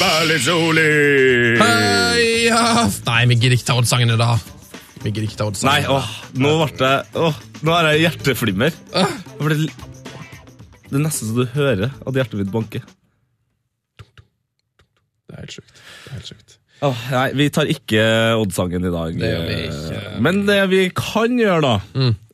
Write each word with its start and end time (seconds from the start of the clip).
Fotballig! 0.00 1.60
Heia 1.60 2.60
Nei, 3.04 3.18
vi 3.28 3.36
gidder 3.36 3.52
ikke 3.58 3.66
ta 3.68 3.74
Odd-sangene 3.76 4.14
i 4.16 4.20
dag. 4.20 4.44
Vi 5.02 5.10
gidder 5.10 5.26
ikke 5.26 5.36
ta 5.36 5.48
Odd-sangene. 5.50 5.74
Nei, 5.76 5.92
åh, 5.92 6.06
nå 6.40 6.52
ble 6.62 6.70
det 6.80 6.92
åh, 7.20 7.40
Nå 7.68 7.74
er 7.76 7.88
jeg 7.90 8.00
hjerteflimmer. 8.06 8.72
Det, 8.94 9.02
ble, 9.44 9.58
det 10.86 10.96
er 10.96 11.04
nesten 11.04 11.28
så 11.28 11.36
du 11.36 11.42
hører 11.52 11.90
at 11.92 12.16
hjertet 12.16 12.40
mitt 12.40 12.48
banker. 12.54 12.86
Det 14.00 15.36
er 15.36 15.42
helt 15.42 15.58
sjukt. 15.58 15.76
Det 15.76 16.08
er 16.08 16.16
helt 16.16 16.32
sjukt. 16.32 16.56
Åh, 16.88 17.04
nei, 17.12 17.26
vi 17.36 17.50
tar 17.52 17.68
ikke 17.76 18.06
Odd-sangen 18.40 18.88
i 18.88 18.94
dag. 18.96 19.20
Det 19.20 19.34
gjør 19.34 19.44
vi 19.50 19.58
ikke. 19.68 20.00
Men 20.24 20.44
det 20.48 20.62
vi 20.72 20.80
kan 20.96 21.36
gjøre, 21.36 21.60
da, 21.76 21.76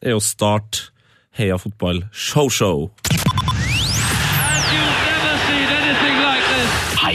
er 0.06 0.14
å 0.14 0.22
starte 0.22 0.92
Heia 1.36 1.58
fotball 1.58 2.04
show-show. 2.14 2.86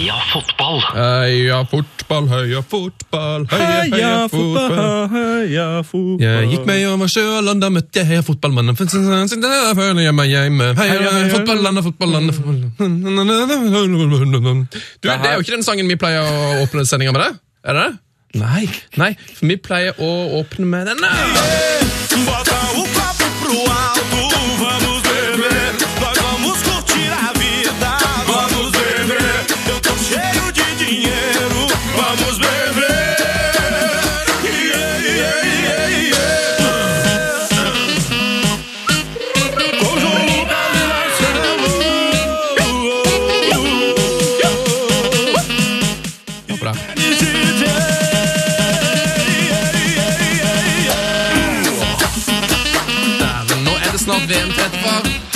Heia 0.01 0.15
fotball! 0.31 0.79
Heia 0.95 1.57
fotball, 1.69 2.25
heia 2.31 2.61
fotball, 2.65 3.43
heia, 3.51 3.83
heia 3.93 4.23
fotball. 4.31 5.11
heia 5.13 5.65
fotball. 5.85 6.23
Jeg 6.23 6.47
gikk 6.49 6.63
meg 6.65 6.85
over 6.89 7.11
Sjøland, 7.13 7.61
da 7.61 7.69
møtte 7.69 8.01
jeg 8.01 8.09
heia 8.09 8.23
fotballmannen. 8.25 8.73
Der 8.81 9.75
føler 9.77 10.01
jeg 10.01 10.15
meg 10.17 10.33
hjemme. 10.33 10.71
Heia 10.79 11.29
fotballandet, 11.35 11.85
fotballandet, 11.85 12.33
fotballandet 12.33 12.81
Du, 14.73 15.05
det 15.05 15.13
er 15.13 15.37
jo 15.37 15.45
ikke 15.45 15.53
den 15.59 15.67
sangen 15.69 15.85
vi 15.93 15.99
pleier 16.01 16.25
å 16.25 16.57
åpne 16.63 16.81
sendinga 16.89 17.13
med, 17.13 17.21
det? 17.21 17.37
Er 17.69 17.77
det 17.77 17.85
det? 17.85 18.41
Nei. 18.41 18.65
Nei, 18.97 19.13
for 19.37 19.53
vi 19.53 19.61
pleier 19.61 20.01
å 20.01 20.11
åpne 20.41 20.65
med 20.65 20.89
denne. 20.89 21.13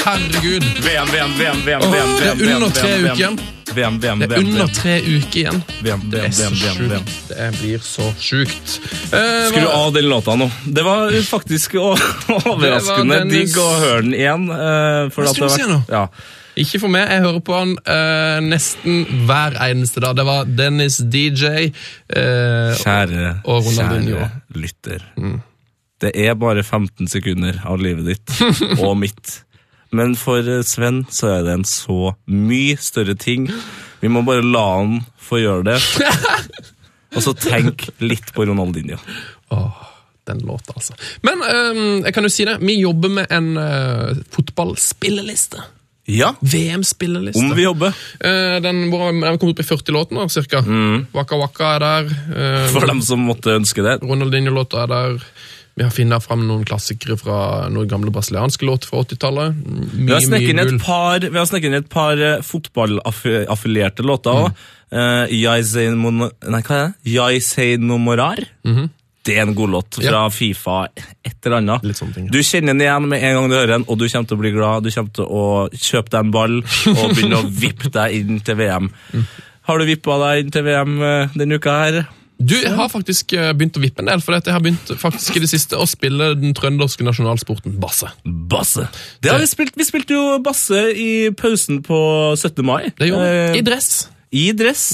Herregud. 0.05 0.63
VM, 0.85 1.07
VM, 1.11 1.31
VM, 1.39 1.61
VM, 1.65 1.81
VM, 1.91 1.91
VM, 1.91 2.39
det 2.39 2.49
er 2.49 2.55
under 2.55 2.69
tre 2.69 2.91
uker 3.01 3.15
igjen. 3.15 3.39
VM, 3.75 3.95
VM, 3.99 4.19
Det 4.21 4.27
er 4.31 4.39
under 4.43 4.67
tre 4.77 4.93
uker 5.01 5.39
igjen. 5.39 5.61
VM, 5.83 6.03
Det 6.11 6.19
VM, 6.19 6.25
er 6.25 6.31
så 6.31 6.49
VM, 6.49 6.77
VM, 6.77 6.89
VM. 6.91 7.05
sjukt. 7.05 7.27
Det 7.29 7.47
blir 7.59 7.79
så 7.83 8.05
sjukt. 8.21 8.75
Eh, 9.11 9.47
Skru 9.49 9.65
av 9.67 9.93
den 9.95 10.05
låta 10.09 10.35
nå. 10.37 10.47
Det 10.77 10.83
var 10.85 11.11
faktisk 11.25 11.75
overraskende 11.81 13.17
Dennis- 13.23 13.33
digg 13.49 13.57
å 13.57 13.67
høre 13.81 14.01
den 14.05 14.13
igjen. 14.13 14.45
eh, 14.53 15.09
for 15.09 15.23
Hva 15.25 15.29
at 15.33 15.35
du 15.35 15.41
det 15.41 15.51
si 15.55 15.61
har 15.61 15.69
nå? 15.73 15.79
vært- 15.81 15.89
Ja. 15.97 16.07
Ikke 16.55 16.79
for 16.79 16.88
meg. 16.88 17.09
Jeg 17.09 17.19
hører 17.25 17.41
på 17.44 17.53
han 17.57 17.71
uh, 17.83 18.39
nesten 18.39 19.01
hver 19.27 19.57
eneste 19.59 19.99
dag. 19.99 20.15
Det 20.15 20.23
var 20.23 20.45
Dennis 20.45 20.97
DJ. 21.03 21.65
uh, 22.15 22.71
Kjære, 22.79 23.41
Og 23.44 23.65
Ronaldinho. 23.65 24.21
kjære 24.21 24.61
lytter. 24.61 25.01
Det 25.99 26.13
er 26.15 26.33
bare 26.35 26.63
15 26.63 27.07
sekunder 27.11 27.59
av 27.65 27.77
livet 27.83 28.05
ditt 28.05 28.79
og 28.85 28.95
mitt. 28.97 29.41
Men 29.95 30.16
for 30.19 30.44
eh, 30.44 30.61
Sven 30.67 31.03
så 31.13 31.31
er 31.38 31.45
det 31.47 31.53
en 31.59 31.66
så 31.69 32.13
mye 32.28 32.75
større 32.81 33.16
ting. 33.19 33.47
Vi 34.01 34.11
må 34.11 34.22
bare 34.28 34.44
la 34.45 34.66
han 34.81 35.00
få 35.25 35.39
gjøre 35.41 35.66
det. 35.72 35.79
Og 37.16 37.23
så 37.23 37.31
tenk 37.39 37.88
litt 38.03 38.33
på 38.35 38.44
Ronaldinho. 38.50 38.97
Åh, 39.56 39.78
den 40.28 40.41
låta, 40.44 40.73
altså. 40.75 40.97
Men 41.23 41.39
um, 41.45 42.01
jeg 42.03 42.11
kan 42.17 42.28
jo 42.28 42.31
si 42.33 42.44
det. 42.50 42.57
Vi 42.66 42.75
jobber 42.81 43.13
med 43.22 43.31
en 43.31 43.53
uh, 43.56 44.17
fotballspilleliste. 44.35 45.63
Ja, 46.12 46.33
VM-spilleliste. 46.41 47.41
om 47.41 47.56
vi 47.57 47.63
jobber. 47.63 47.95
Eh, 48.19 48.59
den 48.62 48.83
har 48.94 49.38
kommet 49.39 49.56
opp 49.56 49.62
i 49.63 49.66
40 49.66 49.95
låter 49.95 50.13
nå, 50.19 50.27
cirka. 50.29 50.59
Waka 51.16 51.39
Waka 51.39 51.72
er 51.75 51.81
der. 51.81 52.12
eh, 52.35 52.67
For 52.75 52.85
dem 52.85 53.01
som 53.01 53.23
måtte 53.25 53.56
ønske 53.57 53.81
det. 53.81 53.95
Ronaldinho-låta 54.06 54.83
er 54.83 54.91
der. 54.91 55.23
Vi 55.75 55.84
har 55.84 55.91
funnet 55.91 56.24
fram 56.24 56.46
noen 56.47 56.63
klassikere 56.68 57.18
fra 57.19 57.38
noen 57.68 57.90
gamle 57.91 58.12
brasilianske 58.16 58.63
låter 58.68 58.88
fra 58.88 59.02
80-tallet. 59.03 59.58
Vi 59.91 60.12
har 60.13 60.24
snekket 60.24 60.53
inn 60.53 60.62
et 60.63 60.78
par, 60.86 61.25
inn 61.59 61.75
et 61.81 61.90
par 61.91 62.22
eh, 62.24 62.38
fotballaffilierte 62.47 64.06
låter 64.08 64.31
òg. 64.46 64.62
Nei, 66.47 66.62
hva 66.63 66.78
er 66.78 66.86
det? 66.86 67.12
Jeg 67.18 67.44
sei 67.44 67.75
no 67.81 67.97
morar. 68.00 68.40
Det 69.25 69.36
er 69.36 69.41
en 69.47 69.56
god 69.58 69.74
låt 69.74 69.97
fra 69.97 70.06
Ja. 70.06 70.24
Fifa. 70.30 70.78
Et 71.25 71.36
eller 71.46 71.58
annet. 71.58 71.84
Litt 71.90 71.97
sånne 72.00 72.13
ting, 72.13 72.28
ja. 72.30 72.31
Du 72.31 72.40
kjenner 72.46 72.72
den 72.75 72.84
igjen 72.86 73.07
med 73.09 73.24
en 73.25 73.36
gang 73.40 73.50
du 73.50 73.56
hører 73.57 73.74
den, 73.75 73.86
og 73.90 73.97
du 74.00 74.07
kommer 74.07 74.30
til 74.30 74.38
å 74.38 74.44
bli 74.44 74.52
glad. 74.56 74.84
Du 74.86 74.92
kommer 74.94 75.16
til 75.18 75.25
å 75.25 75.46
kjøpe 75.74 76.13
deg 76.13 76.19
en 76.22 76.36
ball 76.36 76.59
og 76.62 77.16
begynne 77.16 77.42
å 77.42 77.50
vippe 77.66 77.90
deg 77.92 78.19
inn 78.22 78.40
til 78.46 78.59
VM. 78.62 78.92
Har 79.66 79.81
du 79.81 79.90
vippa 79.90 80.19
deg 80.22 80.46
inn 80.46 80.53
til 80.53 80.63
VM 80.69 81.02
eh, 81.02 81.36
denne 81.36 81.57
uka 81.59 81.80
her? 81.84 82.06
Du, 82.38 82.53
jeg 82.57 82.73
har 82.75 82.90
faktisk 82.91 83.31
eh, 83.38 83.51
begynt 83.56 83.78
å 83.79 83.81
vippe 83.84 84.03
en 84.03 84.09
del, 84.12 84.22
for 84.23 84.35
jeg 84.35 84.51
har 84.51 84.62
begynt 84.63 84.91
faktisk 85.00 85.38
i 85.40 85.41
det 85.46 85.50
siste 85.50 85.79
å 85.79 85.85
spille 85.88 86.34
den 86.35 86.51
trønderske 86.57 87.06
nasjonalsporten 87.07 87.78
basse. 87.79 88.09
Basse. 88.25 88.88
Det 89.23 89.31
har 89.31 89.40
vi 89.40 89.47
spilt. 89.50 89.78
Vi 89.79 89.88
spilte 89.88 90.18
jo 90.18 90.38
basse 90.44 90.81
i 90.91 91.09
pausen 91.38 91.79
på 91.85 91.97
17. 92.35 92.59
mai. 92.68 92.91
Det 93.00 93.09
gjorde 93.09 93.29
vi. 93.31 93.44
Eh, 93.56 93.59
I 93.62 93.66
dress. 93.66 93.91
i 94.35 94.45
dress. 94.57 94.85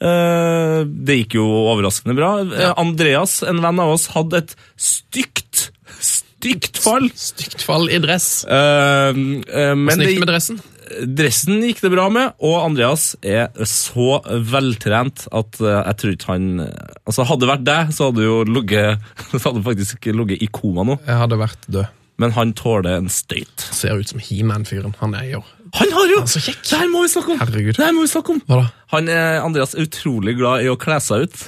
Eh, 0.00 0.78
det 0.86 1.18
gikk 1.24 1.40
jo 1.40 1.48
overraskende 1.74 2.14
bra. 2.16 2.32
Andreas, 2.80 3.40
en 3.42 3.60
venn 3.64 3.82
av 3.82 3.96
oss, 3.96 4.06
hadde 4.14 4.44
et 4.44 4.54
stygt, 4.78 5.70
stygt 6.00 6.78
fall. 6.80 7.10
Stygt 7.18 7.66
fall 7.66 7.90
i 7.90 7.98
dress. 8.00 8.44
Eh, 8.46 9.10
men 9.18 9.90
gikk 10.06 10.14
det 10.14 10.22
med 10.22 10.30
dressen? 10.36 10.62
Dressen 11.06 11.62
gikk 11.64 11.82
det 11.84 11.92
bra 11.92 12.08
med, 12.12 12.34
og 12.42 12.56
Andreas 12.64 13.12
er 13.22 13.50
så 13.68 14.20
veltrent 14.26 15.26
at 15.30 15.60
eh, 15.62 15.78
jeg 15.78 16.00
tror 16.00 16.16
ikke 16.16 16.34
han 16.34 16.48
Altså, 16.60 17.24
hadde 17.28 17.44
det 17.44 17.50
vært 17.52 17.64
deg, 17.68 17.94
så 17.96 18.08
hadde 18.10 18.22
du 18.22 18.26
jo 18.26 18.42
ligget 18.48 19.00
Så 19.32 19.44
hadde 19.48 19.64
faktisk 19.66 20.10
ligget 20.10 20.44
i 20.44 20.50
koma 20.52 20.86
nå. 20.86 20.98
Jeg 21.06 21.22
hadde 21.22 21.40
vært 21.40 21.70
død. 21.70 21.96
Men 22.20 22.34
han 22.36 22.52
tåler 22.52 22.98
en 22.98 23.08
støyt. 23.12 23.64
Ser 23.72 23.96
ut 23.96 24.10
som 24.10 24.20
He-Man-fyren. 24.20 24.92
Han 25.00 25.14
er 25.16 25.30
jo 25.30 25.40
Han 25.78 25.94
har 25.94 26.10
jo 26.10 26.18
Han 26.20 26.28
er 26.28 26.34
så 26.34 26.42
kjekk. 26.44 26.60
Det 26.68 26.80
her 26.82 26.90
må 26.92 27.04
vi 27.06 27.12
snakke 27.14 27.32
om! 27.32 27.40
Herregud. 27.40 27.72
Det 27.78 27.86
her 27.86 27.94
må 27.96 28.04
vi 28.04 28.10
snakke 28.12 28.34
om! 28.34 28.42
Hva 28.50 28.58
da? 28.60 28.66
Han 28.92 29.08
er, 29.14 29.38
Andreas 29.46 29.72
er 29.76 29.86
utrolig 29.86 30.34
glad 30.36 30.66
i 30.66 30.68
å 30.68 30.76
kle 30.80 30.98
seg 31.04 31.24
ut. 31.24 31.44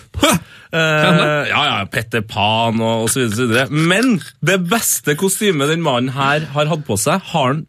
Eh, 0.73 1.49
ja, 1.51 1.63
ja, 1.69 1.81
Petter 1.93 2.23
Pan 2.25 2.79
og, 2.81 3.03
og 3.05 3.11
så 3.13 3.21
videre, 3.21 3.35
så 3.37 3.49
videre. 3.51 3.83
Men 3.91 4.15
det 4.41 4.57
beste 4.71 5.19
kostymet 5.21 5.69
den 5.69 5.83
mannen 5.85 6.15
her 6.17 6.47
har 6.55 6.71
hatt 6.71 6.87
på 6.87 6.97
seg, 6.97 7.21
har 7.35 7.51
han 7.51 7.67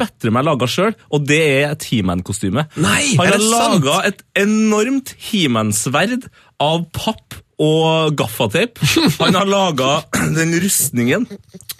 bedre 0.00 0.32
meg 0.34 0.46
laga 0.46 0.68
sjøl, 0.70 0.94
og 1.12 1.24
det 1.28 1.40
er 1.40 1.72
et 1.72 1.88
He-Man-kostyme. 1.90 2.66
Han 2.76 3.32
har 3.32 3.42
laga 3.42 4.02
et 4.10 4.22
enormt 4.38 5.14
He-Man-sverd 5.28 6.28
av 6.62 6.86
papp 6.96 7.38
og 7.62 8.12
gaffateip. 8.18 8.80
Han 9.20 9.38
har 9.38 9.48
laga 9.48 9.90
den 10.36 10.52
rustningen. 10.60 11.26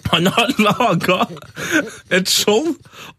Han 0.09 0.29
har 0.33 0.53
laga 0.61 1.19
et 2.13 2.29
skjold, 2.31 2.73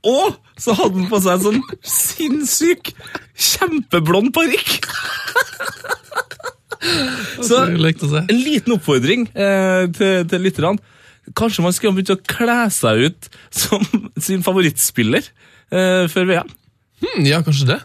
og 0.08 0.38
så 0.58 0.75
hadde 0.75 0.99
han 0.99 1.11
på 1.11 1.20
seg 1.22 1.37
en 1.37 1.44
sånn 1.46 1.62
sinnssyk, 1.87 2.93
kjempeblond 3.38 4.32
parykk. 4.34 4.88
Så 7.43 7.64
en 7.67 8.38
liten 8.43 8.75
oppfordring 8.75 9.28
eh, 9.34 9.87
til, 9.94 10.25
til 10.31 10.46
lytterne. 10.46 10.78
Kanskje 11.36 11.64
man 11.66 11.75
skulle 11.76 11.96
begynne 11.98 12.16
å 12.16 12.25
kle 12.30 12.58
seg 12.75 13.04
ut 13.08 13.28
som 13.50 13.84
sin 14.28 14.44
favorittspiller 14.46 15.25
eh, 15.72 16.06
før 16.12 16.30
VM. 16.30 16.54
Hmm, 17.02 17.26
ja, 17.28 17.42
kanskje 17.46 17.72
det. 17.75 17.80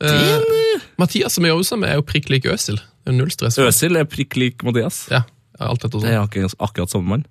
Eh, 0.00 0.86
Mathias 1.00 1.36
som 1.36 1.44
jeg 1.44 1.52
jobber 1.52 1.66
sammen 1.68 1.86
med, 1.86 1.92
er 1.94 2.00
jo 2.00 2.06
prikk 2.08 2.30
lik 2.32 2.48
Øsil. 2.50 2.80
Det 3.04 3.12
er 3.12 3.18
null 3.18 3.30
stress. 3.34 3.58
Øsil 3.60 4.00
er 4.00 4.08
prikk 4.08 4.38
lik 4.40 4.64
Mathias. 4.66 5.04
Ja. 5.12 5.24
Alt 5.60 5.82
etter 5.84 6.00
Det 6.00 6.06
sånn. 6.08 6.14
er 6.16 6.22
akkurat, 6.24 6.54
akkurat 6.64 6.88
samme 6.92 7.10
mann. 7.12 7.24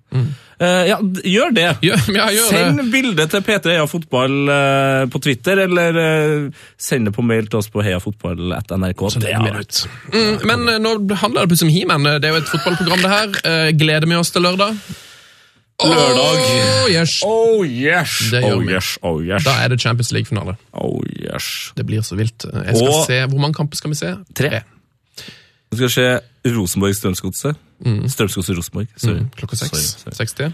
Eh, 0.62 0.84
ja, 0.92 1.00
gjør 1.26 1.50
det! 1.56 1.64
Gjør, 1.82 2.04
ja, 2.14 2.28
gjør 2.30 2.52
Send 2.52 2.78
det. 2.78 2.84
bilde 2.92 3.26
til 3.32 3.42
P3 3.42 3.72
Heia 3.74 3.88
Fotball 3.90 4.36
eh, 4.54 5.02
på 5.10 5.18
Twitter, 5.24 5.64
eller 5.64 5.98
uh, 5.98 6.62
send 6.78 7.10
det 7.10 7.14
på 7.16 7.24
mail 7.26 7.50
til 7.50 7.58
oss 7.58 7.66
på 7.74 7.82
heiafotball.nrk. 7.82 9.02
Det 9.18 9.34
er. 9.34 9.58
Mm, 10.14 10.46
men 10.46 10.62
eh, 10.76 10.78
nå 10.78 10.94
handler 11.24 11.42
det 11.42 11.50
plutselig 11.56 11.72
om 11.72 11.74
He-Man. 11.74 12.06
Det 12.22 12.30
er 12.30 12.36
jo 12.36 12.42
et 12.44 12.52
fotballprogram, 12.54 13.02
det 13.02 13.12
her. 13.16 13.34
Eh, 13.50 13.70
gleder 13.82 14.06
vi 14.06 14.20
oss 14.22 14.30
til 14.30 14.46
lørdag? 14.46 14.78
Lørdag. 15.84 16.40
Oh, 16.84 16.90
yes. 16.92 17.14
Oh 17.24 17.62
yes! 17.66 18.16
Det 18.32 18.42
gjør 18.44 18.56
oh 18.58 18.64
vi. 18.66 18.72
yes, 18.74 18.90
oh 19.02 19.20
yes. 19.24 19.44
Da 19.46 19.54
er 19.64 19.68
det 19.72 19.80
Champions 19.80 20.10
League-finale. 20.12 20.56
Oh 20.76 20.98
yes. 21.08 21.72
Det 21.76 21.86
blir 21.88 22.02
så 22.06 22.16
vilt. 22.18 22.44
Jeg 22.44 22.76
skal 22.76 22.88
Og- 22.88 23.06
se, 23.06 23.20
Hvor 23.26 23.38
mange 23.40 23.54
kamper 23.54 23.76
skal 23.80 23.90
vi 23.90 23.98
se? 24.00 24.14
Tre. 24.36 24.60
Vi 25.70 25.76
skal 25.80 25.90
se 25.90 26.06
Rosenborg-Strømsgodset. 26.50 27.56
Strømsgodset-Rosenborg. 27.84 28.88
Mm, 29.06 29.30
klokka 29.36 29.56
seks. 29.56 29.70
Sorry, 29.70 30.12
sorry. 30.12 30.14
60. 30.26 30.52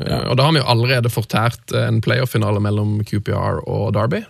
Eh, 0.00 0.28
Og 0.30 0.36
da 0.36 0.42
har 0.46 0.52
vi 0.52 0.58
jo 0.62 0.68
allerede 0.68 1.10
fortært 1.12 1.72
eh, 1.74 1.86
en 1.88 2.00
playoff-finale 2.04 2.60
mellom 2.60 2.98
QPR 3.04 3.62
og 3.68 3.94
Derby. 3.94 4.22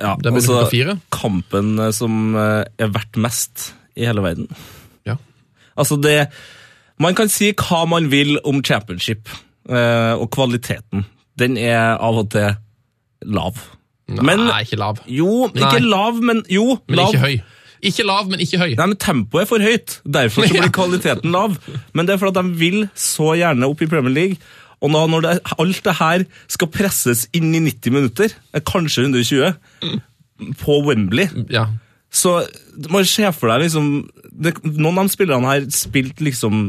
Ja, 0.00 0.14
Den 0.22 0.34
blir 0.36 0.42
altså, 0.44 0.98
kampen 1.12 1.78
eh, 1.78 1.90
som 1.96 2.34
eh, 2.36 2.64
er 2.78 2.92
verdt 2.94 3.16
mest 3.16 3.72
i 3.96 4.04
hele 4.06 4.22
verden. 4.22 4.48
Ja. 5.06 5.16
Altså 5.76 5.96
det 6.00 6.28
Man 7.00 7.14
kan 7.18 7.28
si 7.30 7.52
hva 7.54 7.84
man 7.88 8.08
vil 8.10 8.38
om 8.44 8.62
championship, 8.64 9.28
eh, 9.68 10.14
og 10.18 10.30
kvaliteten. 10.34 11.04
Den 11.38 11.56
er 11.56 11.96
av 12.02 12.18
og 12.24 12.30
til 12.34 12.56
lav. 13.26 13.58
Men 14.08 14.46
Nei, 14.48 14.62
ikke 14.64 14.78
lav. 14.80 14.98
Jo, 15.06 15.46
ikke 15.52 15.78
Nei. 15.78 15.88
lav, 15.90 16.18
men 16.24 16.42
jo, 16.50 16.78
Men 16.88 16.96
lav. 17.02 17.12
ikke 17.14 17.24
høy. 17.26 17.40
Ikke 17.88 18.02
lav, 18.08 18.26
men 18.30 18.40
ikke 18.42 18.58
høy. 18.58 18.72
Nei, 18.74 18.86
men 18.90 18.96
Tempoet 18.98 19.44
er 19.44 19.50
for 19.50 19.62
høyt, 19.62 19.98
derfor 20.04 20.46
så 20.48 20.54
blir 20.56 20.72
kvaliteten 20.74 21.30
lav. 21.34 21.58
Men 21.94 22.08
det 22.08 22.16
er 22.16 22.22
fordi 22.22 22.40
de 22.40 22.58
vil 22.58 22.88
så 22.98 23.34
gjerne 23.38 23.68
opp 23.70 23.84
i 23.84 23.90
Premier 23.90 24.14
League. 24.14 24.40
Og 24.82 24.90
nå, 24.94 25.04
når 25.10 25.24
det, 25.26 25.34
alt 25.58 25.84
det 25.84 25.94
her 25.98 26.24
skal 26.50 26.70
presses 26.74 27.26
inn 27.34 27.52
i 27.54 27.60
90 27.62 27.94
minutter, 27.94 28.34
eh, 28.54 28.62
kanskje 28.66 29.06
120, 29.06 29.54
på 30.58 30.80
Wembley 30.86 31.26
Ja. 31.50 31.66
Så 32.14 32.46
man 32.88 33.04
ser 33.04 33.32
for 33.34 33.50
deg 33.50 33.64
liksom 33.66 33.88
det, 34.30 34.52
Noen 34.64 35.00
av 35.02 35.08
de 35.08 35.12
spillerne 35.16 35.50
her 35.50 35.64
spilte 35.74 36.22
liksom 36.24 36.68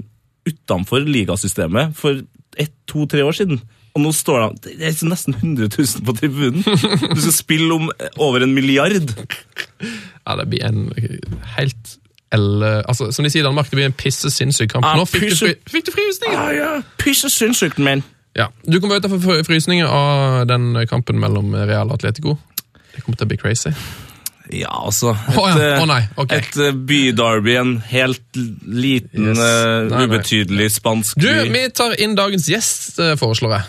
utenfor 0.50 1.06
ligasystemet 1.08 1.96
for 1.98 2.22
ett, 2.60 2.74
to, 2.90 3.06
tre 3.10 3.24
år 3.26 3.38
siden. 3.38 3.62
Og 3.98 4.04
nå 4.04 4.12
står 4.14 4.44
de 4.44 4.74
Det 4.80 4.90
er 4.90 5.08
nesten 5.10 5.34
100 5.34 5.70
000 5.74 6.06
på 6.06 6.16
tribunen. 6.18 6.62
Du 7.16 7.22
skal 7.22 7.34
spille 7.36 7.74
om 7.74 7.90
over 8.18 8.46
en 8.46 8.54
milliard. 8.54 9.16
ja, 10.28 10.36
det 10.36 10.50
blir 10.50 10.66
en 10.66 10.92
helt 11.58 11.98
eller, 12.32 12.84
Altså, 12.86 13.12
som 13.12 13.26
de 13.26 13.32
sier 13.34 13.42
i 13.42 13.48
Danmark, 13.48 13.72
det 13.72 13.80
blir 13.80 13.88
en 13.90 13.96
pisse 13.98 14.30
sinnssyk 14.30 14.70
kamp. 14.76 14.86
Nå 14.86 15.06
fikk 15.10 15.32
du, 15.32 15.48
fri, 15.66 15.82
frysninger! 15.82 16.38
Ah, 16.38 16.52
ja. 16.54 16.68
Pisse 17.02 17.30
sinnssykt, 17.34 17.80
men. 17.82 18.04
Ja. 18.38 18.52
Du 18.70 18.78
kommer 18.80 19.02
ut 19.02 19.08
av 19.10 19.18
frysninger 19.48 19.90
av 19.90 20.46
den 20.48 20.76
kampen 20.92 21.18
mellom 21.20 21.56
Real 21.58 21.90
og 21.90 21.98
Atletico. 21.98 22.38
Det 22.94 23.02
kommer 23.02 23.18
til 23.18 23.26
å 23.26 23.32
bli 23.34 23.42
crazy. 23.42 23.74
Ja, 24.52 24.72
altså 24.86 25.12
Et, 25.14 25.38
oh, 25.38 25.50
ja. 25.62 25.76
Oh, 25.82 25.86
nei, 25.86 26.00
ok. 26.18 26.32
et 26.34 26.56
eh, 26.58 26.72
byderby, 26.74 27.54
en 27.60 27.76
helt 27.92 28.40
liten, 28.66 29.28
Yes. 29.30 29.38
eh, 29.38 29.84
Nei, 29.86 29.90
nei. 29.92 30.06
ubetydelig 30.08 30.72
spansk 30.74 31.20
Du, 31.22 31.28
vi 31.54 31.62
tar 31.70 31.94
inn 32.02 32.16
dagens 32.18 32.48
gjest, 32.50 32.98
eh, 33.00 33.16
foreslår 33.20 33.54
jeg. 33.60 33.64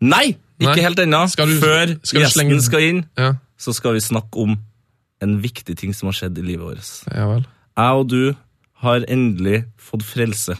Nei! 0.00 0.36
Ikke 0.60 0.74
Nei. 0.76 0.82
helt 0.84 0.98
ennå. 1.00 1.22
Før 1.26 1.96
skal 2.04 2.20
du 2.20 2.28
slenge- 2.28 2.52
gjesten 2.54 2.62
skal 2.62 2.80
inn, 2.84 3.04
Ja, 3.18 3.32
så 3.58 3.72
skal 3.74 3.94
vi 3.96 4.00
snakke 4.04 4.36
om 4.44 4.58
en 5.22 5.38
viktig 5.42 5.76
ting 5.76 5.92
som 5.96 6.06
har 6.08 6.12
skjedd 6.12 6.38
i 6.38 6.42
livet 6.42 6.66
vårt. 6.66 6.90
ja. 7.16 7.40
Jeg 7.76 7.96
og 7.96 8.08
du 8.08 8.34
har 8.82 9.00
endelig 9.08 9.64
fått 9.78 10.02
frelse. 10.04 10.56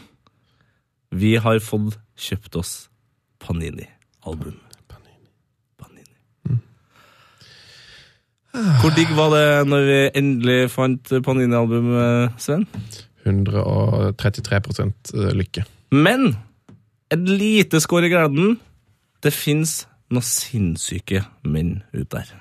Vi 1.13 1.35
har 1.35 1.59
fått 1.59 1.97
kjøpt 2.17 2.55
oss 2.55 2.89
Panini-album. 3.39 4.57
Panini. 5.77 6.59
Hvor 8.51 8.91
digg 8.95 9.11
var 9.15 9.29
det 9.31 9.67
når 9.71 9.81
vi 9.87 9.99
endelig 10.19 10.71
fant 10.73 11.13
Panini-album, 11.23 11.87
eh, 11.95 12.29
Sven? 12.41 12.67
133% 13.23 15.13
lykke. 15.37 15.63
Men 15.91 16.35
et 17.11 17.19
lite 17.27 17.79
skår 17.83 18.07
i 18.07 18.11
gleden. 18.11 18.57
Det 19.21 19.33
fins 19.35 19.85
noen 20.11 20.25
sinnssyke 20.25 21.25
menn 21.47 21.83
ute 21.93 22.09
der. 22.17 22.31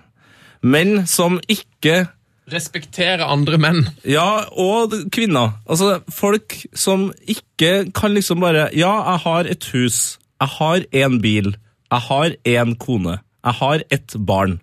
Menn 0.63 1.07
som 1.11 1.41
ikke 1.49 2.09
Respektere 2.51 3.29
andre 3.31 3.59
menn. 3.63 3.85
Ja, 4.03 4.43
og 4.59 4.91
kvinner. 5.15 5.53
Altså, 5.71 6.01
folk 6.11 6.57
som 6.75 7.13
ikke 7.23 7.93
kan 7.95 8.11
liksom 8.17 8.41
bare 8.43 8.69
Ja, 8.75 8.91
jeg 9.13 9.19
har 9.23 9.47
et 9.47 9.69
hus. 9.71 10.19
Jeg 10.41 10.49
har 10.57 10.83
én 10.91 11.21
bil. 11.23 11.53
Jeg 11.93 12.01
har 12.09 12.35
én 12.43 12.75
kone. 12.75 13.21
Jeg 13.45 13.55
har 13.61 13.83
ett 13.91 14.17
barn. 14.19 14.59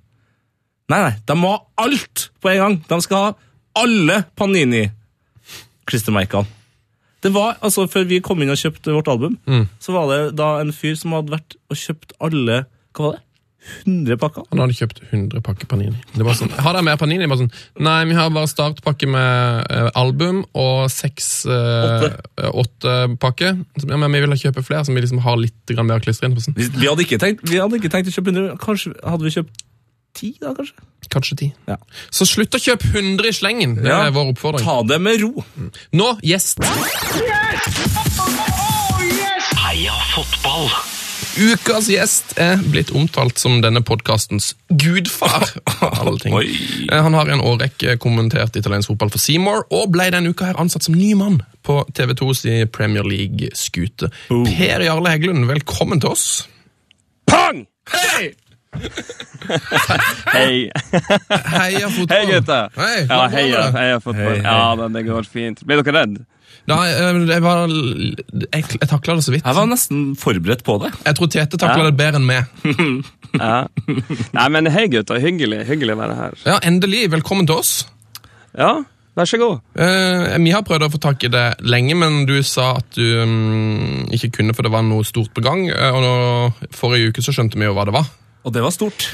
Nei, 0.88 1.02
nei, 1.04 1.18
de 1.28 1.36
må 1.36 1.50
ha 1.52 1.58
alt 1.84 2.30
på 2.40 2.48
en 2.54 2.62
gang. 2.64 2.76
De 2.88 2.96
skal 3.04 3.18
ha 3.26 3.34
alle 3.84 4.24
Panini-klistremerkene. 4.40 6.48
Det 7.26 7.32
var, 7.34 7.58
altså, 7.66 7.88
Før 7.92 8.04
vi 8.08 8.20
kom 8.24 8.42
inn 8.42 8.54
og 8.54 8.62
kjøpte 8.62 8.94
vårt 8.96 9.10
album, 9.12 9.34
så 9.84 9.90
var 9.96 10.06
det 10.14 10.22
da 10.40 10.48
en 10.62 10.76
fyr 10.76 10.96
som 11.00 11.14
hadde 11.18 11.34
vært 11.34 11.52
og 11.68 11.76
kjøpt 11.78 12.10
alle 12.24 12.58
Hva 12.96 13.02
var 13.04 13.12
det? 13.18 13.22
100 13.84 14.16
pakker? 14.22 14.44
Han 14.52 14.60
hadde 14.64 14.76
kjøpt 14.78 15.00
100 15.10 15.42
pakker 15.44 15.66
Panini. 15.68 15.98
Det 16.14 16.24
var 16.24 16.34
sånn, 16.40 16.52
Har 16.56 16.72
dere 16.78 16.86
mer 16.88 16.98
Panini? 17.00 17.24
Det 17.26 17.32
var 17.34 17.40
sånn, 17.42 17.56
Nei, 17.84 18.06
vi 18.08 18.16
har 18.16 18.30
bare 18.32 18.48
startpakke 18.48 19.08
med 19.12 19.28
eh, 19.74 19.90
album 20.00 20.38
og 20.56 20.88
seks 20.94 21.46
eh, 21.52 22.16
åtte 22.48 22.94
pakker. 23.20 23.54
Ja, 23.84 23.98
men 24.00 24.12
vi 24.14 24.22
vil 24.24 24.40
kjøpe 24.40 24.64
flere 24.64 24.86
som 24.88 24.96
vi 24.96 25.04
liksom 25.04 25.20
har 25.26 25.36
litt 25.42 25.68
mer 25.84 26.00
klistre 26.06 26.28
inn 26.30 26.36
på. 26.38 26.42
Sånn. 26.46 26.56
Vi, 26.56 26.64
vi, 26.78 26.88
hadde 26.88 27.04
ikke 27.04 27.20
tenkt, 27.20 27.44
vi 27.50 27.60
hadde 27.60 27.76
ikke 27.82 27.92
tenkt 27.92 28.08
å 28.12 28.14
kjøpe 28.16 28.32
100. 28.32 28.56
Kanskje 28.64 28.94
hadde 29.04 29.28
vi 29.28 29.32
kjøpt 29.36 29.66
10, 30.18 30.40
da, 30.42 30.54
kanskje? 30.58 30.76
Kanskje 31.14 31.38
ti. 31.40 31.48
Ja. 31.70 31.78
Så 32.12 32.26
slutt 32.28 32.58
å 32.58 32.60
kjøpe 32.60 32.90
100 32.92 33.30
i 33.30 33.36
slengen! 33.38 33.76
Det 33.80 33.88
Ja. 33.92 34.02
er 34.08 34.12
vår 34.16 34.34
oppfordring. 34.34 34.66
Ta 34.66 34.82
det 34.84 35.00
med 35.02 35.22
ro. 35.22 35.46
Nå, 35.94 36.10
gjest. 36.26 36.60
Heia 39.58 39.94
fotball! 40.14 40.70
Ukas 41.38 41.86
gjest 41.92 42.32
er 42.42 42.58
blitt 42.74 42.90
omtalt 42.98 43.38
som 43.38 43.60
denne 43.62 43.84
podkastens 43.86 44.56
gudfar. 44.74 45.46
alle 46.02 46.16
ting. 46.22 46.34
Oi. 46.34 46.48
Eh, 46.90 47.02
Han 47.06 47.14
har 47.14 47.30
i 47.30 47.36
en 47.36 47.44
årrekke 47.46 47.94
kommentert 48.02 48.58
italiensk 48.58 48.90
fotball 48.90 49.12
for 49.14 49.22
Seymour, 49.22 49.68
og 49.70 49.92
ble 49.94 50.10
denne 50.14 50.32
uka 50.34 50.50
her 50.50 50.58
ansatt 50.62 50.88
som 50.88 50.98
ny 50.98 51.12
mann 51.20 51.40
på 51.68 51.84
TV2s 51.94 52.66
Premier 52.74 53.06
League-skute. 53.06 54.10
Per 54.32 54.86
Jarle 54.88 55.14
Heggelund, 55.14 55.46
velkommen 55.50 56.02
til 56.02 56.10
oss. 56.16 56.26
Pang! 57.30 57.66
Hei! 57.94 58.32
Hei. 60.34 60.68
Heia 60.72 61.90
fotball. 61.90 62.16
Hei, 62.18 62.26
gutter. 62.32 62.72
Hei, 62.78 62.98
Ja, 63.08 63.20
heia, 63.32 63.62
heia 63.76 64.00
fotball. 64.04 64.34
Hei, 64.36 64.42
hei. 64.42 64.58
Ja, 64.58 64.74
men 64.80 64.98
det 64.98 65.06
går 65.08 65.28
fint. 65.30 65.62
Ble 65.68 65.80
dere 65.82 65.96
redd? 66.02 66.18
Nei, 66.68 66.82
jeg, 66.92 67.40
var, 67.46 67.70
jeg, 67.72 68.64
jeg 68.76 68.90
takla 68.92 69.16
det 69.16 69.24
så 69.24 69.32
vidt. 69.32 69.46
Jeg 69.48 69.56
var 69.56 69.70
nesten 69.72 70.02
forberedt 70.20 70.66
på 70.68 70.76
det. 70.84 70.90
Jeg 71.06 71.16
tror 71.20 71.30
Tete 71.32 71.60
takla 71.62 71.86
Ja. 71.86 71.92
det 71.92 71.96
bedre 72.02 72.20
enn 72.22 72.28
meg. 72.28 72.44
Ja. 73.38 73.68
Nei, 74.34 74.46
men 74.56 74.70
hei, 74.72 74.86
gutter. 74.90 75.20
Hyggelig, 75.22 75.60
hyggelig 75.68 75.94
å 75.94 75.98
være 76.00 76.14
her. 76.16 76.38
Ja, 76.48 76.54
Endelig, 76.66 77.10
velkommen 77.12 77.46
til 77.46 77.60
oss. 77.60 77.72
Ja, 78.58 78.70
vær 79.20 79.28
så 79.30 79.38
god. 79.42 79.60
Eh, 79.78 80.32
vi 80.42 80.54
har 80.56 80.64
prøvd 80.66 80.86
å 80.88 80.90
få 80.94 81.02
tak 81.04 81.26
i 81.28 81.30
det 81.34 81.44
lenge, 81.68 81.94
men 82.00 82.24
du 82.26 82.38
sa 82.48 82.70
at 82.80 82.88
du 82.96 83.04
um, 83.22 84.08
ikke 84.16 84.32
kunne, 84.40 84.56
for 84.58 84.64
det 84.66 84.72
var 84.74 84.86
noe 84.88 85.04
stort 85.06 85.34
på 85.36 85.44
gang. 85.46 85.68
eh, 85.70 85.92
og 85.92 86.02
nå, 86.08 86.70
Forrige 86.74 87.12
uke 87.12 87.26
så 87.28 87.36
skjønte 87.36 87.60
vi 87.60 87.68
jo 87.68 87.76
hva 87.78 87.86
det 87.92 87.94
var. 88.00 88.08
Og 88.46 88.54
det 88.54 88.64
var 88.64 88.76
stort. 88.76 89.10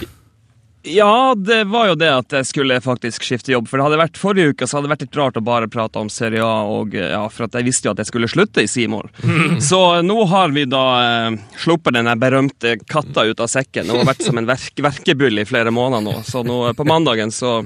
Ja, 0.86 1.34
det 1.38 1.62
var 1.72 1.88
jo 1.88 1.96
det 1.96 2.10
at 2.12 2.34
jeg 2.36 2.48
skulle 2.50 2.75
faktisk 2.84 3.24
skifte 3.24 3.53
jobb. 3.53 3.70
For 3.72 3.80
det 3.80 3.86
hadde 3.86 4.00
vært 4.01 4.20
forrige 4.20 4.51
uke 4.51 4.68
så 4.68 4.77
hadde 4.77 4.89
det 4.89 4.92
vært 4.92 5.06
litt 5.06 5.15
rart 5.15 5.38
å 5.39 5.44
bare 5.48 5.70
prate 5.72 6.01
om 6.01 6.10
Serie 6.12 6.44
A, 6.44 6.65
og, 6.68 6.98
ja, 6.98 7.22
for 7.32 7.48
at 7.48 7.56
jeg 7.56 7.70
visste 7.70 7.88
jo 7.88 7.94
at 7.94 8.01
jeg 8.03 8.10
skulle 8.10 8.27
slutte 8.27 8.65
i 8.65 8.68
Seymour. 8.68 9.08
Så 9.70 9.80
nå 10.03 10.18
har 10.27 10.51
vi 10.51 10.65
da 10.68 10.84
eh, 11.00 11.38
sluppet 11.63 11.96
den 11.96 12.12
berømte 12.20 12.75
katta 12.84 13.24
ut 13.24 13.39
av 13.39 13.48
sekken 13.51 13.94
og 13.96 14.03
vært 14.10 14.25
som 14.27 14.42
en 14.42 14.50
verk 14.50 14.84
verkebyll 14.84 15.39
i 15.39 15.48
flere 15.48 15.72
måneder 15.72 16.03
nå. 16.03 16.18
Så 16.27 16.44
nå, 16.44 16.60
eh, 16.68 16.75
på 16.75 16.88
mandagen 16.89 17.32
så 17.32 17.62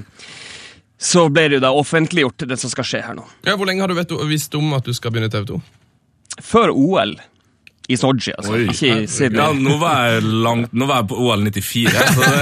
så 0.98 1.28
ble 1.30 1.44
det 1.46 1.58
jo 1.58 1.62
da 1.62 1.70
offentliggjort 1.78 2.42
det 2.50 2.56
som 2.58 2.70
skal 2.70 2.86
skje 2.86 3.02
her 3.06 3.14
nå. 3.14 3.26
Ja, 3.46 3.54
Hvor 3.54 3.68
lenge 3.70 3.84
har 3.84 3.90
du 3.90 3.94
vet, 3.94 4.14
visst 4.30 4.54
om 4.58 4.72
at 4.74 4.86
du 4.86 4.94
skal 4.94 5.14
begynne 5.14 5.30
i 5.30 5.34
TV 5.34 5.44
2? 5.52 5.58
Før 6.42 6.72
OL 6.74 7.14
i 7.88 7.96
Sotsji, 7.96 8.32
altså. 8.36 8.52
Oi. 8.52 8.66
Ikke 8.68 8.88
i 9.02 9.06
Sydney. 9.08 9.40
Ja, 9.40 9.52
nå 9.56 9.78
var 9.80 10.10
jeg 10.10 10.24
langt 10.44 10.74
Nå 10.76 10.88
var 10.88 11.00
jeg 11.00 11.08
på 11.08 11.20
OL 11.24 11.44
94. 11.48 11.88
Så 12.14 12.20
det, 12.20 12.40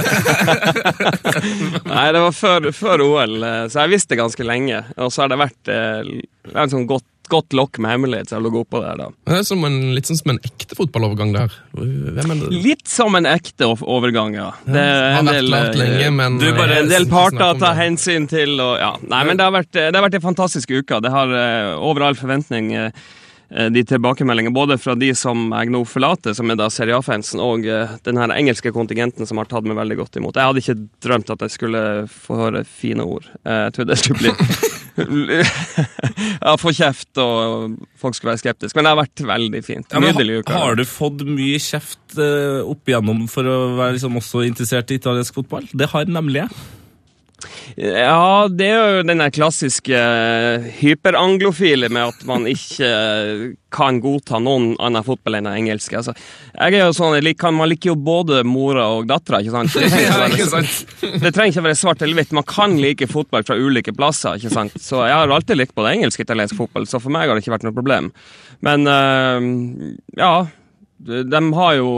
Nei, 1.93 2.07
det 2.11 2.23
var 2.25 2.33
før, 2.35 2.71
før 2.75 3.03
OL, 3.05 3.37
eh, 3.47 3.61
så 3.71 3.85
jeg 3.85 3.93
visste 3.95 4.11
det 4.13 4.19
ganske 4.19 4.47
lenge. 4.47 4.81
Og 4.99 5.13
så 5.13 5.23
har 5.23 5.31
det 5.31 5.37
vært 5.39 5.71
eh, 5.71 6.09
en 6.51 6.73
sånn 6.73 6.83
godt, 6.89 7.07
godt 7.31 7.55
lokk 7.55 7.79
med 7.83 7.93
hemmelighet 7.95 8.27
så 8.27 8.37
jeg 8.37 8.43
lå 8.43 8.51
oppå 8.59 8.81
der, 8.83 8.99
da. 8.99 9.07
Det 9.27 9.37
er 9.39 9.45
som 9.47 9.63
en, 9.67 9.77
litt 9.95 10.09
sånn 10.09 10.19
som 10.19 10.33
en 10.33 10.41
ekte 10.49 10.77
fotballovergang 10.79 11.31
der. 11.35 11.55
Er 11.79 12.17
det? 12.17 12.51
Litt 12.51 12.91
som 12.91 13.15
en 13.19 13.27
ekte 13.31 13.69
overgang, 13.71 14.35
ja. 14.35 14.49
Det 14.67 14.83
er 14.83 15.15
en 15.21 15.31
del, 15.31 15.47
lenge, 15.51 16.01
eh, 16.01 16.11
men 16.17 16.41
Du, 16.41 16.49
bare 16.57 16.81
eh, 16.81 16.81
en 16.83 16.91
del 16.91 17.07
parter 17.11 17.45
å 17.53 17.55
ta 17.61 17.71
hensyn 17.79 18.27
til, 18.31 18.57
og 18.63 18.75
ja. 18.83 18.91
Nei, 19.07 19.23
men 19.31 19.39
det 19.39 19.47
har 19.47 19.55
vært, 19.55 19.71
det 19.77 19.95
har 19.95 20.03
vært 20.09 20.19
en 20.19 20.27
fantastisk 20.27 20.75
uke. 20.75 20.99
Det 21.07 21.13
har 21.15 21.31
eh, 21.39 21.71
over 21.79 22.09
all 22.09 22.19
forventning 22.19 22.73
eh, 22.75 22.91
eh, 22.91 23.15
de 23.71 23.83
tilbakemeldingene, 23.87 24.51
både 24.55 24.75
fra 24.81 24.95
de 24.99 25.13
som 25.15 25.45
jeg 25.55 25.69
nå 25.71 25.79
forlater, 25.87 26.33
som 26.35 26.51
er 26.51 26.57
da 26.59 26.67
Serie 26.73 26.97
A-fansen, 26.97 27.39
og 27.39 27.63
eh, 27.69 27.93
den 28.03 28.19
her 28.19 28.33
engelske 28.35 28.73
kontingenten 28.75 29.27
som 29.29 29.39
har 29.39 29.47
tatt 29.47 29.63
meg 29.69 29.77
veldig 29.79 29.97
godt 30.01 30.19
imot. 30.19 30.35
Jeg 30.35 30.49
hadde 30.49 30.63
ikke 30.63 30.75
drømt 31.07 31.31
at 31.31 31.45
jeg 31.45 31.53
skulle 31.55 31.83
få 32.11 32.41
høre 32.41 32.65
fine 32.67 33.05
ord. 33.07 33.29
Eh, 33.45 33.61
Jeg 33.69 33.77
trodde 33.77 33.93
det 33.95 34.01
skulle 34.03 34.19
bli 34.25 34.33
ja, 36.41 36.53
få 36.59 36.71
kjeft 36.75 37.19
og 37.21 37.75
folk 38.01 38.17
skulle 38.17 38.33
være 38.33 38.41
skeptiske, 38.41 38.75
men 38.77 38.87
det 38.87 38.93
har 38.93 38.99
vært 39.03 39.23
veldig 39.31 39.61
fint. 39.65 39.91
Ja, 39.93 40.01
Nydelig 40.03 40.41
uke. 40.41 40.55
har 40.57 40.75
du 40.79 40.83
fått 40.89 41.23
mye 41.27 41.59
kjeft 41.61 42.17
opp 42.17 42.89
igjennom 42.89 43.27
for 43.31 43.47
å 43.47 43.57
være 43.77 43.97
liksom 43.97 44.17
også 44.19 44.43
interessert 44.47 44.91
i 44.91 44.97
italiensk 44.99 45.37
fotball? 45.37 45.67
Det 45.77 45.89
har 45.93 46.09
nemlig 46.09 46.43
jeg. 46.43 46.57
Ja, 47.77 48.47
det 48.49 48.67
er 48.73 48.95
jo 48.97 49.03
den 49.05 49.21
klassiske 49.29 49.93
eh, 49.93 50.63
hyperanglofile 50.79 51.89
med 51.93 52.09
at 52.09 52.23
man 52.25 52.47
ikke 52.49 52.87
eh, 52.87 53.43
kan 53.73 53.99
godta 54.01 54.39
noen 54.41 54.71
annen 54.81 55.05
fotball 55.05 55.37
enn 55.37 55.45
den 55.45 55.59
engelske. 55.59 55.99
Altså, 55.99 56.15
jeg 56.55 56.79
er 56.79 56.87
jo 56.87 56.95
sånn, 56.97 57.19
Man 57.53 57.69
liker 57.69 57.91
jo 57.91 57.95
både 57.95 58.41
mora 58.47 58.87
og 58.95 59.05
dattera, 59.11 59.43
ikke 59.43 59.53
sant? 59.53 59.77
Det 59.77 60.31
ikke, 60.33 60.49
være, 60.55 61.21
det 61.21 61.33
trenger 61.35 61.53
ikke 61.53 61.65
være 61.67 61.77
svart 61.77 62.01
eller 62.01 62.17
hvitt. 62.17 62.33
Man 62.33 62.47
kan 62.49 62.73
like 62.81 63.07
fotball 63.11 63.45
fra 63.45 63.55
ulike 63.55 63.93
plasser. 63.93 64.41
ikke 64.41 64.53
sant? 64.53 64.81
Så 64.81 65.05
Jeg 65.05 65.13
har 65.13 65.29
alltid 65.29 65.61
likt 65.61 65.77
både 65.77 65.93
engelsk 65.93 66.23
og 66.23 66.25
italiensk 66.27 66.57
fotball, 66.57 66.89
så 66.89 67.01
for 67.03 67.13
meg 67.13 67.29
har 67.29 67.37
det 67.37 67.45
ikke 67.45 67.53
vært 67.59 67.67
noe 67.69 67.77
problem. 67.77 68.11
Men 68.65 68.89
eh, 68.89 69.51
ja 70.17 70.47
de 70.97 71.39
har 71.53 71.73
jo 71.77 71.89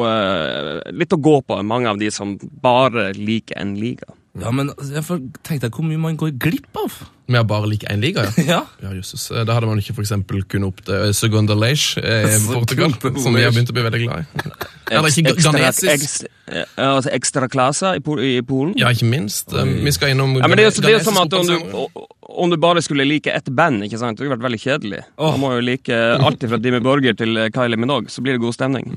litt 0.92 1.14
å 1.16 1.18
gå 1.24 1.38
på, 1.48 1.56
mange 1.64 1.88
av 1.88 2.02
de 2.02 2.10
som 2.12 2.34
bare 2.36 3.14
liker 3.16 3.56
en 3.62 3.78
liga. 3.80 4.12
Ja, 4.38 4.52
men 4.54 4.70
jeg 4.86 5.02
tenkte 5.44 5.72
hvor 5.74 5.82
mye 5.88 5.98
man 5.98 6.18
går 6.20 6.36
glipp 6.38 6.78
av. 6.78 6.94
Med 7.30 7.42
å 7.42 7.48
bare 7.50 7.68
like 7.70 7.88
én 7.90 8.02
liga, 8.02 8.28
ja. 8.38 8.44
Ja. 8.54 8.60
Ja. 8.82 8.92
Eh, 8.94 9.44
Da 9.46 9.56
hadde 9.58 9.68
man 9.70 9.80
ikke 9.82 9.96
for 9.98 10.06
eksempel 10.06 10.44
kunnet 10.50 10.70
opp 10.70 10.84
til 10.86 11.14
Segunda 11.18 11.56
Leish 11.58 11.98
eh, 11.98 12.28
i 12.36 12.38
Portugal, 12.46 12.94
som 13.18 13.34
vi 13.36 13.42
har 13.44 13.52
begynt 13.56 13.72
å 13.74 13.76
bli 13.78 13.84
veldig 13.88 14.02
glad 14.06 14.22
i. 14.22 14.54
Eller 14.94 15.10
ikke 15.14 15.34
Ekstra- 15.34 15.54
ghanesisk. 15.58 15.92
eks- 15.94 16.24
eh, 16.54 16.66
altså 16.86 17.12
ekstra 17.14 17.50
klasse 17.50 17.96
i, 17.98 18.04
Pol 18.06 18.22
i 18.26 18.32
Polen? 18.46 18.74
Ja, 18.80 18.94
ikke 18.94 19.10
minst. 19.10 19.54
Eh, 19.54 19.66
Vi 19.86 19.94
skal 19.98 20.14
innom 20.16 20.38
Ja, 20.40 20.48
men 20.48 20.58
det 20.62 20.66
er 20.68 20.72
jo, 20.72 20.86
det 20.88 20.96
er 21.00 21.06
som 21.06 21.18
at 21.22 21.34
om 21.38 21.46
du, 21.50 21.86
om 22.30 22.50
du 22.54 22.58
bare 22.62 22.82
skulle 22.86 23.06
like 23.10 23.34
ett 23.34 23.50
band, 23.50 23.84
ikke 23.86 23.98
sant? 24.02 24.18
det 24.18 24.26
ville 24.26 24.38
vært 24.38 24.46
veldig 24.46 24.62
kjedelig. 24.62 25.04
Oh. 25.18 25.34
Man 25.36 25.44
må 25.48 25.54
jo 25.58 25.66
like 25.74 26.02
alt 26.22 26.46
fra 26.50 26.62
Dimmy 26.62 26.82
Borger 26.86 27.18
til 27.18 27.38
eh, 27.38 27.50
Kylie 27.54 27.78
Minogue, 27.82 28.10
så 28.14 28.22
blir 28.26 28.38
det 28.38 28.46
god 28.46 28.58
stemning. 28.58 28.94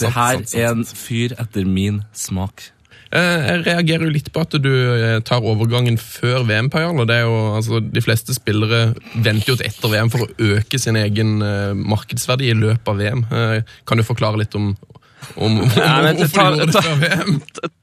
Det 0.00 0.14
her 0.14 0.42
er 0.56 0.70
en 0.72 0.84
fyr 0.86 1.34
etter 1.42 1.66
min 1.66 2.04
smak. 2.16 2.70
Eh, 3.12 3.46
Jeg 3.50 3.64
reagerer 3.66 4.04
jo 4.06 4.12
litt 4.14 4.28
på 4.30 4.42
at 4.44 4.52
du 4.62 4.68
eh, 4.70 5.16
tar 5.26 5.42
overgangen 5.42 5.96
før 5.98 6.44
VM, 6.46 6.68
Per 6.70 6.84
og 6.92 7.06
Det 7.10 7.16
er 7.16 7.24
jo, 7.26 7.38
altså, 7.58 7.80
De 7.82 8.02
fleste 8.04 8.36
spillere 8.36 8.92
venter 9.16 9.50
jo 9.50 9.56
til 9.58 9.66
etter 9.66 9.90
VM 9.90 10.12
for 10.12 10.26
å 10.26 10.30
øke 10.54 10.78
sin 10.78 10.96
egen 11.00 11.40
eh, 11.42 11.72
markedsverdi 11.74 12.50
i 12.52 12.54
løpet 12.54 12.88
av 12.92 13.00
VM. 13.02 13.24
Kan 13.88 13.98
du 13.98 14.06
forklare 14.06 14.38
litt 14.44 14.54
om, 14.54 14.72
om, 15.36 15.58
om 15.64 15.68
Nei, 15.74 16.00
men 16.06 16.22
hvorfor 16.22 16.38
ta- 16.38 16.50
du 16.50 16.62
gjorde 16.62 16.72
det 16.72 16.84
før 16.86 17.02
VM? 17.02 17.40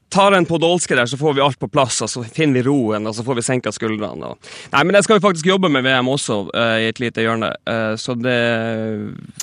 Tar 0.08 0.32
en 0.32 0.46
Podolske 0.48 0.96
der, 0.96 1.06
så 1.06 1.18
får 1.20 1.34
vi 1.36 1.42
alt 1.44 1.58
på 1.60 1.68
plass, 1.68 2.00
og 2.04 2.08
så 2.08 2.22
finner 2.24 2.62
vi 2.62 2.68
roen, 2.68 3.06
og 3.06 3.16
så 3.16 3.24
får 3.26 3.40
vi 3.40 3.44
senka 3.44 3.72
skuldrene. 3.74 4.30
Og... 4.30 4.52
Nei, 4.72 4.84
men 4.88 4.96
det 4.96 5.02
skal 5.04 5.18
vi 5.18 5.24
faktisk 5.26 5.50
jobbe 5.50 5.68
med 5.72 5.84
VM 5.84 6.08
også, 6.08 6.38
uh, 6.48 6.76
i 6.80 6.86
et 6.88 7.02
lite 7.02 7.24
hjørne, 7.26 7.50
uh, 7.68 7.92
så 8.00 8.16
det 8.16 8.38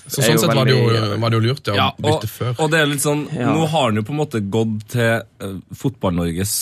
Så 0.07 0.23
Sånn 0.23 0.41
sett 0.41 0.55
var 0.55 0.65
det, 0.65 0.73
jo, 0.73 1.19
var 1.21 1.33
det 1.33 1.37
jo 1.37 1.43
lurt 1.45 1.69
ja, 1.69 1.75
Ja, 1.77 1.89
å 1.93 2.07
bytte 2.07 2.31
før. 2.31 2.55
og 2.57 2.73
det 2.73 2.81
er 2.81 2.89
litt 2.89 3.05
sånn, 3.05 3.27
Ja. 3.35 3.51
Nå 3.53 3.69
har 3.69 3.91
han 3.91 4.01
jo 4.01 4.05
på 4.07 4.15
en 4.15 4.21
måte 4.23 4.41
gått 4.41 4.89
til 4.95 5.21
uh, 5.21 5.61
Fotball-Norges 5.75 6.55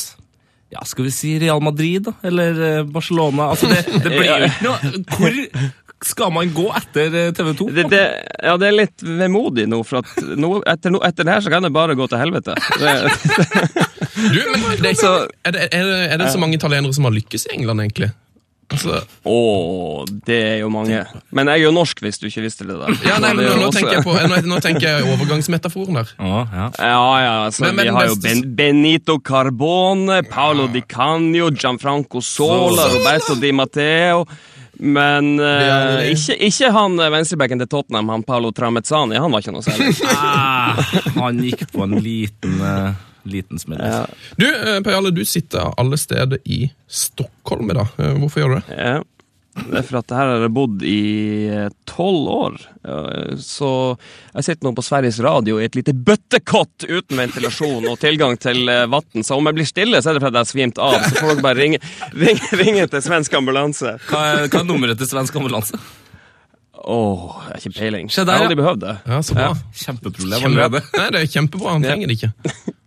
ja, 0.73 0.81
skal 0.89 1.05
vi 1.05 1.11
si 1.13 1.35
Real 1.37 1.61
Madrid, 1.61 2.01
da? 2.07 2.13
Eller 2.25 2.61
eh, 2.65 2.83
Barcelona? 2.83 3.51
Altså, 3.53 3.69
det, 3.69 3.83
det 4.01 4.09
blir 4.09 4.25
jo 4.25 4.37
ikke 4.49 4.65
noe 4.65 4.93
Hvor 5.19 5.35
skal 6.05 6.31
man 6.35 6.49
gå 6.53 6.65
etter 6.77 7.15
eh, 7.19 7.29
TV 7.35 7.51
2? 7.59 7.67
det, 7.75 7.85
det, 7.91 8.01
ja, 8.43 8.55
det 8.61 8.67
er 8.69 8.75
litt 8.77 9.03
vemodig 9.05 9.67
nå, 9.71 9.81
for 9.87 10.01
at 10.01 10.23
nå, 10.37 10.55
etter, 10.67 10.91
nå, 10.93 10.99
etter 11.07 11.27
det 11.27 11.35
her 11.37 11.45
så 11.45 11.53
kan 11.53 11.63
det 11.67 11.71
bare 11.75 11.95
gå 11.99 12.07
til 12.11 12.19
helvete. 12.21 12.55
Det, 12.79 12.95
Du, 14.13 14.39
men 14.51 14.61
det 14.61 14.85
er, 14.85 14.91
ikke, 14.93 14.99
Så- 14.99 15.27
er, 15.43 15.51
det, 15.55 15.69
er, 15.73 15.87
det, 15.89 16.01
er 16.13 16.19
det 16.21 16.27
så 16.31 16.39
mange 16.39 16.55
italienere 16.59 16.93
som 16.95 17.07
har 17.09 17.15
lykkes 17.15 17.47
i 17.49 17.55
England, 17.57 17.81
egentlig? 17.81 18.11
Altså, 18.73 19.01
Å, 19.27 19.33
det 20.25 20.37
er 20.47 20.55
jo 20.63 20.69
mange. 20.73 21.01
Men 21.35 21.49
jeg 21.51 21.59
er 21.59 21.63
jo 21.67 21.73
norsk, 21.75 21.99
hvis 22.01 22.17
du 22.21 22.23
ikke 22.29 22.41
visste 22.45 22.65
det. 22.65 22.77
der. 22.79 22.95
ja, 23.05 23.17
nei, 23.21 23.33
men 23.37 23.45
nå, 23.45 23.57
nå, 23.59 23.67
tenker 23.75 23.97
jeg 23.99 24.05
på, 24.05 24.13
nå, 24.31 24.37
nå 24.49 24.59
tenker 24.63 24.87
jeg 24.87 25.09
overgangsmetaforen 25.13 25.99
der. 25.99 26.13
Ja. 26.17 26.39
Ja, 26.79 27.03
ja, 27.21 27.33
altså, 27.49 27.65
Men- 27.67 27.75
men 27.77 27.89
vi 27.89 27.93
har 27.97 28.07
jo 28.09 28.15
ben, 28.23 28.41
Benito 28.57 29.17
Carbone, 29.19 30.21
Paolo 30.31 30.65
Di 30.73 30.81
Canio, 30.89 31.51
Gianfranco 31.51 32.21
Sola, 32.21 32.87
Roberto 32.95 33.35
Di 33.35 33.51
Matteo. 33.51 34.25
Men 34.79 35.39
eh, 35.39 35.67
er- 35.69 36.03
ikke, 36.15 36.35
ikke 36.47 36.71
han 36.73 36.97
venstrebacken 37.13 37.59
til 37.61 37.67
Tottenham, 37.69 38.09
han 38.09 38.23
Paolo 38.25 38.51
Tramezzani. 38.51 39.15
Han 39.21 39.31
var 39.31 39.43
ikke 39.43 39.53
noe 39.53 39.65
særlig. 39.65 39.93
Ah, 40.13 40.79
han 41.19 41.41
gikk 41.43 41.67
på 41.71 41.83
en 41.85 41.97
liten, 42.03 42.55
uh, 42.61 42.93
liten 43.29 43.59
smell. 43.61 43.79
Ja, 43.83 44.05
Du, 44.39 44.47
eh, 44.49 44.79
Per 44.83 44.95
Jarle, 44.95 45.11
du 45.13 45.21
sitter 45.29 45.69
alle 45.77 45.97
steder 46.01 46.41
i 46.45 46.65
Stockholm 46.89 47.69
i 47.71 47.77
dag. 47.77 47.87
Eh, 47.99 48.15
Hvorfor 48.17 48.41
gjør 48.43 48.55
du 48.55 48.61
det? 48.61 48.77
ja. 48.79 48.99
Det 49.53 49.77
er 49.77 49.85
for 49.85 49.99
at 49.99 50.13
her 50.17 50.29
har 50.31 50.43
jeg 50.47 50.53
bodd 50.55 50.81
i 50.87 50.99
eh, 51.53 51.67
tolv 51.85 52.29
år. 52.33 52.55
Så 53.37 53.67
jeg 54.33 54.45
sitter 54.47 54.65
nå 54.65 54.71
på 54.73 54.83
Sveriges 54.85 55.19
Radio 55.23 55.59
i 55.61 55.67
et 55.67 55.77
lite 55.77 55.93
bøttekott 55.93 56.87
uten 56.89 57.21
ventilasjon 57.21 57.85
og 57.91 57.99
tilgang 58.01 58.33
til 58.41 58.65
eh, 58.73 58.87
vann. 58.89 59.21
Så 59.21 59.37
om 59.37 59.45
jeg 59.51 59.59
blir 59.59 59.69
stille, 59.69 60.01
så 60.01 60.09
er 60.09 60.17
det 60.17 60.23
fordi 60.25 60.39
jeg 60.41 60.47
har 60.47 60.49
svimt 60.49 60.81
av. 60.81 60.97
Så 61.05 61.19
får 61.19 61.35
dere 61.35 61.45
bare 61.45 61.59
ringe, 61.61 61.81
ringe, 62.23 62.49
ringe 62.63 62.87
til 62.89 63.05
svensk 63.05 63.37
ambulanse. 63.37 63.93
Hva, 64.09 64.23
er, 64.31 64.47
hva 64.49 64.63
er 64.63 64.69
nummeret 64.71 64.97
til 65.03 65.11
svensk 65.13 65.37
ambulanse? 65.37 65.77
Åh, 66.83 67.27
jeg 67.45 67.53
har 67.53 67.61
ikke 67.61 67.77
peiling. 67.77 68.09
Der, 68.09 68.23
Jeg 68.25 68.27
har 68.27 68.41
ja. 68.41 68.47
aldri 68.47 68.59
behøvd 68.59 68.81
det. 68.83 68.95
Ja, 69.07 69.21
så 69.23 69.37
bra. 69.37 69.51
Ja. 69.53 69.77
Kjempeproblem 69.85 70.47
allerede. 70.49 70.81
Nei, 70.97 71.05
det 71.13 71.21
er 71.21 71.29
kjempebra. 71.37 71.77
Han 71.77 71.85
trenger 71.85 72.09
det 72.09 72.17
ikke. 72.21 72.33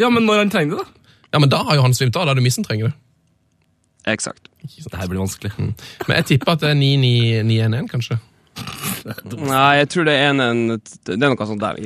Ja, 0.00 0.08
men 0.08 0.24
når 0.24 0.38
han 0.40 0.48
trenger 0.48 0.78
det, 0.78 0.84
da? 0.86 1.10
Ja, 1.34 1.38
Men 1.44 1.50
da 1.52 1.58
har 1.68 1.76
jo 1.76 1.82
han 1.84 1.92
svimt 1.92 2.16
av. 2.16 2.24
Da 2.24 2.32
er 2.32 2.38
det 2.38 2.44
missen 2.46 2.64
trenger 2.64 2.88
det. 2.88 2.94
Eksakt. 4.14 4.47
Det 4.62 4.98
her 4.98 5.08
blir 5.10 5.20
vanskelig. 5.22 5.52
Men 5.58 6.16
jeg 6.18 6.24
tipper 6.32 6.52
at 6.56 6.60
det 6.64 6.70
er 6.74 6.78
9-9-9-1-1, 6.80 7.88
kanskje. 7.92 8.18
Nei, 9.38 9.76
jeg 9.78 9.88
tror 9.92 10.06
det 10.08 10.14
er 10.18 10.32
en, 10.32 10.40
en 10.42 10.62
Det 11.06 11.14
er 11.14 11.20
noe 11.30 11.46
sånt 11.46 11.60
der. 11.62 11.76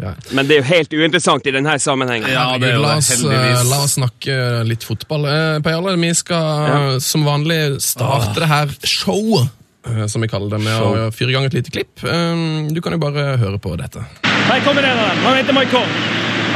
Ja. 0.00 0.12
Men 0.32 0.46
det 0.48 0.54
er 0.56 0.62
jo 0.62 0.68
helt 0.70 0.94
uinteressant 0.96 1.44
i 1.46 1.52
denne 1.52 1.74
sammenhengen. 1.82 2.30
Ja, 2.32 2.46
det 2.58 2.70
er 2.70 2.78
jo 2.78 2.84
la, 2.86 2.94
oss, 2.96 3.10
heldigvis. 3.12 3.58
eh, 3.60 3.66
la 3.68 3.80
oss 3.84 3.96
snakke 3.98 4.36
litt 4.64 4.86
fotball. 4.88 5.26
Eh, 5.28 5.58
Per 5.64 5.76
Jarle, 5.76 5.92
vi 6.00 6.12
skal 6.16 6.46
ja. 6.72 6.78
som 7.04 7.26
vanlig 7.28 7.60
starte 7.84 8.40
det 8.40 8.48
her 8.48 8.72
showet, 8.88 9.52
eh, 9.92 10.06
som 10.08 10.24
vi 10.24 10.30
kaller 10.32 10.56
det, 10.56 10.62
med 10.64 10.88
å 10.88 11.10
fyre 11.12 11.34
i 11.34 11.36
gang 11.36 11.44
et 11.50 11.58
lite 11.60 11.70
klipp. 11.74 12.00
Eh, 12.00 12.72
Du 12.72 12.80
kan 12.80 12.96
jo 12.96 13.02
bare 13.04 13.36
høre 13.36 13.60
på 13.60 13.76
dette. 13.76 14.00
Her 14.24 14.64
kommer 14.64 14.82
en 14.88 14.98
av 15.04 15.08
dem. 15.12 15.18
Han 15.28 15.36
heter 15.36 15.52
Maikon. 15.60 15.90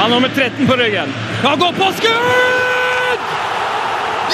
Han 0.01 0.11
har 0.11 0.17
nummer 0.17 0.33
13 0.33 0.67
på 0.73 0.77
ryggen. 0.81 1.13
Han 1.45 1.61
går 1.61 1.73
på 1.77 1.93
skudd! 2.01 3.21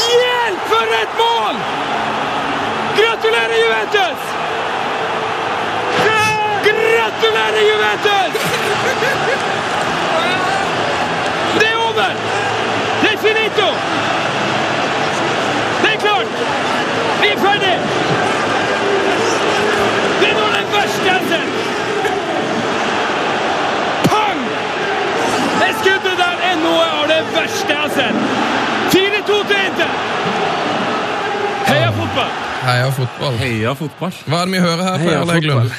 Hjelp, 0.02 0.41
for 0.72 0.86
et 1.02 1.12
mål! 1.22 1.56
Gratulerer, 2.98 3.56
Juventus! 3.64 4.20
Gratulerer, 6.64 7.62
Juventus! 7.70 8.32
Det 11.60 11.68
er 11.72 11.76
over! 11.88 12.10
Det 13.02 13.10
er 13.12 13.18
finito! 13.26 13.68
Det 15.82 15.90
er 15.94 15.98
klart! 16.04 16.30
Vi 17.20 17.28
er 17.28 17.38
ferdig! 17.46 17.76
Det 20.20 20.28
er 20.30 20.34
nå 20.40 20.46
det 20.56 20.64
verste 20.76 21.04
jeg 21.04 21.14
har 21.14 21.26
sett! 21.32 21.52
Pang! 24.10 24.40
Det 25.60 25.70
skuddet 25.80 26.16
der 26.24 26.36
er 26.50 26.56
noe 26.64 26.86
av 27.00 27.04
det 27.12 27.20
verste 27.36 27.68
jeg 27.72 27.80
har 27.84 27.92
sett. 27.98 28.16
4-2 28.92 29.42
til 29.48 29.58
Inter. 29.66 29.92
Heia 31.66 31.90
fotball! 31.90 32.32
Heia 32.72 32.88
fotball. 32.96 33.34
Heia 33.36 33.74
fotball. 33.76 34.14
Hva 34.24 34.38
er 34.40 34.46
det 34.48 34.52
vi 34.54 34.60
hører 34.64 34.82
her, 34.86 35.02
Heia 35.02 35.24
Heggelund? 35.28 35.72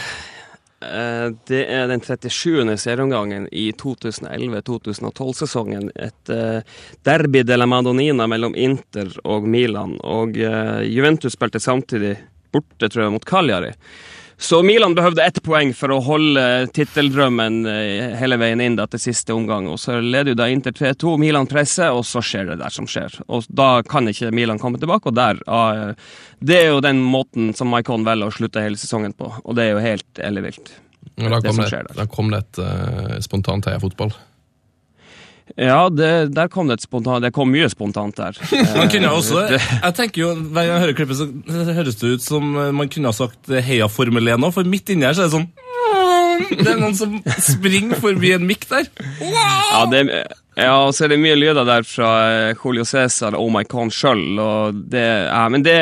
Eh, 0.83 1.27
Det 1.49 1.61
er 1.73 1.87
den 1.89 2.01
37. 2.03 2.75
serieomgangen 2.77 3.47
i 3.51 3.71
2011-2012-sesongen. 3.81 5.89
Et 5.95 6.29
eh, 6.29 6.61
derby 7.05 7.41
de 7.47 7.57
la 7.57 7.65
Madonina 7.65 8.27
mellom 8.29 8.53
Inter 8.55 9.09
og 9.23 9.47
Milan. 9.49 9.95
Og 10.03 10.37
eh, 10.37 10.83
Juventus 10.93 11.33
spilte 11.33 11.59
samtidig 11.63 12.17
borte, 12.53 12.89
tror 12.89 13.03
jeg, 13.07 13.11
mot 13.15 13.25
Cagliari. 13.25 13.71
Så 14.43 14.63
Milan 14.63 14.91
behøvde 14.95 15.23
ett 15.23 15.37
poeng 15.43 15.69
for 15.71 15.93
å 15.95 16.01
holde 16.03 16.41
titteldrømmen 16.75 17.61
eh, 17.69 18.15
hele 18.19 18.35
veien 18.41 18.59
inn 18.59 18.75
da, 18.75 18.83
til 18.91 18.99
siste 18.99 19.31
omgang. 19.31 19.69
Og 19.71 19.79
Så 19.79 20.01
leder 20.03 20.33
jo 20.33 20.39
da 20.41 20.49
Inter 20.51 20.75
3-2, 20.75 21.13
Milan 21.21 21.47
presser, 21.47 21.95
og 21.95 22.03
så 22.03 22.19
skjer 22.19 22.51
det 22.51 22.57
der 22.59 22.73
som 22.75 22.89
skjer. 22.89 23.15
Og 23.31 23.47
Da 23.47 23.69
kan 23.87 24.11
ikke 24.11 24.33
Milan 24.35 24.59
komme 24.59 24.81
tilbake, 24.81 25.07
og 25.07 25.15
der 25.15 25.39
ah, 25.47 25.93
Det 26.43 26.59
er 26.59 26.73
jo 26.73 26.83
den 26.83 26.99
måten 26.99 27.53
som 27.55 27.71
Maikon 27.71 28.03
velger 28.03 28.27
å 28.27 28.35
slutte 28.35 28.65
hele 28.65 28.79
sesongen 28.79 29.15
på, 29.15 29.31
og 29.31 29.55
det 29.55 29.69
er 29.69 29.77
jo 29.77 29.85
helt 29.85 30.19
ellevilt. 30.19 30.75
Da 31.15 31.39
Det 31.39 31.47
kom 31.47 31.63
det, 31.63 31.71
der. 31.71 31.95
da 31.95 32.05
kom 32.11 32.31
det 32.35 32.43
et 32.43 32.59
uh, 32.59 33.17
spontant 33.23 33.71
heia 33.71 33.79
fotball. 33.79 34.11
Ja, 35.59 35.89
det, 35.91 36.33
der 36.33 36.47
kom 36.49 36.69
det 36.69 36.79
et 36.79 36.85
spontant 36.85 37.21
Det 37.21 37.33
kom 37.35 37.51
mye 37.51 37.67
spontant 37.69 38.15
der. 38.17 38.37
man 38.79 38.89
kunne 38.89 39.09
eh, 39.09 39.17
også, 39.17 39.43
jeg 39.51 39.95
tenker 39.97 40.23
jo, 40.23 40.29
Hver 40.39 40.65
gang 40.65 40.71
jeg 40.71 40.83
hører 40.85 40.97
klippet, 40.97 41.19
så 41.19 41.65
høres 41.77 41.99
det 41.99 42.13
ut 42.15 42.25
som 42.25 42.55
eh, 42.57 42.71
man 42.75 42.89
kunne 42.91 43.11
ha 43.11 43.17
sagt 43.17 43.51
eh, 43.51 43.63
heia 43.65 43.89
Formel 43.91 44.33
1 44.33 44.47
òg, 44.47 44.55
for 44.55 44.69
midt 44.69 44.93
inni 44.93 45.07
her 45.07 45.17
så 45.17 45.25
er 45.25 45.31
det 45.31 45.37
sånn 45.37 45.51
det 46.63 46.65
er 46.65 46.79
noen 46.81 46.95
som 46.97 47.19
springer 47.45 47.99
forbi 48.01 48.31
en 48.33 48.47
mikk 48.49 48.65
der. 48.71 48.87
Ja, 49.21 49.83
det, 49.91 49.99
er... 50.09 50.31
Ja, 50.53 50.73
og 50.85 50.93
så 50.93 51.05
er 51.05 51.13
det 51.13 51.19
mye 51.21 51.35
lyder 51.37 51.65
der 51.65 51.85
fra 51.87 52.09
eh, 52.29 52.59
Julio 52.59 52.85
Cæsar 52.85 53.33
og 53.33 53.47
Oh 53.47 53.53
My 53.53 53.63
Con 53.69 53.89
sjøl. 53.93 54.21
Ja, 54.93 55.47
men 55.49 55.63
det, 55.65 55.77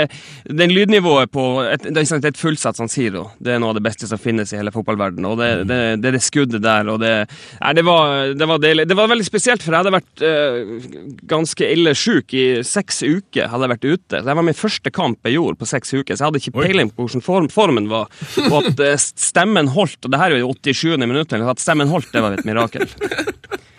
det 0.48 0.68
er 0.68 0.92
nivået 0.92 1.32
på 1.34 1.46
et, 1.66 1.84
det 1.84 2.06
er 2.06 2.28
et 2.30 2.40
fullsatt 2.40 2.80
San 2.80 2.92
Siro. 2.92 3.28
Det 3.40 3.56
er 3.56 3.60
noe 3.62 3.74
av 3.74 3.80
det 3.80 3.84
beste 3.86 4.08
som 4.08 4.22
finnes 4.22 4.54
i 4.54 4.60
hele 4.60 4.72
fotballverdenen. 4.72 5.28
Og 5.28 5.40
det, 5.42 5.50
mm. 5.62 5.66
det, 5.68 5.80
det, 6.04 6.14
det 6.16 6.24
skuddet 6.24 6.64
der, 6.64 6.88
og 6.92 7.02
det 7.04 7.12
ja, 7.12 7.74
det, 7.76 7.84
var, 7.88 8.32
det 8.38 8.48
var 8.48 8.62
deilig. 8.64 8.88
Det 8.88 8.98
var 8.98 9.12
veldig 9.12 9.28
spesielt, 9.28 9.66
for 9.66 9.76
jeg 9.76 9.84
hadde 9.84 9.96
vært 9.98 10.26
eh, 10.28 10.88
ganske 11.32 11.72
ille 11.72 11.96
sjuk 11.98 12.36
i 12.38 12.46
seks 12.68 13.04
uker. 13.04 13.52
hadde 13.52 13.68
jeg 13.68 13.74
vært 13.76 13.90
ute. 13.90 14.24
Det 14.24 14.38
var 14.40 14.48
min 14.48 14.58
første 14.58 14.94
kamp 14.96 15.28
jeg 15.28 15.36
gjorde 15.36 15.60
på 15.60 15.72
seks 15.74 15.94
uker, 15.94 16.16
så 16.16 16.24
jeg 16.24 16.30
hadde 16.30 16.44
ikke 16.44 16.56
peiling 16.62 16.94
på 16.94 17.06
hvordan 17.08 17.26
form, 17.26 17.52
formen 17.52 17.92
var. 17.92 18.08
Og 18.48 18.62
at 18.64 18.86
eh, 18.88 18.96
stemmen 19.02 19.74
holdt, 19.76 20.00
og 20.06 20.16
det 20.16 20.24
her 20.24 20.38
er 20.38 20.46
jo 20.46 20.56
87. 20.56 20.96
minutt, 21.04 21.36
at 21.36 21.64
stemmen 21.64 21.92
holdt, 21.92 22.14
det 22.16 22.24
var 22.24 22.40
et 22.40 22.48
mirakel. 22.48 22.88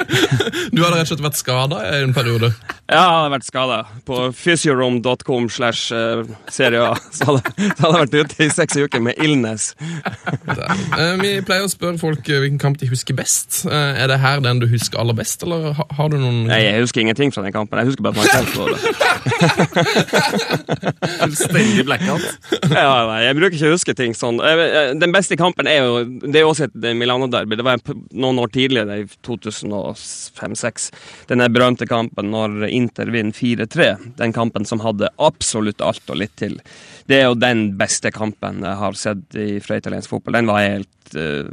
Du 0.72 0.82
hadde 0.82 0.96
rett 0.96 1.06
og 1.06 1.10
slett 1.12 1.24
vært 1.24 1.38
skada 1.38 1.80
i 1.88 2.02
en 2.02 2.14
periode? 2.16 2.52
Ja, 2.92 3.00
jeg 3.00 3.16
hadde 3.16 3.32
vært 3.32 3.46
skada. 3.46 3.78
På 4.08 4.18
physioroom.com 4.36 5.48
slash 5.52 5.94
eh, 5.96 6.22
serie 6.52 6.82
A. 6.84 6.96
Så 7.14 7.28
hadde 7.28 7.52
jeg 7.62 7.92
vært 7.96 8.16
ute 8.16 8.46
i 8.46 8.50
seks 8.52 8.78
uker 8.80 9.02
med 9.04 9.20
illness. 9.22 9.72
Eh, 9.82 11.14
vi 11.22 11.32
pleier 11.46 11.64
å 11.66 11.70
spørre 11.70 12.00
folk 12.00 12.28
eh, 12.28 12.42
hvilken 12.42 12.60
kamp 12.62 12.80
de 12.80 12.90
husker 12.90 13.16
best. 13.16 13.62
Er 13.70 14.06
det 14.10 14.20
her 14.22 14.42
den 14.44 14.60
du 14.62 14.68
husker 14.70 15.00
aller 15.00 15.16
best, 15.16 15.44
eller 15.46 15.72
har 15.76 16.12
du 16.12 16.18
noen 16.18 16.44
Nei, 16.50 16.62
jeg 16.66 16.84
husker 16.84 17.04
ingenting 17.04 17.32
fra 17.34 17.44
den 17.46 17.54
kampen. 17.54 17.80
Jeg 17.80 17.92
husker 17.92 18.06
bare 18.06 18.16
at 18.16 18.22
man 18.22 18.32
selv 18.32 18.52
står 18.52 18.74
der. 18.74 19.11
Fullstendig 21.22 21.84
blackout. 21.86 22.24
ja, 22.70 22.92
nei, 23.08 23.20
jeg 23.26 23.38
bruker 23.38 23.56
ikke 23.56 23.70
å 23.70 23.74
huske 23.76 23.94
ting 23.98 24.16
sånn. 24.16 24.40
Den 25.00 25.14
beste 25.14 25.38
kampen 25.40 25.68
er 25.70 25.82
jo 25.82 26.04
Det 26.22 26.40
er 26.40 26.48
også 26.48 26.68
et 26.68 26.76
Milano-derby. 26.98 27.58
Det 27.58 27.66
var 27.66 27.82
noen 28.12 28.40
år 28.42 28.52
tidligere, 28.54 29.02
i 29.02 29.08
2005-2006. 29.26 30.88
Den 31.30 31.44
berømte 31.52 31.88
kampen 31.90 32.32
når 32.32 32.68
Inter 32.70 33.12
vinner 33.12 33.36
4-3. 33.36 33.92
Den 34.20 34.34
kampen 34.36 34.66
som 34.68 34.82
hadde 34.84 35.12
absolutt 35.22 35.82
alt 35.84 36.10
og 36.12 36.20
litt 36.22 36.34
til 36.40 36.58
det 37.10 37.18
er 37.18 37.28
jo 37.28 37.38
den 37.38 37.72
beste 37.78 38.12
kampen 38.14 38.62
jeg 38.62 38.78
har 38.78 38.98
sett 38.98 39.38
i 39.38 39.56
italiensk 39.58 40.10
fotball. 40.12 40.36
Den 40.38 40.50
var 40.50 40.62
helt, 40.62 41.14
eh, 41.18 41.48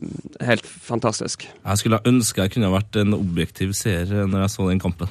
helt 0.46 0.66
fantastisk. 0.66 1.48
Jeg 1.48 1.82
skulle 1.82 2.00
ønske 2.06 2.46
jeg 2.46 2.54
kunne 2.54 2.72
vært 2.74 3.00
en 3.02 3.16
objektiv 3.18 3.74
seer 3.78 4.06
når 4.06 4.46
jeg 4.46 4.54
så 4.54 4.68
den 4.70 4.82
kampen. 4.82 5.10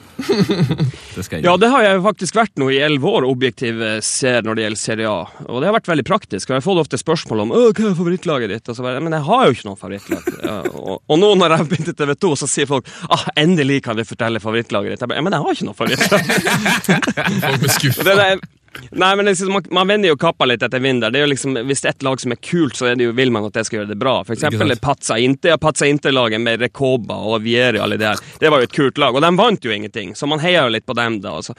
det 1.17 1.25
skal 1.27 1.39
jeg. 1.39 1.47
Ja, 1.47 1.57
det 1.59 1.71
har 1.73 1.85
jeg 1.85 2.03
faktisk 2.05 2.39
vært 2.39 2.55
nå 2.61 2.71
i 2.71 2.81
elleve 2.85 3.11
år, 3.19 3.27
objektiv 3.29 3.83
eh, 3.83 3.99
seer 4.05 4.47
når 4.47 4.59
det 4.59 4.67
gjelder 4.67 4.83
Serie 4.83 5.11
A. 5.11 5.25
Og 5.49 5.61
det 5.61 5.71
har 5.71 5.79
vært 5.79 5.91
veldig 5.91 6.07
praktisk. 6.07 6.51
Og 6.51 6.59
Jeg 6.59 6.67
får 6.69 6.83
ofte 6.85 7.01
spørsmål 7.01 7.45
om 7.45 7.55
hva 7.57 7.65
er 7.73 7.99
favorittlaget 7.99 8.55
ditt? 8.55 8.71
Og 8.71 8.79
så 8.79 8.87
bare, 8.87 9.03
Men 9.03 9.19
jeg 9.19 9.27
har 9.27 9.47
jo 9.47 9.57
ikke 9.57 9.69
noe 9.71 9.81
favorittlag. 9.81 10.31
og, 10.79 10.95
og, 11.03 11.17
nå 11.19 11.33
når 11.43 11.57
jeg 11.57 11.71
begynte 11.73 11.97
i 11.97 11.99
TV 11.99 12.15
2, 12.15 12.35
så 12.45 12.51
sier 12.51 12.71
folk 12.71 12.87
ah, 13.11 13.27
endelig 13.39 13.83
kan 13.89 13.99
du 13.99 14.07
fortelle 14.07 14.43
favorittlaget 14.43 14.95
ditt. 14.95 15.03
Jeg 15.03 15.11
bare, 15.11 15.27
men 15.27 15.35
jeg 15.35 15.45
har 15.45 15.59
ikke 15.59 15.69
noe 15.69 15.81
favorittlag. 15.83 16.33
folk 17.49 17.61
blir 17.65 17.75
skuffa. 17.75 18.07
Nei, 18.91 19.17
men 19.17 19.31
synes, 19.37 19.51
man, 19.53 19.65
man, 19.71 19.89
vender 19.89 20.13
jo 20.13 20.17
kappa 20.21 20.47
litt 20.49 20.63
etter 20.63 20.81
vinden. 20.83 21.13
Det 21.13 21.21
er 21.21 21.27
jo 21.27 21.33
liksom, 21.33 21.57
hvis 21.69 21.83
det 21.85 21.91
er 21.91 21.97
et 21.97 22.07
lag 22.07 22.21
som 22.21 22.35
er 22.35 22.41
kult, 22.43 22.77
så 22.79 22.91
er 22.91 22.99
det 22.99 23.09
jo, 23.09 23.15
vil 23.17 23.33
man 23.35 23.47
at 23.49 23.57
det 23.57 23.65
skal 23.69 23.81
gjøre 23.81 23.91
det 23.93 23.99
bra. 24.01 24.15
For 24.27 24.37
eksempel 24.37 24.75
Pazza 24.83 25.19
Inter, 25.19 25.57
Pazza 25.61 25.89
Inter-laget 25.89 26.43
med 26.43 26.63
Recoba 26.63 27.19
og 27.31 27.43
Vieri 27.45 27.81
og 27.81 27.87
alle 27.89 27.99
der. 28.01 28.21
Det 28.41 28.53
var 28.53 28.63
jo 28.63 28.69
et 28.69 28.77
kult 28.77 29.01
lag, 29.01 29.17
og 29.17 29.25
de 29.25 29.33
vant 29.39 29.69
jo 29.69 29.75
ingenting, 29.75 30.15
så 30.19 30.29
man 30.31 30.43
heier 30.43 30.67
jo 30.67 30.75
litt 30.77 30.87
på 30.89 30.97
dem 30.99 31.21
da. 31.25 31.37
Altså. 31.41 31.57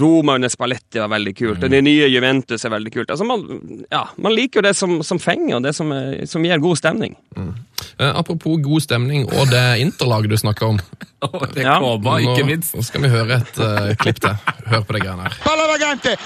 Roma 0.00 0.36
under 0.38 0.52
Spalletti 0.52 1.02
var 1.02 1.12
veldig 1.12 1.34
kult, 1.36 1.58
mm. 1.58 1.66
og 1.66 1.74
det 1.76 1.82
nye 1.86 2.10
Juventus 2.12 2.66
er 2.66 2.74
veldig 2.74 2.94
kult. 2.94 3.12
Altså, 3.14 3.26
man, 3.28 3.46
ja, 3.90 4.06
man 4.22 4.36
liker 4.36 4.60
jo 4.60 4.66
det 4.68 4.74
som, 4.78 4.98
som 5.06 5.20
fenger, 5.22 5.56
og 5.58 5.66
det 5.66 5.74
som, 5.78 5.92
som, 6.28 6.42
gir 6.42 6.62
god 6.62 6.80
stemning. 6.80 7.16
Mm. 7.36 7.52
Eh, 7.98 8.10
apropos 8.10 8.60
god 8.62 8.82
stemning 8.82 9.24
og 9.26 9.50
det 9.50 9.62
inter-laget 9.82 10.30
du 10.30 10.36
snakker 10.38 10.74
om. 10.74 10.80
Og 11.22 11.42
Recoba, 11.54 12.16
ja. 12.18 12.32
ikke 12.32 12.46
minst. 12.46 12.74
Nå, 12.74 12.82
nå 12.82 12.86
skal 12.86 13.04
vi 13.04 13.10
høre 13.12 13.36
et 13.38 13.60
uh, 13.62 13.92
klipp 14.00 14.18
til. 14.22 14.34
Hør 14.72 14.82
på 14.86 14.96
de 14.96 15.02
greiene 15.04 15.28
her. 15.28 15.36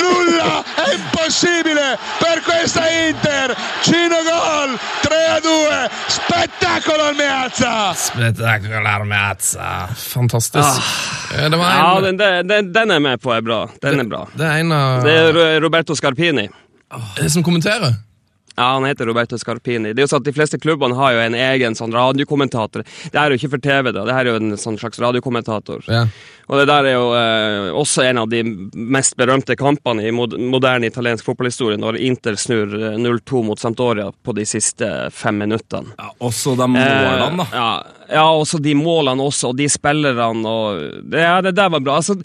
Nulla 0.00 0.64
è 0.74 0.94
impossibile 0.94 1.98
per 2.18 2.42
questa 2.42 2.82
Inter! 2.88 3.56
Cino 3.82 4.16
gol! 4.22 4.78
3 5.02 5.26
a 5.26 5.40
2! 5.40 5.90
Spettacolo 6.06 7.02
al 7.02 7.14
Meazza! 7.14 7.94
Fantastisk. 9.94 10.64
Ah. 10.64 11.48
Det 11.48 11.56
var 11.56 11.70
en, 11.70 11.76
Ja, 11.76 12.00
den, 12.00 12.16
den, 12.48 12.72
den, 12.72 12.90
er 12.90 12.98
med 12.98 13.20
på 13.20 13.32
er 13.34 13.42
bra. 13.42 13.66
Den 13.82 14.00
er 14.00 14.04
bra. 14.04 14.26
det 14.34 14.46
er 14.46 14.62
en 14.62 14.72
uh... 14.72 15.02
Det 15.02 15.12
er 15.12 15.60
Roberto 15.60 15.94
Scarpini. 15.94 16.48
Oh. 16.94 17.28
som 17.28 17.42
kommenterer. 17.42 17.94
Ja, 18.56 18.72
han 18.72 18.84
heter 18.88 19.06
Roberto 19.06 19.38
Scarpini. 19.38 19.92
Det 19.92 20.00
er 20.00 20.06
jo 20.06 20.12
sånn 20.14 20.22
at 20.24 20.30
De 20.30 20.32
fleste 20.36 20.58
klubbene 20.60 20.96
har 20.96 21.12
jo 21.12 21.24
en 21.26 21.34
egen 21.36 21.76
sånn 21.76 21.92
radiokommentator. 21.92 22.86
Det 23.12 23.20
er 23.20 23.30
jo 23.32 23.36
ikke 23.36 23.52
for 23.52 23.62
TV, 23.62 23.92
da. 23.92 24.06
Det 24.08 24.16
her 24.16 24.24
er 24.24 24.32
jo 24.32 24.40
en 24.40 24.56
sånn 24.60 24.78
slags 24.80 25.00
radiokommentator. 25.02 25.84
Ja. 25.92 26.06
Og 26.46 26.60
det 26.60 26.66
der 26.70 26.86
er 26.86 26.94
jo 26.94 27.06
eh, 27.18 27.68
også 27.74 28.04
en 28.06 28.20
av 28.22 28.30
de 28.30 28.40
mest 28.72 29.16
berømte 29.18 29.56
kampene 29.58 30.06
i 30.06 30.12
mod 30.14 30.36
moderne 30.38 30.88
italiensk 30.88 31.26
fotballhistorie, 31.26 31.78
når 31.82 31.98
Inter 32.06 32.38
snur 32.38 32.72
eh, 32.78 32.96
0-2 33.02 33.42
mot 33.48 33.60
Sampdoria 33.60 34.08
på 34.24 34.34
de 34.36 34.46
siste 34.46 34.88
fem 35.12 35.42
minuttene. 35.42 35.96
Ja, 35.98 36.12
også 36.22 36.54
de 36.56 36.70
målene, 36.70 37.42
da. 37.42 37.48
Eh, 37.50 37.58
ja, 37.58 37.68
ja, 38.08 38.24
også 38.30 38.58
de 38.62 38.74
målene 38.78 39.22
også, 39.22 39.52
og 39.52 39.58
de 39.58 39.68
spillerne 39.70 40.46
og 40.46 41.02
det, 41.10 41.22
ja, 41.22 41.40
det 41.44 41.54
der 41.56 41.70
var 41.72 41.82
bra. 41.82 41.98
Altså, 42.00 42.16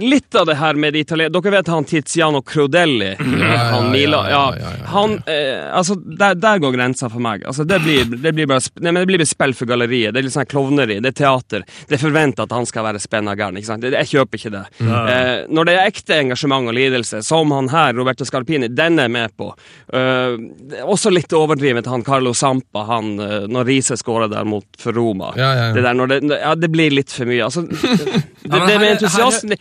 litt 0.00 0.34
av 0.36 0.46
det 0.48 0.58
her 0.60 0.78
med 0.80 0.94
de 0.94 1.04
italienske 1.04 1.40
Dere 1.40 1.52
vet 1.52 1.68
han 1.70 1.84
Tiziano 1.84 2.42
Crudelli? 2.42 3.10
ja, 3.18 3.56
han 3.74 3.90
Mila, 3.92 4.22
ja. 4.30 4.44
Han 4.92 5.16
eh, 5.26 5.68
Altså, 5.76 5.94
der, 5.94 6.34
der 6.34 6.58
går 6.62 6.74
grensa 6.74 7.08
for 7.10 7.22
meg. 7.22 7.44
Altså, 7.46 7.64
det 7.64 7.80
blir, 7.84 8.04
det 8.10 8.32
blir 8.36 8.48
bare 8.50 8.62
Nei, 8.80 8.92
men 8.92 9.02
det 9.02 9.08
blir 9.10 9.24
spill 9.28 9.54
for 9.56 9.68
galleriet. 9.70 10.14
Det 10.14 10.20
er 10.20 10.26
litt 10.26 10.34
sånn 10.34 10.48
klovneri, 10.48 10.98
det 11.02 11.12
er 11.12 11.18
teater. 11.22 11.64
Det 11.88 11.96
er 11.96 12.02
forventa 12.02 12.46
at 12.46 12.54
han 12.54 12.68
skal 12.68 12.86
være 12.86 13.00
spenna 13.02 13.34
gæren. 13.38 13.58
ikke 13.60 13.70
sant? 13.70 13.86
Jeg 13.86 14.10
kjøper 14.10 14.40
ikke 14.40 14.52
det. 14.54 14.64
Eh, 14.80 15.32
når 15.52 15.68
det 15.68 15.76
er 15.76 15.90
ekte 15.90 16.18
engasjement 16.20 16.70
og 16.70 16.76
lidelse, 16.76 17.22
som 17.26 17.52
han 17.54 17.70
her, 17.72 17.94
Roberto 17.98 18.26
Scarpini, 18.28 18.70
den 18.72 18.98
er 19.02 19.10
med 19.12 19.34
på. 19.38 19.50
Eh, 19.92 20.82
også 20.84 21.12
litt 21.12 21.32
overdrivet, 21.36 21.88
han 21.90 22.04
Carlo 22.06 22.34
Sampa, 22.36 22.84
han, 22.90 23.12
eh, 23.20 23.46
når 23.50 23.68
Riise 23.70 23.98
skåra 24.00 24.28
der 24.30 24.48
mot 24.48 24.66
for 24.80 24.96
Roma. 24.96 25.29
Ja, 25.36 25.50
ja, 25.54 25.68
ja. 25.68 25.74
Det 25.76 25.84
der, 25.86 25.94
når 26.00 26.06
det, 26.14 26.22
ja, 26.40 26.54
det 26.54 26.72
blir 26.72 26.90
litt 26.94 27.12
for 27.12 27.28
mye. 27.30 27.44
Altså, 27.46 27.66
det, 27.70 28.18
det 28.48 28.58
her- 28.58 28.78
med 28.80 28.90
entusiasme 28.96 29.60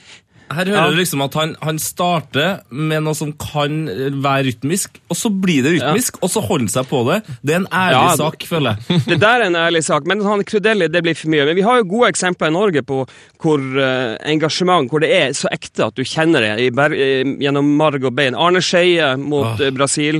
Her 0.50 0.66
hører 0.66 0.96
du 0.96 0.98
liksom 0.98 1.22
at 1.22 1.36
han, 1.38 1.52
han 1.62 1.78
starter 1.78 2.64
med 2.74 3.04
noe 3.06 3.14
som 3.14 3.30
kan 3.38 3.84
være 4.24 4.48
rytmisk, 4.48 4.96
og 5.06 5.18
så 5.20 5.30
blir 5.30 5.62
det 5.62 5.76
rytmisk, 5.76 6.18
og 6.26 6.32
så 6.34 6.42
holder 6.42 6.64
han 6.66 6.72
seg 6.74 6.88
på 6.90 7.04
det. 7.06 7.18
Det 7.46 7.54
er 7.54 7.60
en 7.60 7.68
ærlig 7.70 8.00
Ja, 8.00 8.16
sak, 8.18 8.48
føler 8.50 8.80
jeg. 8.80 8.98
Det 9.12 9.20
der 9.22 9.44
er 9.44 9.46
en 9.46 9.60
ærlig 9.62 9.84
sak, 9.86 10.08
men 10.10 10.24
han 10.26 10.42
Crudelli, 10.50 10.88
det 10.90 11.04
blir 11.06 11.14
for 11.20 11.30
mye. 11.30 11.46
Men 11.52 11.60
vi 11.60 11.68
har 11.68 11.78
jo 11.84 11.86
gode 11.92 12.10
eksempler 12.16 12.50
i 12.50 12.56
Norge 12.58 12.82
på 12.82 13.04
hvor 13.44 13.62
uh, 13.62 14.18
engasjement, 14.26 14.90
hvor 14.90 15.06
det 15.06 15.12
er 15.20 15.38
så 15.38 15.54
ekte 15.54 15.86
at 15.86 15.96
du 15.96 16.02
kjenner 16.02 16.42
det 16.42 16.74
eh, 16.98 17.30
gjennom 17.46 17.70
marg 17.78 18.10
og 18.10 18.18
bein. 18.18 18.34
Arne 18.34 18.66
Skeie 18.66 19.14
mot 19.22 19.62
eh, 19.62 19.70
Brasil. 19.78 20.18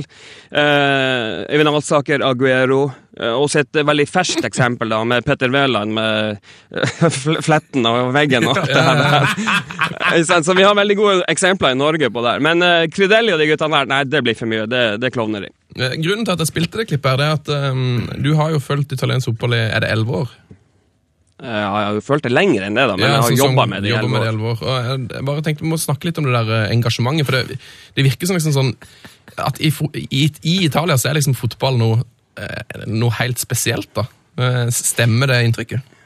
Uh, 0.54 1.42
Øyvind 1.50 1.74
Alsaker, 1.74 2.22
Aguero. 2.30 2.84
Eh, 3.20 3.36
også 3.36 3.60
et 3.64 3.78
eh, 3.80 3.86
veldig 3.86 4.06
ferskt 4.08 4.46
eksempel 4.48 4.92
da, 4.92 5.02
med 5.04 5.26
Petter 5.26 5.52
Wæland 5.52 5.92
med 5.96 6.38
eh, 6.72 7.18
fletten 7.46 7.86
og 7.88 8.14
veggen 8.16 8.48
og 8.48 8.56
alt 8.56 8.72
det 8.72 8.84
her. 8.86 10.28
Så 10.46 10.56
vi 10.56 10.64
har 10.64 10.76
veldig 10.78 10.96
gode 10.98 11.16
eksempler 11.30 11.74
i 11.74 11.78
Norge 11.78 12.10
på 12.10 12.22
det. 12.24 12.36
her. 12.36 12.44
Men 12.44 12.64
uh, 12.64 12.84
Crudelli 12.90 13.34
og 13.34 13.40
de 13.42 13.48
guttene 13.50 13.82
der, 13.82 13.90
nei, 13.90 14.02
det 14.08 14.22
blir 14.24 14.38
for 14.38 14.50
mye. 14.50 14.64
Det, 14.70 14.82
det 15.02 15.10
er 15.10 15.14
klovneri. 15.14 15.50
Eh, 15.76 15.96
Grunnen 16.02 16.24
til 16.26 16.34
at 16.34 16.42
jeg 16.42 16.50
spilte 16.50 16.80
det 16.80 16.88
klippet, 16.90 17.10
her, 17.12 17.20
det 17.20 17.28
er 17.28 17.36
at 17.36 17.74
um, 17.74 18.08
du 18.24 18.32
har 18.38 18.54
jo 18.54 18.62
fulgt 18.62 18.94
italiensk 18.96 19.30
fotball 19.30 19.58
i 19.58 19.62
er 19.68 19.84
det 19.84 19.92
11 19.92 20.22
år. 20.22 20.32
Ja, 21.40 21.56
jeg 21.56 21.86
har 21.86 21.94
jo 21.96 22.02
følt 22.04 22.26
det 22.26 22.32
lenger 22.34 22.66
enn 22.66 22.76
det, 22.76 22.84
da, 22.84 22.96
men 22.98 23.06
Ja, 23.06 23.14
jeg 23.16 23.22
har 23.24 23.46
jobba 23.46 23.64
med 23.70 23.84
det 23.84 23.92
i 23.92 23.94
elleve 23.96 24.18
år. 24.20 24.26
11 24.28 24.48
år. 24.50 24.64
Jeg, 24.84 25.24
bare 25.28 25.44
tenkte 25.46 25.64
Vi 25.64 25.72
må 25.72 25.78
snakke 25.80 26.08
litt 26.08 26.20
om 26.20 26.26
det 26.28 26.34
der 26.36 26.50
eh, 26.56 26.72
engasjementet. 26.74 27.28
For 27.28 27.36
det, 27.38 27.60
det 27.96 28.04
virker 28.04 28.28
som 28.28 28.36
liksom 28.36 28.56
sånn 28.56 28.72
at 29.40 29.60
i, 29.62 29.70
i, 30.10 30.26
i 30.44 30.56
Italia 30.66 30.98
så 31.00 31.08
er 31.08 31.16
liksom 31.16 31.38
fotball 31.38 31.78
noe, 31.80 32.02
eh, 32.02 32.19
noe 32.86 33.10
helt 33.18 33.38
spesielt. 33.38 33.90
da. 33.94 34.06
Eh, 34.40 34.68
Stemmer 34.74 35.26
det 35.26 35.42
inntrykket? 35.44 35.96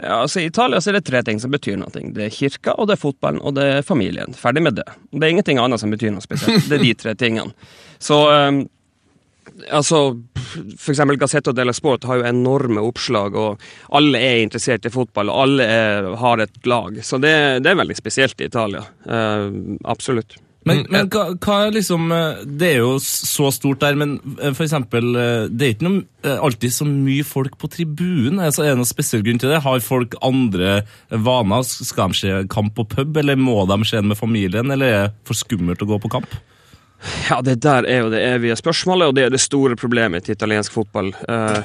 Ja, 0.00 0.22
altså 0.22 0.40
I 0.40 0.46
Italia 0.48 0.80
så 0.80 0.90
er 0.90 0.96
det 0.96 1.04
tre 1.04 1.20
ting 1.22 1.40
som 1.40 1.52
betyr 1.52 1.76
noe. 1.76 1.92
Det 1.92 2.24
er 2.24 2.32
kirka, 2.32 2.72
og 2.80 2.88
det 2.88 2.96
er 2.96 3.02
fotballen, 3.02 3.40
og 3.44 3.54
det 3.58 3.66
er 3.68 3.82
familien. 3.84 4.32
Ferdig 4.36 4.62
med 4.64 4.78
det. 4.80 4.86
Det 5.12 5.20
er 5.22 5.34
ingenting 5.34 5.60
annet 5.60 5.82
som 5.82 5.92
betyr 5.92 6.14
noe 6.14 6.24
spesielt. 6.24 6.68
Det 6.70 6.78
er 6.78 6.84
de 6.86 6.94
tre 6.96 7.14
tingene. 7.20 7.52
Så, 8.00 8.16
um, 8.32 8.62
altså, 9.68 10.00
for 10.80 10.94
eksempel 10.94 11.20
Gazzetto 11.20 11.52
della 11.52 11.74
Sport 11.76 12.08
har 12.08 12.22
jo 12.22 12.28
enorme 12.30 12.80
oppslag, 12.80 13.36
og 13.36 13.60
alle 13.92 14.22
er 14.24 14.40
interessert 14.46 14.88
i 14.88 14.94
fotball, 14.94 15.28
og 15.28 15.42
alle 15.44 15.68
er, 15.68 16.12
har 16.22 16.46
et 16.46 16.62
lag. 16.64 16.96
Så 17.04 17.20
det, 17.20 17.34
det 17.60 17.74
er 17.74 17.82
veldig 17.82 17.98
spesielt 18.00 18.40
i 18.40 18.48
Italia. 18.48 18.86
Uh, 19.04 19.76
absolutt. 19.84 20.38
Men, 20.68 20.82
men 20.92 21.08
hva, 21.08 21.22
hva 21.40 21.54
er 21.64 21.70
liksom 21.72 22.10
eh, 22.12 22.42
Det 22.44 22.66
er 22.74 22.82
jo 22.82 22.98
så 23.00 23.46
stort 23.54 23.80
der, 23.80 23.96
men 23.96 24.18
eh, 24.34 24.52
for 24.52 24.66
eksempel 24.66 25.06
eh, 25.16 25.46
Det 25.48 25.64
er 25.64 25.72
ikke 25.72 25.86
noe, 25.86 26.02
alltid 26.20 26.74
så 26.76 26.84
mye 26.84 27.24
folk 27.24 27.56
på 27.56 27.70
tribunen. 27.72 28.42
Altså, 28.44 28.66
er 28.66 28.74
det 28.74 28.82
noen 28.82 28.90
spesiell 28.90 29.24
grunn 29.24 29.40
til 29.40 29.54
det? 29.54 29.62
Har 29.64 29.80
folk 29.80 30.18
andre 30.20 30.82
vaner? 31.08 31.64
Skal 31.64 32.12
de 32.12 32.20
se 32.20 32.42
kamp 32.52 32.74
på 32.76 32.84
pub, 32.92 33.16
eller 33.16 33.40
må 33.40 33.62
de 33.70 33.78
se 33.88 33.96
den 33.96 34.10
med 34.12 34.20
familien, 34.20 34.68
eller 34.74 34.92
er 34.92 35.06
det 35.06 35.28
for 35.30 35.40
skummelt 35.40 35.80
å 35.80 35.88
gå 35.88 36.00
på 36.02 36.12
kamp? 36.12 36.36
Ja, 37.30 37.40
det 37.40 37.62
der 37.64 37.88
er 37.88 38.04
jo 38.04 38.10
det 38.12 38.20
evige 38.20 38.58
spørsmålet, 38.60 39.08
og 39.08 39.16
det 39.16 39.24
er 39.24 39.32
det 39.32 39.40
store 39.40 39.76
problemet 39.80 40.26
til 40.26 40.36
italiensk 40.36 40.74
fotball. 40.76 41.14
Eh, 41.28 41.60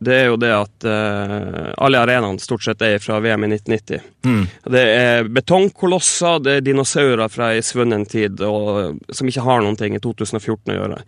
det 0.00 0.14
er 0.16 0.30
jo 0.30 0.36
det 0.40 0.50
at 0.56 0.86
uh, 0.88 1.72
alle 1.84 2.00
arenaene 2.00 2.40
stort 2.40 2.64
sett 2.64 2.80
er 2.84 3.02
fra 3.04 3.18
VM 3.20 3.44
i 3.44 3.50
1990. 3.52 4.06
Det 4.72 4.84
er 4.96 5.28
betongkolosser, 5.28 6.40
det 6.44 6.54
er 6.56 6.64
dinosaurer 6.64 7.28
fra 7.28 7.50
ei 7.56 7.60
svunnen 7.64 8.06
tid, 8.08 8.40
og, 8.46 8.96
som 9.12 9.28
ikke 9.28 9.44
har 9.44 9.60
noen 9.60 9.76
ting 9.76 9.96
i 9.96 10.00
2014 10.00 10.72
å 10.72 10.78
gjøre. 10.78 11.02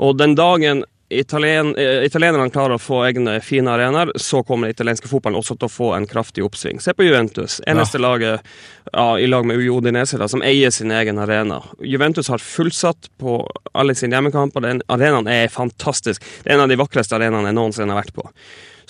Og 0.00 0.16
den 0.16 0.36
dagen 0.38 0.84
Italien, 1.10 1.76
eh, 1.76 2.04
italienerne 2.06 2.50
klarer 2.54 2.76
å 2.76 2.82
få 2.82 3.00
egne 3.08 3.40
fine 3.42 3.72
arenaer, 3.72 4.12
så 4.14 4.44
kommer 4.46 4.68
den 4.68 4.76
italienske 4.76 5.10
fotballen 5.10 5.40
også 5.40 5.56
til 5.58 5.66
å 5.66 5.72
få 5.72 5.88
en 5.96 6.06
kraftig 6.06 6.44
oppsving. 6.46 6.78
Se 6.80 6.94
på 6.94 7.08
Juventus. 7.08 7.58
Eneste 7.66 7.98
laget 7.98 8.46
ja, 8.92 9.18
i 9.18 9.26
lag 9.26 9.46
med 9.46 9.58
Udinese 9.58 10.28
som 10.30 10.44
eier 10.46 10.70
sin 10.70 10.94
egen 10.94 11.18
arena. 11.18 11.58
Juventus 11.82 12.30
har 12.30 12.38
fullsatt 12.38 13.10
på 13.18 13.40
alle 13.74 13.94
sine 13.98 14.14
hjemmekamper. 14.14 14.62
Den 14.62 14.82
arenaen 14.86 15.26
er 15.26 15.50
fantastisk. 15.50 16.22
Det 16.44 16.52
er 16.52 16.58
en 16.60 16.68
av 16.68 16.70
de 16.70 16.78
vakreste 16.78 17.18
arenaene 17.18 17.50
jeg 17.50 17.58
noensinne 17.58 17.96
har 17.96 18.04
vært 18.04 18.14
på. 18.14 18.28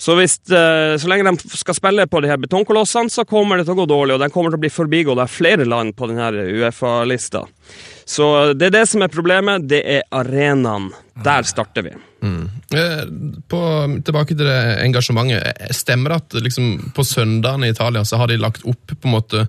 Så, 0.01 0.15
hvis, 0.17 0.39
eh, 0.49 0.97
så 0.97 1.09
lenge 1.09 1.29
de 1.29 1.57
skal 1.57 1.77
spille 1.77 2.07
på 2.09 2.21
de 2.21 2.29
her 2.31 2.39
betongkolossene, 2.41 3.09
så 3.13 3.25
kommer 3.25 3.57
det 3.57 3.67
til 3.67 3.75
å 3.75 3.83
gå 3.83 3.89
dårlig, 3.89 4.15
og 4.15 4.23
de 4.23 4.29
kommer 4.33 4.49
til 4.49 4.57
å 4.57 4.63
bli 4.63 4.71
forbigått 4.73 5.21
av 5.21 5.29
flere 5.29 5.65
land 5.65 5.93
på 5.97 6.09
denne 6.09 6.31
Uefa-lista. 6.57 7.43
Så 8.11 8.25
det 8.57 8.67
er 8.67 8.79
det 8.81 8.87
som 8.91 9.03
er 9.05 9.11
problemet. 9.11 9.67
Det 9.71 9.81
er 9.87 10.07
arenaen. 10.11 10.89
Der 11.21 11.45
starter 11.47 11.85
vi. 11.85 11.91
Mm. 12.21 12.49
På, 13.49 13.59
tilbake 14.05 14.35
til 14.35 14.47
det 14.47 14.57
engasjementet. 14.83 15.45
Eh, 15.47 15.71
Stemmer 15.75 16.13
det 16.13 16.19
at 16.21 16.43
liksom, 16.47 16.91
på 16.95 17.05
søndagen 17.07 17.65
i 17.65 17.71
Italia 17.71 18.03
så 18.07 18.19
har 18.19 18.31
de 18.31 18.39
lagt 18.41 18.65
opp 18.67 18.93
på 18.93 19.09
en 19.09 19.15
måte 19.15 19.45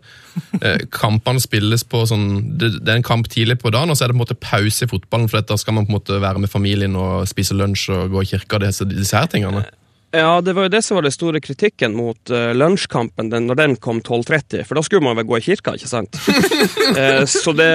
eh, 0.61 0.85
Kampene 0.95 1.43
spilles 1.43 1.85
på 1.85 2.05
sånn 2.09 2.27
det 2.59 2.73
er 2.87 2.99
en 2.99 3.07
kamp 3.07 3.29
tidlig 3.33 3.59
på 3.63 3.73
dagen, 3.75 3.91
og 3.91 3.99
så 3.99 4.07
er 4.07 4.13
det 4.13 4.17
på 4.17 4.21
en 4.21 4.25
måte 4.25 4.39
pause 4.41 4.87
i 4.87 4.91
fotballen, 4.91 5.31
for 5.31 5.45
da 5.47 5.59
skal 5.61 5.77
man 5.77 5.89
på 5.89 5.93
en 5.93 5.99
måte 5.99 6.23
være 6.23 6.43
med 6.45 6.53
familien 6.53 6.97
og 6.99 7.29
spise 7.31 7.57
lunsj 7.59 7.91
og 7.97 8.15
gå 8.15 8.25
i 8.25 8.33
kirka 8.35 8.59
og 8.59 8.67
disse, 8.67 8.89
disse 8.89 9.19
her 9.19 9.31
tingene. 9.33 9.65
Ja, 10.13 10.41
det 10.45 10.53
var 10.53 10.67
jo 10.67 10.69
det 10.69 10.83
som 10.85 10.99
var 10.99 11.07
den 11.07 11.15
store 11.15 11.41
kritikken 11.41 11.95
mot 11.97 12.31
uh, 12.31 12.51
lunsjkampen 12.53 13.31
den, 13.33 13.47
når 13.49 13.57
den 13.57 13.77
kom 13.81 14.03
12.30, 14.05 14.67
for 14.69 14.77
da 14.77 14.83
skulle 14.85 15.07
man 15.07 15.17
vel 15.17 15.25
gå 15.25 15.39
i 15.39 15.45
kirka, 15.47 15.73
ikke 15.79 15.89
sant? 15.89 16.19
uh, 16.29 17.25
så 17.33 17.55
det, 17.57 17.69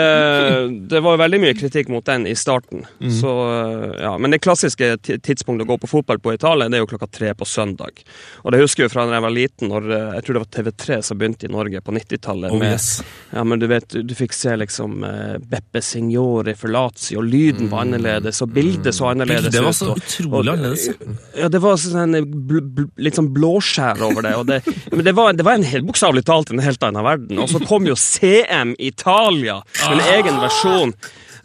det 0.91 1.01
var 1.01 1.15
jo 1.15 1.21
veldig 1.23 1.39
mye 1.41 1.55
kritikk 1.57 1.89
mot 1.89 2.05
den 2.05 2.27
i 2.29 2.35
starten. 2.37 2.85
Så, 3.01 3.31
uh, 3.33 3.95
ja. 3.97 4.11
Men 4.21 4.35
det 4.35 4.43
klassiske 4.45 4.91
tidspunktet 5.01 5.65
å 5.65 5.71
gå 5.71 5.79
på 5.81 5.89
fotball 5.95 6.21
på 6.21 6.35
Italia, 6.37 6.69
det 6.69 6.77
er 6.77 6.85
jo 6.85 6.91
klokka 6.91 7.09
tre 7.09 7.31
på 7.33 7.47
søndag. 7.49 8.03
Og 8.43 8.53
det 8.53 8.61
husker 8.61 8.85
jeg 8.85 8.93
fra 8.93 9.07
da 9.09 9.17
jeg 9.17 9.25
var 9.25 9.33
liten, 9.33 9.73
når 9.73 9.89
jeg 9.95 10.27
tror 10.27 10.37
det 10.37 10.43
var 10.43 10.53
TV3 10.59 10.99
som 11.09 11.17
begynte 11.17 11.49
i 11.49 11.53
Norge 11.55 11.81
på 11.81 11.97
90-tallet. 11.97 12.53
Oh, 12.53 12.61
yes. 12.61 12.99
Ja, 13.33 13.47
men 13.49 13.57
du 13.63 13.65
vet, 13.71 13.97
du, 13.97 14.13
fikk 14.17 14.37
se 14.37 14.53
liksom 14.61 15.01
Beppe 15.49 15.81
Signori 15.81 16.53
for 16.59 16.69
Lazio, 16.69 17.23
og 17.23 17.31
lyden 17.33 17.73
var 17.73 17.87
annerledes, 17.87 18.43
og 18.45 18.53
bildet 18.53 18.93
så 18.93 19.09
annerledes 19.15 19.49
Det 19.57 19.65
var 19.65 19.73
så 19.73 19.97
utrolig 19.97 20.53
annerledes. 20.53 20.89
ja, 21.33 21.49
det 21.49 21.65
var 21.65 21.81
sånn 21.81 22.26
bl 22.31 22.63
bl 22.77 22.87
litt 23.03 23.17
sånn 23.17 23.29
blåskjær 23.35 24.01
over 24.07 24.25
det. 24.25 24.33
Det 24.47 24.95
men 24.95 25.05
det 25.05 25.13
var, 25.17 25.33
det 25.37 25.45
var 25.47 25.59
en 25.59 25.67
helt 25.67 25.87
bokstavelig 25.87 26.25
talt 26.27 26.51
en 26.51 26.63
helt 26.63 26.83
annen 26.83 27.05
verden. 27.05 27.39
Og 27.43 27.51
så 27.51 27.61
kom 27.65 27.87
jo 27.87 27.95
CM 27.99 28.75
Italia 28.79 29.61
en 29.87 30.03
egen 30.17 30.41
versjon. 30.43 30.93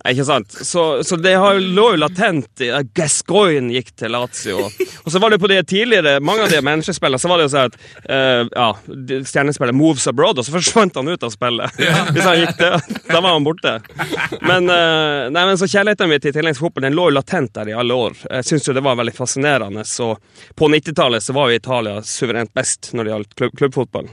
Ikke 0.08 0.24
sant? 0.26 0.50
Så, 0.66 1.04
så 1.06 1.16
det 1.16 1.34
har, 1.38 1.60
lå 1.60 1.84
jo 1.94 1.98
latent 2.00 2.62
i 2.64 2.72
at 2.74 2.90
Gascoigne 2.96 3.70
gikk 3.76 3.92
til 4.00 4.10
Lazio. 4.10 4.64
Og 4.66 5.12
så 5.14 5.20
var 5.22 5.30
det 5.30 5.38
på 5.38 5.50
det 5.50 5.60
tidligere, 5.70 6.16
mange 6.24 6.46
av 6.46 6.50
de 6.50 6.58
menneskespillene, 6.64 7.20
så 7.22 7.30
var 7.30 7.38
det 7.38 7.46
jo 7.46 7.52
sånn 7.52 7.70
at 7.70 7.76
uh, 8.08 8.42
ja, 8.50 8.68
stjernespillet 9.30 9.76
moves 9.78 10.08
abroad, 10.10 10.40
og 10.40 10.46
så 10.46 10.56
forsvant 10.56 10.98
han 10.98 11.10
ut 11.12 11.26
av 11.26 11.30
spillet. 11.34 11.78
Hvis 12.16 12.26
han 12.26 12.40
gikk 12.40 12.58
det, 12.58 12.72
da 13.12 13.20
var 13.20 13.36
han 13.36 13.46
borte. 13.46 13.76
Men, 14.40 14.66
uh, 14.66 15.30
nei, 15.30 15.46
men 15.46 15.60
så 15.60 15.70
kjærligheten 15.70 16.10
min 16.10 16.24
til 16.24 16.50
den 16.82 16.98
lå 16.98 17.06
jo 17.06 17.14
latent 17.14 17.54
der 17.54 17.70
i 17.70 17.78
alle 17.78 17.94
år. 17.94 18.18
Jeg 18.40 18.48
syns 18.50 18.66
jo 18.66 18.74
det 18.74 18.82
var 18.82 18.98
veldig 18.98 19.14
fascinerende. 19.14 19.86
Så 19.86 20.16
på 20.58 20.71
90-tallet 20.72 21.22
så 21.24 21.32
var 21.36 21.44
jo 21.50 21.56
Italia 21.60 21.94
suverent 22.06 22.52
best 22.56 22.80
når 22.96 23.02
det 23.04 23.10
gjaldt 23.14 23.32
klubb, 23.38 23.52
klubbfotball. 23.60 24.06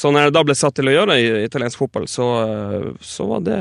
Så 0.00 0.06
når 0.14 0.20
jeg 0.28 0.34
da 0.36 0.42
ble 0.48 0.54
satt 0.56 0.76
til 0.78 0.88
å 0.88 0.94
gjøre 0.94 1.12
i 1.20 1.24
italiensk 1.44 1.78
fotball, 1.82 2.06
så, 2.08 2.26
eh, 2.46 2.86
så 3.04 3.22
var 3.28 3.40
det 3.44 3.58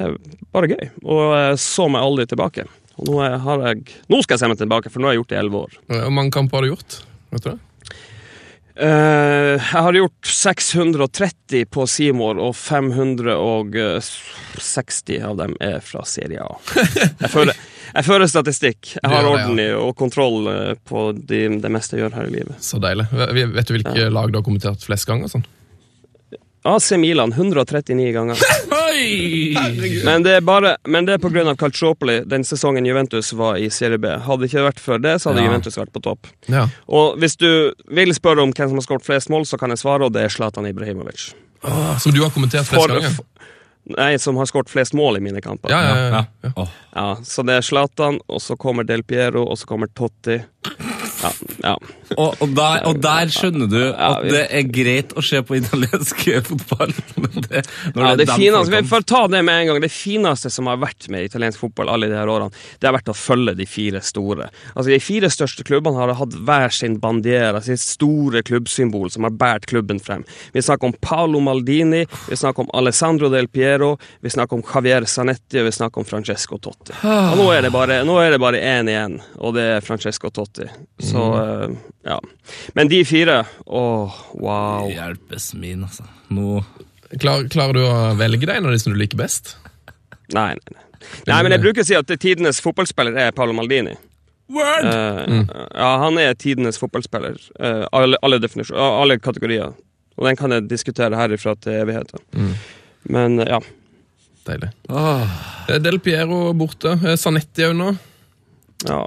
bare 0.56 0.70
gøy. 0.72 0.86
Og 1.04 1.20
jeg 1.36 1.58
så 1.64 1.84
meg 1.92 2.06
aldri 2.06 2.26
tilbake. 2.32 2.64
Og 3.00 3.04
nå, 3.10 3.16
har 3.44 3.58
jeg, 3.68 3.78
nå 4.12 4.18
skal 4.24 4.36
jeg 4.36 4.42
se 4.44 4.50
meg 4.52 4.60
tilbake, 4.62 4.90
for 4.92 5.00
nå 5.02 5.06
har 5.10 5.14
jeg 5.16 5.22
gjort 5.24 5.32
det 5.32 5.38
i 5.38 5.42
elleve 5.42 5.64
år. 5.66 5.72
Eh, 5.90 6.04
Hvor 6.06 6.16
mange 6.16 6.36
kamper 6.36 6.56
har 6.60 6.64
du 6.64 6.70
gjort? 6.74 6.92
Vet 7.34 7.44
du 7.44 7.48
det? 7.52 7.60
Uh, 8.80 9.56
jeg 9.60 9.82
har 9.84 9.92
gjort 9.98 10.24
630 10.24 11.66
på 11.68 11.84
Seymour, 11.92 12.40
og 12.40 12.56
560 12.56 15.20
av 15.28 15.36
dem 15.42 15.52
er 15.60 15.84
fra 15.84 16.06
Serie 16.08 16.40
A. 16.46 16.56
Jeg 17.20 17.30
fører, 17.34 17.52
jeg 17.96 18.06
fører 18.08 18.28
statistikk. 18.30 18.96
Jeg 19.02 19.12
har 19.12 19.26
orden 19.30 19.60
i 19.62 19.70
og 19.76 19.96
kontroll 20.00 20.48
eh, 20.52 20.74
på 20.90 21.10
de, 21.16 21.46
det 21.62 21.72
meste 21.74 21.98
jeg 21.98 22.06
gjør 22.08 22.18
her 22.20 22.28
i 22.30 22.36
livet. 22.40 22.60
Så 22.64 22.80
deilig. 22.84 23.08
Vet 23.14 23.56
vet 23.56 23.68
du 23.72 23.78
hvilke 23.78 24.10
lag 24.14 24.32
du 24.34 24.40
har 24.42 24.46
kommentert 24.46 24.84
flest 24.86 25.08
ganger? 25.10 25.32
Sånn? 25.32 25.46
AC 26.68 26.92
Milan 27.00 27.32
139 27.32 28.12
ganger. 28.12 28.42
Men 30.06 30.24
det 30.26 30.34
er 30.36 30.42
bare 30.44 30.74
Men 30.92 31.06
det 31.08 31.14
er 31.16 31.22
på 31.24 31.30
grunn 31.32 31.48
av 31.48 31.56
Calciopoli, 31.60 32.18
den 32.28 32.44
sesongen 32.44 32.86
Juventus 32.86 33.32
var 33.38 33.56
i 33.62 33.70
Serie 33.72 33.98
B. 34.02 34.12
Hadde 34.26 34.44
det 34.44 34.50
ikke 34.52 34.66
vært 34.68 34.82
for 34.84 35.00
det, 35.02 35.16
så 35.24 35.32
hadde 35.32 35.46
Ja. 35.46 35.48
Juventus 35.52 35.80
vært 35.80 35.94
på 35.96 36.02
topp. 36.04 36.28
Ja. 36.52 36.66
Og 36.88 37.16
hvis 37.22 37.38
du 37.40 37.72
vil 37.88 38.12
spørre 38.18 38.44
om 38.44 38.52
hvem 38.52 38.74
som 38.74 38.82
har 38.82 38.88
skåret 38.88 39.08
flest 39.08 39.32
mål, 39.32 39.48
så 39.48 39.58
kan 39.62 39.72
jeg 39.72 39.80
svare, 39.82 40.04
og 40.10 40.14
det 40.14 40.26
er 40.28 40.34
Zlatan 40.36 40.68
Ibrahimovic. 40.68 41.30
Som 42.04 42.12
du 42.16 42.22
har 42.24 42.32
kommentert 42.36 42.68
flest 42.68 42.76
For, 42.84 42.92
ganger? 42.92 43.16
Nei, 43.98 44.14
som 44.20 44.38
har 44.38 44.50
skåret 44.50 44.70
flest 44.70 44.94
mål 44.98 45.18
i 45.18 45.24
mine 45.24 45.42
kamper. 45.42 45.72
Ja, 45.74 45.82
ja, 45.84 45.98
ja. 45.98 46.24
ja. 46.42 46.52
Oh. 46.56 46.78
Ja, 46.94 47.08
så 47.24 47.46
det 47.48 47.60
er 47.60 47.66
Zlatan, 47.66 48.20
og 48.28 48.42
så 48.42 48.58
kommer 48.60 48.88
Del 48.88 49.04
Piero, 49.04 49.46
og 49.46 49.60
så 49.60 49.70
kommer 49.70 49.92
Totti. 49.94 50.40
Ja, 51.24 51.32
ja. 51.64 51.74
Og, 52.18 52.36
og, 52.42 52.54
der, 52.58 52.84
og 52.90 52.98
der 53.04 53.30
skjønner 53.30 53.68
du 53.70 53.78
at 53.94 54.24
vi- 54.24 54.32
det 54.34 54.44
er 54.50 54.64
greit 54.74 55.12
å 55.14 55.22
se 55.22 55.42
på 55.46 55.58
italiensk 55.60 56.24
fotball. 56.48 56.94
Men 57.22 57.36
det, 57.46 57.62
ja 57.62 58.16
det, 58.16 58.26
det 58.26 58.28
fineste, 58.40 58.80
For 58.90 59.04
å 59.04 59.08
ta 59.12 59.22
det 59.30 59.42
med 59.46 59.62
en 59.62 59.68
gang, 59.74 59.82
det 59.84 59.92
fineste 59.94 60.50
som 60.54 60.66
har 60.72 60.80
vært 60.82 61.06
med 61.14 61.28
italiensk 61.28 61.60
fotball 61.62 61.92
alle 61.94 62.10
de 62.10 62.18
her 62.18 62.32
årene, 62.32 62.50
det 62.80 62.90
har 62.90 62.96
vært 62.98 63.12
å 63.14 63.16
følge 63.18 63.54
de 63.60 63.68
fire 63.70 64.02
store. 64.02 64.48
Altså 64.74 64.90
De 64.90 65.00
fire 65.04 65.30
største 65.30 65.64
klubbene 65.68 66.00
har 66.02 66.16
hatt 66.18 66.34
hver 66.48 66.74
sin 66.74 66.98
bandiera, 67.04 67.62
sitt 67.62 67.84
store 67.84 68.42
klubbsymbol 68.48 69.12
som 69.14 69.28
har 69.28 69.36
båret 69.38 69.68
klubben 69.70 70.00
frem. 70.02 70.26
Vi 70.56 70.64
snakker 70.66 70.90
om 70.90 70.98
Paolo 71.06 71.40
Maldini, 71.46 72.06
vi 72.30 72.40
snakker 72.40 72.66
om 72.66 72.74
Alessandro 72.80 73.30
Del 73.30 73.48
Piero, 73.54 73.98
vi 74.26 74.34
snakker 74.34 74.58
om 74.58 74.66
Javier 74.66 75.06
Zanetti, 75.06 75.60
og 75.62 75.70
vi 75.70 75.76
snakker 75.78 76.02
om 76.02 76.10
Francesco 76.10 76.58
Totti. 76.58 76.96
Og 78.02 78.10
nå 78.10 78.18
er 78.24 78.34
det 78.34 78.42
bare 78.42 78.64
én 78.66 78.90
igjen, 78.90 79.20
og 79.38 79.54
det 79.60 79.68
er 79.78 79.86
Francesco 79.86 80.30
Totti. 80.34 80.66
Så 81.10 81.24
eh, 81.40 81.78
ja. 82.10 82.20
Men 82.78 82.92
de 82.92 83.00
fire, 83.08 83.42
åh, 83.66 84.20
wow. 84.34 84.90
Hjelpes 84.92 85.52
min, 85.58 85.84
altså. 85.88 86.06
Nå 86.34 86.62
Klar, 87.20 87.48
klarer 87.50 87.74
du 87.74 87.82
å 87.88 87.94
velge 88.20 88.46
deg 88.46 88.60
en 88.60 88.68
av 88.70 88.76
de 88.76 88.80
som 88.82 88.94
du 88.94 89.00
liker 89.02 89.18
best? 89.18 89.56
Nei, 90.30 90.52
nei, 90.54 90.76
nei. 90.76 90.84
Nei, 91.26 91.40
men 91.42 91.56
jeg 91.56 91.64
bruker 91.64 91.82
å 91.82 91.88
si 91.88 91.96
at 91.98 92.12
tidenes 92.22 92.60
fotballspiller 92.62 93.18
er 93.18 93.32
Paolo 93.34 93.56
Maldini. 93.58 93.96
Eh, 94.50 95.46
Ja, 95.74 95.90
han 96.04 96.20
er 96.22 96.36
tidenes 96.38 96.78
fotballspiller. 96.82 97.38
Uh, 97.58 97.86
alle, 97.92 98.18
alle, 98.22 98.40
alle 98.78 99.18
kategorier. 99.22 99.74
Og 100.20 100.28
den 100.28 100.38
kan 100.38 100.54
jeg 100.54 100.68
diskutere 100.70 101.18
herifra 101.18 101.56
til 101.62 101.80
evigheten. 101.80 102.22
Men 103.10 103.40
uh, 103.42 103.48
ja. 103.56 103.60
Deilig. 104.46 104.70
Ah. 104.90 105.26
Del 105.82 106.00
Piero 106.04 106.54
borte. 106.58 106.94
Sanetti 107.18 107.66
òg 107.70 107.76
nå. 107.80 107.94
ja. 108.86 109.02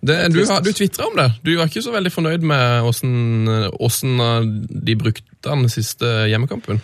Det, 0.00 0.16
du 0.32 0.40
du 0.64 0.72
tvitra 0.72 1.10
om 1.10 1.16
det. 1.18 1.28
Du 1.44 1.52
var 1.58 1.68
ikke 1.68 1.82
så 1.84 1.92
veldig 1.92 2.12
fornøyd 2.12 2.46
med 2.46 2.86
åssen 2.88 4.22
de 4.70 4.96
brukte 4.96 5.26
den 5.44 5.68
siste 5.72 6.08
hjemmekampen. 6.30 6.80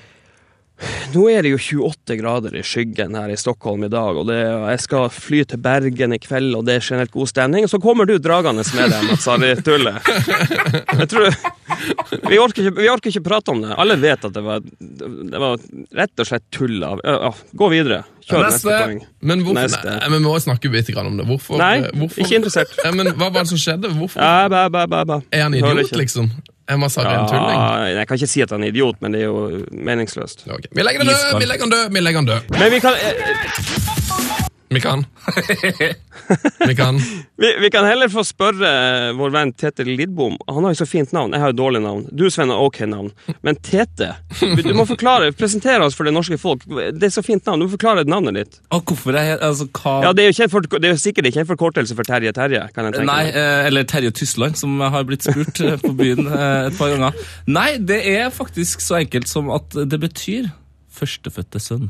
Nå 1.14 1.22
er 1.32 1.46
det 1.46 1.54
jo 1.54 1.58
28 1.80 2.18
grader 2.20 2.56
i 2.58 2.62
skyggen 2.66 3.14
her 3.16 3.30
i 3.32 3.38
Stockholm 3.40 3.86
i 3.86 3.90
dag, 3.92 4.18
og 4.20 4.26
det, 4.28 4.36
jeg 4.44 4.82
skal 4.84 5.06
fly 5.12 5.42
til 5.48 5.60
Bergen 5.64 6.12
i 6.12 6.18
kveld, 6.20 6.50
og 6.58 6.66
det 6.68 6.76
er 6.76 6.84
generelt 6.84 7.14
god 7.14 7.30
stemning. 7.30 7.64
Og 7.64 7.72
så 7.72 7.80
kommer 7.80 8.08
du 8.08 8.18
dragende 8.20 8.64
med 8.76 8.92
det, 8.92 8.98
Mats 9.08 9.28
Harry 9.30 9.54
Tulle. 9.64 9.94
Jeg 10.96 11.08
tror 11.12 11.30
vi 12.28 12.38
orker, 12.40 12.66
ikke, 12.66 12.74
vi 12.80 12.88
orker 12.90 13.12
ikke 13.12 13.24
prate 13.26 13.52
om 13.52 13.62
det. 13.64 13.72
Alle 13.80 13.96
vet 14.00 14.26
at 14.28 14.34
det 14.34 14.42
var, 14.44 14.60
det 14.64 15.40
var 15.40 15.56
rett 16.00 16.22
og 16.22 16.28
slett 16.28 16.44
tull 16.54 16.76
av 16.86 17.00
ja, 17.04 17.32
Gå 17.56 17.68
videre. 17.72 18.02
Kjør 18.26 18.44
neste, 18.46 18.72
poeng. 18.72 19.00
Men, 19.22 19.44
hvorfor, 19.46 19.62
Neste. 19.62 19.94
nei, 20.00 20.10
men 20.10 20.18
vi 20.18 20.26
må 20.26 20.34
snakke 20.42 20.72
litt 20.72 20.90
om 20.98 21.16
det. 21.20 21.26
Hvorfor, 21.28 21.60
Nei, 21.60 21.76
hvorfor, 21.94 22.24
ikke 22.24 22.40
interessert. 22.40 22.74
Ja, 22.82 22.92
men 22.96 23.12
Hva 23.14 23.30
var 23.30 23.46
det 23.46 23.52
som 23.52 23.60
skjedde? 23.60 23.92
Hvorfor 23.94 24.22
Ja, 24.22 24.48
ba, 24.50 24.66
ba, 24.72 24.86
ba, 24.90 25.04
ba. 25.06 25.20
Er 25.30 25.46
han 25.46 25.54
idiot, 25.54 25.94
liksom? 25.94 26.30
Er 26.66 26.78
Mads 26.82 26.96
ja, 26.98 27.02
en 27.14 27.28
tulling? 27.30 27.60
Jeg 27.94 28.08
kan 28.08 28.18
ikke 28.18 28.30
si 28.30 28.42
at 28.42 28.50
han 28.50 28.64
er 28.66 28.72
idiot, 28.72 28.98
men 29.04 29.14
det 29.14 29.20
er 29.22 29.28
jo 29.28 29.62
meningsløst. 29.70 30.48
Okay. 30.50 30.70
Vi 30.74 30.82
legger 30.82 31.04
han 31.04 31.12
død! 31.12 31.38
Vi 31.38 31.46
legger 31.46 31.68
han 31.68 31.74
død! 31.76 31.84
Vi 31.94 32.02
legger 32.02 32.18
han 32.18 32.26
død! 32.32 32.40
Men 32.58 32.72
vi 32.72 32.80
kan, 32.82 32.98
eh, 33.06 34.45
Vi 34.68 34.80
kan. 34.80 35.04
Vi 36.66 36.74
kan. 36.76 36.98
vi, 37.36 37.56
vi 37.60 37.70
kan 37.70 37.84
heller 37.86 38.08
få 38.10 38.24
spørre 38.26 38.70
vår 39.14 39.30
venn 39.34 39.52
Tete 39.54 39.84
Lidbom. 39.86 40.34
Han 40.48 40.64
har 40.66 40.74
jo 40.74 40.80
så 40.80 40.86
fint 40.90 41.12
navn. 41.14 41.34
Jeg 41.36 41.42
har 41.44 41.52
jo 41.52 41.56
dårlig 41.60 41.82
navn. 41.84 42.06
Du, 42.10 42.24
Sven, 42.30 42.50
har 42.50 42.62
ok 42.64 42.80
navn. 42.90 43.12
Men 43.46 43.58
Tete 43.62 44.14
Du 44.40 44.72
må 44.74 44.86
forklare, 44.88 45.30
presentere 45.36 45.86
oss 45.86 45.94
for 45.94 46.08
det 46.08 46.14
norske 46.16 46.38
folk. 46.40 46.64
Det 46.66 47.08
er 47.10 47.14
så 47.14 47.22
fint 47.26 47.46
navn. 47.46 47.62
Du 47.62 47.68
må 47.68 47.74
forklare 47.76 48.06
navnet 48.10 48.40
ditt. 48.40 48.58
Og 48.74 48.82
hvorfor 48.90 49.18
er 49.20 49.36
altså, 49.38 49.68
hva... 49.70 49.98
Ja, 50.08 50.12
Det 50.16 50.24
er 50.24 50.32
jo, 50.32 50.36
kjent 50.40 50.54
for, 50.54 50.66
det 50.66 50.90
er 50.90 50.96
jo 50.96 51.02
sikkert 51.04 51.30
ikke 51.30 51.44
en 51.44 51.50
forkortelse 51.52 51.98
for 51.98 52.08
Terje 52.08 52.32
Terje. 52.36 52.64
kan 52.74 52.88
jeg 52.88 52.96
tenke 52.98 53.06
Nei, 53.10 53.20
meg. 53.28 53.38
eh, 53.38 53.66
eller 53.70 53.86
Terje 53.86 54.10
Tysland, 54.18 54.58
som 54.58 54.80
har 54.80 55.06
blitt 55.06 55.26
spurt 55.26 55.60
eh, 55.62 55.76
på 55.82 55.92
byen 55.98 56.26
eh, 56.26 56.66
et 56.70 56.78
par 56.78 56.90
ganger. 56.94 57.22
Nei, 57.46 57.68
det 57.78 58.00
er 58.16 58.34
faktisk 58.34 58.82
så 58.82 58.98
enkelt 59.02 59.30
som 59.30 59.52
at 59.54 59.78
det 59.86 60.00
betyr 60.02 60.50
førstefødte 60.96 61.60
sønn. 61.62 61.88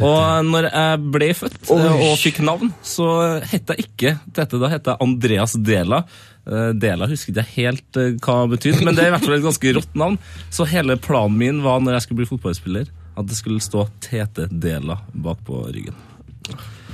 Og 0.00 0.46
når 0.48 0.70
jeg 0.70 1.00
ble 1.12 1.26
født 1.36 1.70
Oi. 1.74 1.80
og 2.08 2.14
fikk 2.18 2.38
navn, 2.46 2.70
så 2.86 3.06
het 3.44 3.68
jeg 3.74 3.84
ikke 3.84 4.14
Tete. 4.32 4.58
Da 4.62 4.70
het 4.72 4.88
jeg 4.88 4.96
Andreas 5.04 5.52
Dela. 5.60 6.02
Eh, 6.48 6.70
Dela 6.74 7.06
husket 7.10 7.36
jeg 7.42 7.50
helt 7.58 7.98
eh, 8.00 8.14
hva 8.24 8.38
det 8.46 8.56
betydde, 8.56 8.86
men 8.88 8.96
det 8.96 9.04
er 9.04 9.12
i 9.12 9.14
hvert 9.14 9.26
fall 9.28 9.36
et 9.36 9.44
ganske 9.44 9.74
rått 9.76 9.94
navn. 10.00 10.16
Så 10.50 10.64
hele 10.72 10.96
planen 10.96 11.36
min 11.38 11.60
var 11.62 11.84
når 11.84 11.98
jeg 11.98 12.06
skulle 12.06 12.22
bli 12.22 12.30
fotballspiller, 12.32 12.88
at 13.20 13.28
det 13.28 13.36
skulle 13.38 13.60
stå 13.62 13.84
Tete 14.02 14.48
Dela 14.50 14.96
bak 15.12 15.44
på 15.46 15.60
ryggen. 15.68 15.94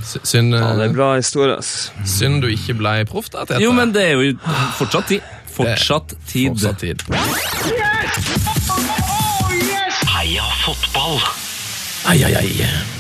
Synd, 0.05 0.53
Ja, 0.55 0.75
det 0.77 0.85
er 0.85 0.91
eh, 0.91 0.95
bra 0.99 1.09
historie, 1.17 1.57
ass. 1.59 1.91
synd 2.07 2.43
du 2.43 2.51
ikke 2.53 2.77
ble 2.79 2.99
proff 3.09 3.31
da. 3.33 3.47
Tete. 3.49 3.63
Jo, 3.63 3.73
men 3.73 3.95
det 3.95 4.05
er 4.11 4.19
jo 4.19 4.35
fortsatt 4.79 5.09
tid. 5.15 5.23
Fortsatt 5.55 6.15
tid. 6.29 6.51
Fortsatt 6.53 6.83
tid. 6.85 7.03
Heia 10.13 10.45
fotball! 10.67 11.23
Ai, 12.09 12.23
ai, 12.25 12.35
ai. 12.41 12.53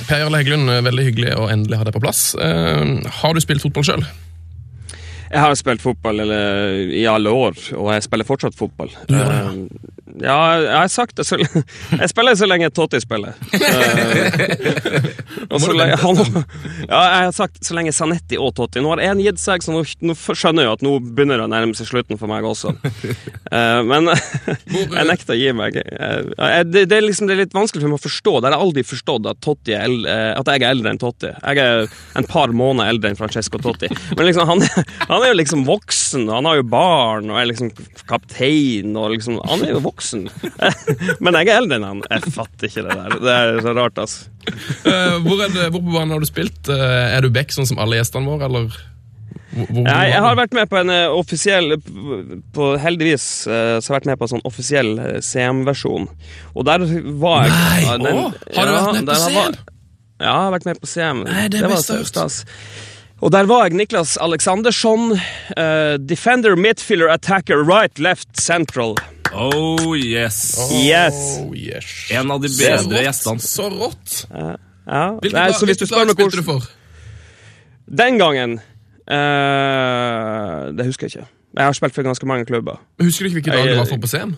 Per 0.04 0.18
Jarle 0.20 0.42
Heggelund, 0.42 0.68
veldig 0.84 1.04
hyggelig 1.06 1.30
å 1.40 1.46
endelig 1.48 1.78
ha 1.80 1.86
deg 1.88 1.94
på 1.96 2.02
plass. 2.04 2.34
Uh, 2.36 3.00
har 3.22 3.32
du 3.32 3.40
spilt 3.40 3.64
fotball 3.64 3.86
sjøl? 3.88 4.04
Jeg 5.28 5.40
har 5.44 5.54
spilt 5.60 5.82
fotball 5.84 6.20
eller, 6.24 6.88
i 6.94 7.04
alle 7.08 7.30
år, 7.30 7.56
og 7.76 7.92
jeg 7.92 8.04
spiller 8.06 8.28
fortsatt 8.28 8.56
fotball. 8.56 8.92
Eh, 9.12 9.50
ja, 10.18 10.36
jeg 10.62 10.74
har 10.74 10.88
sagt 10.90 11.18
det 11.18 11.26
så 11.28 11.36
lenge 11.38 11.62
Jeg 12.00 12.10
spiller 12.10 12.36
så 12.38 12.46
lenge 12.48 12.70
Totti 12.74 13.00
spiller. 13.02 13.36
Og 15.48 15.60
så 15.62 15.72
lenge, 15.72 15.96
han, 16.00 16.18
ja, 16.90 16.98
jeg 16.98 17.26
har 17.28 17.32
sagt 17.32 17.64
så 17.64 17.76
lenge 17.76 17.92
Sanetti 17.96 18.36
og 18.40 18.50
Totti. 18.56 18.82
Nå 18.84 18.90
har 18.92 19.00
én 19.06 19.20
gitt 19.22 19.40
seg, 19.40 19.62
så 19.64 19.72
nå, 19.72 19.80
nå 20.04 20.16
skjønner 20.16 20.66
jeg 20.66 20.76
at 20.76 20.84
nå 20.84 20.92
begynner 21.00 21.40
det 21.40 21.46
å 21.46 21.52
nærme 21.52 21.76
seg 21.78 21.88
slutten 21.88 22.20
for 22.20 22.30
meg 22.30 22.44
også. 22.44 22.74
Eh, 23.48 23.80
men 23.88 24.10
jeg 24.12 25.06
nekter 25.08 25.36
å 25.36 25.38
gi 25.38 25.54
meg. 25.56 25.78
Eh, 25.78 26.58
det, 26.68 26.84
er 26.84 27.06
liksom, 27.06 27.30
det 27.30 27.36
er 27.36 27.42
litt 27.44 27.56
vanskelig 27.56 27.84
for 27.84 27.92
meg 27.92 28.00
å 28.00 28.04
forstå. 28.04 28.34
Det 28.36 28.50
har 28.50 28.56
jeg 28.58 28.66
aldri 28.66 28.84
forstått 28.88 29.30
at, 29.30 29.40
Totti 29.44 29.76
er 29.76 29.88
at 30.34 30.52
jeg 30.52 30.64
er 30.64 30.68
eldre 30.74 30.92
enn 30.92 31.00
Totti. 31.00 31.32
Jeg 31.32 31.62
er 31.64 31.86
en 32.18 32.28
par 32.28 32.52
måneder 32.52 32.92
eldre 32.92 33.12
enn 33.12 33.20
Francesco 33.20 33.60
Totti. 33.62 33.88
Men 34.18 34.28
liksom, 34.28 34.48
han, 34.50 34.64
han 35.08 35.17
er 35.24 35.32
jo 35.32 35.38
liksom 35.38 35.62
voksen, 35.68 36.26
han 36.32 36.46
har 36.48 36.58
jo 36.58 36.64
barn, 36.68 37.30
og 37.32 37.38
er 37.40 37.48
liksom 37.50 37.70
kaptein, 38.08 38.92
og 38.98 39.10
liksom 39.14 39.38
Han 39.48 39.62
er 39.64 39.74
jo 39.76 39.80
voksen. 39.84 40.26
Men 41.24 41.38
jeg 41.38 41.48
er 41.48 41.60
eldre 41.62 41.78
enn 41.78 41.86
han. 41.88 42.02
Jeg 42.10 42.32
fatter 42.34 42.68
ikke 42.68 42.84
det 42.86 42.96
der. 42.98 43.16
Det 43.24 43.34
er 43.38 43.60
så 43.64 43.74
rart, 43.78 43.98
altså. 44.04 44.28
Eh, 44.48 45.16
hvor, 45.24 45.40
det, 45.42 45.68
hvor 45.72 45.80
på 45.82 45.94
banen 45.94 46.14
har 46.16 46.22
du 46.22 46.28
spilt? 46.28 46.70
Eh, 46.72 47.16
er 47.16 47.24
du 47.24 47.30
back 47.34 47.52
sånn 47.54 47.68
som 47.68 47.80
alle 47.82 47.98
gjestene 48.00 48.28
våre, 48.28 48.48
eller? 48.48 48.76
Hvor, 49.48 49.64
hvor, 49.72 49.86
Jeg, 49.88 50.20
har 50.24 50.36
vært 50.36 50.54
med 50.56 50.68
på 50.68 50.76
en 50.80 50.92
eh, 50.92 51.06
offisiell 51.16 51.78
på, 51.80 52.66
Heldigvis 52.82 53.24
eh, 53.48 53.78
så 53.80 53.88
har 53.90 53.94
jeg 53.94 53.96
vært 53.98 54.10
med 54.12 54.20
på 54.20 54.28
en 54.28 54.32
sånn 54.36 54.46
offisiell 54.48 54.92
CM-versjon. 55.24 56.08
Og 56.54 56.68
der 56.68 56.84
var 57.22 57.48
jeg 57.48 57.56
Nei, 57.56 57.96
den- 58.04 58.20
å, 58.20 58.28
har 58.58 58.68
du 58.68 58.76
vært 58.76 59.00
med 59.00 59.08
på 59.08 59.18
CM? 59.24 59.40
var- 59.40 59.58
Ja, 60.18 60.26
jeg 60.26 60.44
har 60.44 60.52
vært 60.58 60.68
med 60.68 60.80
på 60.82 60.90
CM. 60.90 61.24
Nei, 61.28 61.48
det 61.48 61.62
er 61.62 61.72
var 61.72 61.82
stas. 61.82 62.42
Og 63.18 63.32
der 63.34 63.48
var 63.50 63.64
jeg 63.66 63.74
Niklas 63.78 64.14
Aleksandersson. 64.22 65.16
Uh, 65.58 65.94
defender, 65.98 66.54
midfielder, 66.56 67.08
attacker, 67.10 67.64
right, 67.66 67.98
left, 67.98 68.28
central. 68.40 68.94
Oh 69.34 69.96
yes. 69.96 70.58
Yes. 70.72 71.14
Oh, 71.42 71.54
yes. 71.54 72.10
En 72.14 72.30
av 72.30 72.40
de 72.40 72.48
bedre 72.52 73.02
gjestene. 73.04 73.40
Så 73.42 73.68
rått! 73.72 74.26
Ja. 74.30 74.54
Hvilket 75.18 75.36
Nei, 75.36 75.52
så 75.52 75.66
hvis 75.68 75.76
du 75.80 75.84
hvilket 75.84 75.90
spør 75.90 75.98
lag 75.98 76.06
meg 76.08 76.14
spilte 76.16 76.36
du 76.40 76.44
for? 76.46 76.60
Den 77.98 78.18
gangen 78.20 78.50
uh, 78.56 78.62
Det 80.72 80.86
husker 80.88 81.02
jeg 81.08 81.12
ikke. 81.12 81.26
Jeg 81.58 81.64
har 81.64 81.72
spilt 81.76 81.94
for 81.96 82.02
ganske 82.06 82.26
mange 82.28 82.44
klubber. 82.48 82.76
Husker 83.02 83.26
du 83.26 83.28
ikke 83.28 83.38
hvilket 83.42 83.54
lag 83.58 83.68
du 83.68 83.76
var 83.82 83.90
for 83.90 84.00
på 84.00 84.08
CM? 84.14 84.32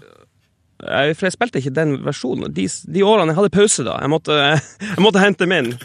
Jeg, 0.80 1.16
for 1.18 1.24
jeg 1.28 1.34
spilte 1.36 1.60
ikke 1.60 1.76
den 1.76 1.90
versjonen. 2.06 2.54
De, 2.56 2.64
de 2.66 3.02
årene 3.04 3.34
jeg 3.34 3.38
hadde 3.38 3.52
pause, 3.52 3.84
da. 3.84 3.98
Jeg 4.00 4.10
måtte, 4.10 4.32
jeg 4.96 5.02
måtte 5.04 5.20
hente 5.22 5.46
min. 5.50 5.74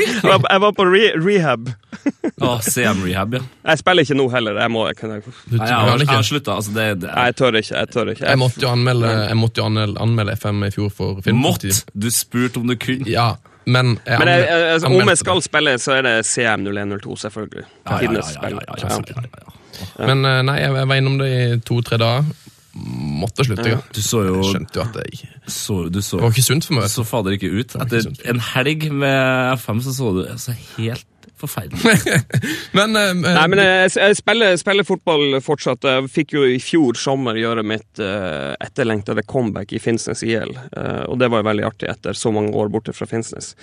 Jeg 0.00 0.26
var, 0.26 0.40
jeg 0.50 0.60
var 0.60 0.72
på 0.76 0.84
re, 0.84 1.04
rehab. 1.16 1.68
CM 2.72 3.02
Rehab, 3.04 3.34
ja. 3.34 3.40
Jeg 3.70 3.82
spiller 3.82 4.06
ikke 4.06 4.16
nå 4.18 4.26
heller. 4.32 4.60
Jeg 4.62 4.72
må 4.72 4.86
jeg 4.88 4.96
kan, 5.00 5.12
jeg. 5.16 5.34
Nei, 5.52 5.66
jeg, 5.66 5.76
har, 5.76 5.98
jeg 5.98 6.08
har 6.10 6.26
slutta. 6.26 6.56
Altså, 6.56 6.72
det, 6.76 6.86
det 7.02 7.12
Nei, 7.12 7.26
jeg 7.30 7.36
tør 7.40 7.60
ikke. 7.60 7.74
Jeg 7.76 7.92
tør 7.94 8.12
ikke. 8.14 8.26
Jeg 8.26 8.40
måtte 8.40 8.64
jo 8.64 8.72
anmelde, 8.72 9.12
jeg 9.28 9.38
måtte 9.40 9.62
jo 9.62 9.68
anmelde, 10.06 10.36
FM 10.40 10.66
i 10.66 10.72
fjor 10.74 10.90
for 10.96 11.22
Filmpolitiet. 11.26 11.84
Mått! 11.84 11.94
Du 12.06 12.10
spurte 12.14 12.62
om 12.62 12.68
du 12.70 12.76
kunne. 12.80 13.08
Ja, 13.10 13.30
men 13.70 13.96
jeg 14.06 14.18
Men 14.18 14.28
jeg, 14.32 14.46
jeg, 14.48 14.68
altså, 14.74 14.90
om 14.90 15.08
jeg 15.12 15.18
skal 15.20 15.40
det. 15.42 15.48
spille, 15.50 15.78
så 15.78 15.96
er 15.98 16.06
det 16.08 16.14
CM0102, 16.26 17.16
selvfølgelig. 17.26 17.64
Ja, 17.86 17.98
ja, 18.00 18.12
ja, 18.12 18.20
ja, 18.20 18.48
ja, 18.48 18.50
ja, 18.50 18.88
ja, 18.88 19.00
ja, 19.16 19.26
ja. 19.40 20.06
Men 20.06 20.24
eh, 20.28 20.40
nei, 20.44 20.56
jeg 20.60 20.88
var 20.88 20.96
innom 20.98 21.20
det 21.20 21.28
i 21.30 21.60
to-tre 21.64 21.98
dager. 22.00 22.24
Måtte 22.72 23.44
slutte, 23.44 23.66
ja. 23.72 23.78
Du 23.92 23.98
så 24.04 24.22
jo 24.28 24.42
skjønte 24.46 24.78
jo 24.78 24.82
at 24.84 24.94
det 24.94 25.26
så, 25.50 25.88
Du 25.90 25.98
så, 26.02 26.20
Det 26.20 26.22
var 26.22 26.34
ikke 26.36 26.44
sunt 26.46 26.66
for 26.68 26.76
meg. 26.78 26.84
så 26.92 27.02
fader 27.04 27.34
ikke 27.34 27.50
ut. 27.50 27.74
Etter 27.82 28.06
en 28.30 28.42
helg 28.52 28.86
med 28.94 29.56
FM 29.58 29.80
så 29.82 29.94
så 29.96 30.12
du 30.14 30.20
altså, 30.28 30.54
helt 30.76 31.06
forferdelig 31.40 32.20
Men, 32.78 32.96
uh, 32.96 33.12
Nei, 33.16 33.46
men 33.52 33.62
jeg, 33.62 33.92
jeg 33.96 34.18
spiller, 34.18 34.56
spiller 34.60 34.86
fotball 34.86 35.38
fortsatt. 35.44 35.86
Jeg 35.86 36.10
fikk 36.12 36.34
jo 36.36 36.44
i 36.46 36.58
fjor 36.62 36.98
sommer 36.98 37.38
gjøre 37.40 37.64
mitt 37.66 38.02
uh, 38.02 38.52
etterlengtede 38.62 39.24
comeback 39.28 39.72
i 39.74 39.80
Finnsnes 39.82 40.22
IL. 40.26 40.54
Uh, 40.76 41.06
og 41.10 41.18
det 41.20 41.30
var 41.32 41.42
jo 41.42 41.50
veldig 41.50 41.66
artig 41.66 41.90
etter 41.90 42.16
så 42.16 42.32
mange 42.34 42.54
år 42.56 42.70
borte 42.72 42.94
fra 42.96 43.08
Finnsnes. 43.10 43.54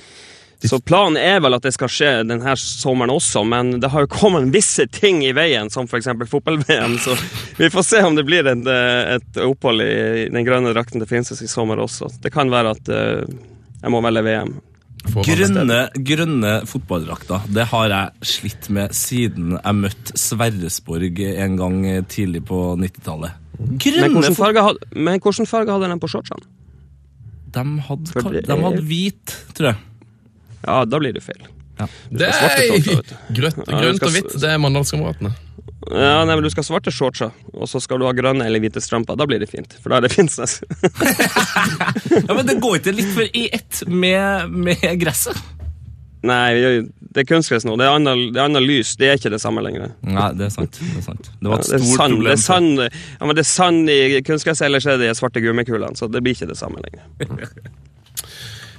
Så 0.63 0.80
planen 0.80 1.18
er 1.22 1.38
vel 1.44 1.54
at 1.54 1.66
det 1.66 1.74
skal 1.76 1.92
skje 1.92 2.12
denne 2.26 2.56
sommeren 2.58 3.13
også, 3.13 3.44
men 3.46 3.76
det 3.82 3.92
har 3.94 4.06
jo 4.06 4.10
kommet 4.10 4.50
visse 4.54 4.88
ting 4.90 5.22
i 5.26 5.34
veien, 5.38 5.70
som 5.70 5.86
f.eks. 5.86 6.10
fotball-VM, 6.32 6.98
så 7.02 7.13
vi 7.62 7.70
får 7.70 7.86
se 7.86 8.02
om 8.06 8.18
det 8.18 8.26
blir 8.26 8.48
et, 8.50 8.72
eh, 8.72 9.18
et 9.18 9.42
opphold 9.46 9.86
i 9.86 10.26
den 10.34 10.48
grønne 10.48 10.74
drakten 10.74 11.04
til 11.04 11.10
Finnsnes 11.10 11.44
i 11.46 11.52
sommer 11.52 11.82
også. 11.84 12.10
Det 12.24 12.34
kan 12.34 12.50
være 12.50 12.74
at 12.74 12.90
eh, 12.90 13.38
jeg 13.84 13.94
må 13.94 14.02
velge 14.02 14.26
VM. 14.26 14.56
Grønne, 15.28 15.80
grønne 16.08 16.54
fotballdrakter 16.70 17.48
det 17.54 17.65
har 17.72 17.89
jeg 17.93 18.30
slitt 18.34 18.70
med 18.74 18.93
siden 18.98 19.56
jeg 19.58 19.78
møtte 19.80 20.17
Sverresborg 20.20 21.22
en 21.32 21.58
gang 21.60 21.80
tidlig 22.12 22.43
på 22.48 22.62
90-tallet. 22.80 23.43
Men 23.58 23.78
Grønne 23.82 24.10
hvilken 24.13 24.38
farge, 24.38 24.63
hadde, 24.67 24.89
men 24.93 25.20
hvilken 25.24 25.50
farge 25.50 25.74
hadde 25.74 25.89
den 25.89 26.02
på 26.04 26.10
shortsene? 26.12 26.46
De 27.56 27.63
hadde, 27.88 28.13
For 28.13 28.30
de 28.36 28.58
hadde 28.67 28.84
hvit, 28.86 29.38
tror 29.58 29.72
jeg. 29.72 29.80
Ja, 30.67 30.82
da 30.86 31.00
blir 31.02 31.15
det 31.15 31.24
feil. 31.26 31.48
Det 32.10 32.28
er 32.28 32.72
grønt, 32.82 33.62
Ja, 33.67 33.82
grønt 33.82 34.04
og 34.04 34.13
hvitt. 34.13 34.34
Det 34.41 34.50
er 34.50 34.58
Mandalskameratene. 34.62 35.34
Ja, 35.86 36.24
nei, 36.26 36.34
men 36.36 36.44
Du 36.44 36.50
skal 36.50 36.63
ha 36.66 36.68
svarte 36.72 36.92
shortser, 36.92 37.36
og 37.54 37.70
så 37.70 37.80
skal 37.84 38.02
du 38.02 38.08
ha 38.08 38.13
grønne 38.18 38.48
eller 38.48 38.62
hvite 38.63 38.82
strømper. 38.84 39.18
Da 39.20 39.28
blir 39.30 39.40
det 39.44 39.50
fint, 39.52 39.76
for 39.82 39.94
da 39.94 40.00
er 40.00 40.08
det 40.08 40.13
Finnsnes. 40.16 40.60
Ja, 42.28 42.34
Men 42.34 42.48
det 42.48 42.58
går 42.63 42.80
ikke 42.80 42.96
litt 42.96 43.13
for 43.13 43.38
i 43.38 43.48
ett 43.54 43.84
med, 43.88 44.50
med 44.52 44.84
gresset? 45.02 45.38
Nei, 46.26 46.82
det 47.18 47.22
er 47.22 47.28
kunstgress 47.30 47.66
nå. 47.68 47.76
Det 47.80 47.86
er 47.86 47.94
annet, 47.94 48.38
er 48.38 48.63
lys. 48.63 48.96
Det 49.00 49.12
er 49.12 49.20
ikke 49.20 49.32
det 49.32 49.40
samme 49.42 49.62
lenger. 49.63 49.94
Nei, 50.02 50.30
det 50.38 50.48
er 50.48 50.54
sant. 50.54 50.80
Det, 50.82 50.98
er 50.98 51.06
sant. 51.06 51.30
det 51.40 51.52
var 51.52 51.62
et 51.62 51.70
det 51.70 51.78
er 51.78 51.84
stort 51.86 52.02
sand, 52.02 52.24
det 52.26 52.34
er 52.34 52.42
sand, 52.42 52.82
ja, 52.88 53.26
men 53.26 53.38
det 53.38 53.44
er 53.44 53.50
sand 53.52 53.92
i 53.94 54.00
kunstgress, 54.28 54.63
ellers 54.66 54.90
er 54.90 54.98
det 55.00 55.12
de 55.12 55.18
svarte 55.20 55.44
gummikulene. 55.44 55.98
Så 56.00 56.10
det 56.12 56.24
blir 56.26 56.36
ikke 56.38 56.50
det 56.50 56.58
samme 56.60 56.82
lenger. 56.84 57.06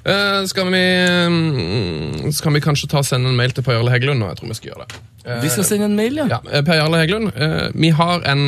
Eh, 0.09 0.41
skal, 0.49 0.71
vi, 0.73 0.83
mm, 1.29 2.33
skal 2.33 2.55
vi 2.57 2.63
kanskje 2.65 2.89
ta 2.89 3.03
sende 3.05 3.29
en 3.29 3.37
mail 3.37 3.53
til 3.53 3.65
Per 3.67 3.77
Jarle 3.77 3.93
Heggelund? 3.93 4.25
Jeg 4.25 4.39
tror 4.41 4.49
vi 4.53 4.57
skal 4.59 4.71
gjøre 4.73 4.87
det. 4.87 5.01
Uh, 5.29 5.37
Vi 5.43 5.51
skal 5.53 5.67
sende 5.69 5.85
en 5.91 5.97
mail, 5.99 6.17
ja. 6.23 6.27
ja, 6.33 6.39
eh, 6.49 6.63
Per 6.65 6.79
Jarle 6.81 7.03
Heggelund, 7.03 7.31
uh, 7.37 7.69
vi 7.77 7.91
har 7.99 8.25
en 8.33 8.45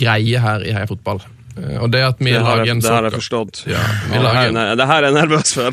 greie 0.00 0.40
her 0.40 0.64
i 0.64 0.72
Heia 0.72 0.88
Fotball. 0.88 1.20
Eh, 1.58 1.76
Og 1.82 1.90
det 1.92 2.00
at 2.06 2.16
vi 2.22 2.32
Det 2.32 2.40
lager 2.40 2.70
en 2.72 2.80
det 2.80 2.88
har 2.90 3.04
jeg 3.10 3.12
forstått. 3.18 3.64
Ja, 3.68 3.82
lager, 4.16 4.56
er- 4.56 4.76
det 4.80 4.86
her 4.88 5.02
er 5.02 5.10
jeg 5.10 5.18
nervøs 5.18 5.52
for. 5.58 5.70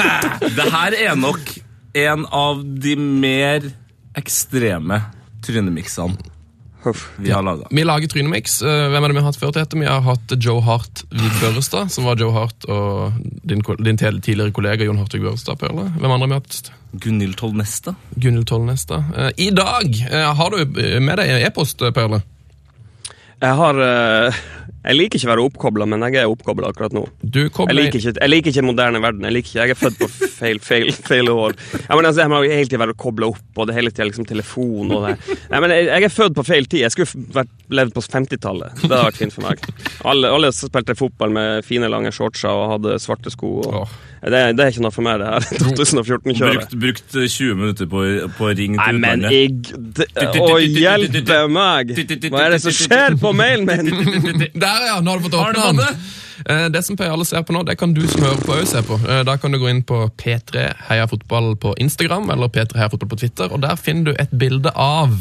Det 0.60 0.68
her 0.72 0.94
er 1.10 1.16
nok 1.18 1.40
en 1.96 2.26
av 2.30 2.62
de 2.62 2.94
mer 2.96 3.66
ekstreme 4.16 5.00
trynemiksene 5.42 6.16
Huff. 6.86 7.02
vi 7.18 7.30
har 7.34 7.42
laga. 7.42 7.66
vi 7.70 7.84
lager 7.84 8.08
Trynemix. 8.12 8.60
Eh, 8.62 8.86
Hvem 8.92 9.04
er 9.04 9.12
det 9.12 9.16
vi 9.16 9.22
har 9.24 9.28
hatt 9.32 9.40
før 9.40 9.52
til? 9.56 9.80
Vi 9.82 9.88
har 9.90 10.00
hatt 10.06 10.34
Joe 10.38 10.62
Hart 10.62 11.02
Børrestad, 11.40 11.90
som 11.92 12.06
var 12.08 12.16
Joe 12.20 12.32
Hart 12.34 12.64
og 12.70 13.12
din, 13.42 13.62
din 13.84 13.98
tidligere 13.98 14.52
kollega 14.54 14.86
Jon 14.86 14.98
Hartvig 15.02 15.22
Børrestad. 15.24 15.58
Perle. 15.60 15.88
Hvem 15.98 16.10
andre 16.10 16.26
har 16.28 16.32
vi 16.34 16.40
hatt? 16.40 16.72
Gunhild 17.02 17.36
Tollnesta. 17.36 17.94
Gunhild 18.16 18.46
Tollnestad. 18.48 19.04
Eh, 19.16 19.30
I 19.36 19.50
dag 19.50 19.98
eh, 20.10 20.30
har 20.38 20.50
du 20.50 20.64
med 21.02 21.18
deg 21.20 21.42
e-post, 21.50 21.82
Perle. 21.94 22.22
Jeg 23.42 23.52
har 23.58 23.82
eh, 23.84 24.38
Jeg 24.86 24.96
liker 25.00 25.18
ikke 25.18 25.26
å 25.28 25.32
være 25.32 25.44
oppkobla, 25.48 25.86
men 25.90 26.04
jeg 26.06 26.20
er 26.22 26.30
oppkobla 26.30 26.68
akkurat 26.70 26.92
nå. 26.94 27.02
Du 27.22 27.40
Jeg 27.44 27.52
kobler 27.56 27.74
liker 27.80 27.98
ikke, 27.98 28.12
jeg 28.22 28.30
liker 28.30 28.52
ikke 28.54 28.62
moderne 28.68 29.00
verden. 29.02 29.26
Jeg 29.26 29.34
liker 29.34 29.50
ikke, 29.50 29.60
jeg 29.66 29.74
er 29.74 29.80
født 29.80 29.98
på 29.98 30.08
feil, 30.36 30.60
feil, 30.62 30.92
feil 31.08 31.30
år. 31.32 31.56
Jeg, 31.74 31.90
mener, 31.90 32.08
altså, 32.12 32.22
jeg 32.22 32.30
må 32.30 32.40
hele 32.46 32.68
tiden 32.70 32.84
være 32.84 32.94
kobla 33.02 33.30
opp, 33.32 33.42
og 33.58 33.66
det 33.70 33.74
hele 33.78 33.90
tida 33.90 34.06
liksom 34.06 34.28
telefon 34.30 34.94
og 34.94 35.08
det. 35.08 35.16
Nei, 35.50 35.60
men 35.64 35.74
jeg, 35.74 35.88
jeg 35.90 36.08
er 36.10 36.14
født 36.14 36.38
på 36.38 36.46
feil 36.46 36.68
tid. 36.70 36.84
Jeg 36.86 36.94
skulle 36.94 37.26
vært, 37.40 37.50
levd 37.74 37.96
på 37.96 38.04
50-tallet. 38.06 38.76
Det 38.84 38.90
hadde 38.92 39.04
vært 39.08 39.18
fint 39.24 39.34
for 39.34 39.48
meg. 39.48 39.64
Alle, 40.06 40.30
alle 40.38 40.52
spilte 40.54 40.94
fotball 40.98 41.34
med 41.34 41.64
fine, 41.66 41.90
lange 41.90 42.12
shortser 42.14 42.52
og 42.54 42.76
hadde 42.76 42.98
svarte 43.02 43.32
sko. 43.34 43.56
Og, 43.66 43.72
Oh. 43.76 43.90
det, 44.32 44.38
det 44.56 44.64
er 44.64 44.70
ikke 44.72 44.82
noe 44.86 44.94
for 44.94 45.04
meg, 45.04 45.18
det 45.20 45.26
her 45.28 45.44
2014-kjøret. 45.66 46.70
Brukt, 46.78 47.10
brukt 47.10 47.16
20 47.18 47.58
minutter 47.58 47.88
på, 47.90 48.04
på 48.38 48.46
å 48.48 48.54
ringe 48.56 48.78
Nei, 48.78 48.86
til 48.88 49.00
men 49.02 49.26
jeg 49.26 50.40
Å 50.40 50.56
hjelpe 50.62 51.40
meg! 51.52 51.92
Hva 52.30 52.46
er 52.46 52.54
det 52.56 52.60
som 52.64 52.74
skjer 52.74 53.18
på 53.20 53.32
mailen 53.36 53.66
min? 53.68 54.46
Der, 54.76 54.86
ja! 54.92 55.00
Nå 55.00 55.10
har 55.14 55.18
du 55.18 55.24
fått 55.28 55.34
åpna 55.40 55.72
den. 55.72 55.98
Eh, 56.46 56.66
Det 56.70 56.82
som 56.84 56.96
Per 57.00 57.08
Jarle 57.08 57.24
ser 57.24 57.42
på 57.48 57.54
nå, 57.56 57.62
det 57.64 57.78
kan 57.80 57.94
du 57.96 58.02
som 58.08 58.20
hører 58.26 58.42
på 58.44 58.52
òg 58.58 58.66
se 58.68 58.82
på. 58.84 58.98
Eh, 59.08 59.22
Da 59.24 59.36
kan 59.40 59.50
du 59.54 59.58
gå 59.62 59.70
inn 59.72 59.80
på 59.88 60.02
P3 60.20 60.66
Heia 60.90 61.06
Fotball 61.08 61.54
på 61.56 61.72
Instagram 61.80 62.28
eller 62.34 62.48
P3 62.52 62.76
Heia 62.76 62.90
Fotball 62.92 63.08
på 63.14 63.18
Twitter, 63.24 63.48
og 63.52 63.62
der 63.64 63.76
finner 63.80 64.12
du 64.12 64.18
et 64.20 64.30
bilde 64.36 64.70
av 64.76 65.16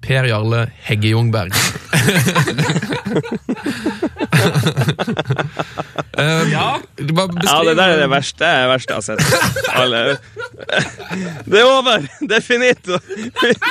Per 0.00 0.28
Jarle 0.30 0.68
Hegge 0.86 1.10
Jungberg. 1.10 1.50
ja. 6.52 6.80
Du 6.96 7.12
bare 7.14 7.28
Ja, 7.44 7.56
det 7.64 7.76
der 7.78 7.94
er 7.94 8.00
det 8.02 8.10
verste, 8.12 8.38
det 8.44 8.50
er 8.50 8.68
verste 8.72 8.92
jeg 8.92 8.98
har 8.98 9.06
sett. 9.06 9.22
Alle. 9.78 10.02
Det 11.46 11.60
er 11.60 11.66
over! 11.68 12.06
Det 12.20 12.36
er 12.38 12.44
finito! 12.44 12.98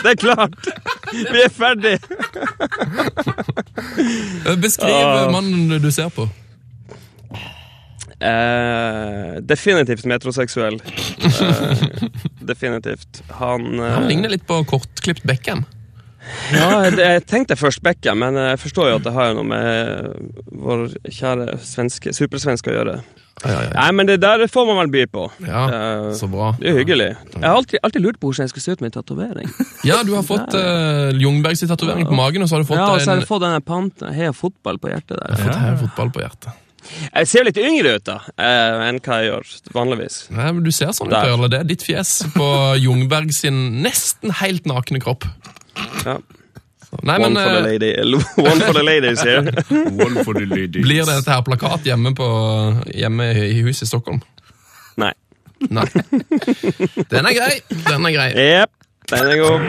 Det 0.04 0.12
er 0.14 0.20
klart! 0.22 0.58
Vi 1.14 1.40
er 1.44 1.52
ferdig! 1.54 1.96
Eh, 4.48 4.56
Beskriv 4.62 4.94
Ah. 4.98 5.32
mannen 5.32 5.82
du 5.82 5.90
ser 5.92 6.10
på. 6.14 6.28
Uh, 8.18 9.38
definitivt 9.46 10.06
metroseksuell. 10.10 10.80
Uh, 11.22 11.84
definitivt. 12.50 13.22
Han, 13.38 13.68
uh, 13.80 13.92
Han 13.94 14.08
ligner 14.10 14.30
litt 14.34 14.48
på 14.50 14.58
kortklipt 14.66 15.22
Beckham. 15.30 15.66
Ja, 16.54 16.70
jeg, 16.88 17.24
tenkte 17.30 17.58
først 17.60 17.84
Beckham, 17.86 18.22
men 18.24 18.38
jeg 18.40 18.60
forstår 18.62 18.92
jo 18.92 18.98
at 19.00 19.06
det 19.08 19.14
har 19.16 19.38
noe 19.38 19.48
med 19.48 20.34
vår 20.52 20.88
kjære 21.06 21.58
svenske, 21.66 22.14
supersvenske 22.16 22.72
å 22.72 22.78
gjøre. 22.78 22.98
Ja, 23.44 23.52
ja, 23.52 23.62
ja. 23.68 23.74
Nei, 23.76 23.90
men 23.94 24.08
det 24.10 24.16
der 24.24 24.42
får 24.50 24.66
man 24.66 24.80
vel 24.82 24.92
by 24.94 25.04
på. 25.14 25.26
ja 25.46 25.64
Eh, 25.68 26.06
så 26.18 26.30
bra. 26.32 26.54
det 26.58 26.72
er 26.72 26.78
hyggelig. 26.80 27.10
Jeg 27.36 27.44
har 27.44 27.58
alltid, 27.60 27.80
alltid 27.84 28.02
lurt 28.02 28.20
på 28.20 28.32
hvordan 28.32 28.48
jeg 28.48 28.54
skal 28.56 28.64
se 28.66 28.78
ut 28.78 28.86
med 28.86 28.96
tatovering. 28.96 29.50
Ja, 29.86 30.02
du 30.04 30.16
har 30.16 30.24
fått 30.26 30.56
uh, 30.58 31.14
Jungbergs 31.14 31.62
tatovering 31.70 32.08
på 32.10 32.18
magen, 32.18 32.42
og 32.42 32.50
så 32.50 32.58
har 32.58 32.64
du 32.66 32.70
fått 32.70 32.80
Ja, 32.80 32.88
og 32.96 33.04
så 33.04 33.14
har 33.14 33.22
jeg 33.22 33.30
fått 33.30 33.44
denne 33.46 33.62
panten, 33.62 34.10
heia 34.16 34.34
fotball 34.34 34.82
på 34.82 34.90
hjertet 34.90 35.20
der. 35.20 35.36
Jeg 35.36 35.38
har 35.38 35.52
fått 35.52 35.62
her 35.62 35.78
fotball 35.84 36.16
på 36.16 36.26
hjertet. 36.26 36.64
Jeg 36.88 37.28
ser 37.28 37.46
litt 37.48 37.58
yngre 37.60 37.98
ut 37.98 38.06
da, 38.08 38.18
eh, 38.40 38.88
enn 38.88 39.00
hva 39.04 39.20
jeg 39.20 39.30
gjør 39.30 39.54
vanligvis. 39.76 40.18
Nei, 40.32 40.48
men 40.56 40.64
Du 40.64 40.72
ser 40.72 40.94
sånn 40.96 41.12
ut. 41.12 41.52
Det 41.52 41.60
er 41.60 41.68
ditt 41.68 41.84
fjes 41.84 42.22
på 42.34 42.48
Jungberg 42.80 43.34
sin 43.36 43.84
nesten 43.84 44.34
helt 44.42 44.66
nakne 44.70 45.02
kropp. 45.04 45.28
Ja. 46.06 46.20
Nei, 47.04 47.18
One, 47.20 47.34
men 47.34 47.44
for 47.44 47.52
the 47.52 47.58
eh, 47.58 47.64
lady. 47.64 47.92
One 48.52 48.60
for 48.62 48.74
the 48.74 48.84
ladies 48.92 49.22
here. 49.22 49.42
One 50.06 50.24
for 50.24 50.34
the 50.34 50.46
ladies. 50.46 50.84
Blir 50.84 51.06
det 51.06 51.16
dette 51.16 51.32
her 51.32 51.42
plakat 51.44 51.86
hjemme, 51.86 52.16
på, 52.16 52.28
hjemme 52.96 53.32
i 53.34 53.62
huset 53.62 53.88
i 53.88 53.92
Stockholm? 53.92 54.22
Nei. 54.98 55.12
Nei. 55.70 55.88
Den 57.10 57.26
er 57.26 57.36
grei. 57.36 57.54
Den 57.90 58.08
er 58.08 58.16
grei. 58.16 58.30
Jepp, 58.38 58.72
den 59.12 59.34
er 59.34 59.42
god. 59.42 59.68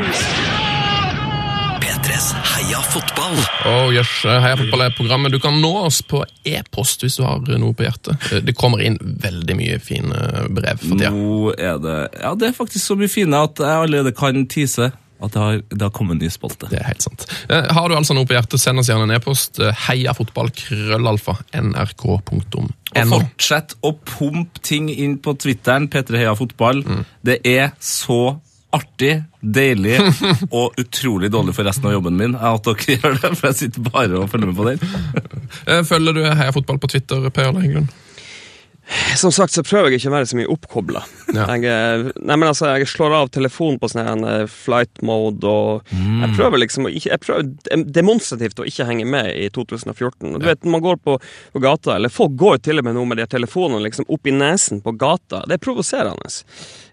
P3s 1.83 2.31
Heia 2.53 2.81
fotball. 2.87 3.37
Oh, 3.67 3.91
yes. 3.95 4.13
Heia 4.25 4.55
fotball 4.61 4.87
er 4.87 4.95
programmet. 4.97 5.35
Du 5.35 5.41
kan 5.43 5.59
nå 5.63 5.73
oss 5.89 6.01
på 6.07 6.23
e-post 6.47 7.03
hvis 7.03 7.19
du 7.19 7.25
har 7.27 7.43
noe 7.59 7.75
på 7.77 7.87
hjertet. 7.87 8.31
Det 8.47 8.55
kommer 8.59 8.85
inn 8.85 8.99
veldig 9.01 9.59
mye 9.59 9.83
fine 9.83 10.47
brev 10.55 10.85
for 10.85 10.95
tida. 10.95 11.11
Nå 11.15 11.53
er 11.57 11.83
det 11.83 11.99
Ja, 12.21 12.33
det 12.39 12.53
er 12.53 12.57
faktisk 12.57 12.85
så 12.93 12.99
mye 13.01 13.11
fine 13.11 13.43
at 13.49 13.59
jeg 13.59 13.85
allerede 13.89 14.15
kan 14.17 14.47
tease 14.51 14.93
at 15.21 15.33
det 15.35 15.41
har, 15.43 15.61
det 15.71 15.83
har 15.83 15.91
kommet 15.95 16.17
en 16.19 16.23
ny 16.25 16.31
spalte. 16.31 16.69
Det 16.71 16.79
er 16.81 16.87
helt 16.91 17.03
sant. 17.03 17.25
Eh, 17.51 17.67
Har 17.75 17.89
du 17.91 17.97
altså 17.99 18.15
noe 18.15 18.27
på 18.29 18.37
hjertet, 18.37 18.61
send 18.63 18.79
oss 18.79 18.89
gjerne 18.91 19.09
en 19.09 19.17
e-post. 19.17 19.59
Eh, 19.59 19.75
Heiafotball, 19.89 20.51
Og 22.95 23.09
fortsett 23.11 23.75
å 23.85 23.93
pumpe 23.99 24.63
ting 24.63 24.89
inn 24.95 25.19
på 25.19 25.35
Twitteren. 25.39 25.89
P3 25.91 26.23
Heia 26.23 26.35
Fotball. 26.39 26.85
Det 27.27 27.41
er 27.47 27.73
så 27.83 28.39
artig, 28.73 29.23
deilig 29.41 29.97
og 30.59 30.75
utrolig 30.77 31.31
dårlig 31.33 31.55
for 31.57 31.65
resten 31.65 31.87
av 31.89 31.95
jobben 31.97 32.19
min 32.21 32.35
at 32.37 32.67
dere 32.69 32.99
gjør 32.99 33.15
det, 33.23 33.31
for 33.39 33.49
jeg 33.49 33.57
sitter 33.63 33.87
bare 33.91 34.19
og 34.21 34.29
følger 34.29 34.51
med 34.51 34.59
på 34.59 34.67
den. 34.69 34.83
Eh, 35.67 35.81
Følger 35.89 36.13
du 36.19 36.23
Heia 36.29 36.53
fotball 36.53 36.79
på 36.83 36.91
Twitter, 36.93 37.31
Per 37.33 37.53
Heggelund? 37.57 37.89
Som 39.17 39.33
sagt 39.35 39.53
så 39.53 39.63
prøver 39.67 39.93
jeg 39.93 40.01
ikke 40.01 40.11
å 40.11 40.15
være 40.15 40.29
så 40.31 40.39
mye 40.39 40.49
oppkobla. 40.53 41.03
Ja. 41.37 41.45
Jeg, 41.61 42.13
nei, 42.17 42.37
men 42.37 42.47
altså, 42.49 42.71
jeg 42.79 42.89
slår 42.89 43.13
av 43.19 43.31
telefonen 43.35 43.77
på 43.83 43.91
sånn 43.93 44.25
eh, 44.25 44.47
flight 44.49 45.03
mode, 45.05 45.45
og 45.45 45.91
jeg 45.93 46.31
prøver 46.39 46.63
liksom 46.63 46.89
å 46.89 46.93
ikke 46.93 47.13
Jeg 47.13 47.23
prøver 47.25 47.85
demonstrativt 47.99 48.63
å 48.63 48.67
ikke 48.69 48.87
henge 48.89 49.05
med 49.09 49.31
i 49.37 49.49
2014. 49.53 50.33
Og 50.33 50.41
Du 50.41 50.49
vet, 50.49 50.65
Man 50.65 50.85
går 50.85 51.01
på, 51.05 51.19
på 51.53 51.63
gata, 51.63 51.97
eller 51.97 52.13
folk 52.13 52.37
går 52.41 52.63
til 52.65 52.81
og 52.81 52.89
med 52.89 52.97
nå 52.97 53.05
med 53.09 53.21
de 53.21 53.29
telefonene 53.29 53.85
liksom 53.85 54.09
opp 54.09 54.29
i 54.29 54.35
nesen 54.35 54.81
på 54.85 54.97
gata. 54.97 55.45
Det 55.49 55.59
er 55.59 55.65
provoserende. 55.69 56.29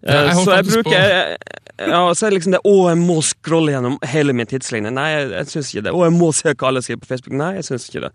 Jeg 0.03 0.34
så 0.36 0.51
jeg 0.58 0.65
bruker 0.71 0.91
jeg- 0.91 1.38
Ja, 1.77 2.13
så 2.15 2.25
er 2.25 2.29
det 2.31 2.38
liksom 2.39 2.53
det 2.55 2.62
Å, 2.63 2.73
jeg 2.88 2.97
må 3.01 3.17
scrolle 3.21 3.73
gjennom 3.73 3.97
hele 4.08 4.31
min 4.34 4.47
tidslinje. 4.47 4.93
Nei, 4.95 5.10
jeg, 5.12 5.29
jeg 5.31 5.45
syns 5.51 5.71
ikke 5.73 5.84
det. 5.84 5.91
Å, 5.91 6.03
jeg 6.05 6.13
må 6.15 6.29
se 6.34 6.53
hva 6.53 6.67
alle 6.69 6.81
skriver 6.86 7.01
på 7.03 7.10
Facebook. 7.10 7.34
Nei, 7.36 7.49
jeg 7.58 7.65
syns 7.67 7.88
ikke 7.89 8.01
det. 8.05 8.12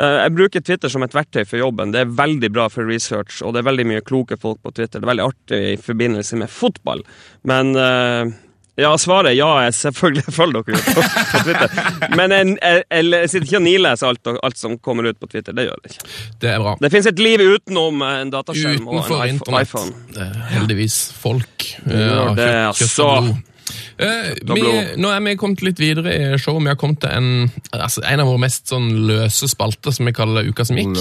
Eh, 0.00 0.14
jeg 0.22 0.32
bruker 0.38 0.64
Twitter 0.64 0.88
som 0.88 1.02
et 1.04 1.12
verktøy 1.12 1.44
for 1.46 1.60
jobben. 1.60 1.92
Det 1.92 2.00
er 2.00 2.14
veldig 2.16 2.50
bra 2.54 2.68
for 2.72 2.88
research, 2.88 3.42
og 3.44 3.52
det 3.52 3.60
er 3.60 3.68
veldig 3.68 3.86
mye 3.92 4.00
kloke 4.08 4.38
folk 4.40 4.62
på 4.64 4.72
Twitter. 4.72 5.00
Det 5.00 5.04
er 5.04 5.12
veldig 5.12 5.26
artig 5.26 5.60
i 5.74 5.76
forbindelse 5.84 6.40
med 6.40 6.48
fotball. 6.48 7.04
Men 7.44 7.74
eh, 7.76 8.32
ja, 8.80 8.90
svaret 8.98 9.30
er 9.30 9.36
ja, 9.38 9.48
jeg 9.66 9.74
selvfølgelig 9.78 10.24
følger 10.40 10.64
dere 10.66 10.80
på, 10.82 11.04
på 11.04 11.42
Twitter. 11.46 11.76
Men 12.18 12.34
jeg, 12.34 12.56
jeg, 12.58 12.82
jeg 13.14 13.30
sitter 13.30 13.46
ikke 13.48 13.60
og 13.60 13.66
nileser 13.68 14.08
alt, 14.10 14.32
alt 14.48 14.58
som 14.58 14.74
kommer 14.82 15.06
ut 15.12 15.20
på 15.22 15.28
Twitter. 15.30 15.54
Det 15.54 15.68
gjør 15.68 15.78
jeg 15.84 15.94
ikke. 15.94 16.12
Det 16.42 16.50
er 16.50 16.58
bra. 16.64 16.74
Det 16.82 16.90
fins 16.92 17.06
et 17.12 17.22
liv 17.22 17.44
utenom 17.54 18.02
en 18.08 18.34
dataskjerm 18.34 18.82
Utenfor 18.88 19.18
og 19.20 19.26
en 19.28 19.38
iPhone. 19.38 19.38
internett. 19.38 19.68
iPhone. 19.68 19.92
Det 20.18 20.28
heldigvis 20.56 20.98
folk. 21.22 21.68
ja, 21.86 21.98
gjør 22.02 22.22
av 22.28 22.38
det, 22.42 22.48
kjøtt- 22.50 22.80
kjøtt 22.82 23.04
og 23.06 23.28
blod. 23.28 23.42
Eh, 23.98 24.34
vi, 24.42 24.62
nå 25.00 25.08
er 25.14 25.20
vi 25.24 25.36
kommet 25.40 25.62
litt 25.62 25.78
videre 25.80 26.12
i 26.14 26.38
showet. 26.38 26.62
Vi 26.62 26.68
har 26.72 26.76
kommet 26.80 27.00
til 27.00 27.10
en, 27.10 27.50
altså, 27.72 28.02
en 28.04 28.20
av 28.20 28.26
våre 28.28 28.42
mest 28.42 28.68
sånn 28.68 28.88
løse 29.08 29.48
spalter, 29.48 29.94
som 29.94 30.06
vi 30.06 30.12
kaller 30.12 30.44
Uka 30.50 30.64
som 30.66 30.76
gikk. 30.76 30.96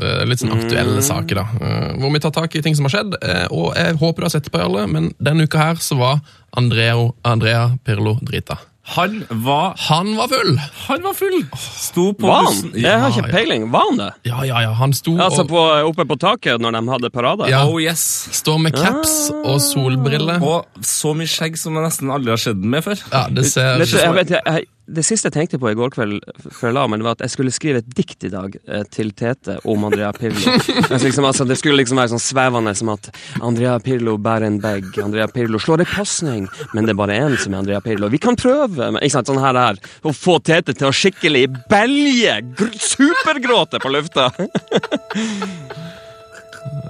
Eh, 0.00 0.24
litt 0.26 0.40
sånn 0.42 0.52
aktuelle 0.56 0.98
Mm. 0.98 1.02
saker, 1.02 1.34
da. 1.34 1.46
Eh, 1.60 1.92
hvor 2.00 2.12
vi 2.12 2.18
tar 2.20 2.30
tak 2.30 2.54
i 2.56 2.62
ting 2.62 2.74
som 2.74 2.84
har 2.88 2.90
skjedd. 2.96 3.14
eh, 3.22 3.46
og 3.50 3.74
jeg 3.76 3.94
håper 4.00 4.16
du 4.22 4.24
har 4.24 4.30
sett 4.30 4.50
på 4.50 4.58
alle, 4.60 4.86
men 4.86 5.14
denne 5.22 5.44
uka 5.44 5.58
her 5.58 5.74
så 5.76 5.96
var 5.98 6.20
Andreo, 6.56 7.14
Andrea 7.24 7.78
Pirlo 7.84 8.18
drita. 8.22 8.58
Han 8.84 9.26
var 9.30 9.74
Han 9.88 10.16
var 10.16 10.28
full! 10.28 10.58
Han 10.88 11.02
var 11.02 11.14
full! 11.14 11.46
Sto 11.56 12.12
på 12.18 12.26
Var 12.26 12.48
han? 12.48 12.72
Jeg 12.74 12.98
har 12.98 13.14
ikke 13.14 13.30
peiling. 13.30 13.68
Var 13.70 13.84
han 13.90 14.00
det? 14.00 14.08
Ja, 14.26 14.42
ja, 14.44 14.62
ja. 14.64 14.72
Han 14.78 14.92
sto 14.96 15.14
Altså 15.14 15.44
og 15.44 15.52
på, 15.52 15.62
oppe 15.92 16.06
på 16.10 16.18
taket 16.18 16.62
når 16.62 16.74
de 16.74 16.82
hadde 16.90 17.10
parade? 17.14 17.46
Ja. 17.52 17.62
Oh 17.68 17.78
yes. 17.82 18.02
står 18.42 18.58
med 18.66 18.74
caps 18.76 19.30
og 19.38 19.60
solbriller. 19.62 20.42
Og 20.42 20.66
så 20.82 21.14
mye 21.14 21.30
skjegg 21.30 21.56
som 21.60 21.78
jeg 21.78 21.86
nesten 21.86 22.10
aldri 22.10 22.34
har 22.34 22.42
sett 22.42 22.58
den 22.58 22.74
med 22.74 22.82
før. 22.84 22.98
Ja, 23.12 23.26
det 23.30 23.46
ser 23.52 23.78
Litt, 23.78 23.94
jeg 23.94 24.16
vet, 24.18 24.34
jeg, 24.34 24.42
jeg, 24.50 24.68
det 24.86 25.04
siste 25.06 25.30
jeg 25.30 25.36
tenkte 25.36 25.60
på 25.62 25.70
i 25.70 25.76
går 25.78 25.92
kveld 25.94 26.18
før 26.48 26.68
jeg 26.68 26.76
la 26.76 26.84
meg, 26.90 27.04
var 27.06 27.16
at 27.16 27.22
jeg 27.24 27.32
skulle 27.36 27.54
skrive 27.54 27.82
et 27.82 27.90
dikt 27.94 28.26
i 28.26 28.32
dag 28.32 28.56
eh, 28.66 28.82
til 28.90 29.12
Tete 29.16 29.58
om 29.68 29.86
Andrea 29.86 30.10
Pirlo. 30.16 30.40
altså, 30.90 31.04
liksom, 31.06 31.26
altså, 31.28 31.46
det 31.48 31.58
skulle 31.60 31.78
liksom 31.78 32.00
være 32.00 32.12
sånn 32.14 32.24
svevende 32.24 32.74
som 32.78 32.90
at 32.94 33.10
Andrea 33.40 33.76
Pirlo 33.84 34.16
bærer 34.22 34.48
en 34.50 34.58
bag, 34.62 34.90
Andrea 35.02 35.28
Pirlo 35.30 35.60
slår 35.62 35.84
en 35.84 35.92
pasning, 35.92 36.50
men 36.74 36.88
det 36.88 36.96
er 36.96 37.00
bare 37.02 37.20
én 37.22 37.38
som 37.38 37.54
er 37.54 37.62
Andrea 37.62 37.80
Pirlo. 37.84 38.10
Vi 38.12 38.22
kan 38.22 38.38
prøve! 38.38 38.90
Men, 38.90 39.00
ikke 39.00 39.18
sant, 39.20 39.30
sånn 39.30 39.42
her 39.42 39.58
her. 39.62 39.80
Å 40.02 40.14
få 40.16 40.38
Tete 40.42 40.74
til 40.74 40.90
å 40.90 40.94
skikkelig 40.96 41.46
belge! 41.70 42.40
Supergråte 42.82 43.82
på 43.82 43.94
lufta! 43.94 44.30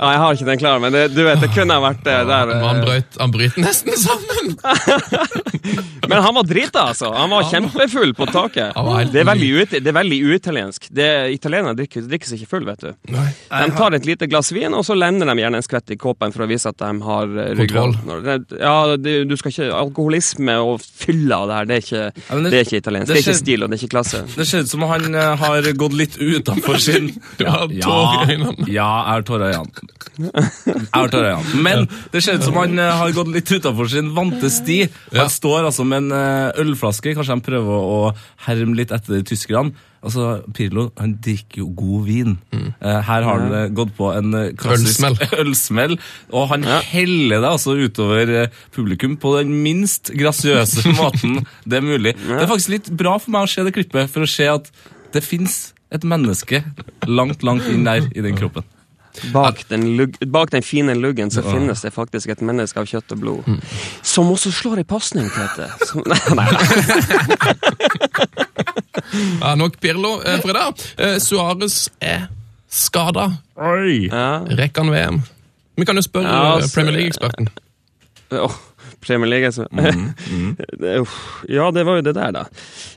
Ja, 0.03 0.09
jeg 0.17 0.19
har 0.19 0.35
ikke 0.35 0.47
den 0.49 0.59
klar, 0.59 0.81
men 0.83 0.93
det, 0.95 1.03
du 1.15 1.21
vet, 1.23 1.39
det 1.41 1.51
kunne 1.55 1.77
ha 1.77 1.83
vært 1.85 2.01
det 2.03 2.15
der. 2.27 2.51
Ja, 2.51 2.59
Han, 2.67 2.81
eh, 2.81 2.87
brøt, 2.89 3.19
han 3.21 3.31
brøt 3.35 3.59
nesten 3.63 3.95
sammen! 4.01 4.57
Men 6.13 6.19
han 6.23 6.35
var 6.35 6.43
drita, 6.45 6.81
altså. 6.91 7.13
Han 7.15 7.31
var 7.31 7.45
kjempefull 7.49 8.11
på 8.19 8.27
taket. 8.29 8.75
Det 9.15 9.21
er 9.23 9.27
veldig, 9.29 9.49
ut, 9.63 9.71
det 9.79 9.89
er 9.89 9.95
veldig 9.97 10.17
uitaliensk. 10.33 10.89
Det, 10.93 11.07
italienere 11.33 11.77
drikker, 11.79 12.05
drikker 12.11 12.29
seg 12.33 12.43
ikke 12.43 12.51
full, 12.51 12.67
vet 12.67 12.83
du. 12.83 12.91
De 13.13 13.69
tar 13.79 13.95
et 13.97 14.09
lite 14.09 14.27
glass 14.29 14.51
vin, 14.53 14.75
og 14.77 14.83
så 14.85 14.97
lender 14.99 15.31
de 15.31 15.37
gjerne 15.45 15.61
en 15.61 15.65
skvett 15.65 15.95
i 15.95 15.99
kåpen 16.03 16.35
for 16.35 16.45
å 16.45 16.49
vise 16.51 16.69
at 16.69 16.77
de 16.83 16.91
har 17.07 17.33
eh, 17.47 17.53
ryggrad. 17.63 17.95
Ja, 18.59 18.75
du 18.99 19.37
skal 19.41 19.55
ikke 19.55 19.69
Alkoholisme 19.79 20.59
og 20.67 20.83
fylla 20.83 21.39
og 21.47 21.53
det 21.53 21.57
her, 21.61 21.71
det 21.71 21.79
er 21.79 21.87
ikke, 21.87 22.03
det- 22.43 22.51
det 22.53 22.59
er 22.61 22.67
ikke 22.67 22.83
italiensk. 22.83 23.07
det 23.07 23.15
Det 23.15 23.23
er 23.23 23.29
ikke 23.31 23.39
stil, 23.39 23.63
og 23.63 23.71
det 23.73 23.79
er 23.79 23.83
ikke 23.87 23.95
klasse. 23.95 24.25
Det 24.37 24.49
ser 24.51 24.67
ut 24.67 24.73
som 24.75 24.83
han 24.91 25.15
eh, 25.15 25.37
har 25.47 25.71
gått 25.85 25.97
litt 26.03 26.19
utenfor 26.19 26.83
sin 26.83 27.13
Ja, 27.39 27.63
øynene. 28.27 28.67
Ja, 28.67 28.91
jeg 29.07 29.15
har 29.15 29.23
tårer 29.31 29.47
i 29.49 29.55
øynene. 29.55 29.62
Jeg 29.63 30.89
har 30.93 31.13
tårer 31.13 31.37
i. 31.39 31.61
Men 31.65 31.87
det 32.13 32.23
ser 32.25 32.37
ut 32.41 32.45
som 32.47 32.57
han 32.61 32.75
eh, 32.79 32.91
har 32.99 33.15
gått 33.17 33.31
litt 33.35 33.49
utenfor 33.53 33.89
sin 33.93 34.11
vante 34.17 34.51
sti. 34.53 34.81
Han 35.13 35.23
Ja. 35.25 35.29
står 35.33 35.69
altså 35.71 35.85
med 35.89 36.05
en 36.05 36.13
eh, 36.19 36.61
ølflaske. 36.65 37.15
Kanskje 37.17 37.37
han 37.37 37.45
prøver 37.45 37.89
å 37.97 38.13
herme 38.49 38.77
litt 38.79 38.93
etter 38.95 39.19
de 39.19 39.23
tyskerne. 39.33 39.73
Altså, 40.03 40.41
Pirlo 40.51 40.89
han 40.99 41.13
drikker 41.23 41.61
jo 41.63 41.69
god 41.79 42.07
vin. 42.09 42.33
Mm. 42.51 42.73
her 42.83 43.03
har 43.23 43.23
han 43.39 43.53
eh, 43.55 43.69
gått 43.71 43.93
på 43.97 44.09
en 44.17 44.35
eh, 44.35 44.49
klassisk 44.59 45.05
Ølsmell. 45.05 45.19
ølsmell. 45.45 45.95
Og 46.35 46.49
han 46.51 46.65
heller 46.67 47.45
det 47.45 47.53
altså 47.53 47.77
utover 47.79 48.33
eh, 48.41 48.57
publikum 48.75 49.15
på 49.23 49.37
den 49.39 49.55
minst 49.63 50.11
grasiøse 50.19 50.91
måten 50.99 51.45
det 51.65 51.79
er 51.79 51.87
mulig. 51.87 52.17
Det 52.19 52.41
er 52.43 52.51
faktisk 52.51 52.75
litt 52.75 52.91
bra 52.99 53.15
for 53.23 53.31
meg 53.37 53.47
å 53.47 53.53
se 53.55 53.63
det 53.69 53.75
klippet, 53.79 54.11
for 54.11 54.27
å 54.27 54.31
se 54.31 54.49
at 54.51 54.73
det 55.15 55.23
fins 55.23 55.69
et 55.93 56.03
menneske 56.09 56.63
langt, 57.07 57.43
langt 57.47 57.67
inn 57.71 57.85
der 57.87 58.07
i 58.17 58.23
den 58.25 58.35
kroppen. 58.39 58.65
Bak 59.33 59.65
den, 59.69 59.83
lug, 59.97 60.17
bak 60.33 60.51
den 60.51 60.63
fine 60.65 60.95
luggen 60.97 61.31
så 61.31 61.43
finnes 61.45 61.83
det 61.85 61.93
faktisk 61.93 62.29
et 62.33 62.41
menneske 62.41 62.81
av 62.81 62.87
kjøtt 62.89 63.13
og 63.13 63.19
blod. 63.21 63.43
Mm. 63.47 63.59
Som 64.03 64.31
også 64.33 64.53
slår 64.53 64.81
i 64.81 64.85
pasning, 64.89 65.29
Tete. 65.35 65.69
Som- 65.87 66.03
Nei, 66.11 66.19
nei. 66.35 67.53
Ja, 69.41 69.55
nok 69.59 69.77
Pirlo 69.81 70.15
eh, 70.25 70.39
for 70.41 70.51
i 70.51 70.57
dag. 70.57 70.85
Eh, 70.99 71.17
Suárez 71.23 71.89
er 72.01 72.27
skada. 72.73 73.29
Ja. 73.59 74.27
Rekker 74.49 74.83
han 74.87 74.93
VM? 74.95 75.21
Vi 75.77 75.85
kan 75.89 75.97
jo 75.97 76.03
spørre 76.05 76.29
Ja, 76.29 76.55
altså- 76.57 76.75
Premier 76.75 76.97
League-eksperten. 76.97 77.49
Åh, 78.33 78.55
Premier 79.05 79.29
League, 79.31 79.49
altså. 79.51 79.67
Mm, 79.71 80.13
mm. 80.31 81.07
ja, 81.57 81.71
det 81.75 81.85
var 81.89 81.99
jo 82.01 82.05
det 82.07 82.15
der, 82.17 82.33
da. 82.37 82.45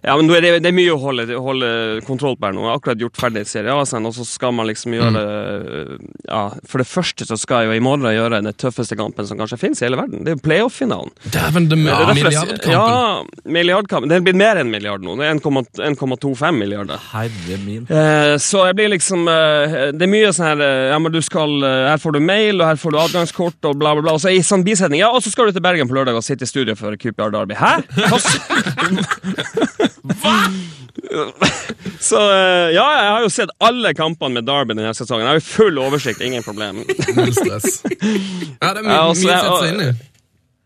Ja, 0.06 0.16
men 0.20 0.30
det, 0.30 0.42
det 0.64 0.70
er 0.72 0.76
mye 0.78 0.94
å 0.94 1.00
holde, 1.02 1.28
holde 1.42 1.70
kontroll 2.08 2.38
på 2.40 2.50
her 2.50 2.56
nå. 2.56 2.64
Jeg 2.66 2.72
har 2.72 2.80
akkurat 2.82 3.04
gjort 3.06 3.20
ferdig 3.20 3.46
Serie 3.50 3.74
A, 3.74 3.82
og 3.84 4.14
så 4.16 4.26
skal 4.28 4.56
man 4.56 4.70
liksom 4.72 4.96
gjøre 4.98 5.24
Mm. 5.26 6.02
Ja, 6.28 6.50
for 6.68 6.82
det 6.82 6.88
første 6.90 7.26
så 7.28 7.36
skal 7.40 7.64
jeg 7.66 7.70
jo 7.70 7.76
i 7.80 7.84
morgen 7.84 8.06
gjøre 8.14 8.40
den 8.42 8.54
tøffeste 8.60 8.96
kampen 8.98 9.28
som 9.28 9.38
kanskje 9.40 9.58
finnes 9.62 9.82
i 9.82 9.86
hele 9.86 9.98
verden. 10.00 10.24
Det 10.26 10.32
er 10.34 10.38
jo 10.38 10.42
playoff-finalen. 10.46 11.12
Dæven, 11.34 11.68
det 11.70 11.78
Det 11.78 11.86
derfor 11.86 12.16
jeg- 12.16 12.24
milliardkampen. 12.26 12.72
Ja, 12.72 13.24
milliardkampen. 13.58 14.10
Det 14.10 14.16
er 14.18 14.26
blitt 14.26 14.40
mer 14.40 14.60
enn 14.62 14.72
milliard 14.72 15.02
nå. 15.06 15.16
Det 15.20 15.26
er 15.26 15.36
1,25 15.36 16.58
milliarder. 16.60 17.00
Herre 17.12 17.58
min. 17.66 17.86
Eh, 17.90 18.36
så 18.42 18.66
jeg 18.68 18.76
blir 18.78 18.90
liksom 18.96 19.28
eh, 19.32 19.92
Det 19.96 20.06
er 20.06 20.12
mye 20.12 20.32
sånn 20.36 20.46
her 20.50 20.62
eh, 20.66 20.90
Ja, 20.92 21.00
men 21.00 21.12
du 21.14 21.20
skal 21.26 21.56
eh, 21.64 21.90
Her 21.92 21.98
får 22.02 22.18
du 22.18 22.20
mail, 22.26 22.62
og 22.62 22.68
her 22.68 22.80
får 22.82 22.92
du 22.96 23.00
adgangskort, 23.02 23.58
og 23.66 23.78
bla, 23.80 23.94
bla, 23.96 24.02
bla. 24.06 24.16
Og 24.18 24.22
så 24.24 24.34
i 24.34 24.42
sånn 24.46 24.64
bisetning 24.66 25.02
Ja, 25.04 25.12
og 25.14 25.24
så 25.26 25.32
skal 25.34 25.50
du 25.50 25.56
til 25.58 25.66
Bergen 25.66 25.88
på 25.96 26.02
lørdag 26.02 26.20
og 26.20 26.24
sitte 26.26 26.44
i 26.44 26.48
studio 26.50 26.76
for 26.76 26.96
QPR 27.00 27.32
Derby. 27.32 27.56
Hæ? 27.56 27.80
Hva 30.20 30.36
Så 32.00 32.20
eh, 32.20 32.74
ja, 32.76 32.84
jeg 33.00 33.12
har 33.12 33.22
jo 33.24 33.30
sett 33.32 33.52
alle 33.64 33.94
kampene 33.96 34.40
med 34.40 34.48
Derby 34.48 34.76
denne 34.76 34.94
sesongen. 34.98 35.26
Jeg 35.26 35.32
har 35.36 35.40
jo 35.40 35.46
full 35.48 35.80
oversikt, 35.82 36.22
ingen 36.22 36.44
problem. 36.44 36.84
Null 37.16 37.34
stress. 37.36 37.82
Ja, 37.86 38.74
det 38.76 38.82
er 38.82 38.84
mye, 38.84 38.92
mye 38.92 39.00
å 39.08 39.16
sette 39.16 39.56
seg 39.62 39.72
inn 39.72 39.82
i. 39.86 39.90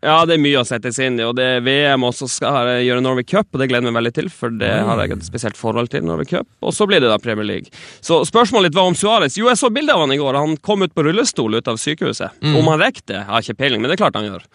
Ja, 0.00 0.22
det 0.24 0.38
er 0.38 0.40
mye 0.40 0.60
å 0.62 0.64
sette 0.64 0.88
seg 0.96 1.10
inn 1.10 1.18
i, 1.20 1.24
og 1.28 1.34
det 1.36 1.44
er 1.44 1.64
VM, 1.64 2.06
og 2.08 2.14
så 2.16 2.24
skal 2.30 2.70
jeg 2.70 2.86
gjøre 2.88 3.02
Norway 3.04 3.26
Cup, 3.28 3.50
og 3.52 3.60
det 3.60 3.66
gleder 3.68 3.84
jeg 3.84 3.92
meg 3.92 3.98
veldig 4.00 4.12
til, 4.16 4.30
for 4.32 4.54
det 4.62 4.70
har 4.88 5.02
jeg 5.02 5.12
et 5.18 5.26
spesielt 5.28 5.58
forhold 5.60 5.90
til, 5.92 6.06
Norway 6.08 6.24
Cup. 6.30 6.48
Og 6.64 6.72
så 6.72 6.86
blir 6.88 7.02
det 7.04 7.10
da 7.12 7.18
Premier 7.20 7.44
League. 7.44 7.68
Så 8.00 8.22
spørsmålet 8.24 8.70
ditt 8.70 8.78
var 8.80 8.88
om 8.88 8.96
Suárez. 8.96 9.36
Jo, 9.36 9.50
jeg 9.52 9.60
så 9.60 9.68
bilde 9.68 9.92
av 9.92 10.06
han 10.06 10.14
i 10.14 10.20
går. 10.20 10.38
Han 10.40 10.56
kom 10.64 10.86
ut 10.86 10.94
på 10.96 11.04
rullestol 11.04 11.58
ut 11.60 11.68
av 11.68 11.76
sykehuset. 11.80 12.40
Om 12.40 12.72
han 12.72 12.80
rekker 12.80 13.04
det, 13.12 13.24
har 13.28 13.42
jeg 13.42 13.50
ikke 13.52 13.60
peiling, 13.66 13.82
men 13.84 13.92
det 13.92 13.98
er 13.98 14.04
klart 14.06 14.16
han 14.16 14.30
gjør. 14.30 14.46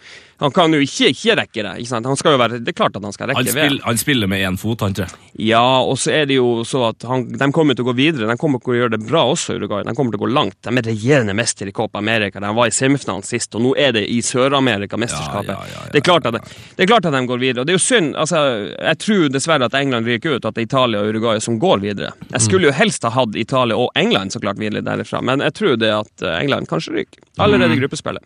Han 0.42 0.52
kan 0.52 0.74
jo 0.74 0.82
ikke 0.84 1.12
ikke 1.14 1.36
rekke 1.38 1.62
det. 1.64 1.70
ikke 1.80 1.88
sant? 1.88 2.06
Han 2.10 2.18
skal 2.20 2.34
jo 2.34 2.40
være, 2.42 2.58
Det 2.60 2.74
er 2.74 2.76
klart 2.76 2.96
at 2.98 3.04
han 3.06 3.12
skal 3.14 3.30
rekke 3.30 3.40
Han, 3.40 3.54
VM. 3.56 3.78
han 3.86 3.96
spiller 3.96 4.28
med 4.28 4.42
én 4.44 4.58
fot, 4.60 4.82
han, 4.84 4.92
tror 4.92 5.06
jeg. 5.06 5.16
Ja, 5.46 5.62
og 5.80 5.96
så 6.02 6.10
er 6.12 6.26
det 6.28 6.36
jo 6.36 6.64
så 6.68 6.82
at 6.90 7.06
han, 7.08 7.24
de 7.32 7.48
kommer 7.56 7.72
til 7.78 7.86
å 7.86 7.88
gå 7.88 7.94
videre. 7.96 8.26
De 8.28 8.36
kommer 8.36 8.60
til 8.60 8.74
å 8.74 8.76
gjøre 8.82 8.98
det 8.98 9.06
bra 9.08 9.22
også, 9.30 9.56
Uruguay. 9.56 9.86
De 9.86 9.94
kommer 9.96 10.12
til 10.12 10.20
å 10.20 10.26
gå 10.26 10.32
langt. 10.34 10.58
De 10.66 10.74
er 10.76 10.90
regjerende 10.90 11.32
mester 11.38 11.70
i 11.70 11.72
Copa 11.72 12.02
America. 12.02 12.40
De 12.42 12.52
var 12.58 12.68
i 12.68 12.74
semifinalen 12.74 13.24
sist, 13.24 13.54
og 13.56 13.64
nå 13.64 13.72
er 13.80 13.94
det 13.96 14.04
i 14.12 14.18
Sør-Amerika 14.20 14.98
mesterskap. 15.00 15.32
Ja, 15.35 15.35
ja, 15.44 15.56
ja, 15.56 15.66
ja, 15.72 15.82
det, 15.92 16.00
er 16.00 16.06
klart 16.06 16.26
at, 16.30 16.38
det 16.76 16.86
er 16.86 16.90
klart 16.90 17.08
at 17.08 17.12
de 17.16 17.22
går 17.26 17.42
videre. 17.42 17.60
Og 17.62 17.68
det 17.68 17.74
er 17.74 17.78
jo 17.78 17.84
synd. 17.84 18.14
altså, 18.16 18.40
Jeg 18.76 18.98
tror 19.04 19.28
dessverre 19.34 19.68
at 19.68 19.74
England 19.74 20.06
ryker 20.06 20.36
ut, 20.36 20.44
at 20.44 20.54
det 20.56 20.64
er 20.64 20.70
Italia 20.70 21.02
og 21.02 21.12
Uruguay 21.12 21.42
som 21.42 21.58
går 21.62 21.84
videre. 21.84 22.12
Jeg 22.32 22.46
skulle 22.46 22.70
jo 22.70 22.74
helst 22.76 23.04
ha 23.04 23.12
hatt 23.14 23.36
Italia 23.36 23.76
og 23.76 23.92
England 23.98 24.32
så 24.32 24.40
klart 24.40 24.58
videre 24.62 24.84
derifra, 24.86 25.20
men 25.20 25.44
jeg 25.44 25.54
tror 25.58 25.76
det 25.76 25.92
at 25.92 26.26
England 26.40 26.70
kanskje 26.72 26.98
ryker. 27.00 27.22
Allerede 27.38 27.76
i 27.76 27.80
gruppespillet. 27.82 28.24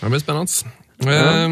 Det 0.00 0.10
blir 0.12 0.20
spennende. 0.20 0.85
Eh, 1.04 1.46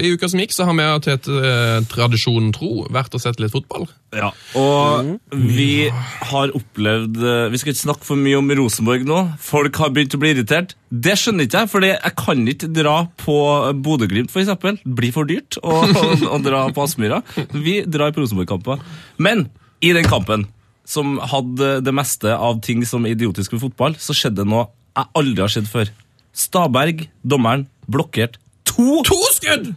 I 0.00 0.08
uka 0.14 0.28
som 0.30 0.40
gikk, 0.40 0.54
så 0.56 0.64
har 0.64 0.76
vi 0.76 0.84
til 1.04 1.12
et, 1.12 1.26
eh, 1.28 1.80
tradisjonen 1.92 2.48
tro 2.56 2.86
vært 2.88 3.14
og 3.14 3.20
sett 3.20 3.40
litt 3.40 3.52
fotball. 3.52 3.84
Ja, 4.16 4.30
og 4.56 5.20
vi 5.30 5.90
har 5.92 6.50
opplevd 6.56 7.20
eh, 7.20 7.50
Vi 7.52 7.60
skal 7.60 7.74
ikke 7.74 7.84
snakke 7.84 8.08
for 8.08 8.16
mye 8.16 8.38
om 8.40 8.48
Rosenborg 8.48 9.04
nå. 9.06 9.20
Folk 9.38 9.76
har 9.76 9.92
begynt 9.92 10.16
å 10.16 10.22
bli 10.22 10.32
irritert. 10.32 10.74
Det 10.90 11.18
skjønner 11.20 11.46
ikke 11.46 11.64
jeg, 11.64 11.70
for 11.74 11.86
jeg 11.86 12.14
kan 12.16 12.48
ikke 12.48 12.72
dra 12.72 12.96
på 13.20 13.36
Bodø-Glimt, 13.84 14.32
f.eks. 14.32 14.48
Det 14.80 14.96
blir 14.96 15.12
for 15.14 15.28
dyrt 15.28 15.60
å, 15.60 15.84
å, 16.00 16.06
å 16.36 16.40
dra 16.42 16.64
på 16.72 16.86
Aspmyra. 16.86 17.20
Vi 17.52 17.82
drar 17.84 18.16
på 18.16 18.24
Rosenborg-kamper. 18.24 18.80
Men 19.20 19.50
i 19.84 19.92
den 19.96 20.08
kampen, 20.08 20.48
som 20.88 21.18
hadde 21.22 21.76
det 21.84 21.94
meste 21.94 22.32
av 22.32 22.62
ting 22.64 22.82
som 22.88 23.04
er 23.04 23.14
idiotisk 23.14 23.52
ved 23.54 23.68
fotball, 23.68 24.00
så 24.00 24.16
skjedde 24.16 24.48
noe 24.48 24.70
jeg 24.96 25.12
aldri 25.20 25.44
har 25.44 25.52
sett 25.52 25.68
før. 25.70 25.92
Staberg, 26.34 27.04
dommeren, 27.22 27.68
blokkert 27.90 28.39
to, 28.80 29.00
To 29.12 29.20
skudd! 29.36 29.70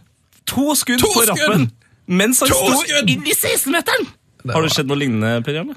to 0.50 0.74
skudd 0.80 1.00
To 1.04 1.10
på 1.14 1.24
skudd! 1.24 1.38
rappen 1.44 1.70
mens 2.06 2.42
han 2.44 2.50
To 2.52 2.58
sto 2.60 2.82
skudd! 2.84 3.08
inn 3.14 3.24
i 3.24 3.32
16-meteren! 3.36 4.08
Har 4.52 4.64
det 4.66 4.74
skjedd 4.74 4.90
noe 4.90 5.00
lignende, 5.00 5.38
Per 5.46 5.56
Jarle? 5.56 5.76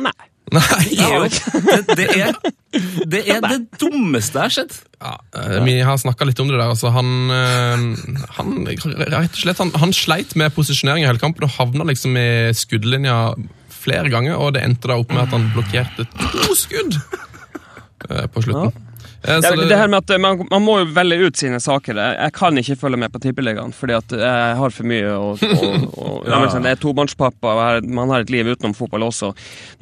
Nei. 0.00 0.14
Nei, 0.48 0.62
Det, 0.88 1.04
er 1.04 1.26
det, 1.28 1.80
det, 1.98 2.04
er, 2.16 2.36
det 3.12 3.18
er 3.34 3.42
det 3.44 3.58
dummeste 3.82 4.38
jeg 4.38 4.46
har 4.46 4.54
sett. 4.54 4.78
Ja, 4.96 5.10
eh, 5.36 5.58
vi 5.66 5.74
har 5.84 5.98
snakka 6.00 6.24
litt 6.24 6.40
om 6.40 6.48
det 6.48 6.56
der. 6.56 6.70
Altså, 6.72 6.88
han, 6.94 7.10
eh, 7.28 7.84
han, 8.38 8.54
rett 8.64 9.34
og 9.34 9.42
slett, 9.42 9.60
han, 9.60 9.74
han 9.82 9.92
sleit 9.92 10.32
med 10.40 10.54
posisjonering 10.56 11.04
i 11.04 11.08
hele 11.10 11.20
kampen 11.20 11.44
og 11.44 11.52
havna 11.58 11.84
liksom 11.90 12.16
i 12.16 12.24
skuddlinja 12.56 13.18
flere 13.78 14.08
ganger, 14.12 14.40
og 14.40 14.54
det 14.56 14.64
endte 14.64 14.88
da 14.88 14.96
opp 15.02 15.12
med 15.12 15.26
at 15.26 15.36
han 15.36 15.50
blokkerte 15.52 16.08
to 16.16 16.56
skudd 16.56 16.96
eh, 16.96 18.24
på 18.32 18.46
slutten. 18.48 18.72
Eh, 19.22 19.40
Det, 19.40 19.56
det, 19.56 19.68
det, 19.68 19.76
her 19.76 19.88
med 19.88 19.98
at 20.04 20.10
eh, 20.10 20.18
man, 20.18 20.46
man 20.50 20.62
må 20.62 20.78
jo 20.78 20.88
velge 20.94 21.26
ut 21.26 21.38
sine 21.40 21.58
saker. 21.60 21.98
Jeg, 21.98 22.16
jeg 22.22 22.34
kan 22.36 22.60
ikke 22.60 22.76
følge 22.78 23.00
med 23.02 23.12
på 23.12 23.20
Tippeligaen, 23.22 23.72
fordi 23.74 23.96
at 23.96 24.14
jeg 24.14 24.58
har 24.60 24.74
for 24.74 24.88
mye 24.88 25.14
å, 25.14 25.32
å, 25.34 25.70
å 25.90 26.12
ja, 26.30 26.40
sånn, 26.52 26.68
er 26.70 26.78
tobarnspappa, 26.78 27.54
og 27.54 27.88
man 27.98 28.12
har 28.14 28.22
et 28.22 28.30
liv 28.30 28.46
utenom 28.52 28.76
fotball 28.78 29.08
også. 29.08 29.32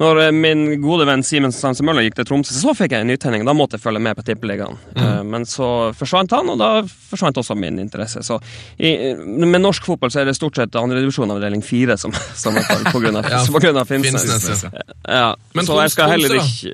Når 0.01 0.23
eh, 0.25 0.31
min 0.33 0.65
gode 0.81 1.05
venn 1.09 1.25
Simen 1.27 1.53
Stanse 1.53 1.85
Møller 1.85 2.07
gikk 2.07 2.17
til 2.21 2.29
Tromsø, 2.31 2.55
så 2.57 2.73
fikk 2.77 2.97
jeg 2.97 3.05
en 3.05 3.11
nytenning. 3.13 3.45
Da 3.47 3.53
måtte 3.57 3.77
jeg 3.77 3.85
følge 3.85 4.01
med 4.03 4.17
på 4.17 4.25
Tippeligaen. 4.25 4.79
Mm. 4.97 5.29
Men 5.33 5.45
så 5.49 5.69
forsvant 5.97 6.33
han, 6.33 6.49
og 6.53 6.57
da 6.61 6.71
forsvant 6.87 7.37
også 7.37 7.57
min 7.59 7.77
interesse. 7.83 8.23
Så 8.25 8.39
i, 8.81 9.13
med 9.17 9.61
norsk 9.61 9.85
fotball 9.85 10.13
så 10.13 10.23
er 10.23 10.31
det 10.31 10.37
stort 10.37 10.57
sett 10.57 10.75
andredivisjon 10.77 11.31
avdeling 11.35 11.61
fire 11.65 11.97
som, 12.01 12.15
som 12.37 12.57
er 12.57 12.65
på, 12.65 12.79
på 12.95 13.03
grunn 13.05 13.19
av, 13.21 13.29
Ja, 13.37 13.43
på 13.53 13.61
grunn 13.61 13.77
av 13.77 13.89
Finnsnes. 13.89 14.25
Finnsnes, 14.25 14.65
ja. 14.65 14.87
Ja, 15.07 15.29
Men 15.53 15.67
så 15.67 15.77
jeg 15.83 15.93
skal 15.93 16.15
heller 16.15 16.39
ikke 16.39 16.73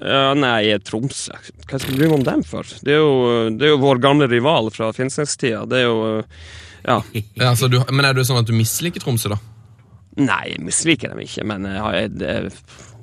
ja, 0.00 0.32
Nei, 0.36 0.78
Tromsø 0.84 1.36
Hva 1.68 1.80
skal 1.80 1.99
jeg 2.00 2.08
bry 2.08 2.10
meg 2.10 2.18
om 2.18 2.26
dem 2.26 2.42
for? 2.46 2.74
Det 2.80 2.96
er 2.96 3.00
jo, 3.02 3.14
det 3.56 3.68
er 3.68 3.74
jo 3.74 3.80
vår 3.84 4.00
gamle 4.02 4.28
rival 4.30 4.70
fra 4.74 4.90
Finnsnes-tida. 4.96 5.66
Det 5.68 5.82
er 5.84 5.88
jo 5.88 6.02
Ja. 6.80 7.02
Ja, 7.36 7.50
altså, 7.50 7.68
du, 7.68 7.80
men 7.92 8.06
er 8.08 8.14
det 8.16 8.24
sånn 8.24 8.40
at 8.40 8.48
du 8.48 8.54
misliker 8.56 9.02
Tromsø, 9.04 9.34
da? 9.34 9.40
Nei, 10.20 10.54
jeg 10.54 10.62
misliker 10.64 11.12
dem 11.12 11.20
ikke, 11.22 11.44
men 11.46 11.68
jeg, 11.68 11.90
jeg, 12.00 12.08
det, 12.18 12.32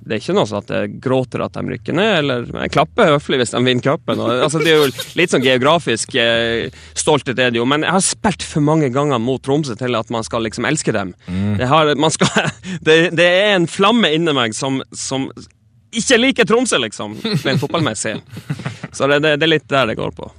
det 0.07 0.15
er 0.15 0.21
ikke 0.21 0.35
noe 0.37 0.47
sånn 0.49 0.63
at 0.63 0.71
jeg 0.73 0.91
gråter 1.03 1.43
at 1.43 1.55
de 1.55 1.63
rykker 1.73 1.95
ned, 1.95 2.11
eller 2.21 2.47
jeg 2.63 2.73
klapper 2.73 3.13
høflig 3.13 3.39
hvis 3.41 3.53
de 3.53 3.61
vinner 3.63 3.83
cupen. 3.85 4.21
Altså, 4.23 4.61
det 4.63 4.73
er 4.73 4.81
jo 4.81 4.89
litt 5.19 5.33
sånn 5.33 5.45
geografisk 5.45 6.15
eh, 6.19 6.67
stolthet 6.97 7.39
er 7.39 7.51
det 7.53 7.61
jo, 7.61 7.67
men 7.69 7.85
jeg 7.85 7.95
har 7.95 8.03
spilt 8.05 8.45
for 8.45 8.65
mange 8.65 8.89
ganger 8.95 9.21
mot 9.23 9.43
Tromsø 9.43 9.77
til 9.79 9.97
at 9.99 10.11
man 10.13 10.25
skal 10.27 10.45
liksom 10.47 10.67
elske 10.69 10.95
dem. 10.95 11.13
Det, 11.27 11.67
har, 11.69 11.93
man 11.99 12.13
skal, 12.13 12.49
det, 12.87 12.97
det 13.17 13.27
er 13.27 13.53
en 13.57 13.69
flamme 13.71 14.11
inni 14.15 14.35
meg 14.35 14.55
som, 14.57 14.81
som 14.95 15.29
ikke 15.95 16.17
liker 16.19 16.47
Tromsø, 16.47 16.79
liksom, 16.83 17.15
rent 17.45 17.61
fotballmessig. 17.61 18.17
Så 18.91 19.07
det, 19.07 19.19
det, 19.23 19.35
det 19.39 19.47
er 19.47 19.51
litt 19.51 19.67
der 19.71 19.87
det 19.89 19.97
går 19.99 20.11
på. 20.17 20.29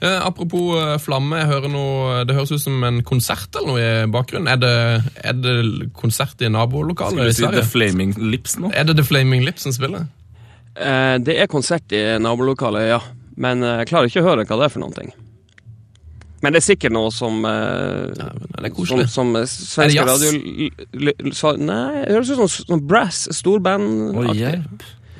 Eh, 0.00 0.18
apropos 0.24 0.76
eh, 0.80 0.94
flamme, 1.02 1.40
jeg 1.40 1.50
hører 1.50 1.72
noe, 1.72 2.22
det 2.28 2.36
høres 2.36 2.52
ut 2.54 2.62
som 2.62 2.84
en 2.86 3.02
konsert 3.06 3.56
eller 3.56 3.68
noe 3.72 3.82
i 3.82 4.10
bakgrunnen. 4.12 4.48
Er 4.52 4.60
det, 4.62 4.74
er 5.24 5.36
det 5.40 5.90
konsert 5.96 6.36
i 6.40 6.46
Skal 6.46 6.56
nabolokalet 6.56 7.28
du 7.28 7.32
i 7.32 7.36
si 7.36 7.50
The 7.52 7.64
Flaming 7.66 8.16
Lips 8.32 8.58
nå? 8.60 8.72
Er 8.76 8.88
det 8.88 8.98
The 9.00 9.06
Flaming 9.06 9.44
Lips 9.46 9.66
som 9.66 9.74
spiller? 9.76 10.08
Eh, 10.76 11.16
det 11.24 11.38
er 11.40 11.50
konsert 11.50 11.92
i 11.96 12.02
nabolokalet, 12.20 12.90
ja. 12.90 13.00
Men 13.40 13.64
eh, 13.64 13.80
jeg 13.82 13.92
klarer 13.92 14.10
ikke 14.10 14.24
å 14.24 14.28
høre 14.30 14.48
hva 14.48 14.60
det 14.60 14.68
er 14.68 14.74
for 14.74 14.84
noen 14.84 14.96
ting. 14.96 15.14
Men 16.44 16.52
det 16.52 16.60
er 16.60 16.66
sikkert 16.66 16.92
noe 16.92 17.10
som 17.14 17.40
uh, 17.46 18.12
Ja, 18.12 18.28
det 18.60 18.68
er 18.68 18.74
koselig. 18.76 19.08
som 19.12 19.32
eh, 19.36 19.44
Er 19.44 19.46
det 19.46 19.52
svenske 19.52 20.04
radio... 20.04 20.32
Nei, 21.62 22.02
det 22.04 22.12
høres 22.12 22.32
ut 22.32 22.42
som 22.42 22.50
som 22.56 22.82
brass, 22.88 23.26
storband. 23.36 24.16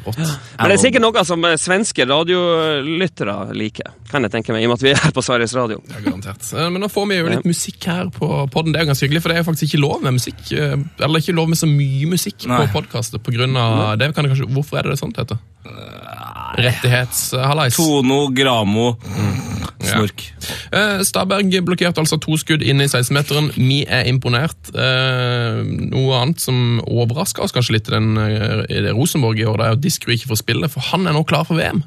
Rått. 0.06 0.18
Men 0.58 0.70
det 0.72 0.76
er 0.78 0.82
sikkert 0.82 1.04
noe 1.04 1.24
som 1.28 1.44
eh, 1.48 1.56
svenske 1.60 2.06
radiolyttere 2.08 3.36
liker, 3.56 3.92
kan 4.10 4.26
jeg 4.26 4.32
tenke 4.36 4.54
meg, 4.54 4.62
i 4.64 4.68
og 4.68 4.74
med 4.74 4.78
at 4.80 4.86
vi 4.86 4.92
er 4.94 5.02
her 5.02 5.14
på 5.16 5.24
Sveriges 5.26 5.54
Radio. 5.58 5.80
Ja, 5.90 6.00
garantert. 6.06 6.46
Eh, 6.54 6.70
Men 6.70 6.84
nå 6.84 6.90
får 6.92 7.08
vi 7.10 7.18
jo 7.20 7.28
litt 7.32 7.48
musikk 7.48 7.88
her 7.90 8.10
på 8.14 8.30
podden. 8.54 8.72
Det 8.74 8.80
er 8.80 8.86
jo 8.86 8.92
ganske 8.92 9.08
hyggelig, 9.08 9.24
for 9.24 9.32
det 9.32 9.38
er 9.38 9.44
jo 9.44 9.48
faktisk 9.50 9.68
ikke 9.70 9.82
lov 9.82 10.00
med 10.06 10.16
musikk. 10.20 10.40
eh, 10.54 10.76
Eller 11.04 11.24
ikke 11.24 11.36
lov 11.36 11.50
med 11.52 11.60
så 11.60 11.68
mye 11.70 12.10
musikk 12.14 12.46
Nei. 12.46 12.62
på 12.64 12.80
podkastet 12.80 13.20
av 13.20 13.98
det. 13.98 14.12
Kan 14.16 14.30
kanskje, 14.30 14.48
hvorfor 14.52 14.78
er 14.78 14.86
det 14.88 14.96
det 14.96 15.02
sånt 15.02 15.18
heter? 15.20 15.38
Rettighetshallais. 16.56 17.76
Tono, 17.76 18.28
Gramo, 18.32 18.96
snork. 19.82 20.22
Ja. 20.72 21.02
Staberg 21.04 21.52
blokkerte 21.66 22.00
altså 22.02 22.18
to 22.22 22.36
skudd 22.40 22.62
inne 22.64 22.86
i 22.86 22.90
16-meteren. 22.90 23.50
Vi 23.56 23.82
er 23.84 24.08
imponert. 24.08 24.70
Eh, 24.72 25.60
noe 25.92 26.20
annet 26.22 26.40
som 26.42 26.80
overraska 26.86 27.44
oss 27.44 27.54
kanskje 27.56 27.76
litt 27.76 27.90
i 27.90 27.96
den, 27.96 28.14
i 28.16 28.82
det 28.86 28.94
Rosenborg 28.96 29.42
i 29.42 29.46
år, 29.48 29.60
det 29.60 29.66
er 29.68 29.82
Diskru 29.96 30.12
ikke 30.12 30.28
får 30.34 30.42
spille, 30.42 30.68
for 30.68 30.84
han 30.92 31.08
er 31.08 31.16
nå 31.16 31.24
klar 31.28 31.46
for 31.48 31.56
VM. 31.56 31.80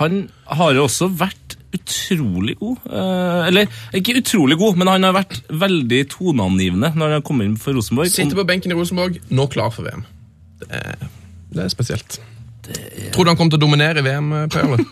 Han 0.00 0.26
har 0.58 0.74
jo 0.74 0.86
også 0.88 1.06
vært 1.14 1.54
utrolig 1.76 2.56
god. 2.58 2.78
Eh, 2.90 3.42
eller 3.48 3.68
ikke 3.94 4.16
utrolig 4.18 4.58
god, 4.58 4.78
men 4.80 4.90
han 4.90 5.06
har 5.06 5.14
vært 5.14 5.38
veldig 5.50 6.00
toneangivende 6.10 6.90
når 6.94 7.04
han 7.06 7.18
har 7.20 7.26
kommet 7.26 7.50
inn 7.50 7.58
for 7.60 7.76
Rosenborg. 7.76 8.10
Sitter 8.10 8.38
på 8.38 8.46
benken 8.48 8.74
i 8.74 8.78
Rosenborg, 8.78 9.20
nå 9.30 9.46
klar 9.52 9.70
for 9.74 9.86
VM. 9.86 10.02
Det 10.62 10.80
er, 10.80 11.06
det 11.54 11.66
er 11.66 11.70
spesielt. 11.70 12.18
Tror 13.14 13.26
du 13.26 13.30
han 13.30 13.38
kommer 13.38 13.54
til 13.54 13.60
å 13.60 13.66
dominere 13.68 14.02
i 14.02 14.06
VM, 14.06 14.32
Per? 14.50 14.74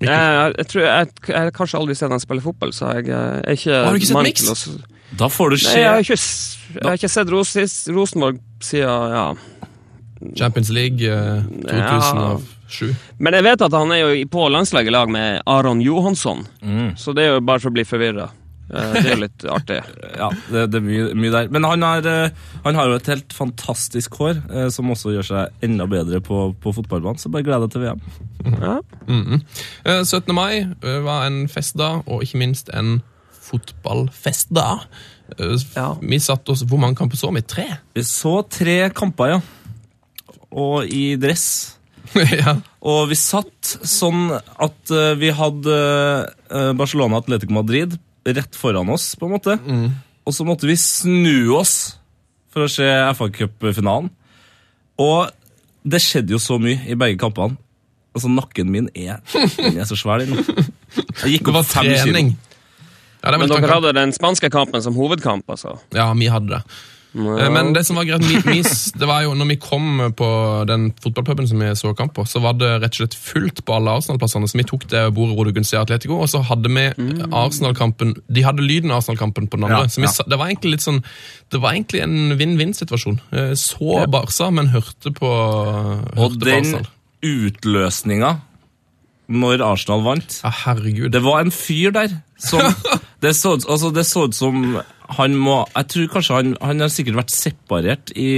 Jeg, 0.00 0.52
jeg 0.56 0.64
tror 0.70 0.80
jeg, 0.80 1.08
jeg 1.28 1.36
har 1.36 1.50
kanskje 1.52 1.76
aldri 1.76 1.94
sett 1.98 2.08
han 2.08 2.22
spille 2.22 2.40
fotball, 2.40 2.70
så 2.72 2.94
jeg 2.96 3.10
eh, 3.12 3.34
er 3.44 3.58
ikke 3.58 3.80
Har 3.84 3.92
du 3.92 3.98
ikke 3.98 4.08
sett 4.08 4.24
Mix? 4.24 4.46
Da 5.20 5.28
får 5.28 5.52
du 5.52 5.56
Nei, 5.58 5.60
se 5.60 5.74
jeg 5.76 5.90
har 5.90 6.00
ikke, 6.00 6.16
jeg 6.72 6.86
har 6.86 6.96
ikke 6.96 7.10
sett 7.12 7.32
Ros 7.34 7.52
Rosenborg 7.92 8.38
siden 8.64 9.12
ja. 9.12 9.26
Champions 10.36 10.70
League 10.70 11.00
eh, 11.06 11.42
2007. 11.66 12.94
Men 13.18 13.34
jeg 13.38 13.42
vet 13.46 13.62
at 13.66 13.72
han 13.72 13.92
er 13.92 14.00
jo 14.04 14.08
i- 14.14 14.24
på 14.30 14.48
landslaget 14.52 14.86
i 14.88 14.94
lag 14.94 15.08
med 15.10 15.42
Aron 15.46 15.80
Johansson, 15.82 16.46
Mm. 16.62 16.94
så 16.96 17.14
det 17.14 17.24
er 17.24 17.34
jo 17.34 17.40
bare 17.40 17.58
for 17.60 17.70
å 17.70 17.72
bli 17.72 17.84
forvirra. 17.84 18.28
Det 18.70 19.00
er 19.02 19.08
jo 19.16 19.20
litt 19.24 19.44
artig. 19.56 19.80
Ja, 20.16 20.28
det, 20.52 20.70
det 20.70 20.78
er 20.78 20.84
mye, 20.84 21.06
mye 21.18 21.30
der. 21.34 21.48
Men 21.50 21.64
han 21.66 21.82
har, 21.82 22.06
eh, 22.06 22.30
han 22.64 22.74
har 22.78 22.86
jo 22.86 22.94
et 23.00 23.06
helt 23.10 23.32
fantastisk 23.34 24.14
hår, 24.20 24.42
eh, 24.52 24.68
som 24.70 24.86
også 24.94 25.10
gjør 25.16 25.26
seg 25.26 25.48
enda 25.66 25.88
bedre 25.90 26.20
på, 26.22 26.54
på 26.62 26.70
fotballbanen. 26.76 27.18
Så 27.18 27.32
bare 27.34 27.42
gled 27.42 27.64
deg 27.66 27.72
til 27.74 27.82
VM. 27.82 28.00
Ja. 28.62 28.76
Eh, 29.84 30.04
17. 30.04 30.32
mai 30.34 30.60
eh, 30.62 31.00
var 31.02 31.26
en 31.26 31.48
festdag, 31.50 32.04
og 32.06 32.22
ikke 32.22 32.38
minst 32.38 32.70
en 32.72 33.00
fotballfestdag. 33.50 34.80
Eh, 35.38 35.56
Ja. 35.76 35.96
Vi 36.00 36.18
satt 36.20 36.48
oss, 36.48 36.62
Hvor 36.62 36.78
mange 36.78 36.94
kamper 36.96 37.16
så 37.16 37.32
vi? 37.34 37.42
Tre? 37.42 37.66
Vi 37.94 38.02
så 38.06 38.42
tre 38.48 38.90
kamper, 38.90 39.26
ja. 39.34 39.40
Og 40.50 40.88
i 40.90 41.14
dress. 41.20 41.76
ja. 42.42 42.56
Og 42.82 43.10
vi 43.10 43.18
satt 43.18 43.74
sånn 43.86 44.30
at 44.34 44.90
eh, 44.94 45.12
vi 45.20 45.30
hadde 45.36 45.76
eh, 46.50 46.70
Barcelona 46.78 47.20
Atletico 47.20 47.54
Madrid 47.54 47.98
rett 48.26 48.56
foran 48.58 48.90
oss, 48.92 49.12
på 49.16 49.28
en 49.28 49.34
måte. 49.36 49.56
Og 50.28 50.34
så 50.36 50.44
måtte 50.46 50.68
vi 50.68 50.76
snu 50.78 51.52
oss 51.56 51.96
for 52.52 52.66
å 52.66 52.70
se 52.70 52.86
FA 53.16 53.30
Cup-finalen. 53.32 54.10
Og 55.00 55.30
det 55.88 56.02
skjedde 56.04 56.34
jo 56.34 56.40
så 56.42 56.58
mye 56.60 56.82
i 56.90 56.98
begge 56.98 57.16
kampene. 57.22 57.56
Altså, 58.10 58.28
nakken 58.34 58.70
min 58.74 58.88
er, 58.98 59.20
er 59.62 59.84
så 59.88 59.96
svær, 59.96 60.20
den. 60.26 60.34
Jeg 61.22 61.36
gikk 61.36 61.46
Det 61.46 61.54
var 61.54 61.62
opp 61.62 61.70
fem 61.70 61.86
kilo. 61.86 62.00
trening. 62.02 62.32
Ja, 63.20 63.30
det 63.30 63.38
Men 63.38 63.52
dere 63.52 63.70
hadde 63.70 63.92
den 63.96 64.12
spanske 64.16 64.50
kampen 64.52 64.82
som 64.82 64.96
hovedkamp, 64.98 65.46
altså? 65.52 65.76
Ja, 65.94 66.08
vi 66.18 66.28
hadde 66.32 66.58
det. 66.58 66.80
Eh, 67.14 67.50
Men 67.50 67.72
det 67.74 67.82
som 67.86 67.96
var 67.98 68.04
greit, 68.06 68.22
vi, 68.22 68.60
det 68.62 69.06
var 69.08 69.24
jo 69.24 69.32
når 69.34 69.48
vi 69.50 69.56
kom 69.62 70.12
på 70.16 70.28
den 70.68 70.92
fotballpuben 71.02 71.48
som 71.50 71.58
vi 71.58 71.70
så 71.74 71.90
kamp 71.98 72.14
på, 72.14 72.24
så 72.28 72.38
var 72.44 72.54
det 72.60 72.68
rett 72.82 72.94
og 72.94 73.00
slett 73.02 73.16
fullt 73.18 73.64
på 73.66 73.74
alle 73.74 73.90
Arsenal-plassene. 73.98 74.46
Så 74.50 74.58
vi 74.60 74.66
tok 74.68 74.86
det 74.92 75.02
bordet 75.16 75.34
hvor 75.38 75.48
du 75.48 75.52
kunne 75.56 75.66
se 75.66 75.76
Atletico, 75.80 76.20
og 76.22 76.30
så 76.30 76.42
hadde 76.46 76.70
vi 76.70 76.84
Arsenal-kampen 77.32 78.14
De 78.30 78.44
hadde 78.46 78.62
lyden 78.62 78.90
av 78.94 79.00
Arsenal-kampen 79.02 79.48
på 79.50 79.58
den 79.58 79.66
andre. 79.66 79.82
Ja, 79.88 79.88
så 79.90 80.04
vi, 80.04 80.06
ja. 80.10 80.28
det 80.30 80.38
var 80.38 80.46
egentlig 80.52 80.76
litt 80.76 80.86
sånn 80.86 81.02
Det 81.50 81.60
var 81.62 81.74
egentlig 81.74 82.04
en 82.04 82.36
vinn-vinn-situasjon. 82.38 83.18
Eh, 83.34 83.52
Så 83.58 84.04
Barca, 84.10 84.50
men 84.54 84.70
hørte 84.74 85.10
på, 85.16 85.26
Og 85.26 86.18
hørte 86.18 86.38
på 86.38 86.44
den 86.46 86.62
Arsenal. 86.62 86.86
utløsninga 87.26 88.36
når 89.30 89.62
Arsenal 89.62 90.02
vant 90.06 90.40
Ja, 90.42 90.50
herregud. 90.64 91.10
Det 91.14 91.22
var 91.24 91.44
en 91.44 91.54
fyr 91.54 91.94
der 91.94 92.18
som 92.40 92.62
Det 93.22 93.34
så, 93.36 93.52
ut- 93.58 93.66
altså, 93.68 93.90
så 94.06 94.22
som 94.32 94.80
han 95.10 95.34
må 95.36 95.56
Jeg 95.74 95.88
tror 95.92 96.06
kanskje 96.14 96.36
han, 96.38 96.50
han 96.62 96.80
har 96.80 96.90
sikkert 96.92 97.16
vært 97.18 97.32
separert 97.34 98.12
i, 98.14 98.28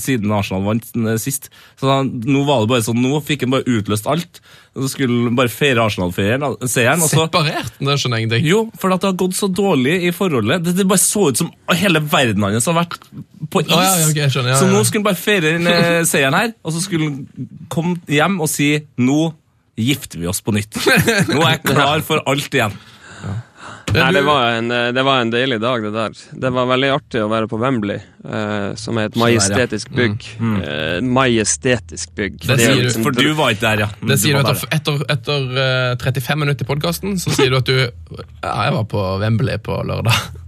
siden 0.00 0.30
Arsenal 0.32 0.62
vant 0.64 0.86
eh, 1.02 1.16
sist. 1.20 1.48
Så 1.80 1.88
han, 1.90 2.12
nå 2.24 2.44
var 2.46 2.62
det 2.62 2.70
bare 2.70 2.84
sånn, 2.86 3.00
nå 3.02 3.18
fikk 3.26 3.42
han 3.44 3.52
bare 3.56 3.66
utløst 3.66 4.06
alt. 4.10 4.38
Så 4.76 4.90
skulle 4.92 5.26
han 5.26 5.38
bare 5.38 5.50
feire 5.52 5.82
Arsenal-seieren. 5.82 7.02
Separert? 7.10 7.74
Det 7.80 7.96
skjønner 7.98 8.20
jeg 8.22 8.26
ingenting. 8.28 8.46
jo, 8.46 8.60
for 8.78 8.94
at 8.94 9.02
det 9.02 9.10
har 9.10 9.18
gått 9.24 9.36
så 9.38 9.48
dårlig 9.50 9.96
i 10.06 10.12
forholdet. 10.14 10.62
Det, 10.68 10.76
det 10.78 10.86
bare 10.88 11.02
så 11.02 11.26
ut 11.32 11.42
som 11.42 11.50
hele 11.74 12.02
verden 12.06 12.46
hans 12.46 12.70
har 12.70 12.78
vært 12.78 13.00
på 13.50 13.64
is. 13.66 13.72
Å, 13.74 13.80
ja, 13.82 14.06
okay, 14.06 14.30
skjønner, 14.30 14.54
ja, 14.54 14.60
Så 14.62 14.68
ja. 14.70 14.76
nå 14.76 14.84
skulle 14.86 15.02
han 15.02 15.08
bare 15.10 15.20
feire 15.26 15.56
den 15.58 15.72
eh, 15.72 16.04
seieren 16.08 16.38
her, 16.38 16.54
og 16.62 16.76
så 16.76 16.84
skulle 16.86 17.10
han 17.10 17.50
komme 17.72 17.98
hjem 18.14 18.38
og 18.46 18.52
si 18.52 18.70
nå 19.02 19.18
gifter 19.76 20.18
vi 20.22 20.26
oss 20.30 20.40
på 20.44 20.54
nytt. 20.56 20.76
Nå 21.28 21.40
er 21.44 21.56
jeg 21.58 21.64
klar 21.68 22.00
for 22.06 22.22
alt 22.26 22.54
igjen. 22.54 22.76
Nei, 23.96 24.10
det 24.12 24.20
var, 24.26 24.50
en, 24.58 24.66
eh, 24.74 24.88
det 24.92 25.02
var 25.06 25.22
en 25.22 25.30
deilig 25.32 25.56
dag, 25.62 25.80
det 25.86 25.92
der. 25.94 26.16
Det 26.42 26.50
var 26.52 26.66
veldig 26.68 26.88
artig 26.92 27.20
å 27.24 27.28
være 27.30 27.48
på 27.48 27.56
Wembley, 27.62 27.96
eh, 28.28 28.74
som 28.76 28.98
er 29.00 29.08
et 29.08 29.16
majestetisk 29.16 29.92
bygg. 29.96 30.26
Eh, 30.42 30.98
majestetisk 31.00 32.12
bygg. 32.18 32.36
Det 32.44 32.56
er 32.58 32.60
sier 32.60 32.74
du, 32.76 32.82
liksom- 32.88 33.06
For 33.06 33.16
du 33.16 33.30
var 33.38 33.54
ikke 33.54 33.64
der, 33.64 33.84
ja. 33.86 33.88
Det 34.10 34.18
sier 34.20 34.36
du 34.36 34.42
var 34.42 34.52
etter, 34.52 34.68
etter, 34.76 35.06
etter 35.16 35.62
eh, 35.64 35.96
35 36.02 36.42
minutter 36.44 36.66
i 36.66 36.68
podkasten, 36.68 37.16
så 37.22 37.32
sier 37.38 37.54
du 37.54 37.56
at 37.62 37.70
du 37.70 37.78
Ja, 37.78 38.52
jeg 38.66 38.74
var 38.76 38.84
på 38.90 39.06
Wembley 39.22 39.56
på 39.64 39.78
lørdag. 39.88 40.42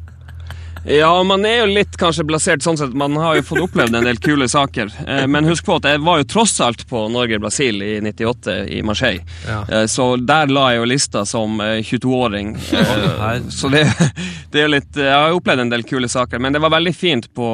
Ja, 0.85 1.23
man 1.23 1.45
er 1.47 1.63
jo 1.63 1.69
litt 1.71 1.97
kanskje 2.01 2.25
blasert 2.29 2.63
sånn 2.65 2.79
sett. 2.79 2.95
Man 2.97 3.17
har 3.21 3.39
jo 3.39 3.45
fått 3.51 3.63
opplevd 3.67 3.97
en 3.99 4.07
del 4.07 4.21
kule 4.23 4.49
saker. 4.49 4.93
Eh, 5.07 5.25
men 5.31 5.49
husk 5.49 5.67
på 5.67 5.79
at 5.79 5.89
jeg 5.89 6.03
var 6.05 6.21
jo 6.21 6.29
tross 6.31 6.55
alt 6.65 6.85
på 6.89 7.05
Norge-Brasil 7.13 7.83
i 7.85 7.97
98 8.05 8.57
i 8.79 8.83
Marseille. 8.87 9.25
Ja. 9.49 9.61
Eh, 9.67 9.87
så 9.91 10.11
der 10.17 10.53
la 10.53 10.69
jeg 10.73 10.83
jo 10.83 10.89
lista 10.93 11.25
som 11.29 11.61
eh, 11.65 11.81
22-åring. 11.83 12.55
Eh, 12.57 13.49
så 13.55 13.73
det, 13.73 13.85
det 14.53 14.63
er 14.63 14.69
jo 14.69 14.75
litt 14.77 14.99
Jeg 14.99 15.15
har 15.15 15.37
opplevd 15.37 15.67
en 15.67 15.75
del 15.75 15.85
kule 15.89 16.09
saker, 16.11 16.43
men 16.43 16.57
det 16.57 16.63
var 16.65 16.75
veldig 16.77 16.95
fint 16.97 17.29
på, 17.35 17.51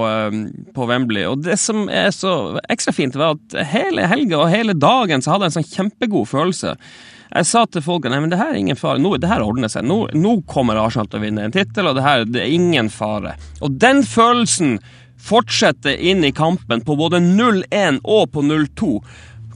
på 0.74 0.90
Wembley. 0.90 1.26
Og 1.30 1.42
det 1.46 1.58
som 1.60 1.88
er 1.88 2.12
så 2.14 2.60
ekstra 2.68 2.94
fint, 2.94 3.18
var 3.18 3.38
at 3.38 3.58
hele 3.72 4.06
helga 4.10 4.44
og 4.44 4.52
hele 4.52 4.76
dagen 4.76 5.24
så 5.24 5.34
hadde 5.34 5.48
jeg 5.48 5.54
en 5.54 5.58
sånn 5.60 5.72
kjempegod 5.74 6.30
følelse. 6.30 6.76
Jeg 7.32 7.46
sa 7.48 7.64
til 7.66 7.82
folk 7.82 8.04
at 8.06 8.12
det 8.30 8.38
her 8.38 8.52
er 8.52 8.58
ingen 8.60 8.76
fare. 8.78 8.98
Nå, 9.02 9.14
det 9.18 9.30
her 9.30 9.42
ordner 9.42 9.70
seg. 9.72 9.86
Nå, 9.88 10.08
nå 10.14 10.34
kommer 10.50 10.76
Arsenal 10.82 11.08
til 11.10 11.18
å 11.20 11.24
vinne 11.24 11.46
en 11.48 11.54
tittel, 11.54 11.88
og 11.90 11.96
det 11.96 12.04
her 12.04 12.24
det 12.28 12.42
er 12.44 12.52
ingen 12.54 12.90
fare. 12.92 13.36
Og 13.64 13.78
den 13.80 14.02
følelsen 14.06 14.76
fortsetter 15.24 15.96
inn 15.96 16.24
i 16.26 16.32
kampen 16.36 16.82
på 16.84 16.96
både 17.00 17.20
0-1 17.24 18.02
og 18.04 18.30
på 18.34 18.42
0-2. 18.44 18.92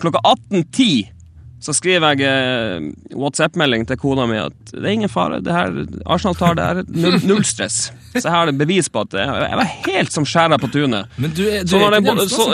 Klokka 0.01 0.23
18.10 0.25 1.15
så 1.59 1.73
skriver 1.75 2.15
jeg 2.15 2.23
eh, 2.23 2.85
WhatsApp-melding 3.19 3.83
til 3.89 3.99
kona 3.99 4.29
mi 4.31 4.37
at 4.39 4.55
det 4.71 4.85
er 4.85 4.93
ingen 4.95 5.11
fare. 5.11 5.41
Det 5.43 5.51
her, 5.51 5.73
Arsenal 6.07 6.37
tar 6.39 6.55
det 6.55 6.67
her. 6.69 6.83
Null, 6.87 7.17
null 7.33 7.43
stress. 7.45 7.89
Så 8.15 8.31
her 8.31 8.45
er 8.47 8.53
det 8.53 8.61
bevis 8.63 8.87
på 8.95 9.03
at 9.03 9.17
jeg, 9.19 9.27
jeg 9.27 9.59
var 9.59 9.73
helt 9.89 10.15
som 10.15 10.27
skjæra 10.29 10.59
på 10.63 10.71
tunet. 10.71 11.11
Men 11.19 11.35
du, 11.35 11.43
er- 11.51 11.67
du 11.67 11.75
er 11.81 11.97
ikke 11.99 12.15
den 12.15 12.31
så. 12.31 12.47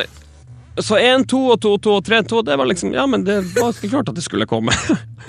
Så 0.83 0.97
1, 0.99 1.27
2 1.31 1.41
og 1.55 1.61
2, 1.61 1.77
2 1.79 1.93
og 1.97 2.05
3, 2.05 2.22
2, 2.22 2.43
det 2.43 2.57
var 2.59 2.66
liksom 2.66 2.93
Ja, 2.95 3.07
men 3.07 3.22
det 3.25 3.37
var 3.55 3.70
ikke 3.70 3.89
klart 3.93 4.09
at 4.09 4.14
det 4.16 4.25
skulle 4.25 4.47
komme. 4.47 4.72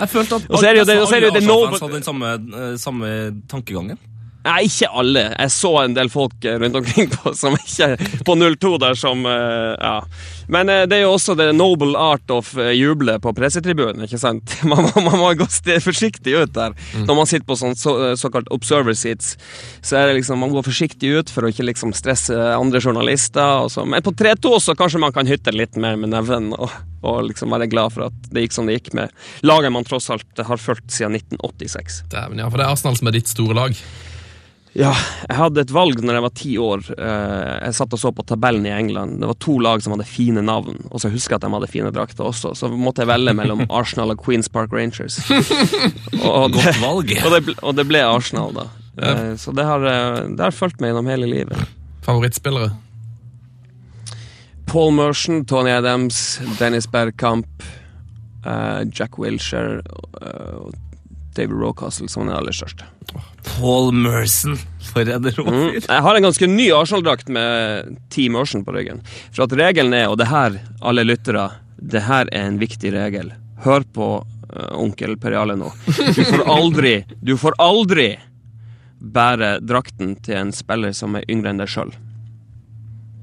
Jeg 0.00 0.08
følte 0.08 0.34
at 0.40 0.42
er 0.66 0.72
det 0.74 0.80
jo 0.80 0.84
det- 0.84 0.96
alle 0.98 1.36
Arsenal-fans 1.36 1.80
hadde 1.86 1.94
den 1.94 2.02
samme, 2.02 2.32
eh, 2.34 2.76
samme 2.76 3.42
tankegangen. 3.48 3.98
Nei, 4.46 4.60
ikke 4.68 4.88
alle. 4.94 5.26
Jeg 5.34 5.50
så 5.50 5.72
en 5.82 5.94
del 5.96 6.08
folk 6.12 6.44
eh, 6.46 6.56
rundt 6.62 6.78
omkring 6.78 7.08
på, 7.10 7.32
som 7.34 7.56
ikke 7.58 7.88
På 8.26 8.36
02 8.38 8.76
der 8.84 8.94
som 8.98 9.24
eh, 9.26 9.74
Ja. 9.82 9.96
Men 10.48 10.68
eh, 10.70 10.84
det 10.86 11.00
er 11.00 11.02
jo 11.02 11.14
også 11.16 11.34
the 11.34 11.48
noble 11.56 11.98
art 11.98 12.30
of 12.30 12.52
juble 12.54 13.16
på 13.18 13.32
pressetribunen, 13.34 14.04
ikke 14.06 14.20
sant? 14.22 14.52
Man, 14.70 14.84
må- 14.86 15.02
man 15.08 15.18
må 15.18 15.32
gå 15.40 15.48
forsiktig 15.82 16.36
ut 16.38 16.52
der. 16.54 16.76
Når 17.08 17.18
man 17.18 17.26
sitter 17.26 17.46
på 17.48 17.56
sånn 17.58 17.74
så, 17.78 17.96
såkalt 18.18 18.46
observer 18.54 18.94
seats, 18.94 19.32
så 19.82 19.98
er 19.98 20.06
det 20.12 20.20
liksom 20.20 20.38
Man 20.38 20.54
går 20.54 20.62
forsiktig 20.68 21.10
ut 21.18 21.32
for 21.34 21.46
å 21.46 21.50
ikke 21.50 21.66
liksom 21.66 21.90
stresse 21.96 22.36
andre 22.54 22.78
journalister. 22.82 23.66
Men 23.90 24.04
på 24.06 24.14
3-2 24.14 24.54
så 24.62 24.76
kanskje 24.78 25.02
man 25.02 25.14
kan 25.16 25.26
hytte 25.26 25.50
litt 25.54 25.74
mer 25.82 25.98
med 25.98 26.12
neven 26.14 26.52
og, 26.54 26.70
og 27.02 27.24
liksom 27.32 27.50
være 27.50 27.66
glad 27.72 27.94
for 27.96 28.06
at 28.08 28.30
det 28.30 28.46
gikk 28.46 28.54
som 28.56 28.70
det 28.70 28.78
gikk 28.78 28.92
med 28.98 29.10
laget 29.46 29.74
man 29.74 29.86
tross 29.86 30.10
alt 30.14 30.44
har 30.46 30.62
fulgt 30.62 30.90
siden 30.94 31.18
1986. 31.18 32.04
Dæven, 32.14 32.38
ja, 32.44 32.46
for 32.50 32.60
det 32.62 32.68
er 32.68 32.76
Arsenal 32.76 32.98
som 33.02 33.10
er 33.10 33.18
ditt 33.18 33.30
store 33.34 33.56
lag. 33.58 33.74
Ja, 34.76 34.90
jeg 35.24 35.36
hadde 35.38 35.62
et 35.64 35.70
valg 35.72 36.02
når 36.04 36.18
jeg 36.18 36.22
var 36.26 36.32
ti 36.36 36.50
år. 36.60 36.82
Eh, 36.92 37.52
Jeg 37.64 37.76
satt 37.78 37.94
og 37.96 38.00
så 38.02 38.10
på 38.12 38.24
tabellen 38.28 38.66
i 38.68 38.72
England. 38.76 39.20
Det 39.22 39.28
var 39.30 39.38
to 39.40 39.54
lag 39.64 39.80
som 39.80 39.94
hadde 39.94 40.04
fine 40.04 40.42
navn, 40.44 40.76
og 40.90 41.00
så 41.00 41.08
husker 41.08 41.32
jeg 41.32 41.40
at 41.40 41.46
de 41.46 41.52
hadde 41.54 41.70
fine 41.72 41.92
drakter 41.96 42.26
også. 42.28 42.52
Så 42.58 42.68
måtte 42.76 43.00
jeg 43.04 43.08
velge 43.08 43.32
mellom 43.38 43.64
Arsenal 43.78 44.12
og 44.12 44.20
Queens 44.24 44.50
Park 44.52 44.74
Rangers. 44.76 45.16
Og 46.26 46.52
det, 46.52 46.60
Godt 46.66 46.82
valg. 46.82 47.14
og 47.24 47.30
det, 47.32 47.56
og 47.62 47.76
det 47.78 47.86
ble 47.88 48.02
Arsenal, 48.04 48.52
da. 48.56 48.66
Ja. 49.00 49.14
Så 49.40 49.52
det 49.56 49.64
har, 49.64 49.80
eh, 49.88 50.20
det 50.36 50.44
har 50.44 50.54
fulgt 50.56 50.80
meg 50.80 50.92
gjennom 50.92 51.08
hele 51.12 51.26
livet. 51.30 51.72
Favorittspillere? 52.04 52.74
Paul 54.66 54.92
Merson, 54.92 55.44
Tony 55.48 55.70
Adams, 55.70 56.38
Dennis 56.58 56.86
Bergkamp, 56.90 57.62
eh, 58.44 58.82
Jack 58.92 59.16
Wilshere 59.18 59.80
eh, 60.20 60.56
og 60.58 60.74
David 61.36 61.56
Rocastle 61.60 62.08
som 62.10 62.26
den 62.26 62.36
aller 62.36 62.54
største. 62.56 62.86
Paul 63.46 63.92
Merson. 63.94 64.56
For 64.86 65.04
en 65.04 65.26
Mm. 65.26 65.74
Jeg 65.82 66.02
har 66.02 66.16
en 66.16 66.22
ganske 66.22 66.46
ny 66.48 66.70
Arsenal-drakt 66.72 67.28
med 67.28 67.96
Team 68.10 68.32
Merson 68.32 68.64
på 68.64 68.72
ryggen. 68.72 69.02
For 69.32 69.44
at 69.44 69.52
regelen 69.52 69.94
er, 69.94 70.08
og 70.08 70.18
det 70.18 70.28
her, 70.30 70.60
alle 70.80 71.04
lyttere, 71.04 71.50
det 71.76 72.02
her 72.06 72.28
er 72.32 72.48
en 72.48 72.58
viktig 72.58 72.92
regel. 72.94 73.32
Hør 73.64 73.84
på 73.92 74.08
uh, 74.24 74.72
onkel 74.78 75.16
Periale 75.20 75.56
nå. 75.56 75.72
Du 75.86 76.22
får 76.24 76.46
aldri, 76.48 76.94
du 77.20 77.36
får 77.36 77.58
aldri 77.62 78.08
bære 79.00 79.58
drakten 79.60 80.16
til 80.24 80.40
en 80.40 80.52
spiller 80.56 80.94
som 80.96 81.16
er 81.18 81.26
yngre 81.30 81.52
enn 81.52 81.60
deg 81.60 81.70
sjøl. 81.70 81.92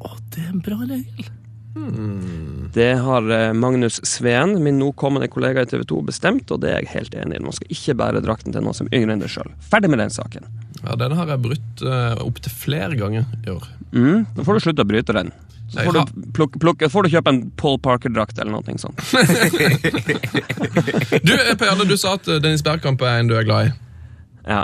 Å, 0.04 0.14
det 0.34 0.44
er 0.44 0.52
en 0.52 0.62
bra 0.64 0.80
regel. 0.84 1.32
Det 2.74 2.94
har 3.02 3.30
eh, 3.32 3.54
Magnus 3.54 4.00
Sveen, 4.06 4.64
min 4.64 4.80
nå 4.80 4.92
kommende 4.98 5.28
kollega 5.32 5.62
i 5.64 5.70
TV 5.70 5.84
2, 5.90 6.02
bestemt, 6.06 6.52
og 6.54 6.62
det 6.62 6.70
er 6.72 6.84
jeg 6.84 6.92
helt 6.94 7.16
enig 7.18 7.40
i. 7.40 7.44
Man 7.44 7.56
skal 7.56 7.74
ikke 7.74 7.96
bære 8.02 8.22
drakten 8.26 8.54
til 8.54 8.66
noen 8.66 8.78
som 8.78 8.90
er 8.90 9.00
yngre 9.00 9.16
enn 9.16 9.24
deg 9.24 9.32
sjøl. 9.34 9.50
Ferdig 9.72 9.90
med 9.94 10.02
den 10.04 10.14
saken. 10.14 10.46
Ja, 10.84 10.98
Den 11.00 11.16
har 11.18 11.32
jeg 11.32 11.42
brutt 11.46 11.84
uh, 11.86 12.20
opptil 12.26 12.54
flere 12.54 12.98
ganger 13.00 13.26
i 13.46 13.50
år. 13.54 13.66
Mm, 13.94 14.26
da 14.36 14.46
får 14.46 14.58
du 14.58 14.66
slutte 14.68 14.86
å 14.86 14.90
bryte 14.90 15.16
den. 15.16 15.32
Så 15.74 15.86
får 15.88 15.94
du, 15.96 16.26
pluk, 16.36 16.58
pluk, 16.62 16.84
får 16.92 17.08
du 17.08 17.14
kjøpe 17.16 17.32
en 17.34 17.42
Paul 17.58 17.80
Parker-drakt 17.82 18.38
eller 18.42 18.54
noe 18.54 18.78
sånt. 18.78 19.00
Du, 21.24 21.34
eh, 21.34 21.54
Per 21.56 21.70
Jarle, 21.70 21.86
du 21.88 21.96
sa 21.98 22.18
at 22.18 22.28
Dennis 22.44 22.64
Bergkamp 22.66 23.02
er 23.06 23.22
en 23.22 23.30
du 23.30 23.36
er 23.38 23.46
glad 23.48 23.70
i. 23.70 23.74
Ja. 24.50 24.64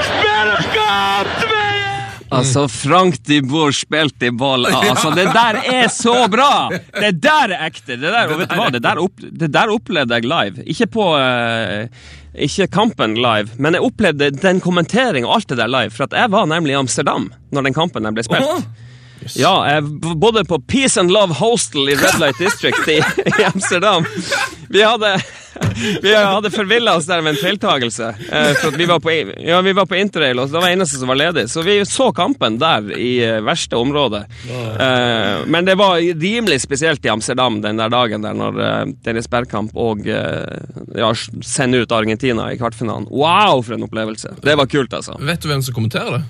Altså, 2.31 2.63
Frank 2.71 3.17
de 3.27 3.41
Boer 3.43 3.73
spilte 3.75 4.29
i 4.29 4.31
ball. 4.31 4.67
Altså, 4.91 5.11
det 5.15 5.27
der 5.35 5.59
er 5.71 5.87
så 5.91 6.15
bra! 6.31 6.69
Det 6.71 7.13
der 7.23 7.55
er 7.55 7.67
ekte. 7.67 7.97
Det 7.97 8.07
der, 8.07 8.31
og 8.31 8.39
vet 8.41 8.51
du 8.51 8.57
hva? 8.59 8.69
Det 8.73 8.83
der, 8.83 9.01
opp, 9.03 9.23
det 9.43 9.51
der 9.53 9.73
opplevde 9.73 10.19
jeg 10.19 10.27
live. 10.31 10.65
Ikke 10.71 10.87
på 10.91 11.07
uh, 11.15 11.87
Ikke 12.31 12.69
kampen 12.71 13.17
live, 13.19 13.51
men 13.59 13.75
jeg 13.75 13.83
opplevde 13.83 14.31
den 14.35 14.61
kommenteringen 14.63 15.27
og 15.29 15.39
alt 15.39 15.51
det 15.51 15.59
der 15.59 15.71
live. 15.71 15.91
For 15.95 16.07
at 16.07 16.15
jeg 16.15 16.31
var 16.31 16.47
nemlig 16.49 16.75
i 16.75 16.79
Amsterdam 16.79 17.31
når 17.51 17.67
den 17.67 17.75
kampen 17.75 18.07
ble 18.15 18.23
spilt. 18.27 18.65
Yes. 19.21 19.35
Ja, 19.37 19.51
jeg 19.69 19.83
bodde 20.17 20.41
på 20.49 20.57
Peace 20.65 20.97
and 20.97 21.11
Love 21.13 21.35
Hostel 21.37 21.91
i 21.91 21.97
Red 21.99 22.17
Light 22.23 22.39
District 22.41 22.87
i, 22.89 22.97
i 23.39 23.43
Amsterdam. 23.45 24.07
Vi 24.71 24.81
hadde, 24.83 25.09
vi 26.01 26.13
hadde 26.15 26.51
forvilla 26.53 26.95
oss 26.95 27.05
der 27.09 27.21
med 27.21 27.35
en 27.35 27.41
feiltagelse. 27.41 28.07
Eh, 28.31 28.51
for 28.61 28.77
vi 28.77 28.87
var 28.87 29.01
på, 29.03 29.11
ja, 29.11 29.61
vi 29.61 29.73
var 29.75 29.85
på 29.89 29.99
interrail, 29.99 30.39
og 30.39 30.51
det 30.51 30.61
var 30.63 30.71
eneste 30.71 30.99
som 31.01 31.11
var 31.11 31.19
ledig. 31.19 31.47
Så 31.51 31.63
vi 31.65 31.79
så 31.85 32.11
kampen 32.15 32.59
der 32.61 32.91
i 32.95 33.11
eh, 33.25 33.39
verste 33.45 33.79
område. 33.79 34.23
Eh, 34.47 35.45
men 35.51 35.67
det 35.67 35.75
var 35.79 35.99
rimelig 35.99 36.61
spesielt 36.63 37.05
i 37.05 37.11
Amsterdam 37.11 37.61
den 37.63 37.81
der 37.81 37.91
dagen 37.91 38.23
der 38.25 38.37
når 38.37 38.61
eh, 38.63 38.83
Dennis 39.05 39.29
Bergkamp 39.31 39.75
og 39.75 40.07
eh, 40.07 40.61
ja, 40.95 41.11
sender 41.43 41.83
ut 41.85 41.95
Argentina 41.95 42.51
i 42.51 42.59
kvartfinalen. 42.61 43.09
Wow, 43.11 43.61
for 43.65 43.75
en 43.75 43.87
opplevelse! 43.87 44.37
Det 44.41 44.55
var 44.57 44.71
kult, 44.71 44.93
altså. 44.93 45.19
Vet 45.19 45.43
du 45.43 45.51
hvem 45.51 45.65
som 45.65 45.75
kommenterer 45.75 46.19
det? 46.19 46.23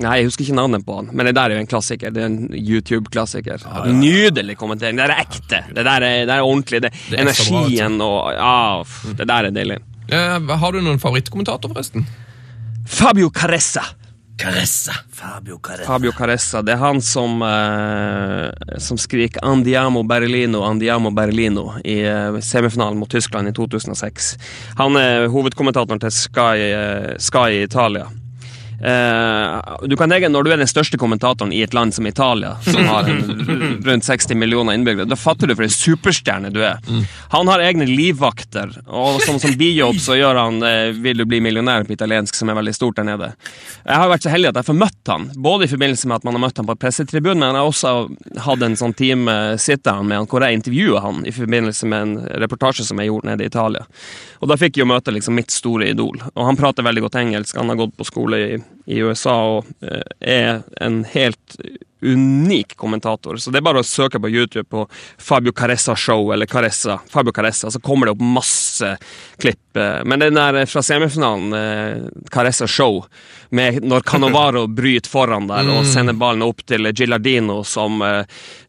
Nei, 0.00 0.16
jeg 0.20 0.30
husker 0.30 0.46
ikke 0.46 0.56
navnet 0.56 0.84
på 0.86 0.96
han, 0.96 1.10
men 1.12 1.28
det 1.28 1.34
der 1.36 1.52
er 1.52 1.58
jo 1.58 1.64
en 1.64 1.70
klassiker. 1.70 2.12
Det 2.14 2.22
er 2.22 2.30
en 2.30 2.48
YouTube-klassiker. 2.56 3.64
Nydelig 3.92 4.56
kommentering. 4.60 4.96
Det 4.96 5.06
der 5.06 5.14
er 5.16 5.24
ekte. 5.26 5.62
Det 5.68 5.84
der 5.84 6.06
er, 6.08 6.26
det 6.26 6.36
er 6.36 6.42
ordentlig. 6.42 6.82
Det, 6.82 6.92
Det 7.10 7.18
er 7.18 7.26
energien 7.26 8.00
og 8.00 8.32
Ja, 8.32 8.82
pff, 8.82 9.16
det 9.18 9.28
der 9.28 9.50
er 9.50 9.54
deilig. 9.54 9.80
Eh, 10.12 10.54
har 10.62 10.72
du 10.72 10.80
noen 10.80 11.00
favorittkommentator, 11.02 11.72
forresten? 11.72 12.06
Fabio 12.88 13.30
Caressa. 13.30 13.84
Caressa. 14.42 14.92
Fabio 15.12 15.58
Caressa. 15.58 15.86
Fabio 15.86 16.12
Caressa, 16.12 16.62
det 16.62 16.72
er 16.72 16.80
han 16.80 17.00
som, 17.00 17.42
eh, 17.42 18.78
som 18.78 18.98
skriker 18.98 19.40
'Andiamo 19.40 20.02
Berlino, 20.02 20.62
Andiamo 20.62 21.10
Berlino' 21.10 21.80
i 21.84 22.00
eh, 22.00 22.40
semifinalen 22.40 22.98
mot 22.98 23.10
Tyskland 23.10 23.48
i 23.48 23.52
2006. 23.52 24.36
Han 24.76 24.96
er 24.96 25.28
hovedkommentatoren 25.28 26.00
til 26.00 26.10
Sky, 26.10 26.56
eh, 26.58 27.16
Sky 27.18 27.48
i 27.50 27.62
Italia. 27.62 28.06
Eh, 28.82 29.86
du 29.86 29.96
kan 29.96 30.10
tenke, 30.10 30.28
Når 30.28 30.42
du 30.42 30.50
er 30.52 30.58
den 30.58 30.70
største 30.70 30.98
kommentatoren 30.98 31.52
i 31.54 31.62
et 31.62 31.74
land 31.74 31.94
som 31.94 32.06
Italia, 32.06 32.56
som 32.66 32.82
har 32.86 33.06
en, 33.06 33.82
rundt 33.86 34.04
60 34.04 34.34
millioner 34.34 34.74
innbyggere, 34.74 35.06
da 35.06 35.16
fatter 35.16 35.46
du 35.46 35.54
for 35.54 35.66
en 35.66 35.70
superstjerne 35.70 36.50
du 36.50 36.58
er. 36.66 36.80
Han 37.30 37.50
har 37.50 37.62
egne 37.62 37.86
livvakter, 37.86 38.74
og 38.86 39.20
som, 39.22 39.38
som 39.38 39.54
bijobb 39.58 40.00
så 40.02 40.18
gjør 40.18 40.40
han 40.40 40.62
eh, 40.66 40.90
'Vil 40.98 41.22
du 41.22 41.24
bli 41.24 41.40
millionær' 41.40 41.86
på 41.86 41.94
italiensk, 41.94 42.34
som 42.34 42.50
er 42.50 42.58
veldig 42.58 42.74
stort 42.74 42.98
der 42.98 43.06
nede. 43.06 43.32
Jeg 43.86 44.02
har 44.02 44.10
vært 44.10 44.26
så 44.26 44.34
heldig 44.34 44.50
at 44.50 44.60
jeg 44.60 44.70
får 44.72 44.78
møtt 44.80 45.12
han, 45.14 45.30
både 45.36 45.68
i 45.68 45.72
forbindelse 45.72 46.08
med 46.08 46.16
at 46.16 46.26
man 46.26 46.38
har 46.38 46.44
møtt 46.48 46.58
han 46.58 46.70
på 46.70 46.78
pressetribunen, 46.82 47.38
men 47.38 47.54
jeg 47.54 47.62
har 47.62 47.70
også 47.70 48.42
hatt 48.48 48.66
en 48.66 48.78
sånn 48.78 48.96
time 48.98 49.38
sitter 49.62 49.98
han 49.98 50.10
med 50.10 50.22
han, 50.22 50.26
hvor 50.30 50.42
jeg 50.42 50.58
intervjuet 50.58 51.02
han 51.06 51.22
i 51.26 51.34
forbindelse 51.34 51.86
med 51.86 52.02
en 52.02 52.42
reportasje 52.42 52.86
som 52.88 52.98
jeg 52.98 53.12
gjorde 53.12 53.30
nede 53.30 53.46
i 53.46 53.50
Italia. 53.50 53.86
Og 54.42 54.50
da 54.50 54.58
fikk 54.58 54.76
jeg 54.76 54.82
jo 54.84 54.90
møte 54.90 55.14
liksom 55.14 55.36
mitt 55.38 55.54
store 55.54 55.92
idol. 55.92 56.18
Og 56.34 56.46
han 56.48 56.58
prater 56.58 56.86
veldig 56.86 57.04
godt 57.06 57.18
engelsk, 57.20 57.56
han 57.56 57.70
har 57.70 57.78
gått 57.78 57.94
på 57.98 58.06
skole 58.08 58.40
i, 58.42 58.60
i 58.86 59.02
USA 59.02 59.34
og 59.56 59.66
eh, 59.82 60.02
er 60.20 60.62
en 60.80 61.04
helt 61.04 61.58
unik 62.02 62.76
kommentator. 62.76 63.36
Så 63.36 63.50
det 63.50 63.60
er 63.60 63.66
bare 63.66 63.82
å 63.82 63.86
søke 63.86 64.20
på 64.20 64.30
YouTube 64.30 64.64
på 64.70 64.86
Fabio 65.18 65.52
Caressa 65.52 65.96
Show 65.96 66.32
eller 66.34 66.46
Caressa, 66.46 66.98
Fabio 67.10 67.32
Caressa, 67.32 67.70
så 67.70 67.80
kommer 67.80 68.06
det 68.06 68.16
opp 68.16 68.24
masse 68.24 68.96
klipp. 69.38 69.76
eh. 69.76 70.02
Men 70.04 70.20
den 70.20 70.34
der 70.34 70.66
fra 70.66 70.82
semifinalen, 70.82 71.52
eh, 71.52 72.02
Caressa 72.30 72.66
Show, 72.66 73.04
med 73.50 73.84
når 73.84 74.00
Canovaro 74.00 74.66
bryter 74.80 75.10
foran 75.10 75.46
der 75.46 75.70
og 75.70 75.86
sender 75.86 76.16
ballen 76.18 76.42
opp 76.42 76.64
til 76.66 76.90
Gilardino, 76.92 77.62
som 77.64 78.02
eh, 78.02 78.24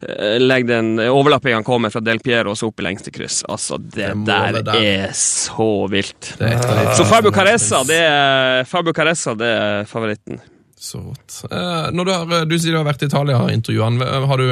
eh, 0.08 0.38
legger 0.38 0.76
den 0.76 1.00
overlappingen 1.08 1.64
kommer 1.64 1.90
fra 1.90 2.00
Del 2.04 2.20
Piero 2.20 2.54
og 2.54 2.58
så 2.58 2.70
opp 2.70 2.80
i 2.80 2.88
lengste 2.88 3.10
kryss. 3.14 3.42
Altså, 3.48 3.78
det, 3.78 4.12
der, 4.26 4.62
er 4.78 5.12
så 5.18 5.86
vilt. 5.90 6.34
Så 6.38 7.04
Fabio 7.10 7.32
Caressa, 7.34 7.82
det 7.88 8.00
er, 8.06 8.64
Fabio 8.64 8.94
Caressa, 8.94 9.34
det 9.34 9.54
er 9.58 9.88
favoritten. 9.90 10.42
Så 10.84 11.00
rått. 11.00 11.38
Eh, 11.48 11.86
når 11.96 12.04
du, 12.08 12.12
har, 12.12 12.44
du 12.50 12.54
sier 12.60 12.74
du 12.76 12.80
har 12.82 12.84
vært 12.90 13.04
i 13.06 13.08
Italia 13.08 13.38
og 13.40 13.52
intervjua 13.54 13.88
han. 13.88 14.00
eh, 14.04 14.28
Har 14.28 14.42
du, 14.42 14.46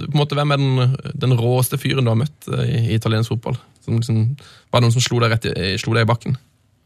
på 0.00 0.08
en 0.10 0.18
måte, 0.18 0.34
hvem 0.38 0.56
er 0.56 0.62
den, 0.64 0.98
den 1.26 1.36
råeste 1.38 1.78
fyren 1.78 2.06
du 2.08 2.10
har 2.10 2.18
møtt 2.24 2.50
eh, 2.50 2.66
i, 2.66 2.84
i 2.90 2.98
italiensk 2.98 3.36
fotball? 3.36 3.58
Som 3.86 4.02
som, 4.04 4.22
var 4.70 4.82
det 4.82 4.88
noen 4.88 4.96
som 4.98 5.04
slo 5.06 5.22
deg, 5.22 5.32
rett 5.36 5.50
i, 5.54 5.74
slo 5.80 5.94
deg 5.96 6.04
i 6.08 6.10
bakken? 6.10 6.34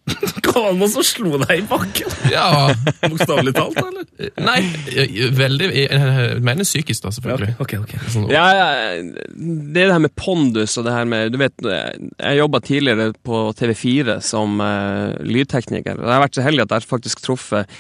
Hva 0.05 0.61
var 0.66 0.74
det 0.76 0.87
som 0.93 1.05
slo 1.09 1.39
deg 1.41 1.62
i 1.62 1.64
bakken? 1.64 2.12
Ja, 2.28 2.68
Bokstavelig 3.09 3.55
talt, 3.57 3.78
eller? 3.80 4.05
Nei, 4.45 4.59
eh, 5.01 5.14
veldig 5.32 5.70
Jeg 5.72 6.43
mener 6.45 6.68
psykisk, 6.68 7.07
da, 7.07 7.12
selvfølgelig. 7.16 7.55
Ja, 7.55 7.62
okay, 7.64 7.80
okay. 7.80 8.03
Sånn, 8.12 8.28
Ja, 8.28 8.45
det 9.32 9.80
er 9.80 9.89
det 9.89 9.97
her 9.97 10.05
med 10.05 10.12
pondus 10.20 10.76
og 10.76 10.85
det 10.87 10.93
her 10.93 11.09
med 11.09 11.32
Du 11.32 11.41
vet, 11.41 11.57
jeg 11.64 12.37
jobba 12.43 12.61
tidligere 12.68 13.09
på 13.24 13.41
TV4 13.57 14.18
som 14.24 14.61
uh, 14.61 15.16
lydtekniker. 15.24 15.97
og 15.97 16.05
Jeg 16.05 16.14
har 16.18 16.24
vært 16.28 16.37
så 16.39 16.45
heldig 16.47 16.66
at 16.68 16.76
jeg 16.76 16.91
faktisk 16.93 17.24
truffet 17.24 17.64
eh, 17.64 17.72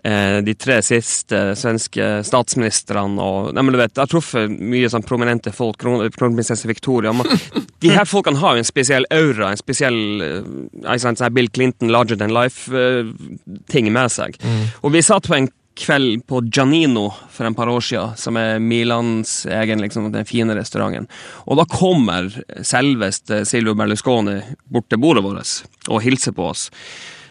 de 0.00 0.54
tre 0.56 0.78
siste 0.80 1.38
svenske 1.58 2.06
statsministrene 2.24 3.20
og 3.20 3.50
Nei, 3.52 3.64
men 3.66 3.74
du 3.74 3.78
vet, 3.80 3.92
Jeg 3.92 4.00
har 4.00 4.10
truffet 4.10 4.48
mye 4.48 4.88
sånn 4.88 5.04
prominente 5.04 5.52
folk. 5.52 5.80
Kronprinsesse 5.80 6.68
Victoria. 6.70 7.12
Man, 7.12 7.28
de 7.84 7.92
her 7.92 8.08
folkene 8.08 8.40
har 8.40 8.56
jo 8.56 8.64
en 8.64 8.68
spesiell 8.68 9.06
aura, 9.12 9.50
en 9.50 9.60
spesiell 9.60 10.00
eh, 10.24 10.98
sant, 11.02 11.20
sånn 11.20 11.36
Bill 11.36 11.50
Clinton 11.52 11.92
larger 11.92 12.16
than 12.20 12.34
life-ting 12.34 13.92
med 13.92 14.12
seg. 14.14 14.38
Og 14.80 14.94
vi 14.94 15.04
satt 15.04 15.28
på 15.28 15.36
en 15.36 15.50
kveld 15.80 16.26
på 16.26 16.42
Giannino 16.52 17.08
for 17.30 17.46
en 17.46 17.54
par 17.54 17.68
år 17.68 17.80
siden, 17.84 18.16
som 18.16 18.36
er 18.36 18.58
Milans 18.60 19.46
egen, 19.46 19.80
liksom, 19.80 20.10
den 20.12 20.28
fine 20.28 20.56
restauranten. 20.56 21.08
Og 21.46 21.60
da 21.60 21.66
kommer 21.70 22.28
selveste 22.66 23.44
Silvio 23.48 23.76
Berlusconi 23.78 24.40
bort 24.70 24.90
til 24.90 25.00
bordet 25.00 25.24
vårt 25.24 25.88
og 25.88 26.02
hilser 26.04 26.36
på 26.36 26.50
oss. 26.52 26.68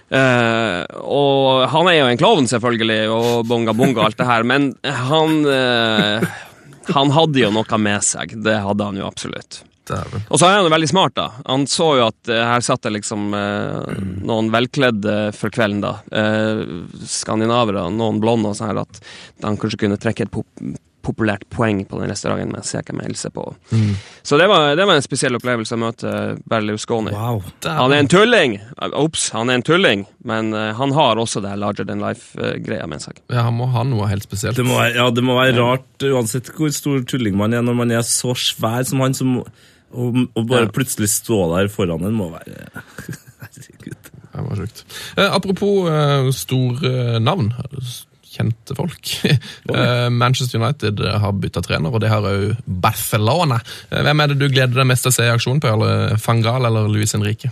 Eh, 0.09 0.83
og 1.05 1.69
han 1.69 1.89
er 1.91 1.99
jo 1.99 2.09
en 2.09 2.19
klovn, 2.19 2.49
selvfølgelig, 2.49 3.01
og 3.13 3.47
bonga 3.49 3.75
bonga 3.77 4.01
og 4.01 4.09
alt 4.09 4.21
det 4.21 4.29
her, 4.29 4.45
men 4.47 4.71
han 4.83 5.41
uh, 5.45 6.29
Han 6.89 7.11
hadde 7.13 7.43
jo 7.43 7.51
noe 7.53 7.77
med 7.77 8.01
seg. 8.01 8.31
Det 8.41 8.55
hadde 8.65 8.85
han 8.87 8.97
jo 8.97 9.05
absolutt. 9.05 9.59
Og 10.29 10.37
så 10.37 10.47
er 10.47 10.55
han 10.55 10.65
jo 10.65 10.73
veldig 10.73 10.89
smart, 10.89 11.15
da. 11.17 11.27
Han 11.45 11.65
så 11.69 11.89
jo 11.99 12.07
at 12.07 12.31
uh, 12.31 12.41
her 12.49 12.65
satt 12.65 12.85
det 12.85 12.95
liksom 12.97 13.29
uh, 13.33 13.93
noen 14.25 14.49
velkledde 14.53 15.17
for 15.37 15.53
kvelden, 15.53 15.83
da. 15.85 15.95
Uh, 16.09 16.85
skandinavere, 17.05 17.87
noen 17.93 18.21
blonde 18.21 18.49
og 18.51 18.57
sånn 18.57 18.71
her, 18.71 18.83
at 18.85 19.01
han 19.45 19.57
kanskje 19.61 19.83
kunne 19.85 19.99
trekke 20.01 20.25
et 20.25 20.33
pop 20.33 20.49
populært 21.05 21.45
poeng 21.53 21.85
på 21.87 21.99
den 22.01 22.09
restauranten 22.11 22.51
mens 22.53 22.73
jeg 22.75 22.83
kan 22.87 22.99
hilse 23.03 23.29
på. 23.33 23.43
Så 24.25 24.37
det 24.37 24.47
var, 24.51 24.73
det 24.75 24.85
var 24.85 24.97
en 24.99 25.05
spesiell 25.05 25.37
opplevelse 25.37 25.77
å 25.77 25.79
møte 25.79 26.11
Berlusconi. 26.51 27.13
Wow. 27.15 27.39
Han 27.65 27.93
er 27.95 28.03
en 28.03 28.09
tulling! 28.11 28.57
Ops, 28.99 29.29
han 29.35 29.49
er 29.49 29.59
en 29.59 29.65
tulling, 29.65 30.03
men 30.27 30.51
eh, 30.53 30.73
han 30.77 30.91
har 30.97 31.21
også 31.21 31.41
det 31.45 31.53
larger 31.61 31.87
than 31.87 32.03
life-greia 32.03 32.85
med 32.91 33.01
seg. 33.05 33.21
Ja, 33.31 33.45
han 33.47 33.55
må 33.57 33.69
ha 33.73 33.85
noe 33.87 34.09
helt 34.11 34.27
spesielt. 34.27 34.59
Det 34.59 34.67
må, 34.67 34.75
være, 34.81 34.97
ja, 34.99 35.07
det 35.15 35.23
må 35.25 35.37
være 35.39 35.55
rart, 35.57 35.87
uansett 36.11 36.51
hvor 36.57 36.71
stor 36.75 37.01
tulling 37.09 37.39
man 37.39 37.55
er, 37.55 37.63
når 37.65 37.79
man 37.79 37.95
er 37.95 38.03
så 38.07 38.35
svær 38.37 38.83
som 38.89 39.01
han, 39.05 39.15
som, 39.17 39.39
og, 39.89 40.19
og 40.35 40.43
bare 40.51 40.67
Ja. 40.67 40.73
plutselig 40.75 41.09
stå 41.15 41.39
der 41.55 41.71
foran 41.73 42.03
en, 42.05 42.17
må 42.19 42.29
være 42.35 42.67
Herregud. 43.39 44.11
Det 44.29 44.43
var 44.45 44.59
sjukt. 44.61 44.83
Eh, 45.17 45.31
apropos 45.35 45.87
eh, 45.89 46.29
store 46.35 47.19
navn. 47.23 47.49
Kjente 48.29 48.75
folk. 48.77 49.13
Eh, 49.69 50.09
Manchester 50.09 50.59
United 50.59 50.99
eh, 50.99 51.17
har 51.21 51.33
bytta 51.37 51.61
trener, 51.61 51.93
og 51.93 52.01
det 52.01 52.09
har 52.09 52.25
òg 52.25 52.55
Barcelona. 52.65 53.59
Eh, 53.89 54.01
hvem 54.05 54.23
er 54.23 54.31
det 54.31 54.39
du 54.39 54.47
gleder 54.49 54.81
deg 54.81 54.87
mest 54.89 55.05
til 55.05 55.13
å 55.13 55.15
se 55.15 55.27
i 55.27 55.31
aksjon 55.31 55.61
på? 55.61 55.69
Eller 55.69 56.17
Fangal 56.21 56.65
eller 56.65 56.89
Luis 56.89 57.13
Henrique? 57.13 57.51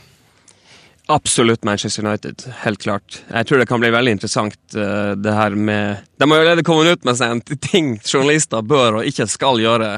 Absolutt 1.09 1.63
Manchester 1.63 2.05
United, 2.05 2.43
helt 2.59 2.81
klart. 2.81 3.21
Jeg 3.31 3.47
tror 3.47 3.61
det 3.61 3.65
kan 3.69 3.79
bli 3.79 3.89
veldig 3.95 4.11
interessant, 4.17 4.57
uh, 4.75 5.15
det 5.15 5.31
her 5.31 5.55
med 5.55 6.03
De 6.19 6.27
har 6.27 6.39
jo 6.39 6.43
allerede 6.43 6.63
kommet 6.67 6.87
ut 6.91 7.05
med 7.07 7.21
en 7.21 7.41
ting 7.61 7.93
journalister 8.03 8.61
bør 8.65 8.97
og 8.99 9.07
ikke 9.07 9.27
skal 9.29 9.61
gjøre 9.61 9.91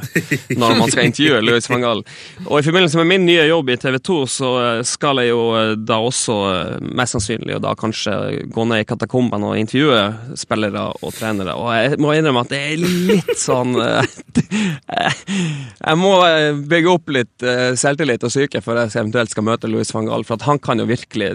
når 0.59 0.75
man 0.77 0.91
skal 0.91 1.07
intervjue 1.07 1.39
Louis 1.41 1.69
van 1.71 1.81
Gaal. 1.81 2.03
Og 2.45 2.59
i 2.59 2.65
forbindelse 2.67 2.99
med 2.99 3.09
min 3.09 3.25
nye 3.25 3.47
jobb 3.47 3.71
i 3.71 3.77
TV 3.79 3.97
2, 4.03 4.17
så 4.27 4.49
eh, 4.59 4.81
skal 4.85 5.23
jeg 5.23 5.31
jo 5.31 5.45
eh, 5.55 5.71
da 5.79 6.01
også 6.03 6.35
mest 6.83 7.15
sannsynlig 7.15 7.55
og 7.55 7.63
da 7.63 7.71
kanskje 7.79 8.43
gå 8.51 8.67
ned 8.67 8.83
i 8.83 8.89
katakombene 8.89 9.49
og 9.49 9.61
intervjue 9.61 10.35
spillere 10.37 10.85
og 10.99 11.15
trenere. 11.15 11.55
Og 11.55 11.71
jeg 11.73 12.01
må 12.03 12.13
innrømme 12.17 12.43
at 12.43 12.51
det 12.51 12.61
er 12.67 12.83
litt 12.83 13.33
sånn 13.39 13.79
uh, 13.79 14.03
Jeg 15.79 15.97
må 16.03 16.13
bygge 16.67 16.91
opp 16.91 17.15
litt 17.15 17.47
uh, 17.47 17.71
selvtillit 17.79 18.27
og 18.27 18.35
psyke 18.35 18.61
før 18.61 18.83
jeg 18.83 18.97
eventuelt 18.99 19.31
skal 19.31 19.47
møte 19.47 19.71
Louis 19.71 19.95
van 19.95 20.11
Gaal, 20.11 20.27
for 20.27 20.35
at 20.35 20.49
han 20.51 20.59
kan 20.61 20.83
jo 20.83 20.89
virkelig 20.99 21.29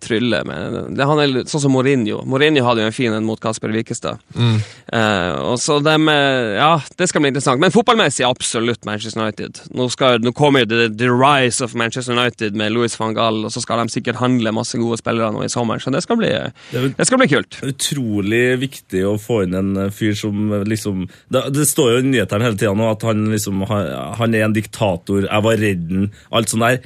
trylle 0.00 0.42
med 0.46 0.96
det, 0.96 1.06
Han 1.08 1.20
er 1.22 1.34
sånn 1.48 1.62
som 1.64 1.72
Mourinho. 1.74 2.20
Mourinho 2.28 2.64
hadde 2.66 2.84
jo 2.84 2.90
en 2.90 2.94
fin 2.96 3.12
en 3.16 3.24
mot 3.26 3.40
Kasper 3.40 3.72
Wikestad. 3.74 4.20
Eh, 4.36 5.32
og 5.42 5.58
så 5.60 5.78
dem, 5.84 6.08
eh, 6.08 6.56
Ja, 6.58 6.80
det 6.96 7.08
skal 7.08 7.20
bli 7.22 7.30
interessant. 7.32 7.60
Men 7.60 7.72
fotballmessig 7.74 8.26
absolutt 8.28 8.84
Manchester 8.88 9.22
United. 9.22 9.60
Nå, 9.74 9.88
skal, 9.90 10.18
nå 10.20 10.32
kommer 10.36 10.64
jo 10.64 10.70
the, 10.72 10.88
the 10.88 11.10
rise 11.10 11.62
of 11.64 11.74
Manchester 11.74 12.14
United 12.16 12.54
med 12.58 12.72
Louis 12.72 12.94
van 13.00 13.14
Gaal, 13.14 13.44
og 13.44 13.52
så 13.54 13.62
skal 13.62 13.82
de 13.82 13.92
sikkert 13.92 14.20
handle 14.22 14.52
masse 14.52 14.78
gode 14.78 14.98
spillere 15.00 15.32
nå 15.34 15.44
i 15.44 15.48
sommer, 15.52 15.78
så 15.82 15.92
det 15.94 16.02
skal 16.04 16.16
bli, 16.20 16.30
Det 16.72 16.84
det 16.98 17.06
skal 17.06 17.18
bli 17.18 17.28
kult. 17.30 17.60
utrolig 17.62 18.58
viktig 18.60 19.04
å 19.06 19.16
få 19.20 19.42
inn 19.46 19.54
en 19.58 19.90
fyr 19.94 20.14
som 20.18 20.50
liksom 20.68 21.08
Det, 21.30 21.42
det 21.54 21.66
står 21.68 21.92
jo 21.92 21.98
i 22.02 22.08
nyhetene 22.10 22.44
hele 22.48 22.58
tida 22.58 22.74
nå 22.76 22.90
at 22.90 23.02
han 23.08 23.26
liksom 23.32 23.62
han, 23.68 23.90
han 24.18 24.34
er 24.34 24.44
en 24.46 24.56
diktator, 24.56 25.26
jeg 25.28 25.44
var 25.44 25.56
redd 25.60 25.84
den, 25.88 26.08
alt 26.32 26.48
sånt 26.52 26.64
der. 26.66 26.80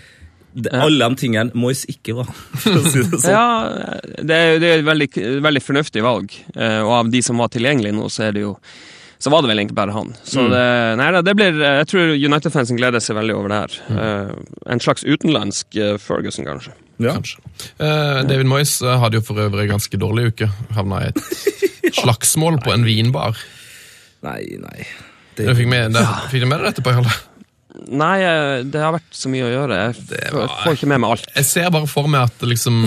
Det, 0.53 0.69
Alle 0.77 1.09
de 1.09 1.17
tingene 1.17 1.57
Moyes 1.57 1.87
ikke 1.89 2.15
var, 2.19 2.29
for 2.61 2.77
å 2.77 2.83
si 2.85 3.01
det 3.01 3.21
sånn. 3.23 3.33
Ja, 3.33 3.45
det 4.21 4.37
er, 4.37 4.59
det 4.61 4.69
er 4.69 4.81
et 4.83 4.89
veldig, 4.89 5.09
veldig 5.45 5.63
fornuftig 5.65 6.03
valg. 6.05 6.35
Eh, 6.53 6.81
og 6.85 6.93
av 6.99 7.13
de 7.13 7.23
som 7.25 7.41
var 7.41 7.53
tilgjengelige 7.55 7.97
nå, 7.97 8.09
så 8.13 8.29
er 8.29 8.37
det 8.37 8.45
jo 8.45 8.57
så 9.23 9.31
var 9.31 9.45
det 9.45 9.53
vel 9.53 9.61
egentlig 9.63 9.77
bare 9.79 9.95
han. 9.95 10.09
Så 10.27 10.49
det, 10.51 10.63
nei, 10.99 11.07
det 11.23 11.33
blir, 11.39 11.55
Jeg 11.63 11.87
tror 11.93 12.09
United-fansen 12.11 12.75
gleder 12.75 12.99
seg 12.99 13.15
veldig 13.15 13.37
over 13.39 13.53
det 13.53 13.61
her. 13.61 13.77
Eh, 13.95 14.33
en 14.75 14.83
slags 14.83 15.07
utenlandsk 15.07 15.79
uh, 15.79 15.93
Ferguson, 16.03 16.49
kanskje. 16.49 16.75
Ja. 16.99 17.15
Kanskje. 17.15 17.39
Uh, 17.79 18.25
David 18.27 18.51
Moyes 18.51 18.75
hadde 18.83 19.21
jo 19.21 19.27
for 19.29 19.39
øvrig 19.45 19.69
ganske 19.71 20.01
dårlig 20.03 20.33
uke. 20.33 20.51
Havna 20.75 21.05
i 21.05 21.13
et 21.13 21.23
slagsmål 22.01 22.59
på 22.67 22.75
en 22.75 22.89
vinbar. 22.89 23.39
Nei, 24.27 24.41
nei. 24.59 24.89
Du 25.39 25.47
fikk, 25.55 25.71
med, 25.71 25.95
det, 25.95 26.03
fikk 26.35 26.43
du 26.43 26.51
med 26.51 26.59
deg 26.59 26.73
dette, 26.73 26.83
på 26.83 26.93
Jarle? 26.93 27.15
Nei, 27.89 28.19
det 28.65 28.81
har 28.81 28.93
vært 28.95 29.11
så 29.17 29.29
mye 29.33 29.45
å 29.49 29.53
gjøre. 29.53 29.79
Jeg 30.11 30.33
var- 30.33 30.49
får 30.65 30.77
ikke 30.79 30.89
med 30.93 31.01
meg 31.01 31.11
alt. 31.11 31.27
Jeg 31.37 31.45
ser 31.45 31.71
bare 31.71 31.87
for 31.87 32.07
meg 32.09 32.23
at 32.31 32.41
liksom 32.47 32.83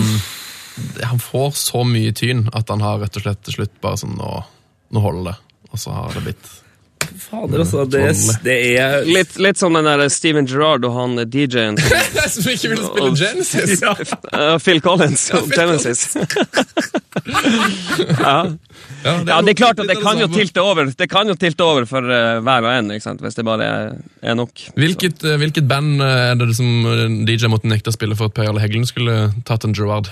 Han 1.04 1.18
får 1.18 1.54
så 1.56 1.84
mye 1.88 2.12
tyn 2.12 2.48
at 2.52 2.68
han 2.68 2.80
har 2.80 2.98
rett 3.00 3.16
og 3.16 3.22
slett 3.22 3.42
til 3.44 3.54
slutt 3.54 3.80
bare 3.80 3.96
sånn 3.96 4.16
Nå, 4.18 4.44
nå 4.92 5.00
holder 5.00 5.30
det. 5.32 5.36
Og 5.72 5.78
så 5.78 5.90
har 5.96 6.12
det 6.12 6.22
blitt 6.24 6.46
Fader, 7.16 7.60
altså. 7.62 7.84
Det, 7.88 8.00
er- 8.02 8.42
det 8.42 8.56
er 8.80 9.04
Litt, 9.06 9.36
litt 9.38 9.56
som 9.60 9.72
den 9.72 9.84
der 9.86 10.08
Steven 10.10 10.46
Gerrard 10.46 10.84
og 10.84 10.92
han 10.96 11.16
DJ-en 11.30 11.76
som- 11.78 12.30
Som 12.42 12.50
ikke 12.52 12.68
ville 12.72 12.84
spille 12.84 13.16
Genesis! 13.16 13.80
ja. 13.80 14.58
Phil 14.58 14.80
Collins 14.82 15.30
og 15.36 15.48
Genesis. 15.54 16.16
ja. 18.20 18.36
Ja, 19.06 19.38
det 19.44 19.54
er 19.54 19.58
klart 19.58 19.80
at 19.82 19.90
det 19.90 19.98
kan 20.02 20.20
jo 20.20 20.28
tilte 20.32 20.62
over 20.62 20.90
Det 20.90 21.08
kan 21.10 21.30
jo 21.30 21.36
tilte 21.38 21.64
over 21.64 21.86
for 21.88 22.04
uh, 22.04 22.42
hver 22.44 22.66
og 22.66 22.72
en, 22.72 22.92
hvis 23.22 23.38
det 23.38 23.46
bare 23.46 23.66
er, 23.66 23.96
er 24.22 24.36
nok. 24.38 24.52
Hvilket, 24.76 25.24
eh, 25.24 25.38
hvilket 25.40 25.68
band 25.68 26.02
eh, 26.02 26.30
er 26.32 26.38
det 26.40 26.56
som 26.58 27.24
DJ 27.28 27.50
måtte 27.52 27.70
nekte 27.70 27.92
å 27.92 27.96
spille 27.96 28.18
for 28.18 28.30
at 28.30 28.36
Per 28.36 28.48
Jarle 28.48 28.62
Heggelund 28.62 28.90
skulle 28.90 29.30
tatt 29.48 29.66
en 29.66 29.76
Gerard? 29.76 30.10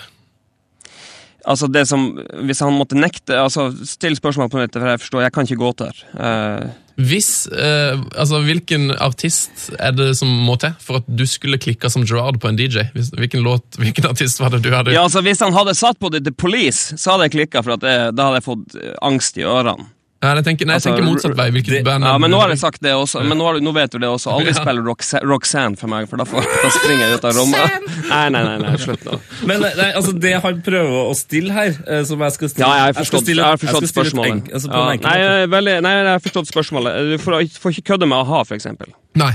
Altså 1.45 1.69
det 1.69 1.85
som, 1.89 2.07
Hvis 2.49 2.63
han 2.65 2.73
måtte 2.77 2.97
nekte 2.99 3.37
altså 3.37 3.69
Still 3.85 4.17
spørsmål 4.17 4.49
på 4.53 4.63
nytt, 4.63 4.79
for 4.79 4.95
jeg 4.95 5.03
forstår, 5.03 5.27
jeg 5.27 5.35
kan 5.35 5.49
ikke 5.49 5.61
gå 5.61 5.73
der. 5.83 6.01
Uh. 6.17 6.73
Hvis, 6.95 7.49
uh, 7.51 7.99
altså 8.15 8.39
Hvilken 8.47 8.93
artist 9.03 9.73
er 9.83 9.97
det 9.97 10.13
som 10.19 10.31
må 10.47 10.55
til 10.63 10.77
for 10.83 11.01
at 11.01 11.09
du 11.09 11.25
skulle 11.27 11.59
klikka 11.59 11.91
som 11.91 12.05
Gerard 12.07 12.39
på 12.43 12.51
en 12.51 12.59
DJ? 12.59 12.87
Hvilken 12.95 13.43
låt, 13.43 13.67
hvilken 13.83 14.07
artist 14.11 14.41
var 14.41 14.55
det 14.55 14.63
du 14.65 14.71
hadde? 14.75 14.95
ja, 14.95 15.03
altså 15.03 15.25
Hvis 15.27 15.43
han 15.43 15.57
hadde 15.57 15.75
satt 15.75 15.99
på 15.99 16.13
det 16.15 16.25
The 16.25 16.33
Police, 16.33 16.97
så 17.01 17.15
hadde 17.15 17.29
jeg 17.29 17.37
klikka, 17.39 17.65
for 17.67 17.81
det, 17.83 17.97
da 18.15 18.29
hadde 18.29 18.41
jeg 18.41 18.47
fått 18.47 18.79
eh, 18.79 18.95
angst 19.03 19.41
i 19.41 19.47
ørene. 19.49 19.91
Nei, 20.25 20.31
jeg 20.39 20.45
tenker, 20.47 20.67
nei, 20.69 20.75
jeg 20.79 20.81
Altså, 20.81 20.91
tenker 20.95 21.05
motsatt 21.05 21.37
vei. 21.37 21.47
Hvilket 21.53 21.85
band 21.85 22.05
Ja, 22.09 22.15
men 22.23 22.31
nå 22.33 22.39
har 22.41 22.49
jeg 22.55 22.59
sagt 22.63 22.81
det 22.85 22.93
også. 22.97 23.21
Men 23.29 23.37
nå, 23.39 23.45
har, 23.45 23.59
du- 23.59 23.65
nå 23.67 23.73
vet 23.77 23.91
du 23.93 23.99
det 24.01 24.09
også. 24.09 24.33
Aldri 24.33 24.55
Ja. 24.55 24.63
spill 24.63 24.81
Roxa- 24.87 25.23
Roxanne 25.23 25.77
for 25.79 25.87
meg, 25.93 26.09
for 26.09 26.17
da, 26.17 26.25
får, 26.25 26.43
da 26.65 26.71
springer 26.79 27.05
jeg 27.05 27.19
ut 27.21 27.25
av 27.29 27.37
rommet. 27.37 27.89
Nei, 28.09 28.29
nei, 28.33 28.43
nei, 28.49 28.59
nei, 28.65 28.75
slutt 28.81 29.05
nå. 29.05 29.21
Men 29.47 29.61
nei, 29.61 29.91
altså, 29.93 30.13
det 30.19 30.35
han 30.43 30.63
prøver 30.65 30.99
å 31.11 31.15
stille 31.15 31.53
her, 31.53 31.77
eh, 31.87 32.03
som 32.09 32.19
jeg 32.25 32.33
skal 32.33 32.49
stille 32.49 32.67
Ja, 32.67 32.75
jeg 32.87 32.95
har 32.95 33.01
forstått, 33.05 33.27
jeg 33.29 33.45
har 33.45 33.57
forstått 33.59 33.93
spørsmålet. 33.93 34.33
enk- 34.33 34.53
altså, 34.55 34.69
Ja, 34.73 34.85
nei, 35.05 35.19
jeg 35.21 35.51
veldig, 35.51 35.77
nei, 35.83 35.95
jeg 36.01 36.07
har 36.15 36.21
forstått 36.21 36.49
spørsmålet. 36.51 37.11
Du 37.13 37.19
får, 37.19 37.41
får 37.61 37.71
ikke 37.77 37.87
kødde 37.93 38.09
med 38.09 38.19
a-ha, 38.25 38.45
for 38.45 38.55
eksempel. 38.57 38.95
Nei. 39.15 39.33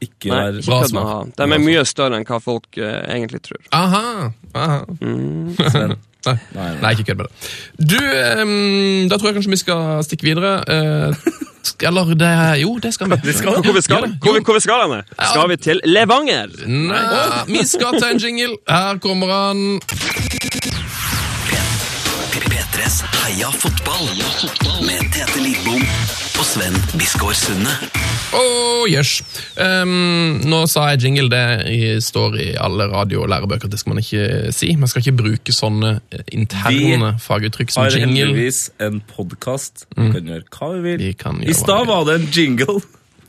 Ikke 0.00 0.30
Nei, 0.32 0.44
er 0.48 0.60
ikke 0.60 0.70
bra 0.70 1.00
a-ha. 1.00 1.16
De 1.36 1.46
er 1.46 1.64
mye 1.64 1.82
større 1.88 2.16
enn 2.16 2.28
hva 2.28 2.38
folk 2.40 2.78
eh, 2.80 3.00
egentlig 3.12 3.42
tror. 3.44 3.60
Aha. 3.76 4.30
aha. 4.56 4.78
Sven. 5.00 5.98
Nei. 6.26 6.34
Nei, 6.36 6.36
nei. 6.52 6.72
Nei, 6.82 6.90
ikke 6.96 7.10
kødd 7.10 7.20
med 7.20 7.28
det. 7.28 7.52
Du, 7.92 8.00
um, 8.42 9.08
da 9.08 9.16
tror 9.16 9.30
jeg 9.30 9.38
kanskje 9.38 9.54
vi 9.54 9.60
skal 9.60 10.02
stikke 10.04 10.26
videre. 10.28 10.50
Uh, 10.68 11.38
eller 11.88 12.14
det 12.14 12.60
Jo, 12.60 12.74
det 12.82 12.94
skal 12.94 13.10
vi. 13.10 13.20
Vi 13.24 13.32
skal. 13.32 13.60
Hvor 13.64 13.72
vi 13.72 13.80
skal, 13.80 14.04
Ja, 14.04 14.12
hvor 14.20 14.36
vi, 14.36 14.44
hvor 14.44 14.54
vi 14.54 14.60
skal 14.60 14.84
henne? 14.84 15.02
Skal 15.16 15.48
vi 15.48 15.56
til 15.56 15.80
Levanger? 15.84 16.52
Nei, 16.66 17.04
vi 17.48 17.64
skal 17.66 18.00
ta 18.00 18.12
en 18.12 18.20
jingle. 18.20 18.56
Her 18.68 19.00
kommer 19.00 19.32
han. 19.32 19.80
P3s 22.50 23.02
Heia 23.22 23.50
fotball 23.50 24.08
med 24.86 25.12
Tete 25.12 25.40
Lidbom 25.40 25.84
og 26.40 26.46
Sven 26.48 26.76
Biskår 26.96 27.34
Sunde. 27.36 27.72
Oh, 28.32 28.86
yes. 28.88 29.18
Um, 29.60 30.38
nå 30.48 30.62
sa 30.70 30.86
jeg 30.94 31.02
jingle, 31.04 31.26
det 31.28 31.98
står 32.06 32.36
i 32.40 32.46
alle 32.56 32.86
radio- 32.88 33.26
og 33.26 33.28
lærebøker, 33.28 33.68
det 33.68 33.80
skal 33.82 33.92
man 33.92 34.00
ikke 34.00 34.52
si. 34.56 34.70
Man 34.80 34.88
skal 34.88 35.04
ikke 35.04 35.18
bruke 35.18 35.52
sånne 35.52 35.98
interne 36.32 36.78
interne 36.80 37.10
faguttrykk 37.20 37.74
som 37.74 37.84
jingle. 37.90 38.00
Vi 38.00 38.22
Har 38.22 38.30
heldigvis 38.30 38.62
en 38.80 39.02
podkast. 39.10 39.84
Vi 39.98 40.08
kan 40.14 40.32
gjøre 40.32 40.46
hva 40.48 40.70
vi 40.72 40.80
vil. 40.86 41.04
Vi 41.10 41.50
I 41.50 41.58
stad 41.58 41.90
var 41.90 42.08
det 42.08 42.16
en 42.22 42.26
jingle. 42.32 42.80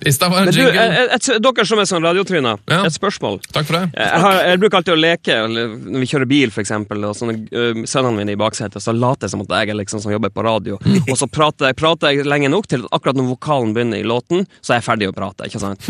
I 0.02 0.12
det 0.12 0.28
var 0.34 0.42
en 0.42 0.52
du, 0.54 0.62
et, 0.66 1.14
et, 1.14 1.28
dere 1.46 1.66
som 1.70 1.80
er 1.82 1.86
sånn 1.90 2.02
radiotryner, 2.06 2.58
Ja. 2.72 2.80
et 2.88 2.96
spørsmål. 2.96 3.40
Takk 3.54 3.68
for 3.70 3.78
det. 3.78 3.84
Jeg, 3.94 4.22
har, 4.24 4.38
jeg 4.50 4.60
bruker 4.64 4.80
alltid 4.80 4.94
å 4.96 4.98
leke 4.98 5.36
eller 5.46 5.76
når 5.78 6.04
vi 6.04 6.10
kjører 6.10 6.30
bil, 6.32 6.54
eksempel, 6.64 7.06
og 7.06 7.14
sånne, 7.20 7.36
øh, 7.54 7.84
sønnene 7.86 8.18
mine 8.18 8.34
i 8.34 8.40
baksetet, 8.40 8.82
så 8.82 8.96
later 8.98 9.28
jeg 9.30 9.36
som 9.36 9.46
at 9.46 9.54
jeg 9.60 9.74
er 9.76 9.78
liksom 9.78 10.02
som 10.02 10.14
jobber 10.14 10.34
på 10.34 10.46
radio. 10.48 10.80
Og 11.06 11.14
så 11.20 11.30
prater 11.30 11.70
jeg, 11.70 11.78
prater 11.78 12.16
jeg 12.16 12.26
lenge 12.26 12.50
nok 12.50 12.70
til 12.72 12.88
at 12.88 12.98
akkurat 12.98 13.20
når 13.20 13.30
vokalen 13.36 13.76
begynner 13.78 14.02
i 14.02 14.08
låten, 14.08 14.48
så 14.62 14.74
er 14.74 14.82
jeg 14.82 14.88
ferdig 14.90 15.12
å 15.12 15.16
prate. 15.16 15.46
ikke 15.46 15.62
sant? 15.62 15.86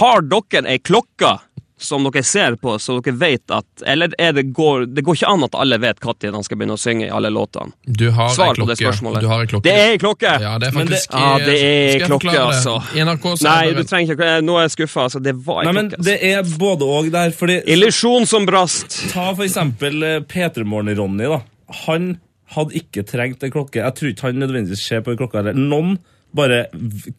Har 0.00 0.26
dere 0.26 0.66
ei 0.74 0.82
klokke 0.82 1.36
som 1.76 2.04
dere 2.06 2.22
ser 2.22 2.54
på, 2.62 2.76
så 2.78 3.00
dere 3.02 3.16
vet 3.18 3.50
at 3.50 3.82
Eller 3.84 4.12
er 4.18 4.32
det, 4.32 4.44
går, 4.54 4.84
det 4.94 5.02
går 5.04 5.16
ikke 5.18 5.28
an 5.32 5.42
at 5.42 5.54
alle 5.58 5.78
vet 5.82 5.98
når 6.00 6.32
han 6.38 6.44
skal 6.46 6.56
begynne 6.60 6.76
å 6.76 6.80
synge 6.80 7.06
i 7.08 7.10
alle 7.10 7.30
låtene? 7.34 7.72
Du 7.86 8.10
har 8.14 8.28
Svar 8.30 8.54
på 8.54 8.62
det 8.68 8.76
klokke. 8.78 8.92
spørsmålet. 8.92 9.20
Du 9.20 9.26
har 9.28 9.40
ei 9.42 9.46
klokke. 9.50 9.64
Det 9.66 9.72
er 9.74 9.90
ei 9.92 9.98
klokke! 9.98 10.34
Ja, 10.40 10.52
det 10.58 10.68
er 10.68 10.72
Men 10.78 10.86
det- 10.86 11.00
faktisk 11.02 11.12
Ja, 11.18 11.38
det 11.38 11.48
er 11.48 11.90
Skal 11.90 12.00
jeg 12.00 12.08
klokke, 12.08 12.28
forklare 12.30 12.54
altså. 12.54 12.74
NRK 12.94 13.42
Nei, 13.42 13.72
du 13.74 13.82
trenger 13.84 14.14
ikke 14.14 14.44
Nå 14.44 14.56
er 14.58 14.62
jeg 14.68 14.70
skuffa. 14.76 15.00
Altså, 15.08 15.22
det 15.22 15.34
var 15.44 15.60
ei 15.60 15.64
Nei, 15.66 15.72
men 15.72 15.90
klokke. 15.90 15.98
altså. 15.98 16.04
det 16.04 16.32
er 16.32 16.42
både 16.58 16.82
og 16.84 17.10
der. 17.12 17.30
fordi 17.30 17.60
Illusjon 17.66 18.26
som 18.26 18.46
brast. 18.46 19.10
Ta 19.12 19.34
for 19.34 19.42
eksempel 19.44 20.24
Peter 20.28 20.62
P3 20.62 20.64
Morgen-Ronny. 20.64 21.28
da. 21.28 21.42
Han 21.86 22.18
hadde 22.54 22.74
ikke 22.78 23.02
trengt 23.04 23.42
en 23.42 23.50
klokke. 23.50 23.82
Jeg 23.82 23.94
tror 23.94 24.08
ikke 24.14 24.22
han 24.30 24.34
nødvendigvis 24.38 24.78
ser 24.86 25.00
på 25.02 25.10
en 25.10 25.16
klokke. 25.18 25.38
Eller. 25.42 25.54
Noen 25.54 25.98
bare 26.34 26.68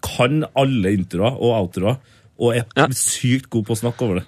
kan 0.01 0.45
alle 0.55 0.91
introer 0.95 1.35
og 1.35 1.51
outroer, 1.59 1.97
og 2.39 2.55
er 2.55 2.65
Ja. 2.75 2.87
sykt 2.87 3.49
god 3.49 3.65
på 3.65 3.73
å 3.75 3.79
snakke 3.79 4.01
over 4.03 4.15
det. 4.19 4.25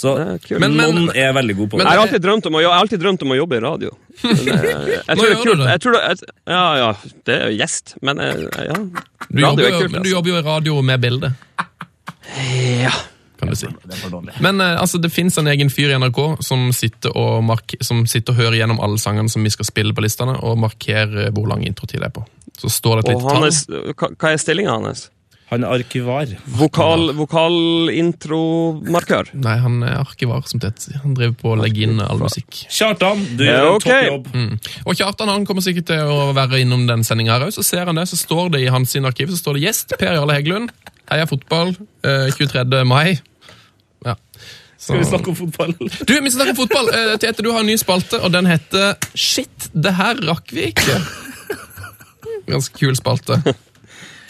Så 0.00 0.14
Det 0.16 0.52
er. 0.54 0.58
Men- 0.62 0.76
men- 0.78 0.94
noen 0.96 1.10
er 1.12 1.32
veldig 1.36 1.56
god 1.58 1.68
på 1.70 1.76
det. 1.78 1.84
Jeg 1.84 1.92
har 1.92 2.02
alltid 2.06 2.22
drømt 2.24 2.46
om 2.48 2.54
å, 2.56 2.60
jeg 2.64 2.70
har 2.72 2.80
alltid 2.86 3.00
drømt 3.02 3.22
om 3.26 3.32
å 3.34 3.36
jobbe 3.36 3.56
i 3.58 3.60
radio. 3.60 3.90
Men, 4.22 4.36
jeg, 4.46 4.56
jeg, 4.56 5.02
Nå 5.10 5.16
tror 5.16 5.20
det 5.20 5.28
gjør 5.28 5.30
er 5.30 5.36
du 5.36 5.50
kult. 5.50 5.60
det. 5.60 5.68
Jeg 5.74 5.80
tror 5.84 5.92
det, 5.96 6.00
jeg, 6.08 6.34
ja, 6.54 6.64
ja, 6.80 6.90
det 7.28 7.34
er 7.36 7.44
jo 7.50 7.58
gjest, 7.60 7.94
men 8.02 8.20
eh, 8.24 8.34
ja. 8.70 8.78
Du 8.80 9.42
Radio 9.42 9.44
jobber, 9.44 9.62
er 9.64 9.70
jo, 9.70 9.78
kult, 9.82 9.92
men 9.92 10.00
du 10.02 10.08
altså. 10.08 10.14
jobber 10.16 10.30
jo 10.30 10.36
i 10.40 10.42
radio 10.48 10.80
med 10.82 11.00
bilde, 11.04 11.32
Ja. 12.82 12.90
kan 13.38 13.48
du 13.48 13.56
si. 13.56 13.66
Men 14.40 14.60
eh, 14.60 14.80
altså, 14.80 14.98
det 15.00 15.12
fins 15.12 15.38
en 15.38 15.46
egen 15.52 15.70
fyr 15.72 15.92
i 15.94 15.98
NRK 15.98 16.20
som 16.44 16.66
sitter, 16.76 17.12
og 17.16 17.44
mark 17.44 17.76
som 17.84 18.02
sitter 18.06 18.32
og 18.34 18.40
hører 18.42 18.58
gjennom 18.60 18.80
alle 18.84 18.98
sangene 19.00 19.30
som 19.32 19.44
vi 19.44 19.50
skal 19.52 19.64
spille 19.68 19.94
på 19.96 20.04
listene, 20.04 20.36
og 20.44 20.58
markerer 20.60 21.30
hvor 21.36 21.48
lang 21.48 21.64
introtid 21.66 22.00
det 22.00 22.10
er 22.10 22.16
på. 22.20 22.24
Så 22.60 22.68
står 22.72 23.00
det 23.00 23.08
et 23.08 23.16
lite 23.16 23.94
tall. 23.96 24.14
hva 24.20 24.32
er 24.34 24.36
stillinga 24.40 24.70
hans? 24.76 25.08
Han 25.50 25.64
er 25.66 25.72
arkivar. 25.80 26.30
Vokal, 26.46 27.08
Vokalintromarkør. 27.18 29.32
Nei, 29.34 29.56
han 29.58 29.80
er 29.82 29.96
arkivar, 29.98 30.44
som 30.46 30.60
det 30.62 30.68
heter. 30.70 31.00
Han 31.02 31.14
driver 31.18 31.34
på 31.40 31.50
å 31.54 31.56
legge 31.58 31.82
inn 31.88 31.98
all 32.04 32.20
musikk. 32.22 32.54
Kjartan, 32.70 33.24
du 33.36 33.42
Ja, 33.44 33.50
gjør 33.56 33.66
en 33.66 33.80
topp 33.82 33.90
toppjobb. 33.90 34.26
Mm. 34.34 34.54
Og 34.86 34.94
Kjartan 35.00 35.28
han 35.32 35.46
kommer 35.48 35.62
sikkert 35.66 35.86
til 35.90 36.02
å 36.06 36.30
være 36.36 36.60
innom 36.62 36.82
den 36.86 37.02
sendinga 37.06 37.32
her 37.38 37.46
òg. 37.48 37.52
Så 37.56 37.62
ser 37.66 37.84
han 37.90 37.96
det, 37.98 38.06
så 38.10 38.16
står 38.20 38.46
det 38.54 38.60
i 38.62 38.70
hans 38.70 38.90
sin 38.94 39.04
arkiv 39.08 39.26
så 39.32 39.36
står 39.40 39.52
det 39.58 39.62
'Gjest 39.66 39.88
Per 39.98 40.12
Jarle 40.14 40.34
Heggelund'. 40.38 40.70
Heia 41.10 41.26
fotball. 41.26 41.68
eh, 42.04 42.30
23. 42.30 42.84
mai. 42.86 43.18
Ja. 44.06 44.14
Så- 44.78 44.94
Skal 44.94 44.98
vi 44.98 45.04
snakke 45.04 45.28
om 45.28 45.34
fotball? 45.36 45.74
Du, 46.06 46.20
vi 46.20 46.30
snakker 46.30 46.50
om 46.50 46.56
fotball. 46.56 46.88
Eh, 46.94 47.16
Tete, 47.18 47.42
du 47.42 47.50
har 47.52 47.60
en 47.60 47.66
ny 47.66 47.76
spalte, 47.76 48.20
og 48.22 48.30
den 48.32 48.46
heter 48.46 48.94
Shit, 49.14 49.68
det 49.74 49.92
her 49.94 50.14
rakk 50.14 50.50
vi 50.52 50.62
ikke. 50.72 51.00
Ganske 52.46 52.78
kul 52.78 52.94
spalte. 52.96 53.42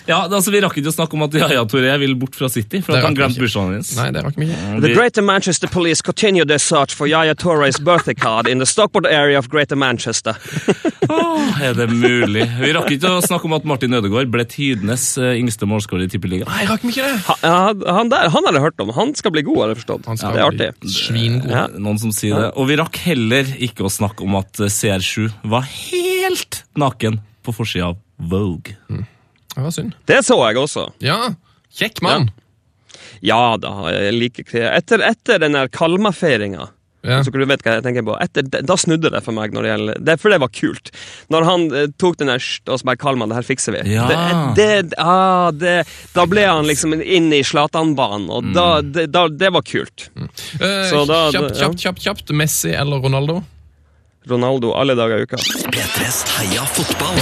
Ja, 0.09 0.22
altså 0.26 0.53
Vi 0.55 0.61
rakk 0.64 0.76
ikke 0.80 0.90
å 0.90 0.94
snakke 0.94 1.16
om 1.18 1.24
at 1.26 1.34
Yaya 1.36 1.64
Touré 1.68 1.92
vil 2.03 2.14
bort 2.18 2.36
fra 2.38 2.48
City, 2.53 2.80
for 2.84 2.96
at 2.96 3.05
han 3.05 3.16
glemte 3.18 3.40
bursdagen 3.42 3.76
hans. 3.78 3.92
Nei, 3.98 4.09
det 4.14 4.24
rakk 4.24 4.38
vi 4.40 4.48
ikke. 4.48 4.80
The 4.84 4.92
Greater 4.94 5.24
Manchester 5.26 5.70
Police 5.70 6.03
continue 6.07 6.46
their 6.48 6.62
search 6.62 6.94
for 6.96 7.11
Yaya 7.11 7.34
Torres' 7.34 7.80
birthday 7.82 8.14
card 8.14 8.48
in 8.48 8.59
the 8.62 8.66
Stockport 8.66 9.07
area 9.07 9.38
of 9.38 9.51
Greater 9.53 9.76
Manchester. 9.76 10.36
Åh, 11.11 11.61
er 11.66 11.74
det 11.78 11.88
mulig? 11.92 12.46
Vi 12.61 12.72
rakk 12.76 12.90
ikke 12.94 13.12
å 13.18 13.22
snakke 13.24 13.48
om 13.48 13.57
at 13.57 13.66
Martin 13.68 13.94
Ødegaard 13.98 14.30
ble 14.32 14.44
tidenes 14.48 15.12
eh, 15.20 15.36
yngste 15.40 15.68
målskårer 15.70 16.07
i 16.07 16.11
Tippeligaen. 16.12 16.51
Nei, 16.51 16.66
rakk 16.70 16.84
vi 16.86 16.94
ikke 16.94 17.07
det? 17.07 17.38
Han, 17.44 17.84
han 18.01 18.12
der 18.12 18.30
han 18.30 18.46
har 18.46 18.59
jeg 18.59 18.64
hørt 18.68 18.82
om. 18.84 18.92
Han 18.96 19.14
skal 19.18 19.34
bli 19.34 19.44
god, 19.46 19.62
har 19.64 19.72
jeg 19.74 19.80
forstått. 19.82 20.11
Han 20.11 20.20
skal 20.20 20.36
det 20.36 20.42
er 20.42 20.51
artig. 20.51 20.90
Svingod. 20.94 21.48
Ja. 21.51 21.64
Noen 21.76 22.01
som 22.03 22.14
sier 22.14 22.36
det. 22.46 22.51
Og 22.61 22.70
vi 22.70 22.78
rakk 22.80 23.01
heller 23.07 23.55
ikke 23.59 23.86
å 23.86 23.92
snakke 23.92 24.26
om 24.26 24.38
at 24.40 24.62
eh, 24.62 24.70
CR7 24.72 25.30
var 25.51 25.66
helt 25.70 26.62
naken 26.78 27.20
på 27.46 27.57
forsida 27.57 27.92
av 27.92 27.98
Vogue. 28.30 28.76
Det 29.55 29.62
var 29.66 29.70
synd. 29.74 29.94
Det 30.07 30.20
så 30.26 30.36
jeg 30.46 30.57
også. 30.61 30.88
Ja, 31.05 31.34
kjekk 31.76 32.03
mann. 32.07 32.30
Ja 33.22 33.57
da, 33.61 33.70
jeg 33.92 34.14
liker 34.16 34.44
det. 34.53 34.66
Etter, 34.80 35.03
etter 35.11 35.40
den 35.42 35.53
der 35.59 35.68
Kalma-feiringa 35.68 36.68
Ja. 37.03 37.22
Så 37.24 37.32
du 37.32 37.40
vet 37.48 37.62
hva 37.64 37.78
jeg 37.78 37.82
tenker 37.86 38.05
på. 38.05 38.12
Etter, 38.20 38.44
da 38.44 38.74
snudde 38.76 39.09
det 39.12 39.22
for 39.24 39.32
meg. 39.32 39.55
når 39.57 39.62
det 39.64 39.70
gjelder 39.70 40.01
det, 40.05 40.16
For 40.20 40.28
det 40.34 40.38
var 40.42 40.51
kult. 40.53 40.90
Når 41.32 41.46
han 41.48 41.62
eh, 41.72 41.86
tok 41.96 42.18
den 42.20 42.28
der 42.28 42.42
og 42.68 42.76
så 42.80 42.84
bare 42.84 43.01
Kalman, 43.01 43.30
det 43.32 43.38
her 43.38 43.46
fikser 43.48 43.72
vi. 43.72 43.94
Ja. 43.94 44.05
Det, 44.05 44.18
det, 44.59 44.98
ah, 45.01 45.48
det, 45.51 45.86
da 46.12 46.26
ble 46.28 46.44
han 46.44 46.68
liksom 46.68 46.92
inn 47.01 47.32
i 47.32 47.40
Zlatan-banen, 47.40 48.28
og 48.28 48.51
da, 48.53 48.66
det, 48.84 49.07
da, 49.16 49.28
det 49.32 49.48
var 49.57 49.64
kult. 49.64 50.11
Eh, 50.61 50.84
Så 50.92 51.07
da- 51.09 51.30
kjapt, 51.32 51.57
kjapt, 51.57 51.80
kjapt, 51.80 52.05
kjapt. 52.05 52.34
Messi 52.36 52.74
eller 52.76 53.01
Ronaldo? 53.01 53.40
Ronaldo 54.28 54.74
alle 54.76 54.92
dager 54.94 55.24
i 55.24 55.24
uka. 55.24 55.40
P3s 55.72 56.20
Heia 56.36 56.68
fotball. 56.68 57.16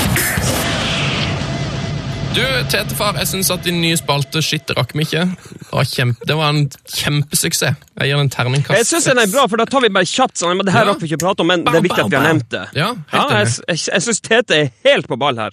Du, 2.37 2.43
Tetefar, 2.71 3.17
jeg 3.19 3.27
syns 3.33 3.49
at 3.51 3.65
din 3.67 3.81
nye 3.83 3.97
spalte 3.99 4.39
Shit, 4.45 4.69
rakk 4.77 4.93
meg 4.99 5.09
ikke. 5.09 5.23
Det 5.59 5.73
var, 5.73 5.87
kjempe, 5.89 6.27
det 6.29 6.35
var 6.39 6.53
en 6.53 6.67
kjempesuksess. 6.93 7.79
Jeg 7.99 8.11
gir 8.13 8.21
den 8.21 8.29
terningkast 8.31 8.77
Jeg 8.79 8.87
syns 8.87 9.09
den 9.09 9.19
er 9.23 9.31
bra, 9.33 9.47
for 9.51 9.59
da 9.59 9.65
tar 9.67 9.83
vi 9.83 9.91
bare 9.97 10.07
kjapt 10.07 10.39
sånn. 10.39 10.53
Men 10.61 10.69
det 10.69 10.75
her 10.77 10.85
Ja. 10.87 10.93
rakk 10.93 11.01
vi 11.03 11.09
ikke 11.09 11.19
prate 11.25 11.43
om, 11.43 11.49
men 11.51 11.65
det 11.67 11.75
er 11.75 11.83
viktig 11.89 12.05
at 12.05 12.11
vi 12.13 12.19
har 12.21 12.27
nevnt 12.29 12.47
det. 12.53 12.63
Ja, 12.79 12.91
helt 13.15 13.33
jeg, 13.35 13.49
jeg, 13.73 13.81
jeg 13.91 14.05
syns 14.07 14.21
Tete 14.29 14.59
er 14.61 14.71
helt 14.87 15.09
på 15.11 15.19
ball 15.19 15.41
her. 15.41 15.51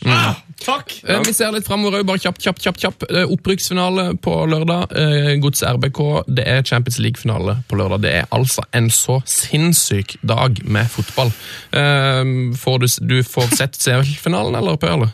Takk! 0.65 0.93
Eh, 1.07 1.23
Vi 1.26 1.34
ser 1.34 1.51
litt 1.55 1.65
framover 1.67 1.99
òg, 2.03 2.05
bare 2.11 2.21
kjapt, 2.21 2.43
kjapt, 2.43 2.61
kjapt. 2.61 2.84
kjapt. 2.84 3.07
Eh, 3.09 3.26
Opprykksfinale 3.34 4.05
på 4.21 4.36
lørdag. 4.51 4.93
Eh, 4.93 5.34
Gods 5.41 5.63
RBK. 5.65 6.03
Det 6.28 6.45
er 6.47 6.61
Champions 6.63 6.99
League-finale 7.01 7.57
på 7.67 7.80
lørdag. 7.82 8.01
Det 8.05 8.13
er 8.21 8.28
altså 8.36 8.63
en 8.73 8.89
så 8.93 9.21
sinnssyk 9.26 10.17
dag 10.23 10.61
med 10.67 10.91
fotball. 10.91 11.34
Eh, 11.73 12.23
Får 12.61 12.80
du, 12.84 12.88
du 13.07 13.21
får 13.23 13.55
sett 13.57 13.80
CL-finalen, 13.80 14.55
eller, 14.61 14.78
Per 14.78 14.91
Jarle? 14.93 15.11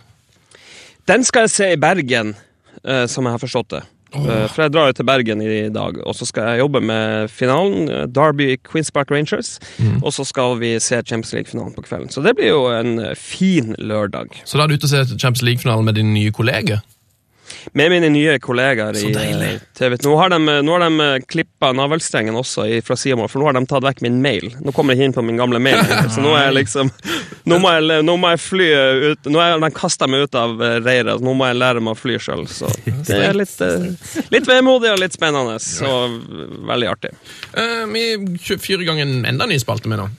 Den 1.08 1.24
skal 1.24 1.48
jeg 1.48 1.50
se 1.50 1.72
i 1.74 1.80
Bergen, 1.82 2.36
eh, 2.86 3.06
som 3.08 3.26
jeg 3.26 3.32
har 3.36 3.42
forstått 3.42 3.70
det. 3.70 3.82
Eh, 4.12 4.48
for 4.52 4.66
jeg 4.66 4.74
drar 4.74 4.90
jo 4.90 4.96
til 5.00 5.06
Bergen 5.08 5.42
i 5.42 5.70
dag, 5.72 5.98
og 6.04 6.16
så 6.16 6.26
skal 6.28 6.50
jeg 6.52 6.60
jobbe 6.60 6.82
med 6.84 7.30
finalen. 7.32 7.90
eh, 7.90 8.08
Derby 8.12 8.58
Queens 8.60 8.92
Park 8.92 9.12
Rangers. 9.12 9.60
Og 10.04 10.12
så 10.14 10.26
skal 10.28 10.60
vi 10.60 10.74
se 10.80 10.96
Champions 11.02 11.34
League-finalen 11.34 11.74
på 11.74 11.82
kvelden. 11.88 12.10
Så 12.12 12.22
det 12.22 12.36
blir 12.36 12.52
jo 12.52 12.66
en 12.68 13.00
eh, 13.00 13.16
fin 13.16 13.76
lørdag. 13.80 14.42
Så 14.46 14.58
da 14.58 14.64
er 14.64 14.68
du 14.68 14.74
ute 14.76 14.84
og 14.86 14.90
ser 14.90 15.06
Champions 15.18 15.42
League-finalen 15.48 15.86
med 15.86 15.96
din 15.96 16.14
nye 16.14 16.32
kollega? 16.32 16.82
Med 17.78 17.92
mine 17.94 18.10
nye 18.12 18.38
kollegaer 18.44 18.98
Så 19.00 19.10
i 19.10 19.32
eh, 19.32 19.62
TV. 19.78 19.98
Nå 20.04 20.16
har 20.20 20.34
de, 20.34 20.40
nå 20.66 20.76
har 20.76 20.86
de 20.86 21.06
eh, 21.06 21.26
klippa 21.28 21.72
navlestrengen 21.76 22.36
også 22.38 22.68
fra 22.86 22.98
sida 23.00 23.28
for 23.28 23.42
nå 23.42 23.50
har 23.50 23.58
de 23.58 23.66
tatt 23.70 23.86
vekk 23.86 24.04
min 24.06 24.22
mail. 24.24 24.52
Nå 24.62 24.74
kommer 24.76 24.94
jeg 24.96 25.02
ikke 25.02 25.10
inn 25.12 25.18
på 25.20 25.26
min 25.30 25.40
gamle 25.40 25.62
mail, 25.64 25.82
så 26.14 26.24
nå 26.24 26.36
er 26.36 26.50
jeg 26.50 26.62
liksom 26.62 26.92
Nå 27.50 27.58
må 27.58 27.72
jeg, 27.74 28.04
nå 28.06 28.16
må 28.22 28.30
jeg 28.36 28.42
fly 28.44 28.68
ut 29.12 29.30
Nå 29.32 29.40
har 29.42 29.56
de 29.62 29.70
kasta 29.74 30.06
meg 30.10 30.28
ut 30.28 30.38
av 30.38 30.62
eh, 30.62 30.78
reiret, 30.84 31.24
nå 31.24 31.34
må 31.38 31.50
jeg 31.50 31.58
lære 31.58 31.84
meg 31.84 31.96
å 31.96 32.00
fly 32.00 32.18
sjøl. 32.22 32.46
Så 32.52 32.70
det 33.10 33.22
er 33.32 33.38
litt, 33.38 33.56
eh, 33.66 33.88
litt 34.34 34.50
vemodig 34.50 34.92
og 34.94 35.02
litt 35.02 35.18
spennende, 35.18 35.58
og 35.88 36.18
veldig 36.70 36.90
artig. 36.92 37.14
Uh, 37.56 37.86
vi 37.92 38.58
fyrer 38.58 38.84
i 38.84 38.90
gang 38.90 39.02
en 39.04 39.16
enda 39.28 39.48
ny 39.50 39.58
spalte 39.62 39.90
med 39.92 40.02
nå. 40.02 40.10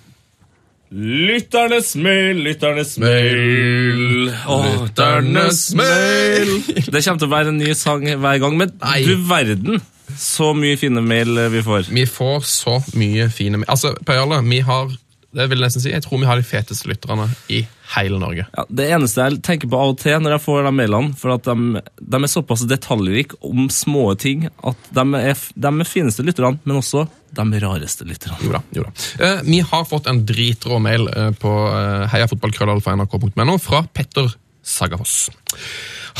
Lytternes 0.92 1.94
mail, 1.96 2.36
lytternes 2.44 2.98
mail. 3.00 4.28
Lytternes 4.28 5.60
mail. 5.78 6.50
Det 6.68 7.00
kommer 7.00 7.22
til 7.22 7.28
å 7.30 7.32
være 7.32 7.54
en 7.54 7.60
ny 7.62 7.72
sang 7.78 8.04
hver 8.04 8.42
gang, 8.42 8.58
men 8.60 8.74
Nei. 8.82 8.98
du 9.08 9.14
verden 9.24 9.80
så 10.20 10.50
mye 10.52 10.76
fine 10.76 11.00
mail 11.00 11.38
vi 11.54 11.62
får. 11.64 11.88
Vi 11.96 12.04
får 12.04 12.44
så 12.44 12.76
mye 13.00 13.30
fine 13.32 13.62
mail. 13.62 13.70
Altså, 13.72 13.94
Per 14.04 14.20
Jarle, 14.20 14.42
vi 14.44 14.60
har 14.66 14.92
det 15.32 15.46
vil 15.48 15.62
jeg 15.62 15.70
nesten 15.70 15.82
si, 15.84 15.92
jeg 15.94 16.04
tror 16.04 16.20
vi 16.20 16.28
har 16.28 16.36
de 16.36 16.44
feteste 16.44 16.88
lytterne 16.90 17.24
i 17.52 17.62
hele 17.94 18.18
Norge. 18.20 18.44
Ja, 18.52 18.64
det 18.68 18.88
eneste 18.92 19.24
jeg 19.24 19.40
tenker 19.44 19.70
på 19.72 19.78
av 19.80 19.94
og 19.94 20.00
til 20.02 20.18
når 20.20 20.36
jeg 20.36 20.44
får 20.44 20.66
de 20.66 20.72
mailene, 20.76 21.16
for 21.16 21.34
at 21.34 21.48
de, 21.48 21.82
de 21.96 22.20
er 22.20 22.32
såpass 22.32 22.66
detaljrike 22.68 23.38
om 23.48 23.70
små 23.72 24.10
ting, 24.20 24.44
at 24.60 24.90
de 24.92 25.06
er 25.22 25.40
de 25.66 25.88
fineste 25.88 26.24
lytterne, 26.26 26.60
men 26.68 26.80
også 26.82 27.06
de 27.32 27.62
rareste 27.64 28.04
lytterne. 28.08 28.36
Jo 28.44 28.52
da, 28.52 28.60
jo 28.76 28.84
da. 28.84 28.92
Eh, 29.24 29.40
vi 29.48 29.62
har 29.72 29.88
fått 29.88 30.10
en 30.12 30.20
dritrå 30.28 30.80
mail 30.84 31.08
eh, 31.08 31.32
på 31.40 31.54
eh, 31.70 32.04
heiafotballkrøllalfa.nrk.no 32.12 33.56
fra 33.62 33.86
Petter 33.88 34.34
Sagafoss. 34.62 35.30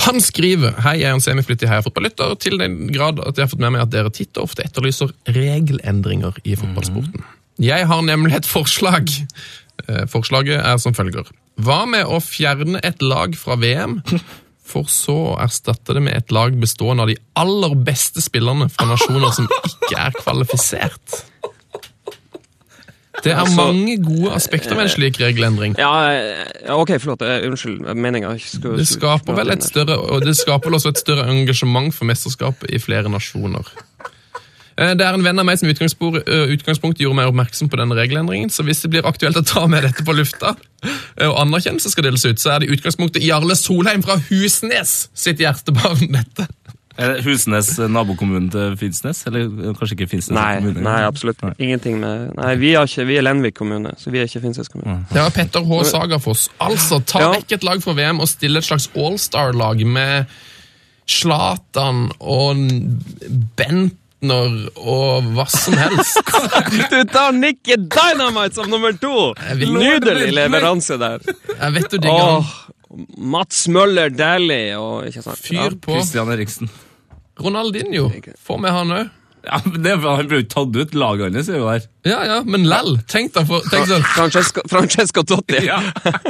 Han 0.07 0.23
skriver 0.25 0.79
Hei, 0.87 0.97
jeg 1.03 1.11
er 1.11 1.19
en 1.19 1.23
semiflittig 1.23 1.69
heiafotballytter, 1.69 2.33
til 2.41 2.57
den 2.61 2.87
grad 2.95 3.21
at 3.21 3.37
jeg 3.37 3.45
har 3.45 3.53
fått 3.53 3.63
med 3.63 3.77
meg 3.77 3.85
at 3.85 3.93
dere 3.93 4.15
titt 4.15 4.41
og 4.41 4.49
ofte 4.49 4.65
etterlyser 4.65 5.13
regelendringer 5.37 6.41
i 6.49 6.57
fotballsporten. 6.57 7.29
Jeg 7.63 7.87
har 7.87 8.03
nemlig 8.03 8.35
et 8.41 8.49
forslag. 8.49 9.09
Eh, 9.89 10.05
Forslaget 10.11 10.59
er 10.61 10.77
som 10.83 10.95
følger. 10.95 11.29
Hva 11.63 11.83
med 11.87 12.09
å 12.09 12.19
fjerne 12.25 12.81
et 12.85 13.03
lag 13.05 13.35
fra 13.39 13.57
VM, 13.61 14.01
for 14.73 14.89
så 14.89 15.15
å 15.35 15.41
erstatte 15.43 15.95
det 15.95 16.03
med 16.03 16.17
et 16.17 16.33
lag 16.33 16.55
bestående 16.59 17.05
av 17.05 17.11
de 17.13 17.17
aller 17.37 17.75
beste 17.85 18.23
spillerne 18.25 18.71
fra 18.73 18.87
nasjoner 18.89 19.35
som 19.37 19.49
ikke 19.69 19.99
er 20.07 20.17
kvalifisert? 20.17 21.21
Det 23.23 23.31
er 23.31 23.37
Altså- 23.45 23.55
mange 23.69 23.99
gode 24.03 24.33
aspekter 24.35 24.75
ved 24.75 24.83
en 24.87 24.89
slik 24.89 25.19
regelendring. 25.21 25.77
Ja, 25.79 26.75
ok, 26.75 26.89
forlåt. 26.99 27.23
eh, 27.23 27.47
Unnskyld 27.47 27.85
meninga. 27.95 28.33
Det 28.79 28.89
skaper 28.89 29.37
vel 29.37 29.51
et 29.53 29.63
større, 29.63 29.99
og 29.99 30.25
det 30.25 30.35
skaper 30.37 30.71
vel 30.71 30.79
også 30.81 30.89
et 30.89 30.99
større 30.99 31.29
engasjement 31.29 31.93
for 31.95 32.05
mesterskapet 32.09 32.71
i 32.73 32.79
flere 32.79 33.09
nasjoner. 33.13 33.63
Eh, 34.83 34.95
Det 34.99 35.07
er 35.07 35.15
en 35.15 35.23
venn 35.25 35.39
av 35.39 35.47
meg 35.47 35.59
som 35.61 35.69
i 35.71 35.73
utgangspunkt, 35.77 36.25
eh, 36.27 36.53
utgangspunkt 36.57 36.99
gjorde 36.99 37.15
meg 37.21 37.31
oppmerksom 37.31 37.71
på 37.71 37.79
denne 37.79 37.95
regelendringen, 37.99 38.51
så 38.51 38.65
hvis 38.67 38.83
det 38.83 38.91
blir 38.97 39.07
aktuelt 39.07 39.39
å 39.39 39.45
ta 39.47 39.67
med 39.71 39.85
dette 39.87 40.03
på 40.05 40.15
lufta, 40.17 40.57
eh, 40.83 41.29
og 41.29 41.39
anerkjennelse 41.47 41.93
skal 41.95 42.05
deles 42.09 42.25
ut, 42.27 42.41
så 42.43 42.57
er 42.57 42.59
det 42.65 42.71
i 42.71 42.75
utgangspunktet 42.77 43.23
Jarle 43.25 43.55
Solheim 43.55 44.03
fra 44.03 44.17
Husnes 44.29 45.09
sitt 45.15 45.39
hjertebarn, 45.39 46.11
dette. 46.19 46.49
Er 46.99 47.15
det 47.15 47.23
Husnes 47.25 47.71
nabokommunen 47.89 48.51
til 48.53 48.75
Finnsnes? 48.77 49.23
Eller 49.27 49.47
kanskje 49.79 49.95
ikke 49.97 50.11
Finnsnes 50.11 50.37
Nei, 50.37 50.59
kommune? 50.59 50.83
nei, 50.85 50.99
absolutt 51.09 51.41
ingenting 51.59 51.97
med 52.03 52.35
Nei, 52.37 52.51
vi, 52.61 52.75
er, 52.77 52.85
ikke, 52.85 53.07
vi 53.09 53.17
er 53.17 53.25
Lenvik 53.25 53.55
kommune, 53.57 53.95
så 53.97 54.11
vi 54.13 54.21
er 54.21 54.29
ikke 54.29 54.43
Finnsnes 54.45 54.69
kommune. 54.69 54.99
Det 55.09 55.17
var 55.23 55.31
Petter 55.33 55.65
H. 55.65 55.79
Sagafoss. 55.89 56.51
Altså, 56.61 56.99
ta 57.09 57.23
Ja. 57.25 57.31
vekk 57.33 57.53
et 57.57 57.65
lag 57.65 57.81
fra 57.83 57.95
VM 57.97 58.21
og 58.21 58.29
stille 58.29 58.59
et 58.61 58.65
slags 58.69 58.91
all-star-lag 58.95 59.81
med 59.89 60.27
Slatan 61.09 62.11
og 62.21 62.61
Bentner 64.23 64.69
og 64.79 65.25
hva 65.35 65.47
som 65.51 65.75
helst. 65.75 66.21
Du 66.93 67.03
tar 67.11 67.33
Nikki 67.33 67.77
Dynamite 67.77 68.55
som 68.55 68.71
nummer 68.71 68.93
to! 68.93 69.33
Nydelig 69.59 70.31
leveranse 70.33 70.97
der. 71.01 71.23
Jeg 71.59 71.73
vet 71.75 71.91
du 71.91 71.99
digger 71.99 72.29
han. 72.29 72.47
Mats 73.17 73.67
Møller 73.73 74.13
Dæhlie 74.13 74.77
og 74.79 75.09
ikke 75.09 75.23
sant? 75.25 75.41
Fyr 75.43 75.75
på 75.81 75.97
Christian 75.97 76.31
Eriksen. 76.31 76.71
Ronaldinho. 77.41 78.11
Få 78.39 78.61
med 78.61 78.71
han 78.71 78.95
òg. 78.95 79.11
Ja, 79.43 79.59
men 79.65 79.81
det, 79.83 79.97
Han 79.99 80.29
ble 80.31 80.43
jo 80.45 80.47
tatt 80.47 80.77
ut. 80.77 80.93
Laget 80.95 81.35
hans 81.35 81.49
er 81.51 81.59
jo 81.59 81.67
der. 81.67 81.87
Ja, 82.07 82.21
ja, 82.29 82.37
men 82.47 82.69
lell. 82.71 83.01
Tenk, 83.11 83.33
da, 83.35 83.43
for, 83.49 83.65
tenk, 83.73 83.89
så, 83.91 83.99
Francesco, 84.17 84.63
Francesco 84.71 85.25
Totti. 85.27 85.65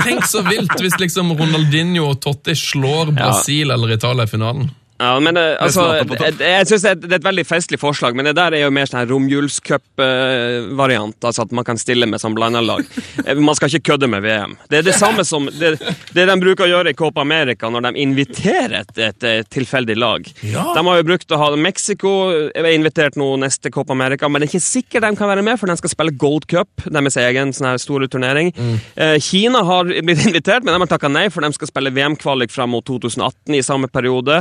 tenk 0.00 0.24
så 0.30 0.40
vilt 0.46 0.78
hvis 0.80 0.96
liksom 1.02 1.34
Ronaldinho 1.36 2.06
og 2.14 2.22
Totti 2.24 2.56
slår 2.56 3.12
Brasil 3.18 3.74
eller 3.74 3.98
Italia 3.98 4.24
i 4.24 4.32
finalen. 4.32 4.70
Ja, 5.02 5.20
men 5.20 5.36
eh, 5.36 5.56
altså, 5.58 5.82
på 6.06 6.14
topp. 6.14 6.28
jeg, 6.28 6.36
jeg 6.46 6.66
synes 6.70 6.82
det, 6.84 6.90
er, 6.90 6.98
det 7.02 7.16
er 7.16 7.18
et 7.18 7.24
veldig 7.26 7.44
festlig 7.48 7.78
forslag, 7.82 8.14
men 8.14 8.28
det 8.28 8.36
der 8.38 8.54
er 8.54 8.60
jo 8.62 8.70
mer 8.74 8.86
sånn 8.86 9.08
romjulscup-variant. 9.10 11.18
altså 11.18 11.42
at 11.42 11.54
man 11.58 11.66
kan 11.66 11.78
stille 11.80 12.06
med 12.06 12.22
sånn 12.22 12.36
blanda 12.38 12.62
lag. 12.64 12.82
Eh, 13.22 13.38
man 13.38 13.54
skal 13.54 13.68
ikke 13.68 13.92
kødde 13.92 14.08
med 14.10 14.22
VM. 14.24 14.56
Det 14.70 14.78
er 14.80 14.84
det 14.86 14.94
samme 14.96 15.22
som 15.26 15.44
det, 15.46 15.76
det 16.16 16.24
de 16.26 16.34
bruker 16.40 16.64
å 16.64 16.70
gjøre 16.70 16.90
i 16.90 16.96
Copa 16.96 17.20
America 17.22 17.68
når 17.70 17.84
de 17.84 17.90
inviterer 18.02 18.74
et, 18.80 18.92
et, 19.04 19.24
et 19.28 19.48
tilfeldig 19.52 19.96
lag. 20.00 20.26
De 20.42 20.84
har 20.88 20.98
jo 20.98 21.04
brukt 21.06 21.34
å 21.34 21.38
ha 21.38 21.50
Mexico 21.60 22.10
er 22.32 22.68
invitert 22.72 23.16
nå 23.20 23.28
neste 23.42 23.70
Copa 23.74 23.92
America, 23.94 24.28
men 24.28 24.40
det 24.40 24.48
er 24.48 24.52
ikke 24.54 24.64
sikkert 24.64 25.06
de 25.06 25.12
kan 25.18 25.28
være 25.30 25.44
med, 25.44 25.58
for 25.60 25.66
de 25.70 25.76
skal 25.78 25.92
spille 25.92 26.14
Gold 26.18 26.44
Cup, 26.50 26.70
deres 26.88 27.16
egen 27.20 27.52
sånn 27.54 27.68
her 27.70 27.78
store 27.82 28.08
turnering. 28.10 28.52
Eh, 28.96 29.18
Kina 29.22 29.62
har 29.68 29.92
blitt 29.92 30.24
invitert, 30.28 30.64
men 30.64 30.74
de 30.74 30.80
har 30.82 30.90
takka 30.90 31.10
nei, 31.12 31.28
for 31.32 31.40
de 31.44 31.52
skal 31.56 31.70
spille 31.70 31.92
VM-kvalik 31.94 32.50
fram 32.54 32.72
mot 32.74 32.84
2018 32.88 33.58
i 33.58 33.62
samme 33.66 33.90
periode. 33.92 34.40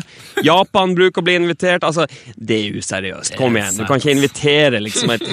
Japan 0.51 0.95
bruker 0.97 1.23
å 1.23 1.25
bli 1.25 1.37
invitert. 1.39 1.85
Altså, 1.87 2.05
det 2.35 2.59
er 2.59 2.77
useriøst. 2.81 3.35
Kom 3.39 3.57
igjen. 3.59 3.79
Du 3.79 3.85
kan 3.87 4.01
ikke 4.01 4.13
invitere 4.15 4.81
liksom, 4.83 5.13
et, 5.15 5.25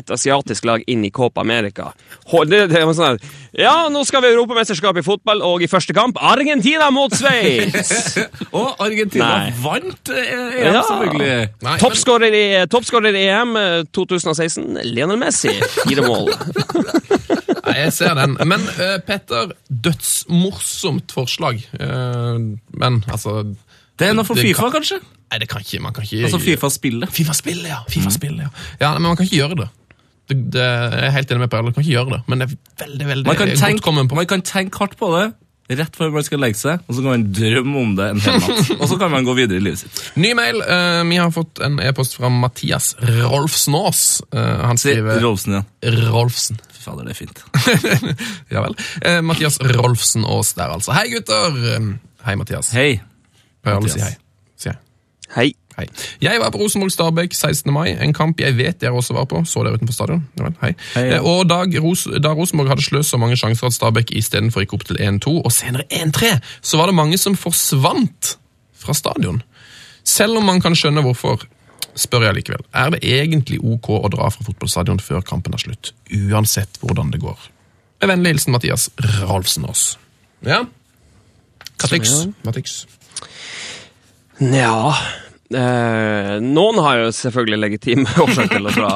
et 0.00 0.14
asiatisk 0.14 0.68
lag 0.68 0.84
inn 0.90 1.06
i 1.08 1.12
Copa 1.14 1.42
America. 1.44 1.90
Det, 2.28 2.64
det 2.70 2.84
var 2.84 2.94
sånn 2.96 3.08
her, 3.14 3.36
Ja, 3.58 3.74
nå 3.92 4.02
skal 4.06 4.22
vi 4.22 4.28
ha 4.30 4.36
europamesterskap 4.36 4.98
i 5.00 5.04
fotball, 5.06 5.40
og 5.46 5.64
i 5.64 5.68
første 5.70 5.94
kamp 5.96 6.18
Argentina 6.20 6.90
mot 6.94 7.14
Sveits! 7.16 8.18
Og 8.58 8.80
Argentina 8.80 9.28
Nei. 9.44 9.52
vant 9.62 10.10
eh, 10.12 10.28
EM, 10.28 10.74
Ja. 10.74 10.82
selvfølgelig. 10.86 11.78
Toppskårer 11.82 12.36
i, 12.36 12.44
toppskårer 12.70 13.16
i 13.18 13.24
EM 13.28 13.56
eh, 13.60 13.82
2016, 13.96 14.78
Lionel 14.88 15.20
Messi. 15.20 15.52
Fire 15.82 16.04
mål. 16.06 16.30
nei, 17.68 17.76
jeg 17.82 17.94
ser 17.98 18.16
den. 18.18 18.36
Men 18.48 18.64
uh, 18.78 18.96
Petter, 19.06 19.52
dødsmorsomt 19.68 21.12
forslag. 21.14 21.60
Uh, 21.80 22.56
men 22.80 23.02
altså 23.12 23.42
Det 23.98 24.08
er 24.08 24.14
noe 24.14 24.26
for 24.28 24.38
Fifa, 24.38 24.68
kan- 24.68 24.78
kanskje? 24.78 25.00
Nei, 25.28 25.40
det 25.42 25.48
kan 25.50 25.60
ikke 25.60 25.82
Man 25.84 25.92
kan 25.92 26.06
ikke 26.06 26.24
Altså 26.28 26.38
Fifa-spillet. 26.40 27.10
Fifa-spillet, 27.12 27.68
ja. 27.68 27.82
FIFA-spillet, 27.90 28.46
ja. 28.46 28.50
ja. 28.80 28.92
Men 28.98 29.10
man 29.10 29.18
kan 29.18 29.26
ikke 29.26 29.42
gjøre 29.42 29.58
det. 29.64 29.68
det, 30.30 30.38
det 30.54 30.62
jeg 30.62 31.08
er 31.08 31.12
helt 31.16 31.34
enig 31.34 31.44
med 31.44 31.50
Per, 31.50 31.66
man 31.66 31.74
kan 31.76 31.84
ikke 31.84 31.96
gjøre 31.96 32.14
det. 32.16 32.22
Men 32.28 32.44
det 32.44 32.48
er 32.48 32.86
veldig 32.86 33.10
veldig 33.12 33.26
Man 33.26 33.36
kan, 33.36 33.52
godt 33.52 33.64
tenke, 33.64 33.82
kommet 33.84 34.08
på. 34.08 34.18
man 34.20 34.30
kan 34.30 34.46
tenke 34.46 34.84
hardt 34.84 34.96
på 35.00 35.12
det 35.16 35.26
rett 35.76 35.98
før 35.98 36.12
man 36.14 36.24
skal 36.24 36.40
legge 36.40 36.56
seg, 36.56 36.84
og 36.88 36.96
så 36.96 37.02
kan 37.02 37.10
man 37.10 37.24
drømme 37.36 37.80
om 37.82 37.90
det 37.98 38.06
en 38.14 38.22
hel 38.24 38.38
natt. 38.40 38.70
Og 38.80 38.86
så 38.88 38.96
kan 39.00 39.12
man 39.12 39.26
gå 39.26 39.34
videre 39.36 39.60
i 39.60 39.64
livet 39.66 39.82
sitt. 39.82 40.00
Ny 40.16 40.30
mail. 40.38 40.62
Uh, 40.64 41.02
vi 41.08 41.18
har 41.20 41.32
fått 41.34 41.60
en 41.64 41.76
e-post 41.84 42.16
fra 42.16 42.30
Mathias 42.32 42.94
Rolfsnås. 43.02 44.02
Uh, 44.32 44.64
han 44.64 44.80
skriver 44.80 45.20
Rolfsen 45.20 45.58
ja. 45.58 45.62
Rolfsen. 46.08 46.60
Fy 46.72 46.86
fader, 46.86 47.04
det 47.04 47.12
er 47.12 47.18
fint. 47.20 47.44
ja 48.54 48.64
vel. 48.64 48.78
Uh, 49.04 49.20
Mathias 49.28 49.60
Rolfsen 49.76 50.24
Aas 50.24 50.54
der, 50.56 50.72
altså. 50.78 50.96
Hei, 50.96 51.08
gutter! 51.12 51.60
Hei, 52.24 52.38
Mathias. 52.40 52.72
Hei. 52.76 52.90
Per, 53.62 53.72
alle 53.74 53.80
Mathias. 53.88 53.94
si 53.94 54.04
hei. 54.04 54.16
Si 54.56 54.68
hei. 54.68 54.78
Hei. 55.36 55.48
Hei. 55.78 55.84
Jeg 56.24 56.40
var 56.42 56.50
på 56.50 56.58
Rosenborg-Stabæk 56.58 57.34
16. 57.36 57.70
mai, 57.72 57.92
en 58.02 58.12
kamp 58.16 58.40
jeg 58.42 58.56
vet 58.58 58.80
dere 58.82 58.96
også 58.98 59.14
var 59.14 59.28
på. 59.30 59.44
Så 59.46 59.62
dere 59.62 59.78
utenfor 59.78 59.94
stadion? 59.94 60.24
Ja 60.38 60.48
vel, 60.48 60.56
hei. 60.62 60.72
Hei, 60.94 61.04
ja. 61.06 61.18
Eh, 61.20 61.26
Og 61.28 61.44
Dag, 61.48 61.70
da 62.22 62.32
Rosenborg 62.34 62.72
hadde 62.72 62.82
sløst 62.82 63.12
så 63.14 63.20
mange 63.20 63.36
sjanser 63.38 63.68
at 63.70 63.76
Stabæk 63.76 64.10
istedenfor 64.18 64.64
gikk 64.64 64.74
opp 64.74 64.86
til 64.88 64.98
1-2, 64.98 65.36
og 65.44 65.52
senere 65.54 65.84
1-3, 65.94 66.32
så 66.62 66.80
var 66.80 66.90
det 66.90 66.96
mange 66.98 67.18
som 67.18 67.36
forsvant 67.38 68.32
fra 68.74 68.96
stadion. 68.96 69.42
Selv 70.02 70.40
om 70.40 70.48
man 70.50 70.60
kan 70.64 70.74
skjønne 70.74 71.04
hvorfor, 71.04 71.44
spør 71.98 72.26
jeg 72.26 72.40
likevel. 72.40 72.64
Er 72.74 72.90
det 72.94 73.00
egentlig 73.04 73.60
ok 73.62 73.88
å 74.00 74.10
dra 74.10 74.30
fra 74.34 74.46
fotballstadion 74.48 74.98
før 75.02 75.22
kampen 75.26 75.54
er 75.54 75.62
slutt? 75.62 75.92
Uansett 76.10 76.78
hvordan 76.82 77.12
det 77.14 77.20
går. 77.22 77.38
Med 78.00 78.12
vennlig 78.14 78.34
hilsen 78.34 78.54
Mathias 78.54 78.88
Ralfsen 79.20 79.66
Aas. 79.68 79.92
Ja? 80.46 80.64
Katix. 81.78 82.26
tyks? 82.54 82.76
Nja 84.38 84.92
eh, 85.54 86.34
Noen 86.44 86.78
har 86.84 87.02
jo 87.02 87.14
selvfølgelig 87.14 87.60
legitime 87.62 88.06
årsaker 88.24 88.58
til 88.58 88.70
å 88.70 88.74
dra. 88.76 88.92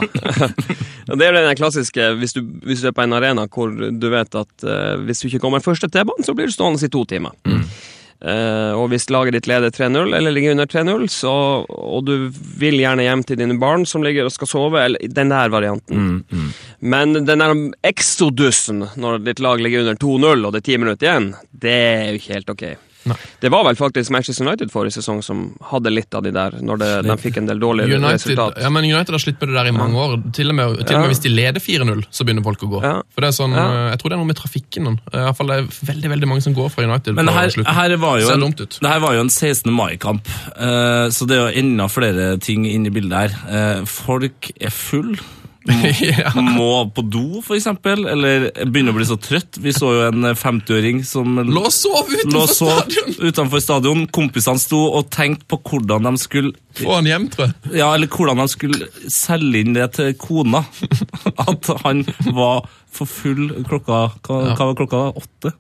Det 1.19 1.27
er 1.27 1.35
den 1.35 1.59
klassiske 1.59 2.13
hvis 2.21 2.37
du, 2.37 2.45
hvis 2.63 2.85
du 2.85 2.91
er 2.93 2.95
på 2.97 3.03
en 3.05 3.17
arena 3.17 3.49
hvor 3.51 3.73
du 3.73 4.07
vet 4.13 4.39
at 4.39 4.69
eh, 4.69 5.01
hvis 5.07 5.23
du 5.23 5.31
ikke 5.31 5.43
kommer 5.43 5.65
først 5.65 5.85
til 5.85 5.93
T-banen, 5.93 6.25
så 6.27 6.37
blir 6.37 6.49
du 6.49 6.55
stående 6.55 6.83
i 6.87 6.93
to 6.93 7.03
timer. 7.11 7.35
Eh, 8.23 8.73
og 8.79 8.87
hvis 8.93 9.09
laget 9.11 9.35
ditt 9.35 9.49
leder 9.51 9.73
3-0 9.75 10.15
eller 10.15 10.31
ligger 10.31 10.55
under 10.55 10.71
3-0, 10.71 11.09
så, 11.11 11.33
og 11.67 12.05
du 12.07 12.29
vil 12.61 12.79
gjerne 12.79 13.03
hjem 13.09 13.25
til 13.27 13.41
dine 13.41 13.59
barn 13.59 13.83
som 13.89 14.07
ligger 14.07 14.29
og 14.29 14.35
skal 14.35 14.51
sove, 14.53 14.79
eller 14.79 15.11
den 15.11 15.35
der 15.35 15.51
varianten. 15.51 16.23
Men 16.79 17.19
den 17.19 17.43
der 17.43 17.57
exodusen 17.91 18.87
når 18.95 19.25
ditt 19.27 19.43
lag 19.43 19.61
ligger 19.63 19.83
under 19.83 19.99
2-0 19.99 20.47
og 20.47 20.55
det 20.55 20.63
er 20.63 20.69
ti 20.71 20.79
minutter 20.79 21.11
igjen, 21.11 21.29
det 21.51 21.77
er 21.83 22.09
jo 22.13 22.23
ikke 22.23 22.35
helt 22.39 22.55
ok. 22.55 22.67
Nei. 23.05 23.17
Det 23.43 23.51
var 23.51 23.65
vel 23.67 23.75
faktisk 23.77 24.11
Manchester 24.15 24.47
United 24.47 24.71
forrige 24.71 24.95
sesong 24.99 25.23
som 25.27 25.41
hadde 25.73 25.91
litt 25.91 26.15
av 26.15 26.23
de 26.23 26.31
der, 26.31 26.55
når 26.63 26.79
det, 26.79 26.91
de 27.09 27.17
fikk 27.19 27.41
en 27.41 27.49
del 27.51 27.59
dårlige 27.59 27.97
United, 27.99 28.15
resultat. 28.21 28.61
ja, 28.63 28.71
men 28.71 28.85
United 28.85 29.11
har 29.17 29.19
slitt 29.25 29.41
med 29.43 29.49
det 29.51 29.57
der 29.59 29.71
i 29.73 29.75
mange 29.75 29.99
år. 29.99 30.17
Til 30.33 30.49
og 30.53 30.55
med, 30.55 30.77
til 30.87 30.97
og 30.97 31.01
med 31.03 31.09
Ja. 31.09 31.13
hvis 31.13 31.23
de 31.25 31.29
leder 31.35 31.61
4-0, 31.61 32.05
så 32.11 32.25
begynner 32.25 32.43
folk 32.47 32.63
å 32.63 32.71
gå. 32.77 32.83
Ja. 32.83 32.95
For 33.15 33.21
det 33.27 33.29
er 33.33 33.37
sånn, 33.39 33.57
Ja. 33.57 33.67
eh, 33.67 33.91
Jeg 33.93 33.99
tror 33.99 34.09
det 34.09 34.17
er 34.17 34.23
noe 34.23 34.31
med 34.31 34.37
trafikken. 34.37 34.87
I 34.93 35.17
hvert 35.17 35.37
fall 35.37 35.47
det 35.47 35.59
er 35.59 35.67
veldig 35.93 36.11
veldig 36.15 36.29
mange 36.29 36.43
som 36.43 36.55
går 36.55 36.71
fra 36.71 36.85
United. 36.85 37.15
Men 37.15 37.27
det 37.27 37.35
her, 37.35 37.65
her 37.73 37.97
var 37.97 38.21
jo 38.21 38.29
en, 38.31 38.41
det 38.57 38.89
her 38.89 39.01
var 39.01 39.15
jo 39.15 39.21
en 39.21 39.31
16. 39.31 39.73
mai-kamp, 39.73 40.27
uh, 40.57 41.09
så 41.11 41.27
det 41.27 41.37
er 41.39 41.51
jo 41.51 41.61
enda 41.63 41.89
flere 41.89 42.39
ting 42.41 42.65
inne 42.67 42.87
i 42.87 42.91
bildet 42.95 43.19
her. 43.19 43.81
Uh, 43.81 43.85
folk 43.85 44.51
er 44.61 44.71
full. 44.71 45.17
Ja. 46.03 46.33
Må 46.57 46.69
på 46.95 47.05
do, 47.07 47.43
eksempel, 47.55 48.05
eller 48.11 48.49
begynner 48.67 48.95
å 48.95 48.97
bli 48.99 49.07
så 49.07 49.17
trøtt. 49.23 49.59
Vi 49.63 49.73
så 49.77 49.93
jo 49.95 50.03
en 50.09 50.27
50-åring 50.39 51.03
som 51.07 51.39
Lå 51.47 51.63
og 51.69 51.73
sov 51.75 52.11
utenfor 52.11 52.51
stadion! 52.51 53.15
utenfor 53.29 53.63
stadion. 53.63 54.05
Kompisene 54.15 54.59
sto 54.63 54.81
og 54.99 55.11
tenkte 55.15 55.47
på 55.53 55.61
hvordan 55.71 56.09
de 56.11 56.15
skulle 56.23 56.55
Få 56.79 56.95
han 56.97 57.05
hjem, 57.11 57.27
tror 57.29 57.51
jeg. 57.51 57.75
Ja, 57.83 57.91
eller 57.93 58.09
hvordan 58.09 58.39
de 58.41 58.47
skulle 58.49 58.87
selge 59.13 59.61
inn 59.61 59.75
det 59.77 59.91
til 59.99 60.15
kona. 60.17 60.63
At 61.47 61.69
han 61.85 62.01
var 62.33 62.65
for 62.93 63.09
full 63.09 63.51
klokka 63.69 63.99
Hva, 64.25 64.39
Ja. 64.49 64.55
hva 64.57 64.71
var 64.71 64.79
klokka? 64.81 65.03
Åtte. 65.21 65.53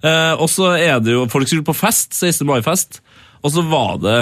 Eh, 0.00 0.32
og 0.40 0.48
så 0.52 0.72
er 0.76 0.98
det 1.04 1.12
jo 1.14 1.26
Folk 1.32 1.48
skulle 1.48 1.64
på 1.66 1.76
fest, 1.76 2.16
16. 2.16 2.44
mai-fest, 2.48 3.00
og 3.44 3.52
så 3.54 3.62
var 3.68 4.00
det 4.02 4.18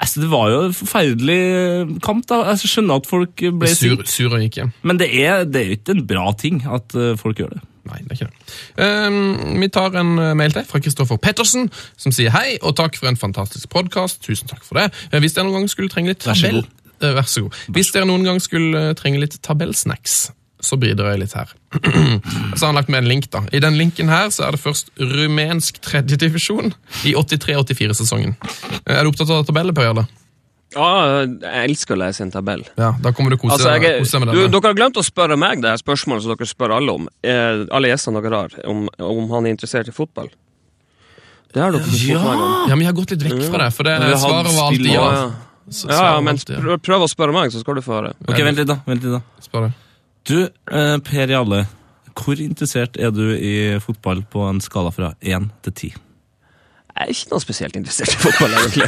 Altså, 0.00 0.20
Det 0.22 0.30
var 0.32 0.46
jo 0.50 0.60
en 0.66 0.72
forferdelig 0.72 2.00
kamp. 2.02 2.24
da. 2.30 2.38
Jeg 2.54 2.70
skjønner 2.70 3.00
at 3.02 3.06
folk 3.10 3.34
ble 3.36 3.68
Sur, 3.68 3.96
sinte, 3.98 4.06
sur 4.08 4.32
og 4.32 4.40
gikk 4.40 4.56
hjem. 4.62 4.70
men 4.82 4.98
det 4.98 5.10
er, 5.20 5.44
det 5.44 5.60
er 5.60 5.74
ikke 5.76 5.92
en 5.96 6.06
bra 6.08 6.32
ting 6.40 6.62
at 6.66 6.94
eh, 6.96 7.16
folk 7.20 7.36
gjør 7.42 7.50
det. 7.56 7.60
Nei, 7.90 7.98
det 8.04 8.12
er 8.12 8.18
ikke 8.18 8.28
det. 8.30 8.48
Um, 9.08 9.60
vi 9.60 9.68
tar 9.72 9.94
en 10.00 10.10
eh, 10.20 10.34
mail 10.36 10.52
til 10.56 10.64
fra 10.68 10.80
Kristoffer 10.80 11.16
Pettersen, 11.20 11.70
som 12.00 12.12
sier 12.12 12.30
hei, 12.32 12.56
og 12.62 12.76
takk 12.80 12.96
for 13.00 13.08
en 13.10 13.16
fantastisk 13.20 13.68
podkast. 13.72 14.22
Tusen 14.24 14.48
takk 14.48 14.64
for 14.64 14.78
det. 14.80 14.88
Eh, 15.12 15.20
Hvis 15.20 15.36
dere 15.36 15.48
noen 15.48 15.60
gang 15.64 15.70
skulle 15.72 15.92
trenge 15.92 16.12
litt 16.14 16.24
tabell... 16.24 16.62
Eh, 17.00 17.14
Vær 17.16 17.24
så 17.28 17.46
god. 17.46 17.56
Hvis 17.72 17.92
dere 17.94 18.08
noen 18.08 18.24
gang 18.28 18.40
skulle 18.44 18.90
eh, 18.90 18.94
trenge 18.98 19.20
litt 19.22 19.38
tabellsnacks, 19.44 20.30
så 20.64 20.76
bidrar 20.80 21.14
jeg 21.14 21.22
litt 21.24 21.34
her. 21.36 21.50
så 22.56 22.62
har 22.62 22.70
han 22.70 22.78
lagt 22.78 22.90
med 22.92 23.02
en 23.04 23.10
link, 23.10 23.28
da. 23.32 23.42
I 23.52 23.60
den 23.62 23.76
linken 23.80 24.10
her 24.12 24.30
så 24.34 24.46
er 24.46 24.56
det 24.56 24.62
først 24.62 24.92
rumensk 25.00 25.80
tredjedivisjon 25.84 26.72
i 27.08 27.14
83-84-sesongen. 27.16 28.36
Er 28.84 29.04
du 29.04 29.12
opptatt 29.12 29.32
av 29.34 29.46
tabeller, 29.48 29.76
Per 29.76 29.88
Jarle? 29.90 30.06
Ja, 30.70 31.24
jeg 31.26 31.64
elsker 31.66 31.96
å 31.96 31.98
lese 31.98 32.22
en 32.22 32.30
tabell. 32.30 32.60
Ja, 32.78 32.92
da 33.02 33.10
kommer 33.16 33.34
du 33.34 33.40
kose, 33.40 33.56
Altså, 33.56 33.72
jeg, 33.74 34.04
kose 34.04 34.14
deg 34.14 34.22
med 34.22 34.36
du, 34.36 34.44
dere 34.54 34.70
har 34.70 34.76
glemt 34.78 35.00
å 35.00 35.02
spørre 35.02 35.34
meg 35.40 35.64
det 35.64 35.72
her 35.72 35.80
spørsmålet 35.80 36.22
som 36.22 36.30
dere 36.36 36.46
spør 36.46 36.76
alle 36.76 36.94
om. 36.94 37.08
Eh, 37.26 37.64
alle 37.74 37.90
gjestene 37.90 38.22
dere 38.22 38.44
har, 38.44 38.54
om, 38.70 38.84
om 39.02 39.34
han 39.34 39.48
er 39.48 39.56
interessert 39.56 39.90
i 39.90 39.96
fotball. 39.96 40.30
Det 41.50 41.58
har 41.58 41.74
dere 41.74 41.82
ikke 41.82 41.98
spurt 41.98 42.22
meg 42.22 42.44
om. 42.46 42.56
Ja, 42.70 42.76
men 42.76 42.84
jeg 42.86 42.92
har 42.92 42.98
gått 43.00 43.14
litt 43.16 43.26
vekk 43.26 43.46
fra 43.50 43.64
det, 43.64 43.70
for 43.74 43.90
det 43.90 43.96
Vi 44.04 44.18
svaret 44.22 44.54
var 44.54 44.68
alltid 44.68 44.90
ja. 44.92 45.00
Ja, 45.00 45.14
ja. 45.18 45.30
Ja, 45.70 45.98
ja, 46.16 46.20
men 46.24 46.38
prøv, 46.38 46.78
prøv 46.82 47.04
å 47.04 47.08
spørre 47.10 47.34
meg, 47.34 47.52
så 47.54 47.60
skal 47.62 47.78
du 47.78 47.82
få 47.84 47.94
høre. 47.98 48.14
Ok, 48.26 48.38
Vent 48.42 48.58
litt, 48.58 48.66
da. 48.70 48.80
vent 48.86 49.04
litt 49.06 49.12
da. 49.14 49.20
Spør 49.42 49.68
det. 49.68 49.74
Du, 50.30 50.44
eh, 50.46 50.98
Per 51.02 51.26
Jale, 51.26 51.64
hvor 52.14 52.38
interessert 52.38 52.94
er 53.02 53.10
du 53.10 53.32
i 53.34 53.80
fotball 53.82 54.20
på 54.30 54.44
en 54.46 54.60
skala 54.62 54.92
fra 54.94 55.08
1 55.18 55.48
til 55.66 55.72
10? 55.72 55.88
Jeg 55.90 57.02
er 57.02 57.10
ikke 57.10 57.32
noe 57.32 57.42
spesielt 57.42 57.78
interessert 57.80 58.14
i 58.14 58.20
fotball, 58.20 58.54
egentlig. 58.60 58.86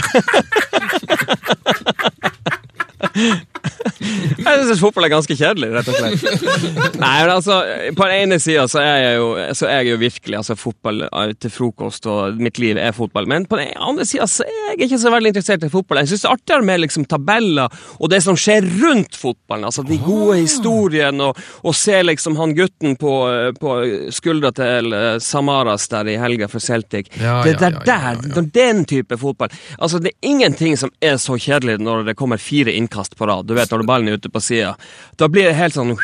Jeg 4.43 4.65
syns 4.67 4.81
fotball 4.83 5.07
er 5.07 5.13
ganske 5.13 5.37
kjedelig, 5.37 5.69
rett 5.77 5.89
og 5.91 5.99
slett. 5.99 6.97
Nei, 6.99 7.15
men 7.23 7.33
altså, 7.35 7.59
På 7.97 8.09
den 8.09 8.25
ene 8.25 8.39
sida 8.43 8.65
så 8.71 8.81
er 8.83 8.97
jeg 9.03 9.19
jo, 9.21 9.29
så 9.59 9.69
er 9.69 9.83
jeg 9.83 9.93
jo 9.93 9.99
virkelig 10.03 10.39
altså, 10.41 10.57
fotball 10.59 11.05
eh, 11.07 11.35
til 11.39 11.53
frokost, 11.55 12.09
og 12.11 12.41
mitt 12.43 12.59
liv 12.63 12.81
er 12.81 12.95
fotball. 12.97 13.29
Men 13.31 13.47
på 13.51 13.59
den 13.61 13.73
andre 13.77 14.07
sida 14.09 14.27
så 14.31 14.47
er 14.47 14.73
jeg 14.73 14.89
ikke 14.89 15.01
så 15.05 15.13
veldig 15.15 15.33
interessert 15.33 15.67
i 15.67 15.71
fotball. 15.73 16.03
Jeg 16.03 16.13
syns 16.13 16.25
det 16.25 16.31
er 16.31 16.37
artigere 16.39 16.69
med 16.69 16.83
liksom, 16.85 17.07
tabeller 17.11 17.79
og 17.99 18.11
det 18.13 18.23
som 18.25 18.39
skjer 18.39 18.67
rundt 18.83 19.19
fotballen. 19.19 19.69
Altså 19.71 19.85
de 19.87 19.99
gode 20.03 20.41
historiene, 20.41 21.31
og, 21.31 21.39
og 21.63 21.77
se 21.79 22.01
liksom 22.03 22.39
han 22.41 22.57
gutten 22.59 22.97
på, 23.01 23.15
på 23.61 23.77
skuldra 24.15 24.53
til 24.57 24.97
eh, 24.97 25.17
Samaras 25.23 25.87
der 25.93 26.11
i 26.11 26.19
helga 26.21 26.51
for 26.51 26.63
Celtic. 26.63 27.13
Ja, 27.21 27.41
det 27.47 27.57
er 27.57 27.63
der, 27.63 27.79
ja, 27.87 28.01
ja. 28.13 28.35
der, 28.39 28.51
den 28.53 28.85
type 28.89 29.19
fotball. 29.21 29.53
Altså, 29.79 30.03
Det 30.03 30.13
er 30.13 30.29
ingenting 30.33 30.77
som 30.79 30.91
er 31.03 31.19
så 31.23 31.39
kjedelig 31.39 31.79
når 31.83 32.09
det 32.11 32.17
kommer 32.19 32.41
fire 32.43 32.73
innkast 32.75 33.02
på 33.11 33.27
rad. 33.27 33.47
Du 33.49 33.55
vet, 33.59 33.71
når 33.71 33.87
ballen 33.89 34.09
er 34.09 34.21
ute 34.21 34.31
på 34.33 34.41
sida. 34.41 34.75
Da 35.19 35.29
blir 35.33 35.49
det 35.49 35.57
helt 35.59 35.75
sånn 35.75 35.97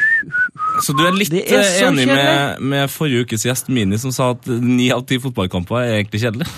Så 0.85 0.95
du 0.97 1.05
er 1.07 1.15
litt 1.17 1.33
er 1.33 1.63
eh, 1.63 1.83
enig 1.87 2.07
med, 2.11 2.61
med 2.61 2.91
forrige 2.93 3.27
ukes 3.27 3.47
gjest 3.47 3.71
Mini, 3.73 3.99
som 3.99 4.15
sa 4.15 4.33
at 4.35 4.47
ni 4.47 4.91
av 4.95 5.05
ti 5.09 5.19
fotballkamper 5.23 5.81
er 5.81 5.99
egentlig 5.99 6.23
kjedelig? 6.23 6.51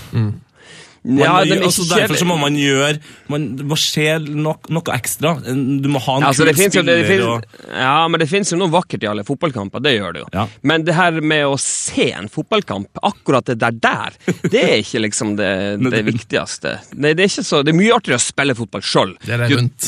Man, 1.02 1.18
Ja, 1.24 1.44
de 1.44 1.56
altså, 1.64 1.86
derfor 1.88 2.18
så 2.20 2.26
må 2.28 2.36
man 2.36 2.56
gjøre 2.60 2.98
man, 3.32 3.46
Det 3.56 3.64
må 3.64 3.76
skje 3.80 4.18
nok, 4.20 4.68
noe 4.68 4.92
ekstra. 4.92 5.32
Du 5.40 5.88
må 5.88 6.02
ha 6.04 6.16
en 6.18 6.26
Altså, 6.28 6.44
kul 6.44 6.50
det 6.50 6.56
finnes 6.58 6.76
jo, 6.76 6.82
det, 6.84 6.96
det 7.00 7.06
spiller. 7.08 7.46
finnes, 7.46 7.78
ja, 7.80 7.94
men 8.08 8.20
det 8.20 8.28
finnes 8.28 8.52
jo 8.52 8.58
noe 8.60 8.72
vakkert 8.74 9.06
i 9.06 9.08
alle 9.08 9.24
fotballkamper. 9.24 9.82
Det 9.84 9.94
gjør 9.96 10.16
det 10.16 10.24
jo. 10.24 10.28
Ja. 10.36 10.44
Men 10.60 10.84
det 10.84 10.96
her 10.98 11.20
med 11.24 11.46
å 11.48 11.56
se 11.60 12.10
en 12.12 12.28
fotballkamp, 12.32 13.00
akkurat 13.10 13.48
det 13.48 13.56
der 13.62 13.78
der, 13.80 14.18
det 14.52 14.60
er 14.60 14.76
ikke 14.82 15.04
liksom 15.06 15.34
det, 15.40 15.50
det 15.88 16.02
viktigste. 16.10 16.76
Nei, 17.00 17.14
det, 17.16 17.30
er 17.30 17.48
så, 17.48 17.62
det 17.64 17.72
er 17.72 17.80
mye 17.80 17.96
artigere 17.96 18.20
å 18.20 18.24
spille 18.24 18.56
fotball 18.58 18.84
sjøl. 18.84 19.16
Det 19.24 19.40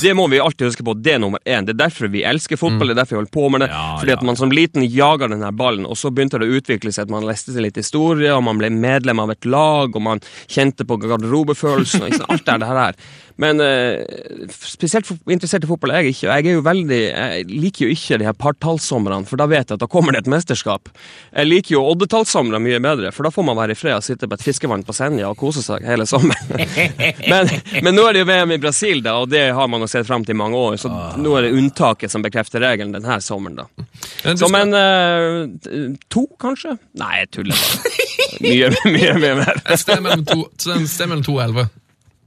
det 0.02 0.14
må 0.16 0.26
vi 0.32 0.40
alltid 0.40 0.70
huske 0.70 0.86
på. 0.86 0.96
Det 0.96 1.16
er 1.16 1.20
nummer 1.22 1.42
én. 1.44 1.66
Det 1.68 1.76
er 1.76 1.82
derfor 1.84 2.10
vi 2.12 2.24
elsker 2.26 2.60
fotball, 2.60 2.88
det 2.88 2.96
er 2.96 3.02
derfor 3.02 3.18
vi 3.18 3.20
holder 3.20 3.36
på 3.36 3.48
med 3.52 3.66
det. 3.66 3.70
Ja, 3.72 3.84
fordi 4.00 4.14
ja. 4.14 4.18
at 4.20 4.26
man 4.26 4.40
som 4.40 4.54
liten 4.54 4.86
jager 4.88 5.28
den 5.32 5.44
her 5.44 5.52
ballen, 5.52 5.86
og 5.86 5.98
så 6.00 6.10
begynte 6.14 6.40
det 6.40 6.48
å 6.48 6.58
utvikle 6.60 6.92
seg 6.94 7.06
at 7.06 7.14
man 7.14 7.26
leste 7.28 7.54
seg 7.54 7.66
litt 7.66 7.78
historie, 7.80 8.32
og 8.32 8.44
man 8.48 8.60
ble 8.60 8.72
medlem 8.72 9.20
av 9.22 9.34
et 9.34 9.48
lag, 9.48 9.92
og 9.92 10.04
man 10.04 10.22
kjente 10.50 10.86
på 10.88 11.01
garderobefølelsen, 11.10 12.04
og 12.04 12.12
ikke 12.12 12.22
sant, 12.22 12.32
alt 12.32 12.62
det 12.62 12.70
her. 12.70 13.02
Men 13.40 13.60
uh, 13.64 14.48
spesielt 14.52 15.08
interessert 15.30 15.64
i 15.64 15.70
fotball 15.70 15.94
er 15.94 16.04
jeg 16.04 16.14
ikke. 16.14 16.28
og 16.28 16.34
Jeg 16.34 16.46
er 16.46 16.56
jo 16.58 16.64
veldig, 16.66 17.00
jeg 17.00 17.46
liker 17.48 17.86
jo 17.86 17.94
ikke 17.94 18.18
de 18.20 18.28
her 18.28 18.36
partallsomrene, 18.38 19.26
for 19.28 19.40
da 19.40 19.48
vet 19.50 19.72
jeg 19.72 19.78
at 19.78 19.82
da 19.82 19.88
kommer 19.90 20.14
det 20.14 20.24
et 20.24 20.30
mesterskap. 20.32 20.90
Jeg 21.32 21.48
liker 21.48 21.76
jo 21.76 21.84
oddetallssomre 21.94 22.60
mye 22.62 22.80
bedre, 22.84 23.12
for 23.14 23.26
da 23.26 23.32
får 23.34 23.46
man 23.48 23.58
være 23.58 23.76
i 23.76 23.78
fred 23.78 23.96
og 23.96 24.06
sitte 24.06 24.28
på 24.28 24.38
et 24.38 24.44
fiskevann 24.44 24.84
på 24.86 24.96
Senja 24.96 25.30
og 25.30 25.38
kose 25.40 25.64
seg 25.64 25.86
hele 25.88 26.06
sommeren. 26.08 26.52
men, 27.32 27.52
men 27.82 27.96
nå 27.96 28.06
er 28.08 28.18
det 28.18 28.24
jo 28.24 28.30
VM 28.30 28.56
i 28.56 28.60
Brasil, 28.62 29.02
da, 29.04 29.16
og 29.22 29.32
det 29.32 29.46
har 29.56 29.70
man 29.72 29.84
jo 29.84 29.90
sett 29.90 30.08
fram 30.08 30.26
til 30.26 30.36
i 30.36 30.40
mange 30.42 30.58
år, 30.58 30.78
så 30.80 30.92
nå 31.18 31.36
er 31.38 31.48
det 31.48 31.56
unntaket 31.56 32.12
som 32.12 32.24
bekrefter 32.24 32.62
regelen 32.62 32.94
denne 32.94 33.20
sommeren, 33.24 33.64
da. 33.64 33.88
Men 34.22 34.38
Så, 34.38 34.48
men 34.52 34.76
uh, 34.76 35.96
to, 36.12 36.26
kanskje? 36.40 36.76
Nei, 37.00 37.14
jeg 37.22 37.32
tuller 37.38 37.58
bare. 37.58 38.08
Mye, 38.40 38.70
mye, 38.86 39.12
mye 39.20 39.34
mer. 39.42 39.62
Et 39.68 39.78
sted 39.80 40.00
mellom 40.00 40.24
to, 40.24 40.44
sted 40.58 41.06
mellom 41.08 41.22
to 41.26 41.34
og 41.38 41.44
elleve. 41.44 41.68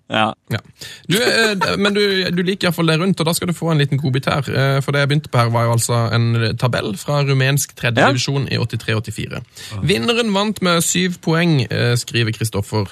Ja. 0.06 0.28
Ja. 0.54 0.60
Du, 1.10 1.16
eh, 1.18 1.56
men 1.82 1.96
du, 1.96 2.02
du 2.30 2.42
liker 2.46 2.68
iallfall 2.68 2.92
det 2.92 3.00
rundt, 3.02 3.20
og 3.20 3.26
da 3.26 3.34
skal 3.34 3.50
du 3.50 3.56
få 3.58 3.72
en 3.74 3.80
liten 3.82 3.98
godbit 3.98 4.28
her. 4.30 4.46
Eh, 4.54 4.78
For 4.86 4.94
det 4.94 5.02
jeg 5.02 5.10
begynte 5.10 5.32
på 5.34 5.40
her, 5.42 5.50
var 5.50 5.66
jo 5.66 5.72
altså 5.74 5.98
en 6.14 6.28
tabell 6.62 6.92
fra 7.02 7.24
rumensk 7.26 7.74
tredjedivisjon 7.80 8.46
Ja. 8.52 8.60
i 8.60 8.68
83-84. 8.78 9.42
Vinneren 9.82 10.30
vant 10.36 10.62
med 10.62 10.84
syv 10.86 11.18
poeng, 11.26 11.56
eh, 11.66 11.96
skriver 11.98 12.36
Kristoffer. 12.38 12.86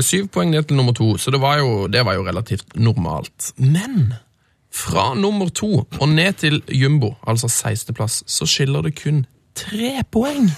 Syv 0.00 0.28
poeng 0.32 0.50
ned 0.54 0.68
til 0.70 0.78
nummer 0.78 0.94
to, 0.96 1.16
så 1.20 1.30
det 1.34 1.40
var 1.42 1.58
jo, 1.58 1.88
det 1.92 2.04
var 2.06 2.14
jo 2.16 2.22
relativt 2.24 2.76
normalt. 2.78 3.50
Men 3.58 4.14
fra 4.72 5.10
nummer 5.18 5.50
to 5.54 5.82
og 6.00 6.08
ned 6.08 6.38
til 6.40 6.62
jumbo, 6.70 7.16
altså 7.26 7.50
16. 7.50 7.94
plass, 7.94 8.22
så 8.26 8.46
skiller 8.46 8.82
det 8.86 8.94
kun 9.02 9.24
tre 9.54 10.00
poeng. 10.10 10.48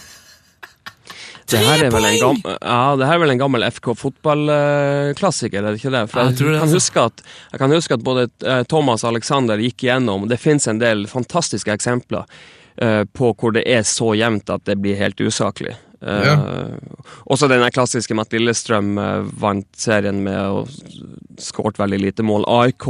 Det 1.51 1.63
her 1.63 1.85
er 1.87 1.95
vel 1.95 2.09
en 2.09 2.19
poeng! 2.19 2.43
gammel, 2.43 2.59
ja, 2.61 2.81
det 2.99 3.09
her 3.09 3.19
er 3.19 3.23
vel 3.23 3.35
en 3.37 3.43
gammel 3.43 3.67
FK 3.69 3.93
fotballklassiker, 4.01 5.63
er 5.63 5.69
det 5.71 5.81
ikke 5.81 5.95
det? 5.95 6.05
For 6.11 6.23
jeg, 6.23 6.35
jeg 6.35 6.53
det, 6.53 6.61
kan 6.65 6.75
huske 6.75 7.07
at, 7.11 7.25
jeg 7.53 7.63
kan 7.63 7.77
huske 7.77 7.99
at 7.99 8.05
både 8.07 8.29
eh, 8.43 8.63
Thomas 8.71 9.07
og 9.07 9.15
Alexander 9.15 9.63
gikk 9.63 9.87
igjennom, 9.87 10.29
det 10.31 10.41
finnes 10.43 10.67
en 10.71 10.83
del 10.83 11.07
fantastiske 11.11 11.73
eksempler 11.73 12.27
uh, 12.83 13.03
på 13.07 13.33
hvor 13.39 13.55
det 13.57 13.67
er 13.71 13.87
så 13.87 14.13
jevnt 14.19 14.51
at 14.53 14.67
det 14.69 14.79
blir 14.83 14.99
helt 14.99 15.21
usaklig. 15.23 15.77
Eh, 16.01 16.39
Også 17.25 17.49
den 17.49 17.71
klassiske 17.71 18.15
Matt 18.15 18.33
Lillestrøm 18.33 18.99
uh, 18.99 19.25
vant 19.41 19.69
serien 19.77 20.21
med 20.25 20.37
å 20.37 20.67
skåret 21.41 21.81
veldig 21.81 21.99
lite 22.01 22.25
mål. 22.27 22.45
AIK, 22.49 22.87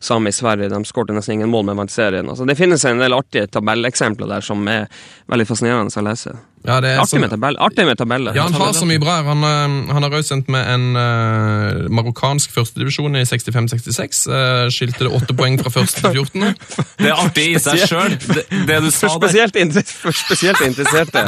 samme 0.00 0.32
i 0.32 0.36
Sverige, 0.36 0.70
de 0.72 0.80
skåret 0.88 1.14
nesten 1.14 1.38
ingen 1.38 1.52
mål, 1.52 1.66
men 1.68 1.80
vant 1.82 1.92
serien. 1.92 2.28
Altså, 2.28 2.48
det 2.48 2.56
finnes 2.58 2.84
en 2.84 3.02
del 3.02 3.16
artige 3.16 3.48
tabelleksempler 3.52 4.30
der 4.30 4.44
som 4.44 4.66
er 4.72 4.88
veldig 5.30 5.48
fascinerende 5.48 5.92
å 6.00 6.06
lese. 6.06 6.36
Ja, 6.66 6.80
det 6.82 6.88
er 6.90 6.98
Artig 6.98 7.20
med, 7.22 7.30
tabell, 7.30 7.56
artig 7.62 7.84
med 7.86 7.98
tabeller. 8.00 8.34
Ja, 8.34 8.42
han 8.48 8.54
har 8.58 8.72
så 8.74 8.86
mye 8.88 8.98
bra. 8.98 9.20
Han, 9.22 9.44
eh, 9.46 9.92
han 9.94 10.02
har 10.02 10.14
også 10.16 10.32
sendt 10.32 10.48
med 10.50 10.66
en 10.66 10.96
uh, 10.98 11.84
marokkansk 11.94 12.50
førstedivisjon 12.56 13.14
i 13.20 13.22
65-66. 13.28 14.22
Uh, 14.26 14.66
skilte 14.74 15.04
det 15.06 15.12
åtte 15.14 15.36
poeng 15.38 15.60
fra 15.62 15.70
første 15.70 16.02
til 16.02 16.24
14. 16.24 16.56
Det 17.02 17.10
er 17.12 17.20
artig 17.22 17.44
i 17.52 17.60
seg 17.62 17.84
sjøl, 17.86 18.16
det, 18.18 18.46
det 18.66 18.78
du 18.82 18.88
sa 18.90 19.06
der. 19.06 19.14
spesielt, 19.20 19.58
inter 19.60 19.84
for 19.86 20.16
spesielt 20.16 20.62
interesserte. 20.66 21.22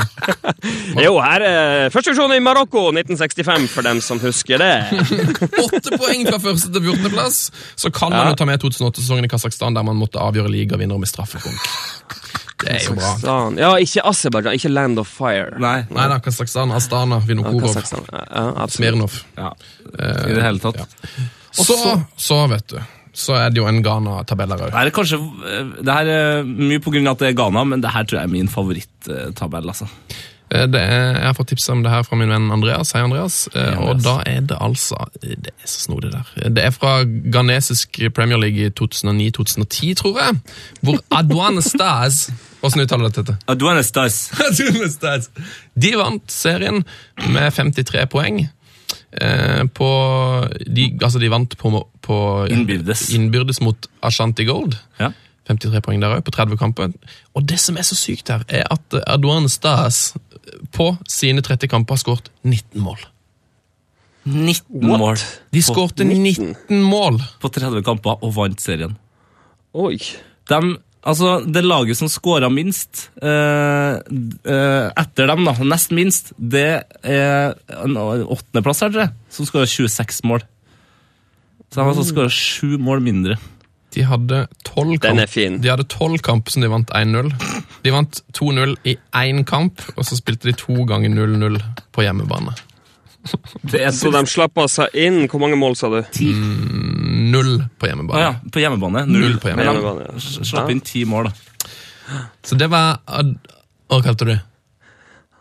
jo, 1.07 1.12
her 1.22 1.45
er 1.47 1.93
første 1.95 2.11
divisjon 2.11 2.35
i 2.35 2.41
Marokko 2.43 2.89
1965, 2.97 3.68
for 3.76 3.87
dem 3.87 4.01
som 4.03 4.18
husker 4.24 4.59
det. 4.64 4.72
Åtte 5.68 5.95
poeng 6.01 6.26
fra 6.33 6.41
første 6.49 6.72
til 6.74 6.83
14. 6.89 7.11
plass. 7.14 7.41
Så 7.79 7.93
kan 7.95 8.11
man 8.11 8.24
Ja. 8.24 8.33
jo 8.33 8.41
ta 8.43 8.49
med 8.49 8.59
2008-sesongen 8.64 9.29
i 9.29 9.31
Kasakhstan, 9.31 9.76
der 9.79 9.87
man 9.87 10.01
måtte 10.01 10.18
avgjøre 10.18 10.51
ligavinner 10.51 10.99
med 10.99 11.11
straffekonk. 11.12 11.62
Det 12.59 12.75
er 12.75 12.85
jo 12.89 12.95
bra. 12.99 13.39
Ja, 13.59 13.71
ikke 13.79 14.03
Aserbajdsjan, 14.11 14.59
ikke 14.59 14.71
Land 14.73 14.99
of 14.99 15.11
Fire. 15.15 15.59
Nei. 15.63 15.77
Nei 15.95 16.07
da, 16.11 16.19
Kasakhstan, 16.23 16.73
Astana, 16.75 17.21
Ja, 17.21 17.27
Vinokurov, 17.29 17.77
Ja, 18.11 18.23
ja. 18.33 18.67
Smirnov. 18.73 19.19
Ja, 19.39 19.53
I 19.95 20.33
det 20.35 20.43
hele 20.43 20.63
tatt. 20.63 20.97
Så, 21.55 21.77
så, 22.19 22.39
vet 22.51 22.67
du, 22.75 22.81
så 23.19 23.37
er 23.39 23.53
det 23.55 23.63
jo 23.63 23.69
en 23.71 23.81
Ghana-tabell 23.83 24.53
her 24.55 24.67
òg. 24.67 24.75
Det 24.75 24.83
er 24.91 24.95
kanskje 24.95 25.19
eh, 25.19 25.71
Det 25.83 25.95
her 25.95 26.11
er 26.13 26.49
mye 26.49 26.81
av 26.83 27.13
at 27.15 27.23
det 27.23 27.31
er 27.31 27.39
Ghana, 27.39 27.65
men 27.73 27.85
det 27.85 27.95
her 27.95 28.07
tror 28.07 28.21
jeg 28.21 28.29
er 28.29 28.35
min 28.35 28.51
favorittabell. 28.53 29.71
altså. 29.75 29.89
Eh, 30.51 30.65
er, 30.65 31.19
jeg 31.19 31.27
har 31.27 31.35
fått 31.37 31.51
tips 31.53 31.69
om 31.75 31.83
det 31.85 31.91
her 31.93 32.05
fra 32.07 32.17
min 32.17 32.31
venn 32.33 32.51
Andreas. 32.55 32.93
Hei, 32.97 33.03
Andreas. 33.05 33.49
Hei, 33.53 33.67
Andreas. 33.75 33.89
Og 33.91 34.03
da 34.05 34.15
er 34.31 34.41
det 34.49 34.57
altså 34.65 34.97
Det 35.21 35.53
er 35.53 35.67
så 35.69 35.81
snodig 35.87 36.13
der. 36.15 36.31
Det 36.49 36.65
er 36.65 36.71
fra 36.73 37.03
ghanesisk 37.05 38.01
Premier 38.17 38.41
League 38.41 38.69
i 38.69 38.71
2009-2010, 38.73 39.95
tror 40.01 40.21
jeg. 40.23 40.39
Hvor 40.81 41.01
Adwane 41.13 41.63
Stas 41.73 42.29
Hvordan 42.61 42.83
uttaler 42.87 43.13
du 43.13 43.21
dette? 43.21 43.37
Adwane 43.47 43.83
Stas. 43.87 44.31
Adwane 44.49 44.89
Staz. 44.91 45.29
De 45.79 45.93
vant 46.01 46.25
serien 46.33 46.81
med 47.29 47.53
53 47.55 48.07
poeng. 48.11 48.41
Eh, 49.13 49.63
på 49.75 49.89
de, 50.67 50.89
Altså, 51.03 51.21
de 51.23 51.31
vant 51.31 51.55
på, 51.61 51.71
på 52.03 52.19
Innbyrdes. 52.51 53.11
innbyrdes 53.15 53.61
mot 53.61 53.87
Ashanti 54.03 54.45
Gold. 54.49 54.75
Ja. 55.01 55.13
53 55.49 55.83
poeng 55.85 56.03
der 56.03 56.19
òg, 56.19 56.25
på 56.27 56.35
30 56.35 56.61
kamper. 56.61 56.93
Og 57.37 57.47
det 57.49 57.59
som 57.63 57.79
er 57.81 57.87
så 57.87 57.97
sykt 57.99 58.33
her, 58.33 58.45
er 58.49 58.67
at 58.71 58.99
Erdogan 59.05 59.49
Stas 59.53 60.13
på 60.75 60.91
sine 61.09 61.45
30 61.45 61.71
kamper 61.71 61.97
har 61.97 62.03
skåret 62.03 62.29
19 62.45 62.83
mål. 62.85 63.01
19 64.29 64.85
mål 64.85 65.17
De 65.55 65.63
skårte 65.65 66.05
19 66.05 66.83
mål! 66.85 67.21
på 67.41 67.49
30 67.53 67.85
kamper 67.87 68.21
og 68.25 68.35
vant 68.37 68.61
serien. 68.61 68.93
Oi. 69.79 69.97
De, 70.49 70.59
altså, 71.03 71.39
det 71.45 71.65
laget 71.65 71.99
som 71.99 72.11
skåra 72.13 72.51
minst 72.53 73.09
eh, 73.23 73.97
eh, 73.97 74.87
etter 74.89 75.31
dem, 75.31 75.45
da, 75.49 75.55
nest 75.65 75.95
minst, 75.97 76.33
det 76.37 76.83
er 77.03 77.57
en 77.79 77.97
åttendeplass 77.99 78.85
her, 78.85 78.93
tror 78.93 79.07
jeg, 79.07 79.15
som 79.33 79.49
skåra 79.49 79.69
26 79.71 80.25
mål. 80.29 80.45
Så 81.69 81.79
de 81.79 81.85
har 81.85 81.93
altså 81.93 82.09
skåra 82.09 82.33
sju 82.33 82.77
mål 82.81 83.05
mindre. 83.05 83.39
De 83.97 84.05
hadde 84.05 84.47
12 84.68 84.99
Den 85.01 85.18
er 85.18 85.24
kamp, 85.24 85.30
fin. 85.32 85.61
de 85.64 85.70
hadde 85.72 85.84
12 85.89 86.18
kamper 86.22 86.53
som 86.53 86.62
de 86.62 86.68
vant 86.70 86.91
1-0. 86.95 87.30
De 87.84 87.93
vant 87.95 88.20
2-0 88.36 88.74
i 88.84 88.97
én 89.16 89.45
kamp, 89.49 89.80
og 89.97 90.05
så 90.05 90.18
spilte 90.18 90.51
de 90.51 90.53
to 90.61 90.84
ganger 90.84 91.09
0-0 91.14 91.57
på 91.97 92.05
hjemmebane. 92.05 92.53
Det 93.72 93.80
er 93.82 93.91
Så 93.93 94.11
de 94.14 94.20
slapp 94.30 94.57
altså 94.57 94.86
inn 94.97 95.26
Hvor 95.28 95.41
mange 95.43 95.57
mål, 95.59 95.74
sa 95.76 95.89
du? 95.91 95.99
Null 95.99 97.59
på 97.78 97.89
hjemmebane. 97.91 98.20
hjemmebane. 98.20 98.22
ja, 98.22 98.34
på 98.53 98.62
hjemmebane. 98.62 99.07
Null. 99.07 99.20
Null 99.20 99.39
på 99.43 99.51
hjemmebane. 99.51 99.72
Hjemmebane, 99.72 100.07
ja. 100.14 100.45
slapp 100.53 100.70
inn 100.72 100.80
ti 100.80 101.03
mål, 101.05 101.28
da. 101.28 102.22
Så 102.47 102.57
det 102.57 102.70
var 102.72 103.01
Hva 103.09 104.03
kalte 104.05 104.24
du 104.24 104.32
det? 104.32 104.39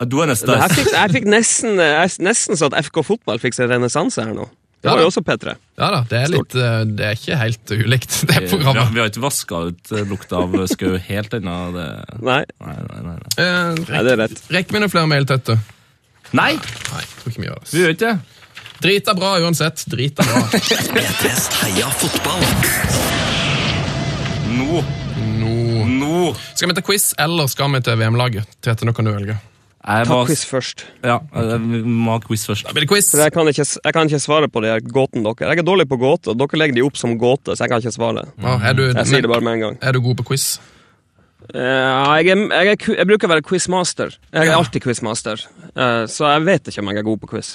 Du 0.07 0.19
er 0.21 0.27
her 0.29 0.35
Stas. 0.37 0.75
fikk, 0.77 0.91
jeg 0.93 1.13
fikk 1.15 1.25
nesten, 1.31 1.79
jeg, 1.81 2.11
nesten 2.21 2.57
så 2.59 2.67
at 2.69 2.85
FK 2.85 2.99
fotball 3.03 3.39
fikk 3.41 3.55
seg 3.57 3.71
renessanse 3.71 4.21
her 4.21 4.35
nå. 4.35 4.45
Det 4.81 4.91
har 4.93 4.99
jo 5.01 5.07
også 5.09 5.21
P3. 5.25 5.53
Ja 5.81 5.87
da, 5.91 5.99
det 6.09 6.17
er, 6.21 6.27
litt, 6.31 6.53
eh, 6.55 6.81
det 6.97 7.05
er 7.07 7.15
ikke 7.17 7.37
helt 7.39 7.71
ulikt, 7.73 8.13
det 8.29 8.35
Vi 8.37 8.43
har, 8.43 8.49
programmet. 8.51 8.91
vi 8.93 9.01
har 9.01 9.09
ikke 9.11 9.23
vaska 9.25 9.61
ut 9.71 9.91
eh, 9.97 10.03
lukta 10.07 10.37
av 10.43 10.53
skau 10.69 10.93
helt 11.07 11.33
ennå. 11.39 11.55
Nei, 11.73 11.87
Nei, 12.21 12.43
nei, 12.61 13.01
nei. 13.07 13.15
nei. 13.17 13.17
Eh, 13.41 13.81
nei, 13.89 14.03
det 14.05 14.13
er 14.13 14.21
rett. 14.25 14.43
Rekker 14.53 14.77
vi 14.77 14.83
noen 14.85 14.93
flere 14.93 15.09
mail, 15.11 15.25
Tøtte? 15.29 15.57
Nei, 16.37 16.53
Nei, 16.59 17.03
tror 17.17 17.31
ikke 17.33 17.41
vi 17.41 17.49
gjør 17.49 17.61
vi 17.63 17.71
det. 17.71 17.81
gjør 17.83 17.95
ikke 17.97 18.11
det. 18.11 18.17
Drita 18.85 19.13
bra 19.17 19.33
uansett. 19.41 19.81
Drita 19.89 20.25
bra. 20.27 20.41
P3s 20.97 21.47
Heia 21.63 21.87
fotball. 21.97 22.43
Nå. 24.53 24.83
Nå. 25.41 25.85
Nå. 25.97 26.33
Skal 26.53 26.69
vi 26.69 26.75
til 26.77 26.85
quiz, 26.85 27.09
eller 27.21 27.49
skal 27.51 27.71
vi 27.73 27.81
til 27.85 27.97
VM-laget? 27.99 28.57
Tete, 28.61 28.85
nå 28.85 28.93
kan 28.93 29.07
du 29.09 29.13
velge. 29.15 29.37
Jeg 29.87 30.05
Ta 30.09 30.13
var- 30.17 30.25
quiz 30.27 30.41
først. 30.43 30.81
Ja, 31.03 31.19
vi 31.31 31.79
må 31.87 32.11
ha 32.11 32.19
quiz 32.19 32.41
først. 32.45 32.65
Da 32.67 32.73
blir 32.75 32.83
det 32.83 32.89
quiz. 32.91 33.09
For 33.11 33.21
jeg 33.23 33.31
kan 33.31 33.47
ikke, 33.47 33.63
jeg 33.85 33.93
kan 33.95 34.07
ikke 34.09 34.19
svare 34.19 34.47
på 34.51 34.61
de 34.61 34.67
her 34.73 34.81
gåtene 34.83 35.23
dere. 35.23 35.47
Jeg 35.53 35.59
er 35.59 35.63
dårlig 35.63 35.87
på 35.87 35.97
gåter. 36.01 36.35
Dere 36.35 36.59
legger 36.59 36.75
de 36.75 36.83
opp 36.83 36.97
som 36.99 37.13
gåte, 37.17 37.55
så 37.55 37.63
jeg 37.63 37.69
kan 37.71 37.79
ikke 37.79 37.95
svare. 37.95 38.25
Ja, 38.43 38.57
er, 38.59 38.73
du, 38.75 38.83
Jeg 38.91 39.05
sier 39.07 39.21
det 39.23 39.29
bare 39.31 39.41
med 39.41 39.53
en 39.53 39.59
gang. 39.63 39.77
er 39.81 39.93
du 39.93 40.01
god 40.01 40.17
på 40.17 40.25
quiz? 40.33 40.59
Eh, 41.55 41.61
jeg, 41.61 42.27
er, 42.33 42.41
jeg, 42.51 42.67
er, 42.75 42.95
jeg 42.97 43.07
bruker 43.07 43.29
å 43.29 43.31
være 43.31 43.43
quizmaster. 43.47 44.17
Jeg 44.35 44.49
er 44.49 44.57
alltid 44.57 44.83
quizmaster. 44.83 45.39
Eh, 45.77 46.03
så 46.11 46.27
jeg 46.33 46.43
vet 46.49 46.67
ikke 46.67 46.83
om 46.83 46.89
jeg 46.91 46.97
er 46.99 47.07
god 47.07 47.21
på 47.23 47.29
quiz. 47.31 47.53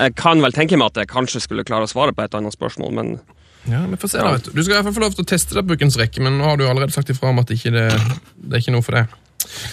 Jeg 0.00 0.14
kan 0.18 0.42
vel 0.42 0.52
tenke 0.56 0.76
meg 0.80 0.90
at 0.90 0.98
jeg 1.04 1.10
kanskje 1.12 1.42
skulle 1.44 1.62
klare 1.66 1.86
å 1.86 1.90
svare 1.90 2.14
på 2.16 2.24
et 2.26 2.34
annet 2.34 2.54
spørsmål, 2.56 2.92
men 2.96 3.20
Ja, 3.68 3.84
vi 3.86 3.94
får 4.00 4.08
se 4.08 4.18
da, 4.18 4.30
vet 4.32 4.44
Du 4.48 4.52
Du 4.56 4.62
skal 4.64 4.72
i 4.72 4.76
hvert 4.80 4.86
fall 4.88 4.94
få 4.96 5.02
lov 5.04 5.14
til 5.14 5.24
å 5.26 5.28
teste 5.28 5.54
deg 5.54 5.66
på 5.68 5.76
ukens 5.76 5.98
rekke, 6.00 6.22
men 6.24 6.38
nå 6.40 6.44
har 6.48 6.56
du 6.56 6.64
allerede 6.66 6.94
sagt 6.94 7.10
ifra 7.12 7.28
om 7.28 7.38
at 7.38 7.50
ikke 7.52 7.70
det, 7.70 7.88
det 8.40 8.56
er 8.56 8.62
ikke 8.64 8.72
noe 8.72 8.82
for 8.82 8.96
deg. 8.96 9.06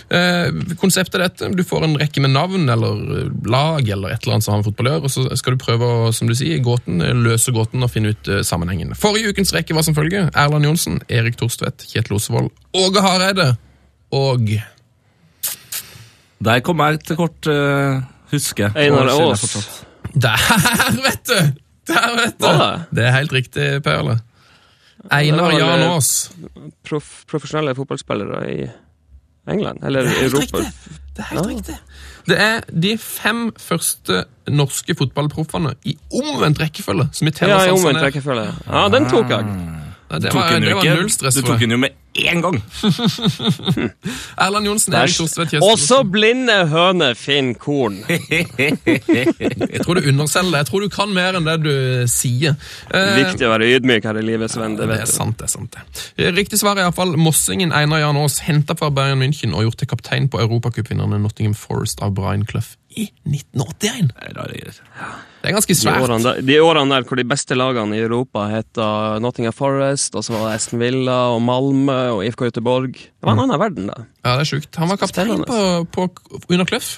Eh, 0.10 0.76
konseptet 0.80 1.18
er 1.20 1.26
dette. 1.26 1.50
Du 1.56 1.64
får 1.68 1.86
en 1.86 1.98
rekke 2.00 2.24
med 2.24 2.34
navn 2.34 2.68
eller 2.72 3.02
eh, 3.18 3.30
lag 3.50 3.88
eller 3.88 4.16
et 4.16 4.24
eller 4.24 4.38
annet 4.38 4.48
som 4.48 4.56
har 4.56 4.62
med 4.62 4.70
fotball 4.70 4.90
å 4.90 4.96
gjøre, 4.96 5.10
og 5.10 5.14
så 5.14 5.40
skal 5.40 5.56
du 5.56 5.64
prøve 5.64 5.92
å 5.92 6.10
som 6.16 6.30
du 6.30 6.36
sier, 6.38 6.62
gåten, 6.64 7.02
eh, 7.04 7.14
løse 7.28 7.54
gåten 7.56 7.86
og 7.86 7.92
finne 7.94 8.16
ut 8.16 8.32
sammenhengen. 8.48 8.96
Forrige 8.98 9.34
ukens 9.34 9.54
rekke 9.56 9.78
var 9.78 9.86
som 9.88 9.98
følger 9.98 10.32
Erland 10.34 10.68
Johnsen, 10.68 11.02
Erik 11.10 11.40
Torstvedt, 11.40 11.88
Kjetil 11.92 12.18
Osevold, 12.20 12.52
Åge 12.78 13.04
Hareide 13.04 13.52
og 14.16 14.52
Der 16.44 16.62
kom 16.64 16.80
jeg 16.80 17.02
til 17.04 17.18
kort, 17.20 17.48
uh, 17.50 18.00
husker 18.32 18.68
jeg. 18.68 18.88
Einar 18.88 19.10
Aas. 19.10 19.84
Der, 20.14 20.38
vet 21.06 21.28
du! 21.28 21.40
Der, 21.90 22.08
vet 22.16 22.40
du! 22.40 22.96
Det? 22.96 23.04
Er 23.04 23.16
helt 23.18 23.34
riktig, 23.34 23.84
Per 23.84 24.18
Einar 25.10 25.52
Jan 25.52 25.84
Aas. 25.92 26.32
Prof 26.88 27.24
profesjonelle 27.30 27.76
fotballspillere 27.76 28.42
i 28.52 28.68
England? 29.54 29.84
Eller 29.84 30.00
er 30.08 30.24
Europa? 30.28 30.58
riktig. 30.58 30.96
Det 31.18 31.26
er 31.26 31.30
helt 31.34 31.48
riktig. 31.48 31.78
Det 32.28 32.36
er 32.42 32.60
de 32.84 32.98
fem 33.00 33.54
første 33.58 34.24
norske 34.52 34.96
fotballproffene 35.00 35.74
i 35.88 35.98
omvendt 36.14 36.60
rekkefølge 36.60 37.08
som 37.14 37.26
vi 37.26 37.32
teller 37.32 37.56
Ja, 37.62 37.68
i 37.68 37.76
omvendt 37.76 38.02
rekkefølge. 38.04 38.52
Ja, 38.68 38.88
den 38.94 39.10
tok 39.10 39.30
jeg. 39.30 39.46
Det 40.08 40.32
var, 40.34 40.60
det 40.64 40.76
var 40.76 40.86
null 40.88 41.10
stress 41.12 41.36
Du 41.36 41.42
tok 41.44 41.60
den 41.60 41.74
jo 41.76 41.78
med 41.82 41.96
én 42.18 42.40
gang. 42.42 42.56
Erland 44.42 44.66
Johnsen, 44.66 44.94
Erik 44.98 45.14
Thorstvedt 45.14 45.52
Kjesten 45.52 45.68
Også 45.70 46.00
blinde 46.10 46.56
høner 46.72 47.14
finner 47.20 47.58
korn. 47.62 48.00
Jeg 48.08 49.82
tror 49.84 50.00
du 50.00 50.08
underselger 50.10 50.52
det. 50.56 50.62
Jeg 50.64 50.70
tror 50.72 50.86
du 50.86 50.90
kan 50.94 51.14
mer 51.14 51.38
enn 51.38 51.46
det 51.46 51.58
du 51.66 51.74
sier. 52.10 52.56
Eh, 52.90 53.12
Viktig 53.20 53.46
å 53.46 53.52
være 53.54 53.70
ydmyk 53.76 54.08
her 54.10 54.18
i 54.22 54.26
livet, 54.26 54.54
Sven. 54.54 54.78
Det 54.80 54.88
Det 54.88 54.96
er 54.98 55.04
vet 55.04 55.14
sant, 55.14 55.38
det 55.38 55.50
er 55.50 55.54
sant. 55.54 55.78
det. 55.78 56.26
Eh, 56.26 56.32
Riktig 56.38 56.60
svar 56.64 56.80
er 56.80 56.88
iallfall 56.88 57.14
Mossingen 57.20 57.76
Einar 57.76 58.02
Jan 58.06 58.18
Aas, 58.24 58.40
henta 58.48 58.78
fra 58.80 58.90
Bayern 58.90 59.22
München 59.22 59.54
og 59.54 59.68
gjort 59.68 59.82
til 59.84 59.92
kaptein 59.94 60.30
på 60.32 60.42
europacupvinnerne 60.42 61.20
Nottingham 61.22 61.58
Forest 61.58 62.02
av 62.02 62.16
Brian 62.18 62.48
Clough 62.50 62.74
i 62.98 63.10
1981. 63.28 64.14
Nei, 64.16 64.34
da 64.34 64.48
er 64.48 64.56
Det 64.58 64.78
er 65.44 65.54
ganske 65.56 65.74
De 65.74 65.80
svært. 65.80 66.02
årene, 66.02 66.24
der, 66.26 66.42
de 66.42 66.60
årene 66.66 66.96
der 66.96 67.08
hvor 67.08 67.20
de 67.22 67.24
beste 67.30 67.56
lagene 67.56 67.96
i 67.98 68.04
Europa 68.04 68.48
het 68.50 68.80
Nottingham 69.22 69.54
Forest, 69.54 70.16
og 70.18 70.24
så 70.26 70.34
var 70.34 70.48
det 70.50 70.56
Aston 70.58 70.80
Villa 70.82 71.18
og 71.36 71.42
Malmö 71.46 71.98
og 72.18 72.24
IFK 72.26 72.48
Göteborg. 72.50 72.94
Det 72.98 73.24
var 73.28 73.38
en 73.38 73.44
annen 73.46 73.60
verden, 73.62 73.92
da. 73.92 74.06
Ja, 74.26 74.38
det 74.38 74.48
er 74.48 74.52
sjukt. 74.56 74.76
Han 74.82 74.90
var 74.90 74.98
kaptein 74.98 75.44
på, 75.46 75.60
på, 75.94 76.10
under 76.50 76.66
Kløff. 76.66 76.98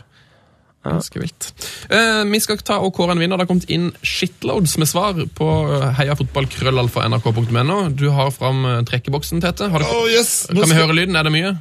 Ganske 0.79 1.19
vilt. 1.19 1.49
Eh, 1.91 2.23
vi 2.31 2.39
skal 2.39 2.61
ta 2.63 2.77
og 2.79 2.93
kåre 2.95 3.11
en 3.11 3.19
vinner. 3.19 3.35
Det 3.35 3.43
har 3.43 3.49
kommet 3.51 3.67
inn 3.69 3.89
shitloads 3.99 4.77
med 4.79 4.87
svar 4.87 5.17
på 5.35 5.47
eh, 5.75 5.89
heiafotballkrøllalfa.nrk.no. 5.99 7.79
Du 7.99 8.07
har 8.15 8.31
fram 8.31 8.63
eh, 8.65 8.77
trekkeboksen, 8.87 9.41
Tete. 9.43 9.67
Har 9.73 9.83
du, 9.83 9.89
yes! 10.13 10.45
kan 10.47 10.63
vi 10.71 10.77
høre 10.79 10.95
lyden? 10.95 11.19
Er 11.19 11.27
det 11.27 11.33
mye? 11.35 11.51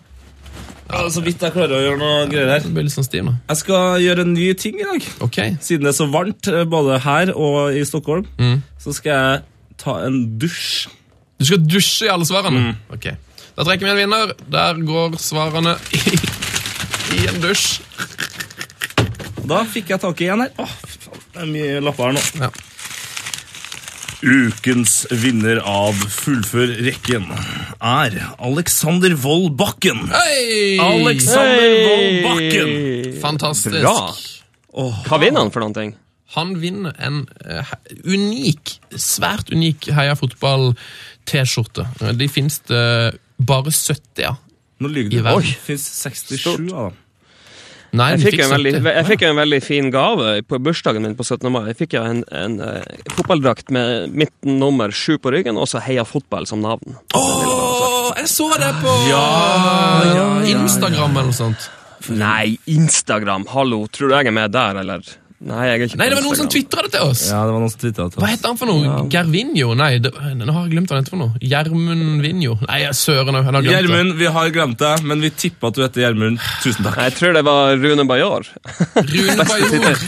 Ja, 0.88 1.02
så 1.12 1.20
vidt 1.20 1.42
jeg 1.44 1.52
klarer 1.52 1.74
å 1.76 1.82
gjøre 1.84 1.98
noe 2.00 2.20
greier 2.30 2.48
her. 2.54 2.62
Det 2.64 2.70
blir 2.72 2.86
litt 2.86 2.94
sånn 2.94 3.04
stim, 3.06 3.26
da. 3.28 3.34
Jeg 3.52 3.60
skal 3.60 3.98
gjøre 4.00 4.24
en 4.24 4.32
ny 4.32 4.46
ting 4.56 4.78
i 4.80 4.86
dag. 4.88 5.04
Ok. 5.26 5.38
Siden 5.64 5.84
det 5.84 5.92
er 5.92 5.98
så 5.98 6.06
varmt 6.12 6.48
eh, 6.48 6.62
både 6.64 6.96
her 7.04 7.32
og 7.36 7.76
i 7.76 7.82
Stockholm, 7.88 8.24
Mm. 8.40 8.62
så 8.80 8.94
skal 8.96 9.12
jeg 9.12 9.42
ta 9.82 9.98
en 10.06 10.16
dusj. 10.40 10.88
Du 11.38 11.44
skal 11.44 11.60
dusje 11.68 12.08
i 12.08 12.12
alle 12.12 12.24
svarene? 12.26 12.62
Mm. 12.70 12.78
Ok. 12.96 13.10
Da 13.58 13.66
trekker 13.66 13.84
vi 13.84 13.92
en 13.92 14.00
vinner. 14.00 14.32
Der 14.50 14.80
går 14.88 15.18
svarene 15.22 15.76
i, 15.92 16.00
i 17.18 17.26
en 17.28 17.40
dusj. 17.44 17.82
Da 19.48 19.62
fikk 19.68 19.92
jeg 19.94 20.00
tak 20.02 20.20
i 20.24 20.30
en 20.32 20.42
her. 20.46 20.50
Åh, 20.60 20.72
fy 20.86 20.98
faen, 21.04 21.22
det 21.34 21.44
er 21.44 21.52
mye 21.52 21.78
lapper 21.84 22.08
her 22.10 22.16
nå. 22.18 22.24
Ja. 22.42 22.50
Ukens 24.18 25.04
vinner 25.14 25.60
av 25.62 25.94
Fullfør 26.10 26.72
rekken 26.82 27.28
er 27.78 28.16
Alexander 28.42 29.14
Wold 29.22 29.52
Bakken. 29.60 30.00
Hei! 30.10 30.74
Alexander 30.82 31.76
Wold 31.84 32.18
Bakken! 32.24 32.72
Fantastisk. 33.22 33.78
Bra. 33.78 34.90
Hva 35.06 35.20
vinner 35.22 35.44
han 35.44 35.54
for 35.54 35.62
noen 35.62 35.76
ting? 35.76 35.94
Han 36.34 36.56
vinner 36.58 36.98
en 36.98 37.22
uh, 37.46 37.70
unik, 38.02 38.74
svært 38.98 39.54
unik 39.54 39.86
Heia 39.94 40.18
Fotball-T-skjorte. 40.18 41.86
De 42.18 42.28
finnes 42.32 42.58
det 42.66 42.84
bare 43.38 43.70
70 43.70 44.26
av. 44.32 44.42
Nå 44.82 44.90
lyver 44.90 45.14
du. 45.14 45.46
Det 45.46 45.58
fins 45.62 45.86
67 46.02 46.72
av 46.74 46.88
dem. 46.90 46.98
Nei, 47.96 48.10
Jeg 48.16 48.34
fikk, 48.34 48.42
en 48.44 48.50
veldig, 48.52 48.72
jeg 48.84 49.04
fikk 49.08 49.22
en 49.30 49.38
veldig 49.38 49.58
fin 49.64 49.86
gave 49.92 50.32
på 50.44 50.58
bursdagen 50.60 51.06
min 51.06 51.14
på 51.16 51.24
17. 51.24 51.48
mai. 51.52 51.62
Jeg 51.70 51.78
fikk 51.78 51.96
jo 51.96 52.02
en, 52.04 52.20
en 52.36 52.58
eh, 52.60 52.98
fotballdrakt 53.14 53.72
med 53.72 54.12
mitt 54.12 54.34
nummer 54.44 54.92
sju 54.92 55.16
på 55.22 55.32
ryggen, 55.32 55.56
og 55.56 55.70
så 55.70 55.80
Heia 55.84 56.04
Fotball 56.08 56.44
som 56.50 56.60
navn. 56.64 56.98
Åh, 57.16 58.12
jeg 58.20 58.28
så 58.28 58.50
det 58.60 58.74
på 58.82 58.92
Instagram 60.52 61.16
eller 61.16 61.30
noe 61.30 61.38
sånt. 61.38 61.70
Nei, 62.12 62.58
Instagram! 62.70 63.48
Hallo, 63.54 63.86
tror 63.92 64.12
du 64.12 64.18
jeg 64.18 64.30
er 64.30 64.36
med 64.36 64.52
der, 64.54 64.82
eller? 64.84 65.08
Nei, 65.38 65.58
jeg 65.68 65.70
er 65.70 65.84
ikke 65.86 65.98
Nei, 66.00 66.06
det 66.10 66.16
var 66.18 66.24
noen 66.26 66.34
som 66.40 66.48
twitra 66.50 66.82
det 66.82 66.90
til 66.96 67.04
oss. 67.12 67.20
Ja, 67.30 67.44
det 67.46 67.52
var 67.54 67.60
noen 67.62 67.70
som 67.70 67.82
det 67.84 67.92
til 67.94 68.08
Hva 68.18 68.26
het 68.26 68.40
heter 68.40 68.50
han 68.50 68.58
for 68.58 68.70
noe? 68.72 68.94
Gervinjo? 69.12 69.68
Nei, 69.78 69.90
det, 70.02 70.10
nå 70.34 70.54
har 70.56 70.64
jeg 70.66 70.72
glemt 70.72 70.90
hva 70.90 70.96
han 70.96 71.04
heter 71.04 71.14
for 71.14 71.20
noe. 71.20 71.42
Gjermund 71.52 72.24
Vinjo? 72.24 72.56
Nei, 72.64 72.78
jeg 72.82 72.96
søren 72.98 73.38
òg. 73.38 73.46
Har 73.46 73.54
glemt. 73.60 73.70
Gjermund, 73.70 74.16
vi 74.18 74.32
har 74.34 74.50
glemt 74.56 74.82
det, 74.82 74.90
men 75.06 75.22
vi 75.22 75.30
tipper 75.30 75.70
at 75.70 75.78
du 75.78 75.84
heter 75.84 76.02
Gjermund. 76.08 76.42
Tusen 76.64 76.88
takk. 76.88 76.98
Jeg 77.06 77.14
tror 77.20 77.38
det 77.38 77.44
var 77.46 77.78
Rune 77.78 78.06
Bajor. 78.10 78.50
Rune 78.98 79.46
Bajor. 79.52 80.00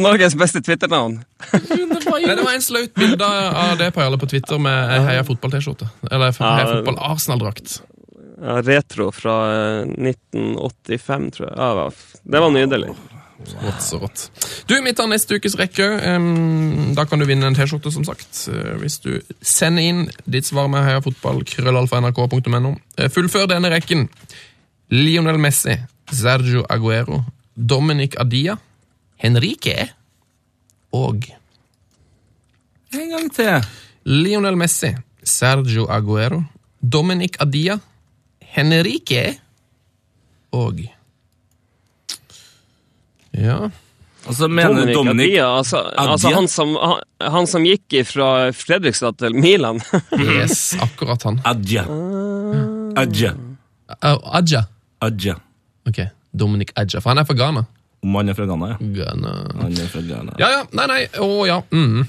Norges 0.00 0.36
beste 0.38 0.60
Twitter-navn. 0.68 1.16
Nei, 1.56 2.20
det 2.28 2.44
var 2.44 2.52
en 2.52 2.64
slaut 2.64 2.92
bilde 3.00 3.24
av 3.26 3.78
det 3.80 3.88
på, 3.96 4.04
på 4.20 4.28
Twitter 4.34 4.60
med 4.60 4.92
ei 4.94 4.98
Heia 5.08 5.24
Fotball-T-skjorte. 5.28 5.88
Eller 6.10 6.36
Heia 6.36 6.58
Ja. 6.60 6.74
Fotball-Arsenal-drakt. 6.74 7.80
Ja, 8.40 8.60
retro 8.64 9.08
fra 9.12 9.38
eh, 9.52 10.12
1985, 10.12 11.26
tror 11.36 11.48
jeg. 11.48 11.56
Ja, 11.56 11.88
det 12.36 12.44
var 12.44 12.54
nydelig. 12.54 12.92
Rått 13.60 13.82
så 13.82 13.98
rått. 14.02 14.26
Du, 14.68 14.74
vi 14.84 14.92
tar 14.94 15.08
neste 15.10 15.36
ukes 15.40 15.54
rekke. 15.58 15.86
Da 16.96 17.04
kan 17.08 17.18
du 17.20 17.26
vinne 17.28 17.48
en 17.48 17.56
T-skjorte, 17.56 17.90
som 17.92 18.04
sagt. 18.06 18.28
eh, 18.52 18.76
Hvis 18.82 18.98
du 19.02 19.20
sender 19.42 19.82
inn 19.82 20.02
ditt 20.26 20.46
svar 20.46 20.68
med 20.70 20.84
heiafotball, 20.86 21.42
krøllalfa.nrk.no. 21.48 22.74
Eh, 22.98 23.08
Fullfør 23.10 23.48
denne 23.50 23.70
rekken. 23.72 24.08
Lionel 24.90 25.38
Messi, 25.38 25.76
Sergio 26.12 26.64
Aguero, 26.68 27.22
Dominic 27.56 28.16
Adia, 28.20 28.56
Henrique 29.22 29.88
og 30.92 31.26
En 32.92 33.10
gang 33.12 33.28
til. 33.34 33.60
Lionel 34.04 34.56
Messi, 34.58 34.90
Sergio 35.22 35.84
Aguero, 35.92 36.42
Dominic 36.82 37.36
Adia, 37.40 37.76
Henrique 38.56 39.38
og 40.52 40.80
Ja 43.36 43.70
Og 44.26 44.34
så 44.36 44.48
mener 44.48 44.74
Dominic, 44.74 44.94
Dominic 44.94 45.30
Adia, 45.30 45.46
altså, 45.56 45.78
altså 45.96 46.28
han, 46.34 46.48
som, 46.48 46.74
han, 46.76 46.98
han 47.32 47.46
som 47.48 47.64
gikk 47.64 47.94
fra 48.04 48.50
Fredrikstad 48.52 49.16
til 49.22 49.32
Milan. 49.34 49.80
Yes, 50.20 50.74
akkurat 50.76 51.22
han. 51.24 51.40
Adja. 51.48 51.86
Adja. 53.00 53.32
Uh, 53.88 54.18
Adja. 54.36 54.64
Adja. 55.00 55.38
Ok, 55.88 56.02
Dominic 56.36 56.74
Adja, 56.76 57.00
for 57.00 57.14
han 57.14 57.22
er 57.22 57.24
fra 57.24 57.38
Ghana. 57.38 57.64
Om 58.04 58.14
han 58.20 58.28
er 58.28 58.36
fra 58.36 58.44
Ghana, 58.48 58.68
ja. 58.74 58.76
Ghana. 59.00 59.32
Han 59.62 59.72
er 59.72 59.88
fra 59.92 60.04
Ghana. 60.04 60.36
Ja, 60.40 60.52
ja, 60.58 60.62
nei, 60.76 60.86
nei, 60.92 61.00
å 61.20 61.30
ja. 61.48 61.58
Mm. 61.72 62.04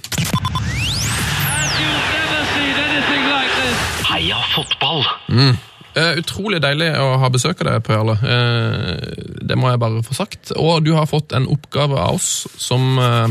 You've 1.79 2.05
never 2.11 2.43
seen 2.51 2.75
anything 2.85 3.23
like 3.31 3.53
this. 3.63 3.77
Heia 4.11 4.39
fotball! 4.51 5.05
Eh, 5.95 6.13
utrolig 6.21 6.61
deilig 6.63 6.87
å 7.01 7.17
ha 7.19 7.29
besøk 7.33 7.61
av 7.65 7.67
deg, 7.67 7.81
Per 7.83 7.97
Jarle. 7.97 8.13
Eh, 8.23 9.25
det 9.43 9.57
må 9.59 9.71
jeg 9.71 9.81
bare 9.81 10.03
få 10.07 10.15
sagt. 10.15 10.53
Og 10.55 10.83
du 10.85 10.93
har 10.95 11.09
fått 11.09 11.33
en 11.35 11.49
oppgave 11.51 11.97
av 11.99 12.15
oss 12.15 12.45
som 12.61 12.95
uh, 13.01 13.27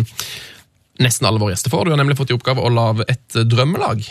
nesten 1.00 1.28
alle 1.28 1.40
våre 1.40 1.54
gjester 1.54 1.72
får. 1.72 1.86
Du 1.88 1.94
har 1.94 2.00
nemlig 2.02 2.18
fått 2.20 2.34
i 2.34 2.36
oppgave 2.36 2.60
å 2.60 2.72
lage 2.72 3.06
et 3.08 3.38
drømmelag. 3.48 4.04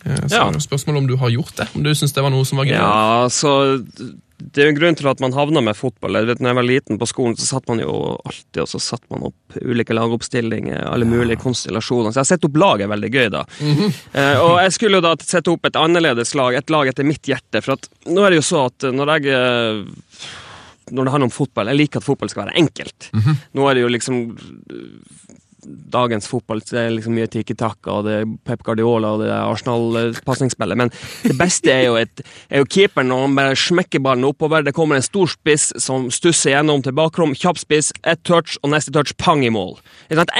Så 0.00 0.28
Ja. 0.32 0.46
er 0.48 0.52
det 0.56 0.62
spørsmålet 0.64 0.98
om 0.98 1.06
du 1.08 1.16
har 1.20 1.32
gjort 1.32 1.56
det. 1.56 1.68
Om 1.76 1.82
du 1.84 1.90
syns 1.94 2.12
det 2.16 2.22
var 2.24 2.32
noe 2.32 2.44
som 2.48 2.60
var 2.60 2.68
gøy. 2.68 2.76
Ja, 2.76 3.28
så 3.32 3.52
det 4.40 4.62
er 4.62 4.68
jo 4.68 4.72
en 4.74 4.78
grunn 4.78 4.96
til 4.98 5.08
at 5.10 5.20
man 5.22 5.34
havna 5.36 5.62
med 5.64 5.76
fotball. 5.78 6.16
Jeg 6.18 6.28
vet, 6.30 6.42
når 6.42 6.50
jeg 6.50 6.58
var 6.58 6.66
liten 6.68 7.00
på 7.00 7.08
skolen, 7.08 7.36
så 7.38 7.46
satt 7.46 7.68
man 7.70 7.82
jo 7.82 7.94
alltid 8.24 8.62
og 8.64 8.68
så 8.72 8.80
satt 8.82 9.04
man 9.12 9.26
opp 9.30 9.58
ulike 9.60 9.96
lagoppstillinger, 9.96 10.84
alle 10.88 11.08
mulige 11.08 11.40
konstellasjoner. 11.42 12.10
Så 12.10 12.20
jeg 12.20 12.24
har 12.24 12.30
sett 12.32 12.46
opp 12.48 12.60
lag 12.60 12.84
er 12.84 12.92
veldig 12.92 13.12
gøy, 13.14 13.28
da. 13.36 13.44
eh, 13.60 14.36
og 14.40 14.56
jeg 14.64 14.76
skulle 14.76 15.00
jo 15.00 15.06
da 15.06 15.14
sette 15.22 15.52
opp 15.52 15.68
et 15.68 15.78
annerledes 15.80 16.34
lag, 16.38 16.56
et 16.58 16.72
lag 16.72 16.90
etter 16.90 17.06
mitt 17.08 17.28
hjerte. 17.28 17.62
For 17.64 17.76
at 17.76 17.90
nå 18.08 18.24
er 18.24 18.34
det 18.34 18.40
jo 18.42 18.48
så 18.50 18.66
at 18.70 18.88
når 18.96 19.14
jeg 19.16 19.34
eh, 19.36 20.30
når 20.90 21.06
det 21.06 21.12
handler 21.14 21.28
om 21.28 21.30
fotball 21.30 21.68
Jeg 21.70 21.78
liker 21.78 22.00
at 22.00 22.06
fotball 22.06 22.30
skal 22.32 22.48
være 22.48 22.56
enkelt. 22.58 23.10
Nå 23.54 23.68
er 23.70 23.76
det 23.78 23.84
jo 23.84 23.90
liksom 23.94 24.16
dagens 25.64 26.28
fotball 26.30 26.62
så 26.64 26.76
det 26.76 26.82
er 26.82 26.94
liksom 26.94 27.14
mye 27.16 27.28
Tiki 27.30 27.54
Taka 27.58 27.98
og 27.98 28.06
det 28.06 28.14
er 28.20 28.30
Pep 28.48 28.62
Guardiola 28.66 29.14
og 29.14 29.22
det 29.24 29.28
er 29.30 29.48
Arsenal-pasningsspillet. 29.50 30.78
Men 30.80 30.92
det 31.24 31.36
beste 31.38 31.72
er 31.72 31.84
jo, 31.88 31.96
et, 32.00 32.22
er 32.50 32.62
jo 32.62 32.68
keeperen 32.70 33.10
når 33.12 33.24
han 33.26 33.36
bare 33.38 33.58
smekker 33.58 34.02
ballen 34.04 34.26
oppover. 34.28 34.64
Det 34.66 34.74
kommer 34.76 35.00
en 35.00 35.06
stor 35.06 35.30
spiss 35.32 35.70
som 35.82 36.08
stusser 36.14 36.54
gjennom 36.54 36.84
til 36.86 36.96
bakrom. 36.96 37.34
Kjapp 37.38 37.60
spiss, 37.60 37.92
ett 38.04 38.22
touch 38.28 38.56
og 38.62 38.74
neste 38.74 38.94
touch 38.94 39.14
pang 39.20 39.44
i 39.46 39.52
mål. 39.54 39.76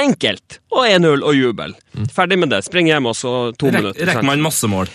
Enkelt! 0.00 0.60
Og 0.70 0.86
1-0 0.86 1.24
og 1.26 1.34
jubel. 1.34 1.74
Ferdig 2.14 2.38
med 2.38 2.52
det. 2.54 2.62
Spring 2.66 2.90
hjem, 2.90 3.08
og 3.10 3.16
så 3.18 3.50
to 3.58 3.70
Rek, 3.70 3.80
minutter. 3.80 4.06
rekker 4.06 4.26
man 4.26 4.42
masse 4.44 4.68
mål? 4.70 4.90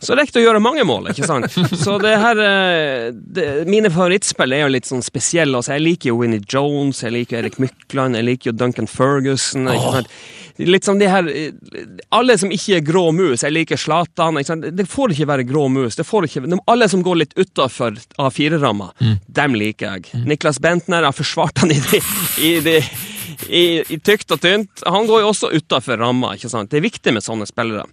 Så 0.00 0.14
rekker 0.18 0.36
det 0.36 0.42
å 0.42 0.46
gjøre 0.50 0.60
mange 0.62 0.84
mål, 0.86 1.08
ikke 1.12 1.26
sant? 1.28 1.50
Så 1.80 1.96
det 2.02 2.14
her 2.20 2.40
eh, 2.44 3.10
det, 3.14 3.46
Mine 3.70 3.90
favorittspill 3.92 4.52
er 4.52 4.64
jo 4.66 4.72
litt 4.74 4.88
sånn 4.88 5.04
spesielle. 5.04 5.56
Altså, 5.56 5.72
jeg 5.76 5.84
liker 5.86 6.10
jo 6.12 6.18
Winnie 6.20 6.42
Jones, 6.44 7.00
jeg 7.04 7.14
liker 7.14 7.40
Erik 7.40 7.56
Mykland, 7.62 8.18
jeg 8.20 8.26
liker 8.28 8.50
jo 8.52 8.56
Duncan 8.60 8.90
Ferguson. 8.90 9.68
Ikke 9.72 9.94
sant? 10.00 10.18
Litt 10.56 10.86
sånn 10.88 10.96
de 11.00 11.08
her 11.12 11.26
eh, 11.28 11.50
Alle 12.16 12.36
som 12.40 12.48
ikke 12.54 12.78
er 12.78 12.84
grå 12.86 13.06
mus. 13.12 13.42
Jeg 13.44 13.52
liker 13.52 13.76
Zlatan. 13.80 14.38
ikke 14.40 14.52
sant? 14.54 14.68
Det 14.76 14.86
får 14.88 15.12
ikke 15.16 15.28
være 15.32 15.44
grå 15.48 15.66
mus. 15.72 15.98
Det 16.00 16.06
får 16.08 16.28
ikke, 16.30 16.44
de- 16.48 16.60
alle 16.72 16.88
som 16.92 17.02
går 17.04 17.20
litt 17.24 17.34
utafor 17.36 17.98
A4-ramma, 18.20 18.92
dem 19.36 19.56
liker 19.60 19.98
jeg. 19.98 20.24
Niklas 20.28 20.60
Bentner, 20.64 21.04
jeg 21.04 21.12
har 21.12 21.16
forsvart 21.18 21.60
han 21.64 21.72
i 21.76 21.80
de, 21.90 22.00
i 22.40 22.54
det 22.64 22.78
i, 23.48 23.82
i 23.92 23.98
tykt 24.00 24.32
og 24.34 24.42
tynt. 24.42 24.82
Han 24.86 25.08
går 25.08 25.22
jo 25.22 25.30
også 25.32 25.50
utafor 25.54 26.00
ramma. 26.00 26.34
ikke 26.36 26.50
sant? 26.52 26.70
Det 26.72 26.80
er 26.80 26.86
viktig 26.86 27.14
med 27.16 27.24
sånne 27.24 27.48
spillere. 27.48 27.86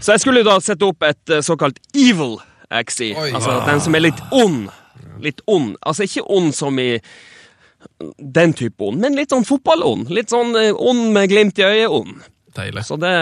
Så 0.00 0.14
jeg 0.14 0.24
skulle 0.24 0.44
da 0.46 0.58
sette 0.64 0.86
opp 0.88 1.06
et 1.06 1.34
eh, 1.34 1.44
såkalt 1.46 1.80
evil 1.94 2.38
XI. 2.70 3.12
Oi. 3.18 3.30
Altså 3.34 3.58
den 3.66 3.82
som 3.84 3.98
er 3.98 4.06
litt 4.08 4.22
ond. 4.30 4.68
Litt 5.24 5.42
ond. 5.50 5.74
Altså 5.86 6.06
ikke 6.06 6.26
ond 6.30 6.54
som 6.56 6.78
i 6.80 6.92
den 8.18 8.52
type 8.56 8.84
ond, 8.84 9.00
men 9.00 9.16
litt 9.16 9.32
sånn 9.32 9.46
fotballond. 9.48 10.10
Litt 10.12 10.32
sånn 10.32 10.54
eh, 10.58 10.72
ond 10.74 11.10
med 11.14 11.30
glimt 11.32 11.60
i 11.60 11.66
øyet-ond. 11.66 12.20
Deilig. 12.56 12.82
Så 12.88 12.96
det 12.98 13.12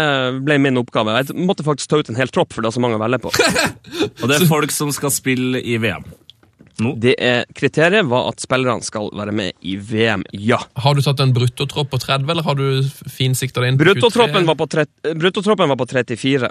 ble 0.47 0.57
min 0.62 0.81
oppgave. 0.81 1.19
Jeg 1.20 1.36
måtte 1.47 1.66
faktisk 1.66 1.90
ta 1.90 2.01
ut 2.01 2.09
en 2.09 2.19
hel 2.19 2.31
tropp, 2.32 2.55
for 2.55 2.65
det 2.65 2.70
er 2.70 2.78
så 2.78 2.82
mange 2.82 2.97
å 2.97 3.03
velge 3.03 3.20
på. 3.27 3.32
Og 4.23 4.24
det 4.31 4.39
er 4.39 4.49
folk 4.49 4.73
som 4.74 4.93
skal 4.95 5.12
spille 5.15 5.61
i 5.61 5.77
VM. 5.82 6.07
Det 6.78 7.14
er, 7.18 7.40
kriteriet 7.59 8.06
var 8.06 8.28
at 8.30 8.42
spillerne 8.42 8.84
skal 8.86 9.09
være 9.18 9.32
med 9.34 9.56
i 9.66 9.74
VM, 9.82 10.22
ja. 10.38 10.60
Har 10.78 10.94
du 10.94 11.02
tatt 11.02 11.18
en 11.24 11.32
bruttotropp 11.34 11.90
på 11.90 11.98
30, 12.05 12.28
eller 12.30 12.46
har 12.46 12.59
du 12.59 12.86
finsikta 13.10 13.64
deg 13.64 13.72
inn 13.72 13.80
på 13.80 13.86
23? 13.88 13.96
Bruttotroppen 13.98 14.46
var 14.46 14.59
på, 14.60 14.68
tret- 14.70 15.10
bruttotroppen 15.18 15.72
var 15.72 15.80
på 15.80 15.88
34. 15.90 16.50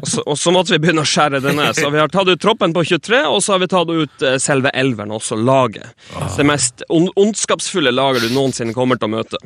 og, 0.00 0.08
så, 0.10 0.24
og 0.26 0.40
så 0.40 0.54
måtte 0.54 0.74
vi 0.74 0.80
begynne 0.82 1.04
å 1.04 1.08
skjære 1.08 1.42
det 1.44 1.54
ned. 1.54 1.78
Så 1.78 1.92
vi 1.94 2.02
har 2.02 2.10
tatt 2.10 2.30
ut 2.32 2.42
troppen 2.42 2.74
på 2.74 2.82
23, 2.90 3.22
og 3.30 3.38
så 3.44 3.54
har 3.54 3.62
vi 3.62 3.70
tatt 3.70 3.92
ut 3.94 4.26
eh, 4.26 4.38
selve 4.42 4.72
elveren, 4.74 5.14
også 5.14 5.38
laget. 5.38 5.94
Det 6.36 6.46
mest 6.50 6.82
on 6.90 7.06
ondskapsfulle 7.14 7.94
laget 7.94 8.26
du 8.26 8.34
noensinne 8.34 8.74
kommer 8.76 8.98
til 8.98 9.06
å 9.10 9.14
møte. 9.14 9.40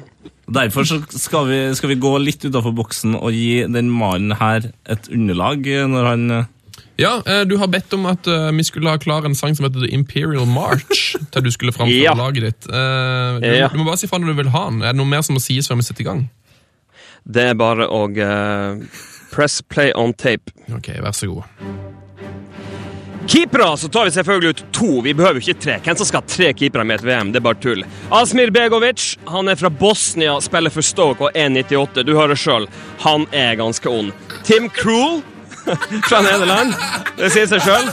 Derfor 0.50 0.88
så 0.88 0.96
skal 1.14 1.44
vi, 1.46 1.58
skal 1.78 1.92
vi 1.92 1.98
gå 2.02 2.10
litt 2.24 2.42
utafor 2.48 2.72
boksen 2.74 3.12
og 3.20 3.36
gi 3.36 3.60
den 3.70 3.92
mannen 3.94 4.32
her 4.40 4.64
et 4.90 5.06
underlag 5.14 5.68
når 5.92 6.08
han 6.08 6.24
eh, 6.40 6.48
Ja, 7.00 7.14
eh, 7.24 7.40
du 7.48 7.54
har 7.56 7.70
bedt 7.72 7.92
om 7.96 8.04
at 8.10 8.26
eh, 8.28 8.50
vi 8.52 8.64
skulle 8.66 8.92
ha 8.92 9.00
klar 9.00 9.24
en 9.24 9.34
sang 9.38 9.54
som 9.56 9.64
heter 9.64 9.86
The 9.86 9.92
Imperial 9.96 10.44
March 10.48 11.14
til 11.32 11.46
du 11.46 11.50
skulle 11.54 11.72
framføre 11.72 12.02
Ja. 12.02 12.12
laget 12.18 12.44
ditt. 12.44 12.68
Eh, 12.68 13.38
du, 13.40 13.48
du 13.72 13.78
må 13.80 13.86
bare 13.88 14.00
si 14.02 14.10
fra 14.10 14.20
når 14.20 14.34
du 14.34 14.42
vil 14.42 14.52
ha 14.52 14.66
den. 14.68 14.82
Er 14.84 14.92
det 14.92 15.00
noe 15.00 15.08
mer 15.08 15.24
som 15.24 15.38
må 15.38 15.40
sies 15.44 15.70
før 15.70 15.80
vi 15.80 15.86
setter 15.88 16.04
i 16.04 16.10
gang? 16.10 16.26
Det 17.24 17.50
er 17.52 17.56
bare 17.56 17.84
å 17.92 18.06
uh, 18.08 18.80
press 19.32 19.58
play 19.68 19.90
on 19.96 20.14
tape. 20.16 20.52
Ok, 20.72 20.88
vær 21.04 21.12
så 21.16 21.28
god. 21.28 21.44
Keepere 23.30 23.66
så 23.78 23.88
tar 23.92 24.08
vi 24.08 24.14
selvfølgelig 24.14 24.50
ut 24.54 24.62
to. 24.74 24.88
Vi 25.04 25.12
behøver 25.14 25.38
jo 25.38 25.44
ikke 25.44 25.60
tre. 25.62 25.76
Hvem 25.84 25.98
som 26.00 26.08
skal 26.08 26.24
ha 26.24 26.30
tre 26.32 26.48
keepere 26.56 26.86
med 26.88 26.98
et 26.98 27.04
VM? 27.06 27.30
Det 27.30 27.38
er 27.42 27.44
bare 27.44 27.60
tull. 27.62 27.84
Asmir 28.16 28.50
Begovic 28.56 29.04
han 29.30 29.52
er 29.52 29.60
fra 29.60 29.70
Bosnia, 29.70 30.38
spiller 30.42 30.72
for 30.74 30.82
Stoke 30.82 31.28
og 31.28 31.36
1,98. 31.38 32.02
Du 32.08 32.14
hører 32.16 32.40
sjøl, 32.40 32.66
han 33.04 33.28
er 33.36 33.60
ganske 33.60 33.92
ond. 33.92 34.10
Tim 34.48 34.66
Krul 34.74 35.20
fra 36.08 36.20
Nederland. 36.24 36.74
Det 37.18 37.30
sier 37.32 37.48
seg 37.50 37.64
sjøl. 37.64 37.90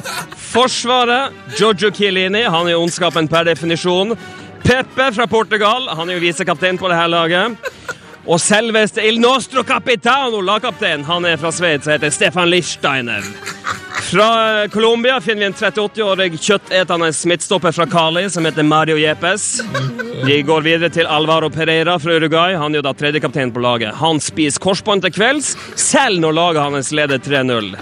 Forsvaret, 0.51 1.35
Giorgio 1.57 1.91
Chiellini. 1.93 2.45
Han 2.47 2.69
er 2.69 2.79
ondskapen 2.79 3.29
per 3.31 3.47
definisjon. 3.49 4.15
Pepe 4.63 5.11
fra 5.15 5.27
Portugal. 5.27 5.89
Han 5.97 6.09
er 6.09 6.17
jo 6.17 6.25
visekaptein 6.25 6.79
på 6.79 6.89
det 6.91 6.99
her 6.99 7.11
laget. 7.11 7.69
Og 8.27 8.41
selveste 8.43 9.05
Il 9.07 9.21
Nostro 9.23 9.63
Capitano, 9.63 10.41
lagkaptein, 10.43 11.05
han 11.07 11.25
er 11.25 11.37
fra 11.39 11.51
Sveits 11.55 11.87
og 11.87 11.93
heter 11.95 12.11
Stefan 12.11 12.49
Lichsteiner. 12.51 13.23
Fra 14.11 14.67
Colombia 14.67 15.21
finner 15.21 15.39
vi 15.39 15.45
en 15.45 15.53
38-årig 15.53 16.37
kjøttetende 16.39 17.09
midtstopper 17.27 17.75
fra 17.75 17.87
Cali 17.91 18.23
som 18.31 18.47
heter 18.47 18.63
Mario 18.63 18.95
Jepes. 18.95 19.59
Vi 20.23 20.39
går 20.47 20.63
videre 20.63 20.89
til 20.95 21.09
Alvaro 21.11 21.49
Pereira 21.51 21.97
fra 21.99 22.15
Uruguay. 22.15 22.55
Han 22.55 22.71
er 22.71 22.79
jo 22.79 22.87
da 22.87 22.95
tredjekaptein 22.95 23.51
på 23.51 23.59
laget. 23.59 23.97
Han 23.99 24.23
spiser 24.23 24.63
korsbånd 24.63 25.03
til 25.03 25.11
kvelds, 25.19 25.57
selv 25.75 26.23
når 26.23 26.39
laget 26.39 26.63
hans 26.63 26.95
leder 26.95 27.19
3-0. 27.19 27.73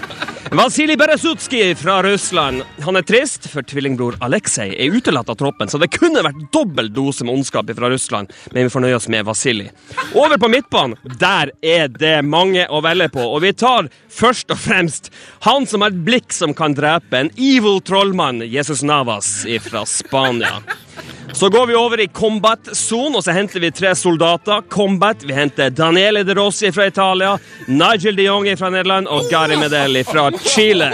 Vasilij 0.50 0.96
Beresutskij 0.96 1.74
fra 1.74 2.02
Russland. 2.02 2.62
Han 2.80 2.96
er 2.96 3.02
trist, 3.02 3.48
for 3.50 3.66
tvillingbror 3.66 4.14
Aleksej 4.22 4.76
er 4.78 4.94
utelatt 4.94 5.28
av 5.28 5.34
troppen, 5.34 5.68
så 5.68 5.78
det 5.82 5.90
kunne 5.90 6.22
vært 6.22 6.38
dobbel 6.54 6.86
dose 6.94 7.26
med 7.26 7.34
ondskap 7.34 7.72
fra 7.74 7.90
Russland, 7.90 8.30
men 8.54 8.68
vi 8.68 8.70
får 8.70 8.84
nøye 8.84 8.94
oss 8.96 9.08
med 9.10 9.26
Vasilij. 9.26 9.72
Over 10.14 10.38
på 10.38 10.50
midtbanen, 10.52 10.94
der 11.18 11.50
er 11.66 11.90
det 11.90 12.20
mange 12.24 12.62
å 12.70 12.78
velge 12.84 13.10
på, 13.16 13.26
og 13.26 13.42
vi 13.42 13.52
tar 13.58 13.90
først 14.06 14.54
og 14.54 14.62
fremst 14.62 15.10
han 15.48 15.66
som 15.66 15.82
har 15.82 15.90
et 15.90 16.04
blikk 16.16 16.32
som 16.32 16.54
kan 16.54 16.74
drepe, 16.74 17.18
en 17.18 17.30
evil 17.36 17.80
trollmann, 17.80 18.40
Jesus 18.40 18.82
Navas 18.82 19.46
fra 19.60 19.86
Spania. 19.86 20.62
Så 21.32 21.48
går 21.48 21.66
vi 21.66 21.74
over 21.74 22.00
i 22.00 22.08
combat 22.08 22.76
zone, 22.76 23.16
og 23.16 23.24
så 23.24 23.34
henter 23.36 23.60
vi 23.60 23.70
tre 23.70 23.94
soldater. 23.94 24.62
Combat, 24.70 25.16
Vi 25.20 25.32
henter 25.32 25.70
Daniele 25.70 26.22
De 26.22 26.34
Rossi 26.34 26.72
fra 26.72 26.86
Italia, 26.86 27.38
Nigel 27.66 28.16
de 28.16 28.22
Jong 28.22 28.48
fra 28.56 28.70
Nederland 28.70 29.06
og 29.06 29.28
Gary 29.30 29.56
Medelli 29.56 30.04
fra 30.04 30.30
Chile. 30.32 30.88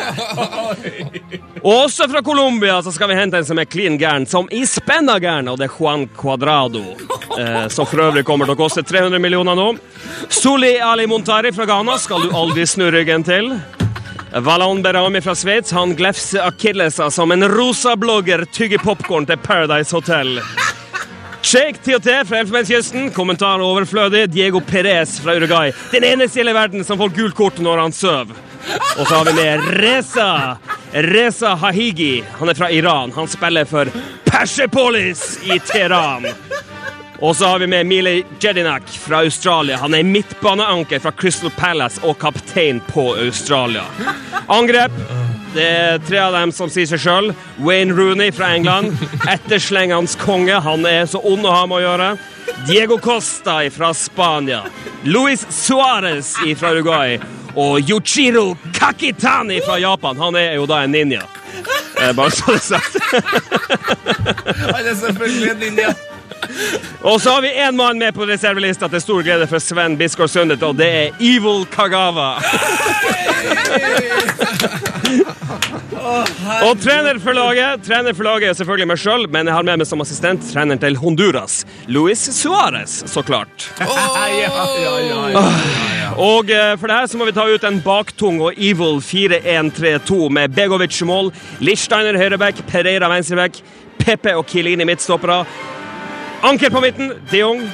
Og 1.63 1.85
også 1.85 2.09
fra 2.11 2.23
Colombia 2.23 2.83
så 2.83 2.91
skal 2.93 3.09
vi 3.09 3.15
hente 3.15 3.39
en 3.39 3.47
som 3.47 3.59
er 3.59 3.71
klin 3.71 3.99
gæren, 3.99 4.27
som 4.27 4.49
i 4.51 4.65
spenna 4.67 5.21
gæren, 5.23 5.49
og 5.49 5.61
det 5.61 5.69
er 5.69 5.77
Juan 5.79 6.09
Cuadrado. 6.17 6.83
Eh, 7.39 7.69
som 7.69 7.87
for 7.87 8.03
øvrig 8.09 8.25
kommer 8.27 8.51
til 8.51 8.57
å 8.57 8.63
koste 8.65 8.83
300 8.83 9.23
millioner 9.23 9.55
nå. 9.55 9.71
Soli 10.29 10.75
Ali 10.83 11.07
Montari 11.07 11.55
fra 11.55 11.69
Ghana 11.71 11.99
skal 12.03 12.27
du 12.27 12.35
aldri 12.35 12.67
snu 12.67 12.91
ryggen 12.91 13.23
til. 13.23 13.55
Valon 14.41 14.83
Berami 14.83 15.21
fra 15.21 15.35
Sveits 15.35 15.73
han 15.73 15.95
glefser 15.97 16.47
akilleser 16.47 17.11
som 17.11 17.33
en 17.33 17.49
rosa 17.49 17.97
blogger 17.97 18.45
tygger 18.45 18.79
popkorn 18.79 19.27
til 19.29 19.37
Paradise 19.39 19.93
Hotel. 19.97 20.39
Sheikh 21.43 21.83
TOT 21.85 22.07
fra 22.29 22.39
Elfenbenskysten, 22.39 23.11
kommentar 23.11 23.61
overflødig. 23.61 24.31
Diego 24.33 24.61
Perez 24.61 25.19
fra 25.21 25.35
Uruguay, 25.37 25.73
den 25.93 26.05
eneste 26.05 26.39
i 26.39 26.41
hele 26.41 26.55
verden 26.57 26.85
som 26.85 26.99
får 26.99 27.13
gult 27.19 27.37
kort 27.37 27.61
når 27.61 27.83
han 27.83 27.93
sover. 27.93 28.33
Og 28.99 29.07
så 29.07 29.15
har 29.15 29.25
vi 29.25 29.33
med 29.37 29.69
Reza. 29.83 30.57
Reza 30.93 31.55
Hahigi. 31.55 32.25
Han 32.39 32.49
er 32.49 32.55
fra 32.55 32.71
Iran. 32.71 33.13
Han 33.13 33.29
spiller 33.29 33.65
for 33.69 33.91
Persepolis 34.25 35.41
i 35.45 35.59
Teheran. 35.59 36.29
Og 37.23 37.37
så 37.39 37.47
har 37.47 37.59
vi 37.63 37.67
med 37.71 37.87
Mile 37.87 38.23
Jedinak 38.43 38.83
fra 38.89 39.21
Australia. 39.23 39.77
Han 39.79 39.95
er 39.95 40.03
midtbaneanker 40.03 40.99
fra 41.05 41.13
Crystal 41.15 41.53
Palace 41.55 42.01
og 42.03 42.17
kaptein 42.19 42.81
på 42.91 43.13
Australia. 43.15 43.85
Angrep. 44.51 44.93
Det 45.55 45.63
er 45.69 45.99
tre 46.03 46.19
av 46.19 46.33
dem 46.35 46.51
som 46.57 46.71
sier 46.73 46.89
seg 46.91 46.99
sjøl. 47.05 47.31
Wayne 47.63 47.95
Rooney 47.95 48.33
fra 48.35 48.49
England. 48.57 48.97
Etterslengens 49.31 50.17
konge. 50.19 50.59
Han 50.65 50.83
er 50.89 51.07
så 51.07 51.21
ond 51.23 51.47
å 51.47 51.53
ha 51.55 51.63
med 51.71 51.79
å 51.79 51.83
gjøre. 51.85 52.11
Diego 52.67 52.99
Costa 52.99 53.61
fra 53.71 53.93
Spania. 53.95 54.65
Luis 55.07 55.47
Suárez 55.55 56.35
fra 56.59 56.73
Uruguay. 56.75 57.21
Og 57.55 57.79
Yuchiro 57.87 58.57
Kakitani 58.75 59.61
fra 59.63 59.79
Japan. 59.79 60.19
Han 60.19 60.41
er 60.41 60.57
jo 60.59 60.67
da 60.67 60.83
en 60.83 60.97
ninja. 60.97 61.23
Eh, 62.03 62.11
Bare 62.17 62.33
så 62.35 62.51
det 62.51 62.59
er 62.59 62.67
sagt. 62.67 62.97
Han 64.73 64.87
er 64.89 64.97
selvfølgelig 65.05 65.51
en 65.53 65.63
ninja. 65.69 65.95
Og 67.03 67.21
så 67.21 67.31
har 67.31 67.43
vi 67.43 67.55
én 67.55 67.77
mann 67.77 67.99
med 67.99 68.15
på 68.15 68.27
reservelista 68.27 68.89
til 68.89 69.01
stor 69.03 69.23
glede 69.27 69.47
for 69.51 69.59
Sven 69.63 69.97
Biskår 69.99 70.27
Sundet, 70.31 70.63
og 70.63 70.77
det 70.79 70.89
er 70.89 71.11
Evil 71.21 71.67
Kagawa. 71.71 72.37
og 76.63 76.81
trener 76.83 77.19
for 77.23 77.37
laget 77.37 77.85
Trener 77.87 78.15
for 78.17 78.27
laget 78.27 78.51
er 78.51 78.57
selvfølgelig 78.59 78.89
meg 78.91 79.03
sjøl, 79.03 79.27
men 79.31 79.49
jeg 79.49 79.57
har 79.57 79.67
med 79.67 79.83
meg 79.83 79.89
som 79.89 80.03
assistent 80.05 80.45
treneren 80.51 80.81
til 80.83 80.99
Honduras, 81.01 81.63
Luis 81.87 82.23
Suárez, 82.37 82.93
så 83.11 83.21
klart. 83.27 83.69
Og 86.13 86.51
eh, 86.53 86.75
for 86.77 86.91
det 86.91 86.97
her 86.97 87.07
så 87.09 87.17
må 87.17 87.25
vi 87.25 87.33
ta 87.33 87.47
ut 87.49 87.63
en 87.65 87.79
baktung 87.81 88.43
og 88.45 88.59
evil 88.61 88.99
4-1-3-2 89.01 90.29
med 90.37 90.53
Begovic 90.53 90.99
mål, 91.09 91.31
Lichsteiner 91.65 92.19
høyreback, 92.21 92.61
Pereira 92.69 93.09
venstreback, 93.09 93.63
Pepe 94.03 94.35
og 94.37 94.45
Kilini 94.51 94.85
midtstoppere. 94.85 95.39
Anker 96.45 96.71
på 96.71 96.81
midten, 96.81 97.13
de 97.31 97.39
Jong. 97.39 97.71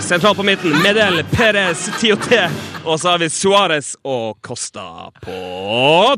Sentralt 0.00 0.36
på 0.36 0.42
midten, 0.42 0.70
Medel, 0.82 1.24
Perez, 1.30 1.88
Tioté. 2.00 2.48
Og 2.84 3.00
så 3.00 3.08
har 3.08 3.18
vi 3.18 3.28
Suárez 3.30 3.92
og 4.02 4.38
Costa 4.42 5.10
på 5.22 5.36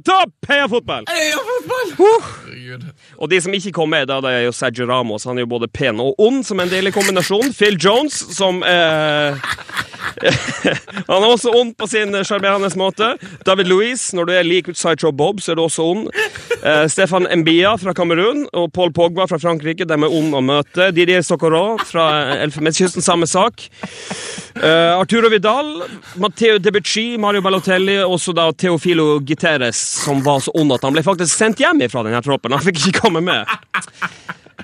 topp! 0.04 0.32
Heia 0.48 0.68
fotball! 0.68 1.04
Herregud. 1.10 2.86
Og 3.18 3.30
de 3.30 3.40
som 3.40 3.54
ikke 3.56 3.72
kom 3.76 3.92
med, 3.92 4.06
da, 4.08 4.20
det 4.24 4.32
er 4.32 4.46
jo 4.46 4.54
Sergio 4.54 4.86
Ramos. 4.88 5.26
Han 5.28 5.36
er 5.36 5.44
jo 5.44 5.52
både 5.52 5.68
pen 5.68 6.00
og 6.00 6.14
ond, 6.22 6.44
som 6.46 6.60
en 6.60 6.72
deilig 6.72 6.94
kombinasjon. 6.96 7.52
Phil 7.56 7.76
Jones, 7.76 8.16
som 8.36 8.62
eh, 8.64 9.50
Han 11.10 11.22
er 11.22 11.28
også 11.28 11.52
ond 11.56 11.74
på 11.78 11.88
sin 11.90 12.14
sjarmerende 12.24 12.70
måte. 12.80 13.14
David 13.46 13.68
Louise, 13.70 14.16
når 14.16 14.28
du 14.28 14.32
er 14.36 14.46
lik 14.46 14.70
Sideshow 14.72 15.12
Bob, 15.12 15.40
så 15.40 15.52
er 15.52 15.60
du 15.60 15.64
også 15.66 15.86
ond. 15.92 16.08
Eh, 16.60 16.86
Stefan 16.92 17.28
Mbia 17.40 17.74
fra 17.80 17.94
Kamerun 17.96 18.46
og 18.52 18.72
Paul 18.72 18.92
Pogba 18.92 19.26
fra 19.30 19.40
Frankrike, 19.40 19.86
de 19.88 19.96
er 19.96 20.16
ond 20.20 20.36
å 20.36 20.42
møte. 20.44 20.90
Didier 20.96 21.24
Socorro 21.26 21.78
fra 21.92 22.06
Elfenbenskysten, 22.40 23.04
samme 23.04 23.26
sak. 23.30 23.66
Uh, 24.56 24.98
Arturo 24.98 25.30
Vidal, 25.30 25.82
Matteo 26.20 26.58
Debucci, 26.58 27.18
Mario 27.18 27.42
Balotelli 27.44 27.98
og 28.02 28.16
også 28.16 28.34
da 28.36 28.48
Teofilo 28.52 29.20
Guterres, 29.24 29.80
som 30.04 30.24
var 30.26 30.42
så 30.44 30.54
ond 30.58 30.74
at 30.74 30.86
han 30.86 30.96
ble 30.96 31.04
faktisk 31.06 31.36
sendt 31.36 31.62
hjem 31.62 31.82
fra 31.90 32.04
denne 32.06 32.22
troppen. 32.24 32.54
Han 32.56 32.64
fikk 32.64 32.82
ikke 32.82 33.04
komme 33.06 33.22
med. 33.24 33.48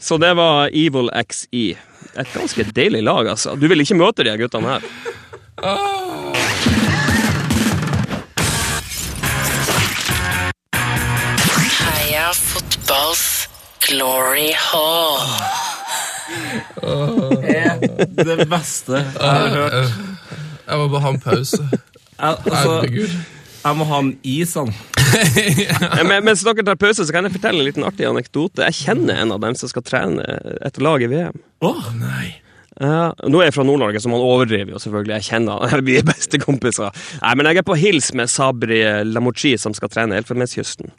Så 0.01 0.19
det 0.21 0.35
var 0.37 0.69
Evil 0.75 1.11
XE. 1.23 1.77
Et 2.17 2.33
ganske 2.35 2.65
deilig 2.77 3.03
lag, 3.05 3.29
altså. 3.29 3.57
Du 3.57 3.69
vil 3.69 3.81
ikke 3.85 3.99
møte 3.99 4.25
de 4.27 4.37
guttene 4.41 4.77
her. 4.77 4.85
Heia 11.77 12.33
fotballs 12.37 13.27
glory 13.89 14.53
hall. 14.57 15.66
Det 18.27 18.47
beste 18.51 19.01
jeg 19.01 19.23
har 19.23 19.49
hørt. 19.55 19.97
Jeg 20.67 20.79
må 20.81 20.89
bare 20.91 21.03
ha 21.05 21.11
en 21.15 21.21
pause. 21.23 21.61
Altså, 22.17 22.55
Herregud. 22.55 23.13
jeg 23.65 23.77
må 23.79 23.85
ha 23.87 23.99
en 24.03 24.13
is, 24.27 24.55
han. 24.59 24.73
ja. 25.67 25.77
Men, 26.09 26.25
mens 26.27 26.43
dere 26.47 26.65
tar 26.67 26.79
pause, 26.81 27.05
så 27.07 27.15
kan 27.15 27.29
jeg 27.29 27.37
fortelle 27.37 27.63
en 27.63 27.69
liten 27.69 27.87
artig 27.87 28.09
anekdote. 28.09 28.65
Jeg 28.67 28.81
kjenner 28.81 29.23
en 29.23 29.37
av 29.37 29.43
dem 29.45 29.55
som 29.59 29.71
skal 29.71 29.85
trene 29.87 30.25
et 30.67 30.81
lag 30.83 31.05
i 31.05 31.11
VM. 31.13 31.39
Åh, 31.67 31.87
nei. 32.01 32.35
Ja, 32.77 33.15
nå 33.25 33.41
er 33.41 33.49
jeg 33.49 33.55
fra 33.57 33.65
Nord-Norge, 33.65 34.01
så 34.05 34.11
man 34.13 34.21
overdriver 34.21 34.75
jo 34.75 34.81
selvfølgelig. 34.83 35.15
Jeg 35.17 35.27
kjenner 35.31 35.63
han. 35.65 35.85
Vi 35.87 35.95
er 35.97 36.05
bestekompiser. 36.05 36.93
Nei, 37.23 37.33
men 37.41 37.49
jeg 37.49 37.63
er 37.63 37.67
på 37.67 37.77
hils 37.81 38.11
med 38.19 38.29
Sabri 38.29 38.83
Lamochi, 39.09 39.55
som 39.61 39.73
skal 39.77 39.89
trene 39.93 40.19
Elfenbenskysten. 40.21 40.93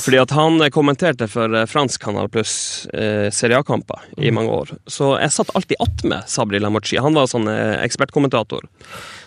Fordi 0.00 0.18
at 0.18 0.32
han 0.34 0.56
eh, 0.64 0.70
kommenterte 0.72 1.28
for 1.30 1.52
eh, 1.54 1.66
fransk 1.70 2.00
Kanal 2.02 2.30
Pluss 2.32 2.54
eh, 2.96 3.28
Serie 3.30 3.60
A-kamper 3.60 4.00
i 4.16 4.32
mange 4.34 4.50
år. 4.50 4.72
Så 4.90 5.12
jeg 5.20 5.34
satt 5.36 5.52
alltid 5.54 5.76
attmed 5.84 6.24
Sabri 6.32 6.58
Lamochi. 6.64 6.96
Han 7.04 7.14
var 7.14 7.28
sånn 7.30 7.46
eh, 7.52 7.76
ekspertkommentator. 7.84 8.64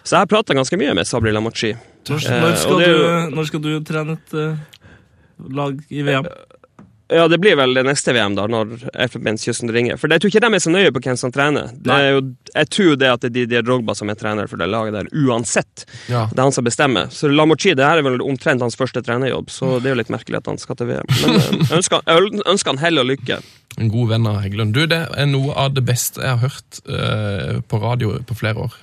Så 0.02 0.18
jeg 0.18 0.32
prata 0.34 0.58
ganske 0.58 0.80
mye 0.82 0.98
med 0.98 1.08
Sabri 1.08 1.32
Lamochi. 1.36 1.76
Når, 2.10 2.26
Eh, 2.26 2.68
når, 2.72 2.82
du, 2.82 3.36
når 3.38 3.48
skal 3.52 3.64
du 3.64 3.72
trene 3.88 4.18
et 4.18 4.36
eh, 4.42 4.60
lag 5.62 5.80
i 5.94 6.04
VM? 6.10 6.28
Ja, 7.10 7.28
det 7.32 7.38
blir 7.40 7.56
vel 7.56 7.72
det 7.78 7.86
neste 7.88 8.12
VM, 8.12 8.36
da, 8.36 8.48
når 8.52 8.90
Elfenbenskysten 8.92 9.72
ringer. 9.72 9.96
For 10.00 10.12
jeg 10.12 10.20
tror 10.20 10.32
ikke 10.32 10.42
de 10.44 10.58
er 10.58 10.64
så 10.64 10.72
nøye 10.74 10.92
på 10.92 11.02
hvem 11.06 11.20
som 11.20 11.32
trener. 11.32 11.70
Det 11.72 11.94
er 11.94 12.10
jo, 12.18 12.24
jeg 12.52 12.70
tror 12.76 12.98
det 13.00 13.12
at 13.14 13.24
det 13.24 13.30
er 13.30 13.36
Didier 13.38 13.64
Drogba 13.64 13.96
som 13.96 14.12
er 14.12 14.20
trener 14.20 14.50
for 14.52 14.60
det 14.60 14.68
laget 14.68 14.98
der, 14.98 15.08
uansett. 15.16 15.86
Ja. 16.12 16.26
Det 16.32 16.36
er 16.36 16.44
han 16.44 16.56
som 16.56 16.68
bestemmer. 16.68 17.08
Så 17.14 17.32
Lamochi 17.32 17.72
det 17.78 17.88
her 17.88 18.02
er 18.02 18.08
vel 18.08 18.20
omtrent 18.26 18.66
hans 18.66 18.76
første 18.80 19.04
trenerjobb, 19.06 19.54
så 19.54 19.78
det 19.80 19.92
er 19.92 19.96
jo 19.96 20.02
litt 20.02 20.12
merkelig 20.12 20.42
at 20.42 20.52
han 20.52 20.60
skal 20.60 20.80
til 20.80 20.92
VM. 20.92 21.14
Men 21.22 21.40
eh, 21.40 21.48
jeg 21.70 21.80
ønsker, 21.80 22.04
jeg 22.12 22.44
ønsker 22.44 22.74
han 22.74 22.84
hell 22.84 23.04
og 23.04 23.10
lykke. 23.14 23.40
En 23.78 23.94
god 23.94 24.12
venn 24.12 24.28
av 24.28 24.42
Heggelund. 24.44 24.76
Du, 24.76 24.84
det 24.90 25.00
er 25.08 25.32
noe 25.32 25.56
av 25.56 25.78
det 25.78 25.86
beste 25.88 26.24
jeg 26.24 26.34
har 26.34 26.44
hørt 26.44 26.84
uh, 26.90 27.64
på 27.70 27.80
radio 27.84 28.18
på 28.28 28.36
flere 28.40 28.68
år. 28.68 28.78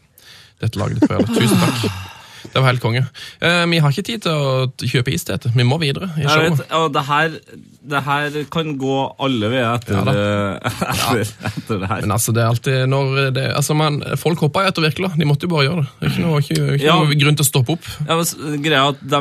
Dette 0.62 0.80
laget 0.80 1.02
ditt, 1.02 1.10
før. 1.10 1.26
Tusen 1.34 1.60
takk. 1.60 2.12
Det 2.44 2.60
var 2.60 2.68
helt 2.68 2.82
konge. 2.82 3.02
Uh, 3.42 3.64
vi 3.70 3.80
har 3.82 3.92
ikke 3.92 4.06
tid 4.06 4.24
til 4.26 4.32
å 4.32 4.66
kjøpe 4.84 5.14
is 5.14 5.24
til 5.26 5.36
dette. 5.36 5.52
Vi 5.56 5.66
må 5.66 5.80
videre 5.82 6.12
i 6.14 6.24
Jeg 6.24 6.30
Ja, 6.30 6.50
vet, 6.52 6.64
og 6.78 6.92
det 6.94 7.04
her, 7.08 7.38
det 7.84 8.00
her 8.06 8.36
kan 8.52 8.70
gå 8.80 8.94
alle 9.20 9.48
veier 9.52 9.74
etter, 9.76 9.98
Ja 9.98 10.12
eh, 10.14 10.68
etter, 10.94 11.32
etter 11.50 11.82
det 11.82 11.90
her. 11.90 12.04
Men 12.06 12.14
altså, 12.16 12.32
det 12.32 12.40
er 12.44 12.52
alltid 12.54 12.78
når 12.88 13.10
det, 13.36 13.42
altså 13.58 13.76
man, 13.76 13.98
Folk 14.20 14.40
hoppa 14.46 14.62
etter 14.68 14.86
Wirkola. 14.86 15.10
De 15.20 15.26
måtte 15.28 15.44
jo 15.48 15.52
bare 15.52 15.66
gjøre 15.66 15.82
det. 15.84 15.90
Det 16.00 16.12
ikke 16.12 16.22
noe, 16.24 16.40
ikke, 16.44 16.60
ikke 16.78 16.86
Ja. 16.86 16.94
noe 17.02 17.18
grunn 17.20 17.36
til 17.36 17.44
å 17.44 17.50
stoppe 17.50 17.76
opp. 17.76 17.90
Ja, 18.06 18.16
men 18.20 18.62
greia 18.64 18.86
at 18.94 19.02
de, 19.04 19.20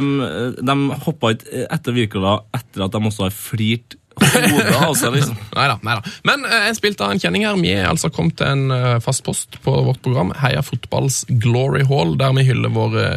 de 0.64 0.77
hoppa 1.07 1.34
ikke 1.35 1.65
etter 1.76 1.98
Wirkola 1.98 2.38
etter 2.56 2.85
at 2.88 2.95
de 2.95 3.02
også 3.11 3.27
har 3.27 3.35
flirt 3.35 3.98
hodet 4.14 4.76
av 4.77 4.94
seg, 4.95 5.10
liksom. 5.18 5.38
Neida, 5.57 5.76
neida. 5.84 6.14
Men 6.30 6.45
eh, 6.45 6.68
jeg 6.69 6.77
spilte 6.77 7.03
av 7.07 7.15
en 7.15 7.22
kjenning 7.23 7.48
her. 7.48 7.57
Vi 7.60 7.72
er 7.73 7.90
altså 7.90 8.11
kommet 8.14 8.38
til 8.40 8.48
en 8.48 8.72
eh, 8.76 8.99
fast 9.03 9.26
post 9.26 9.57
på 9.65 9.73
vårt 9.90 9.99
program, 10.06 10.31
Heia 10.40 10.61
Fotballs 10.64 11.23
Glory 11.41 11.84
Hall, 11.90 12.15
der 12.22 12.31
vi 12.38 12.45
hyller 12.48 12.72
våre, 12.76 13.07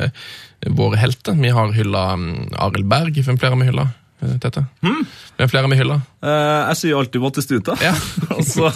våre 0.74 0.98
helter. 0.98 1.36
Vi 1.38 1.52
har 1.52 1.74
hylla 1.76 2.08
um, 2.16 2.26
Arild 2.66 2.88
Berg. 2.90 3.20
Hvem 3.22 3.38
flere 3.38 3.60
vi 3.60 3.68
hylla? 3.70 3.86
Eh, 4.22 4.36
Tete? 4.42 4.62
Det 4.82 5.44
er 5.44 5.50
flere 5.50 5.68
vi 5.72 5.78
hylla? 5.80 5.98
Eh, 6.22 6.60
jeg 6.70 6.78
sier 6.82 7.00
alltid 7.00 7.22
Battistuta. 7.24 7.76
Ja. 7.82 7.92
og, 8.36 8.44
så, 8.46 8.70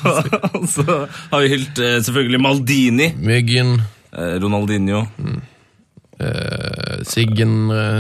og 0.55 0.67
så 0.71 0.85
har 1.33 1.45
vi 1.45 1.53
hylt 1.55 1.81
eh, 1.85 2.01
selvfølgelig 2.05 2.41
Maldini. 2.45 3.11
Myggen, 3.17 3.79
Ronaldinho. 4.13 5.05
eh, 6.21 7.05
Siggen, 7.09 7.55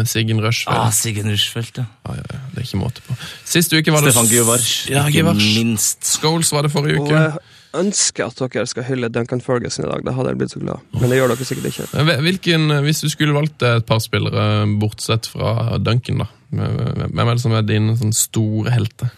Siggen 0.07 0.43
Rushfeldt. 0.45 0.77
Ah, 0.77 0.91
Siggen 0.93 1.31
Rushfeldt, 1.33 1.81
ja. 1.81 1.87
Ah, 2.05 2.19
ja, 2.19 2.27
ja, 2.35 2.43
det 2.53 2.63
er 2.65 2.69
ikke 2.69 2.83
måte 2.83 3.05
på. 3.07 3.17
Sist 3.49 3.73
uke 3.73 3.95
var 3.95 4.05
det 4.05 4.13
Stefan 4.13 4.29
Givars. 4.31 4.69
Ja, 4.91 5.07
ikke 5.09 5.33
minst. 5.39 6.05
Scholes 6.19 6.53
var 6.53 6.67
det 6.67 6.75
forrige 6.75 7.01
Og 7.01 7.09
uke. 7.09 7.17
jeg 7.17 7.39
ønsker 7.75 8.27
at 8.27 8.41
dere 8.53 8.67
skal 8.67 8.83
hylle 8.89 9.09
Duncan 9.13 9.41
Ferguson 9.41 9.85
i 9.87 9.89
dag. 9.91 10.03
Da 10.05 10.13
hadde 10.17 10.33
jeg 10.33 10.39
blitt 10.41 10.51
så 10.57 10.61
glad. 10.63 10.81
Men 10.99 11.11
det 11.13 11.19
gjør 11.21 11.29
dere 11.35 11.47
sikkert 11.47 11.69
ikke. 11.71 11.87
Eh, 12.01 12.21
Hvilken, 12.27 12.71
eh, 12.75 12.81
hvis 12.83 13.01
du 13.05 13.09
skulle 13.13 13.37
valgt 13.37 13.63
et 13.63 13.87
par 13.87 14.01
spillere, 14.03 14.67
bortsett 14.81 15.27
fra 15.31 15.79
Duncan, 15.79 16.19
da, 16.25 16.29
hvem 16.51 17.29
er 17.29 17.35
det 17.35 17.41
som 17.45 17.53
er 17.55 17.63
din 17.63 17.93
sånn 17.97 18.13
store 18.17 18.71
helte? 18.75 19.11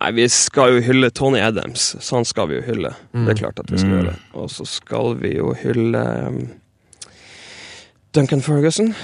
Nei, 0.00 0.10
vi 0.14 0.28
skal 0.30 0.76
jo 0.76 0.82
hylle 0.86 1.10
Tony 1.10 1.40
Adams, 1.42 1.96
så 2.00 2.20
han 2.20 2.24
skal 2.28 2.46
vi 2.48 2.60
jo 2.60 2.62
hylle. 2.68 2.92
Det 3.12 3.32
er 3.34 3.40
klart 3.42 3.58
at 3.58 3.70
vi 3.72 3.78
skal 3.80 3.90
Mm. 3.90 3.96
gjøre 3.98 4.12
det. 4.12 4.18
Og 4.38 4.50
så 4.50 4.66
skal 4.66 5.14
vi 5.18 5.32
jo 5.36 5.52
hylle 5.64 6.02
um, 6.28 6.38
Duncan 8.12 8.40
Ferguson. 8.42 8.94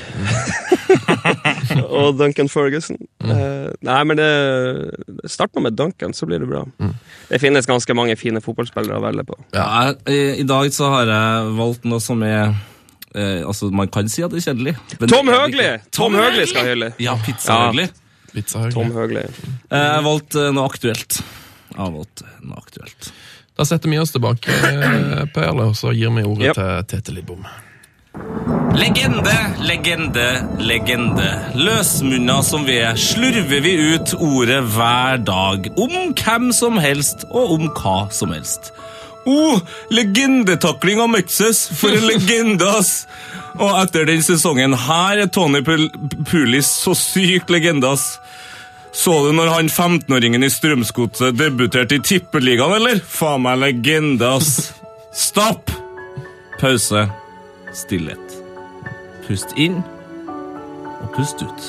og 1.86 2.16
Duncan 2.18 2.48
Ferguson. 2.50 2.96
Eh, 3.22 3.68
nei, 3.86 3.98
men 4.08 4.18
det 4.18 4.30
Start 5.30 5.54
nå 5.56 5.62
med 5.66 5.76
Duncan, 5.78 6.14
så 6.16 6.26
blir 6.28 6.42
det 6.42 6.48
bra. 6.50 6.64
Det 7.30 7.40
finnes 7.42 7.68
ganske 7.68 7.94
mange 7.96 8.16
fine 8.18 8.40
fotballspillere 8.44 8.98
å 8.98 9.04
velge 9.04 9.24
på. 9.28 9.38
Ja, 9.54 9.66
jeg- 9.90 10.00
i, 10.14 10.40
I 10.42 10.46
dag 10.48 10.72
så 10.74 10.90
har 10.92 11.06
jeg 11.12 11.52
valgt 11.58 11.84
noe 11.88 12.00
som 12.02 12.22
er 12.26 12.48
eh, 13.14 13.42
Altså, 13.46 13.70
man 13.74 13.88
kan 13.92 14.08
si 14.12 14.22
at 14.26 14.30
det 14.34 14.42
er 14.42 14.50
kjedelig. 14.52 14.76
men 15.00 15.08
Tom 15.12 15.30
Høgli! 15.32 15.68
Tom, 15.90 16.12
Tom 16.12 16.18
Høgli 16.20 16.46
skal 16.50 16.70
hylle. 16.72 16.92
Ja, 17.02 17.16
Pizza 17.26 17.52
Ja. 17.52 17.70
Høgli. 17.70 17.88
Pizza 18.34 18.66
Tom 18.74 18.90
Høgli. 18.92 19.22
Eh, 19.22 19.70
Jeg 19.70 19.94
har 19.94 20.02
valgt 20.04 20.34
eh, 20.36 20.50
noe 20.52 20.66
aktuelt. 20.68 21.20
Jeg 21.70 21.78
har 21.80 21.94
valgt 21.94 22.22
eh, 22.26 22.34
noe 22.42 22.58
aktuelt. 22.62 23.12
Da 23.56 23.64
setter 23.64 23.88
vi 23.88 23.96
oss 23.98 24.10
tilbake, 24.12 24.52
Per, 24.52 25.30
Perle, 25.32 25.70
og 25.70 25.76
så 25.78 25.94
gir 25.96 26.10
vi 26.12 26.26
ordet 26.28 26.50
Yep. 26.50 26.58
til 26.58 26.84
Tete 26.92 27.14
Lidbom. 27.16 27.46
Legende, 28.76 29.34
legende, 29.64 30.26
legende. 30.58 31.28
Løsmunna 31.54 32.42
som 32.44 32.66
vi 32.68 32.76
er, 32.84 32.98
slurver 33.00 33.62
vi 33.64 33.72
ut 33.94 34.12
ordet 34.20 34.60
hver 34.74 35.22
dag. 35.24 35.70
Om 35.80 36.12
hvem 36.12 36.50
som 36.52 36.76
helst, 36.80 37.24
og 37.30 37.56
om 37.56 37.70
hva 37.72 37.96
som 38.12 38.34
helst. 38.36 38.72
Oh, 39.26 39.58
legendetakling 39.90 41.00
av 41.02 41.10
Mexes! 41.10 41.64
For 41.80 41.96
en 41.96 42.06
legende, 42.06 42.68
ass! 42.68 43.06
Og 43.56 43.72
etter 43.80 44.06
den 44.06 44.22
sesongen 44.22 44.76
her 44.76 45.24
er 45.24 45.32
Tony 45.32 45.64
Pul 45.66 45.88
Pulis 46.28 46.68
så 46.84 46.94
sykt 46.94 47.50
legende, 47.50 47.96
ass. 47.96 48.20
Så 48.96 49.18
du 49.24 49.32
når 49.36 49.50
han 49.56 49.72
15-åringen 49.72 50.46
i 50.46 50.52
Strømsgodset 50.52 51.36
debuterte 51.36 51.98
i 51.98 52.04
Tippeligaen, 52.04 52.78
eller? 52.78 53.00
Faen 53.00 53.44
meg 53.48 53.62
legende, 53.64 54.36
ass. 54.36 54.74
Stopp! 55.16 55.72
Pause. 56.60 57.08
Stillhet. 57.76 58.36
Pust 59.26 59.52
inn, 59.60 59.82
og 60.96 61.08
pust 61.16 61.42
ut. 61.44 61.66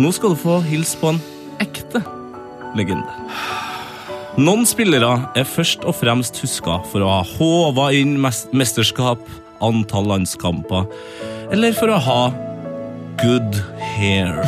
Nå 0.00 0.12
skal 0.12 0.32
du 0.32 0.40
få 0.40 0.60
hilse 0.64 0.96
på 1.00 1.12
en 1.12 1.20
ekte 1.62 2.00
legende. 2.76 3.12
Noen 4.36 4.66
spillere 4.68 5.12
er 5.36 5.48
først 5.48 5.84
og 5.88 5.96
fremst 5.96 6.36
huska 6.42 6.82
for 6.90 7.04
å 7.04 7.12
ha 7.14 7.20
håva 7.36 7.90
inn 7.96 8.18
mesterskap, 8.20 9.22
antall 9.64 10.10
landskamper, 10.10 10.84
eller 11.52 11.76
for 11.76 11.92
å 11.92 12.00
ha 12.04 12.20
good 13.22 13.56
hair. 13.96 14.42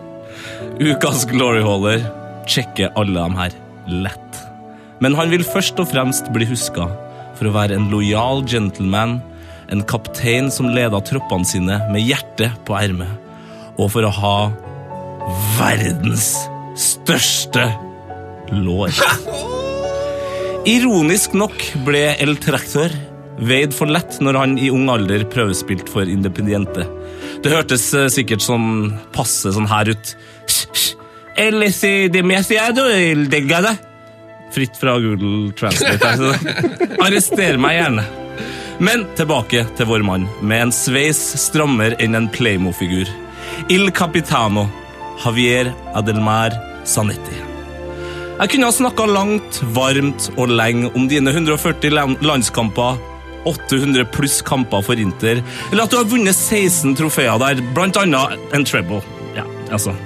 Ukas 0.90 1.24
gloryholder 1.26 2.04
sjekker 2.48 2.94
alle 2.98 3.18
dem 3.18 3.34
her 3.38 3.56
lett. 4.06 4.42
Men 5.02 5.18
han 5.18 5.30
vil 5.34 5.42
først 5.46 5.78
og 5.82 5.90
fremst 5.90 6.30
bli 6.34 6.46
huska 6.46 6.86
for 7.38 7.48
å 7.48 7.54
være 7.54 7.74
en 7.78 7.90
lojal 7.90 8.44
gentleman, 8.46 9.18
En 9.72 9.84
kaptein 9.84 10.48
som 10.52 10.70
leda 10.72 11.00
troppene 11.04 11.46
sine 11.48 11.80
med 11.92 12.04
hjertet 12.04 12.54
på 12.68 12.76
ermet. 12.78 13.10
Og 13.78 13.92
for 13.92 14.06
å 14.06 14.12
ha 14.14 14.36
verdens 15.58 16.32
største 16.78 17.66
lår. 18.54 18.94
Ironisk 20.68 21.34
nok 21.36 21.54
ble 21.86 22.10
El 22.20 22.36
Tractor 22.42 22.92
veid 23.38 23.74
for 23.76 23.90
lett 23.90 24.18
når 24.24 24.38
han 24.40 24.56
i 24.58 24.70
ung 24.74 24.88
alder 24.90 25.24
prøvespilte 25.30 25.92
for 25.92 26.08
Independiente. 26.10 26.86
Det 27.42 27.52
hørtes 27.52 27.84
eh, 27.94 28.08
sikkert 28.10 28.42
sånn 28.42 28.96
passe 29.14 29.52
sånn 29.54 29.68
her 29.70 29.92
ut. 29.92 30.14
Fritt 34.54 34.78
fra 34.80 34.96
Google 34.98 35.52
Translate. 35.54 36.32
Arrester 37.04 37.60
meg 37.62 37.78
gjerne. 37.78 38.06
Men 38.78 39.02
tilbake 39.18 39.64
til 39.74 39.88
vår 39.90 40.04
mann, 40.06 40.28
med 40.38 40.68
en 40.68 40.72
sveis 40.74 41.18
strammere 41.42 41.96
enn 41.98 42.14
en 42.14 42.28
Playmo-figur. 42.30 43.08
Il 43.74 43.90
Capitano, 43.90 44.68
Javier 45.24 45.72
Adelmar 45.98 46.54
Sanetti. 46.86 47.40
Jeg 48.38 48.52
kunne 48.52 48.68
ha 48.68 48.74
snakka 48.76 49.08
langt, 49.10 49.58
varmt 49.74 50.28
og 50.36 50.52
lenge 50.54 50.92
om 50.94 51.08
dine 51.10 51.32
140 51.34 51.90
landskamper, 52.22 53.00
800 53.50 54.06
pluss 54.14 54.38
kamper 54.46 54.84
for 54.86 55.02
Inter, 55.02 55.42
eller 55.72 55.82
at 55.82 55.90
du 55.90 55.98
har 55.98 56.06
vunnet 56.06 56.38
16 56.38 56.94
trofeer 57.00 57.42
der, 57.42 57.64
annet 58.04 58.54
en 58.54 58.68
treble. 58.68 59.02
Ja, 59.34 59.42
altså. 59.72 59.96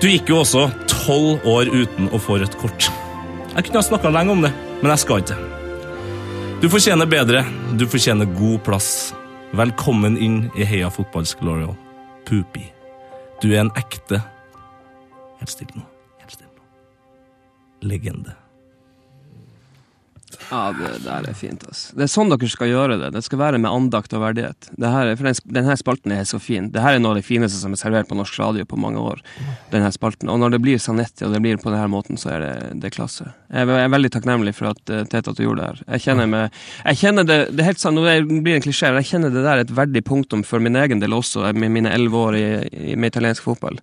Du 0.00 0.08
gikk 0.08 0.32
jo 0.32 0.40
også 0.40 0.70
12 0.88 1.44
år 1.44 1.68
uten 1.74 2.08
å 2.08 2.22
få 2.22 2.40
rødt 2.40 2.56
kort. 2.62 2.88
Jeg 3.52 3.68
kunne 3.68 3.82
ha 3.82 3.88
snakka 3.92 4.14
lenge 4.14 4.38
om 4.38 4.48
det, 4.48 4.56
men 4.80 4.94
jeg 4.94 5.04
skal 5.04 5.24
ikke. 5.26 5.57
Du 6.60 6.66
fortjener 6.66 7.06
bedre. 7.06 7.44
Du 7.78 7.86
fortjener 7.86 8.26
god 8.34 8.64
plass. 8.66 9.14
Velkommen 9.54 10.16
inn 10.18 10.38
i 10.58 10.64
Heia 10.66 10.88
Fotballs 10.90 11.36
Glorial. 11.38 11.76
Pupi. 12.26 12.64
Du 13.38 13.52
er 13.52 13.60
en 13.60 13.70
ekte 13.78 14.18
Helt 15.38 15.52
stille 15.52 15.70
nå. 15.76 15.84
Helt 16.18 16.34
stille 16.34 16.50
nå. 16.50 16.64
Legende. 17.86 18.34
Ja, 20.48 20.72
det 20.72 20.90
der 21.04 21.26
er 21.28 21.34
fint. 21.36 21.64
ass. 21.68 21.90
Det 21.92 22.06
er 22.06 22.10
sånn 22.10 22.30
dere 22.32 22.48
skal 22.48 22.70
gjøre 22.70 22.96
det. 23.00 23.10
Det 23.12 23.22
skal 23.26 23.40
være 23.40 23.58
med 23.60 23.68
andakt 23.70 24.14
og 24.16 24.22
verdighet. 24.22 24.68
Det 24.80 24.88
her, 24.92 25.10
er- 25.10 25.16
for 25.18 25.28
den, 25.28 25.34
denne 25.58 25.76
spalten 25.76 26.12
er 26.14 26.24
så 26.24 26.40
fin. 26.40 26.70
Det 26.72 26.80
her 26.80 26.96
er 26.96 27.02
noe 27.02 27.12
av 27.12 27.20
det 27.20 27.26
fineste 27.26 27.60
som 27.60 27.72
er 27.72 27.80
servert 27.80 28.08
på 28.08 28.16
norsk 28.16 28.38
radio 28.40 28.64
på 28.64 28.78
mange 28.80 29.02
år. 29.02 29.20
Denne 29.70 29.90
spalten. 29.92 30.30
Og 30.32 30.40
når 30.40 30.56
det 30.56 30.62
blir 30.64 30.80
Sanetti, 30.80 31.26
og 31.26 31.34
det 31.36 31.42
blir 31.44 31.60
på 31.60 31.70
denne 31.70 31.90
måten, 31.92 32.16
så 32.16 32.32
er 32.36 32.40
det, 32.40 32.80
det 32.80 32.94
klasse. 32.96 33.28
Jeg 33.52 33.68
er, 33.68 33.88
veldig 33.92 34.10
takknemlig 34.16 34.54
for 34.56 34.72
at 34.72 34.80
uh, 34.90 35.04
Tete 35.04 35.30
at 35.30 35.36
du 35.36 35.44
gjorde 35.44 35.60
det 35.60 35.68
her. 35.68 35.84
Jeg 35.96 36.06
kjenner, 36.08 36.26
meg, 36.32 36.58
jeg 36.84 37.00
kjenner 37.04 37.28
det 37.28 37.38
det 37.52 37.60
er 37.64 37.70
helt 37.72 37.80
sant, 37.80 37.96
nå 37.96 38.04
blir 38.04 38.52
det 38.52 38.58
en 38.58 38.64
klisjé, 38.64 38.88
men 38.92 39.02
jeg 39.02 39.12
kjenner 39.12 39.32
det 39.32 39.44
der 39.44 39.54
er 39.58 39.64
et 39.66 39.76
verdig 39.76 40.04
punktum 40.04 40.44
for 40.44 40.60
min 40.64 40.76
egen 40.76 41.00
del 41.00 41.12
også, 41.16 41.52
med 41.52 41.72
mine 41.76 41.92
elleve 41.92 42.24
år 42.28 42.36
i, 42.38 42.94
med 42.96 43.12
italiensk 43.12 43.44
fotball. 43.44 43.78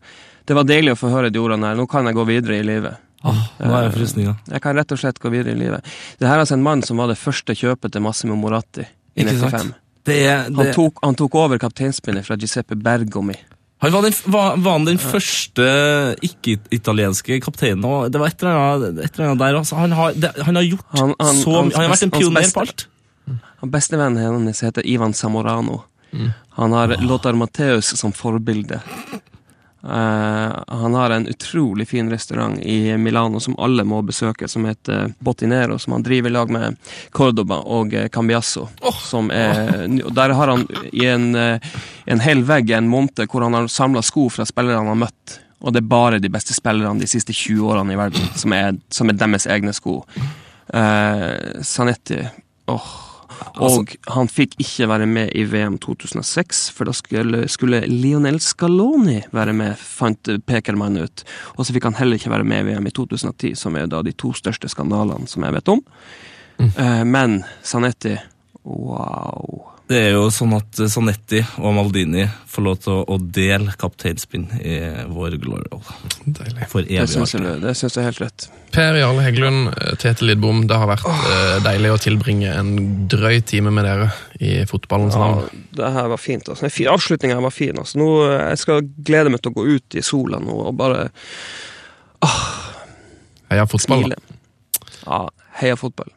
Det 0.46 0.54
var 0.58 0.68
deilig 0.70 0.94
å 0.94 1.00
få 1.00 1.10
høre 1.14 1.32
de 1.34 1.42
ordene 1.42 1.72
her. 1.72 1.78
Nå 1.78 1.88
kan 1.90 2.06
jeg 2.06 2.18
gå 2.18 2.26
videre 2.30 2.60
i 2.60 2.66
livet. 2.66 3.02
Nå 3.26 3.72
er 3.74 3.88
jeg 3.88 3.94
frysninga. 3.96 4.36
Jeg 4.52 4.62
kan 4.62 4.78
rett 4.78 4.92
og 4.94 5.00
slett 5.02 5.20
gå 5.24 5.32
videre 5.34 5.56
i 5.56 5.60
livet. 5.60 5.82
Det 6.20 6.28
her 6.30 6.36
er 6.38 6.44
altså 6.46 6.58
en 6.60 6.64
mann 6.66 6.84
som 6.86 6.98
var 7.02 7.08
det 7.10 7.18
første 7.18 7.56
kjøpet 7.58 7.92
til 7.96 8.04
Massimo 8.06 8.36
Moratti 8.38 8.86
i 8.86 9.24
Ikke 9.26 9.34
95. 9.50 9.74
Det 10.06 10.20
er, 10.30 10.44
Han 10.54 10.72
tok, 10.76 11.00
han 11.02 11.16
tok 11.18 11.36
over 11.42 11.58
kapteinspinnet 11.58 12.26
fra 12.28 12.36
Giuseppe 12.38 12.76
Bergomi. 12.78 13.34
han 13.82 13.92
var 13.92 14.02
den, 14.06 14.14
var, 14.30 14.56
var 14.58 14.72
han 14.78 14.86
den 14.86 14.98
første 15.02 15.66
ikke-italienske 16.22 17.40
kapteinen? 17.42 17.82
Det 18.12 18.20
var 18.22 18.28
et 18.28 18.44
eller 18.44 18.60
annet, 18.62 19.40
der. 19.40 19.56
Altså. 19.58 19.76
Han, 19.76 19.92
har, 19.92 20.14
det, 20.14 20.32
han 20.46 20.56
har 20.56 20.64
gjort 20.64 20.86
Han- 21.00 21.16
så 21.42 21.50
mye. 21.64 21.74
Han 21.76 21.82
har 21.90 21.90
vært 21.96 22.04
en 22.04 22.12
pioner 22.12 22.52
på 22.54 22.62
alt. 22.66 22.88
Han 23.62 23.72
Bestevennen 23.74 24.22
hennes 24.22 24.62
heter 24.62 24.86
Ivan 24.86 25.14
Zamorano. 25.14 25.82
Han 26.56 26.72
har 26.72 26.96
Lothar 27.02 27.34
Matteus 27.34 27.90
som 28.00 28.14
forbilde. 28.14 28.80
Eh, 29.86 30.64
han 30.68 30.94
har 30.94 31.10
en 31.10 31.28
utrolig 31.28 31.88
fin 31.88 32.10
restaurant 32.10 32.60
i 32.62 32.98
Milano 32.98 33.40
som 33.40 33.58
alle 33.60 33.84
må 33.84 34.02
besøke, 34.02 34.48
som 34.48 34.66
heter 34.66 35.14
Bottinero, 35.20 35.80
som 35.80 35.94
han 35.94 36.04
driver 36.04 36.30
i 36.30 36.34
lag 36.34 36.52
med 36.52 36.76
Cordoba 37.12 37.62
og 37.62 37.94
Cambiasso. 38.12 38.36
Cambiasso. 38.36 38.68
Som 39.06 39.32
er, 39.32 39.88
der 40.12 40.30
har 40.30 40.48
han 40.48 40.68
i 40.92 41.06
en, 41.06 41.36
eh, 41.36 41.60
en 42.06 42.20
hel 42.20 42.44
vegg 42.44 42.72
en 42.72 42.90
monte 42.90 43.28
hvor 43.30 43.46
han 43.46 43.54
har 43.54 43.68
samla 43.68 44.02
sko 44.02 44.30
fra 44.30 44.46
spillere 44.46 44.82
han 44.82 44.92
har 44.92 45.02
møtt. 45.06 45.40
Og 45.62 45.74
det 45.74 45.82
er 45.82 45.90
bare 45.90 46.20
de 46.20 46.30
beste 46.30 46.54
spillerne 46.54 47.00
de 47.00 47.10
siste 47.10 47.34
20 47.34 47.70
årene 47.72 47.94
i 47.94 48.00
verden 48.00 48.30
som 48.36 48.54
er, 48.54 48.76
som 48.94 49.10
er 49.10 49.18
deres 49.18 49.48
egne 49.48 49.74
sko. 49.74 50.02
Uh, 50.74 51.62
Sanetti 51.62 52.20
åh. 52.68 53.05
Og 53.64 53.94
han 54.12 54.30
fikk 54.32 54.56
ikke 54.62 54.88
være 54.92 55.08
med 55.10 55.34
i 55.38 55.46
VM 55.50 55.78
2006, 55.84 56.64
for 56.76 56.90
da 56.90 56.96
skulle, 56.96 57.46
skulle 57.52 57.84
Lionel 57.90 58.40
Scaloni 58.44 59.22
være 59.36 59.56
med, 59.58 59.80
fant 59.80 60.32
Pekermann 60.48 61.00
ut. 61.00 61.26
Og 61.56 61.66
så 61.66 61.76
fikk 61.76 61.90
han 61.90 62.00
heller 62.00 62.20
ikke 62.20 62.34
være 62.34 62.48
med 62.48 62.64
i 62.64 62.74
VM 62.74 62.90
i 62.90 62.96
2010, 62.96 63.54
som 63.60 63.78
er 63.80 63.90
da 63.92 64.02
de 64.06 64.16
to 64.16 64.34
største 64.36 64.72
skandalene 64.72 65.30
som 65.32 65.46
jeg 65.46 65.58
vet 65.60 65.76
om. 65.76 65.84
Mm. 66.56 66.72
men 67.12 67.42
Sanetti, 67.68 68.14
wow. 68.64 69.75
Det 69.86 69.98
er 70.02 70.16
jo 70.16 70.30
sånn 70.34 70.56
at 70.58 70.80
Sanetti 70.90 71.44
og 71.62 71.76
Maldini 71.78 72.24
får 72.50 72.64
lov 72.66 72.78
til 72.82 72.94
å, 72.96 73.02
å 73.06 73.18
dele 73.22 73.74
kapteinspinn 73.78 74.48
i 74.58 74.78
vår 75.14 75.36
glory 75.44 75.68
Deilig. 76.26 76.66
For 76.72 76.88
Det 76.88 77.06
syns 77.12 77.36
jeg, 77.36 77.60
det 77.62 77.74
jeg 77.78 77.92
er 78.02 78.08
helt 78.08 78.22
rett. 78.24 78.48
Per 78.74 78.98
Jarle 78.98 79.26
Heggelund, 79.28 79.70
eh, 79.76 79.94
Tete 80.02 80.26
Lidbom, 80.26 80.64
det 80.66 80.80
har 80.82 80.90
vært 80.90 81.06
oh. 81.06 81.28
deilig 81.68 81.92
å 81.94 82.00
tilbringe 82.02 82.56
en 82.58 82.72
drøy 83.12 83.44
time 83.46 83.74
med 83.76 83.86
dere 83.86 84.10
i 84.42 84.56
fotballens 84.70 85.14
Ja, 85.20 85.28
navn. 85.28 85.66
det 85.78 85.92
her 86.00 86.10
var 86.16 86.22
fint. 86.24 86.50
Altså. 86.50 86.72
Avslutninga 86.96 87.38
var 87.46 87.54
fin. 87.54 87.78
Altså. 87.78 88.00
Nå, 88.02 88.10
eh, 88.26 88.42
jeg 88.56 88.64
skal 88.64 88.82
glede 89.06 89.36
meg 89.36 89.44
til 89.46 89.54
å 89.54 89.60
gå 89.60 89.68
ut 89.70 90.00
i 90.00 90.04
sola 90.06 90.42
nå 90.42 90.56
og 90.66 90.74
bare 90.82 91.12
Heia 93.52 93.68
fotball. 93.70 94.02
smile. 94.02 94.18
Ja, 95.06 95.28
heia 95.62 95.78
fotball. 95.78 96.10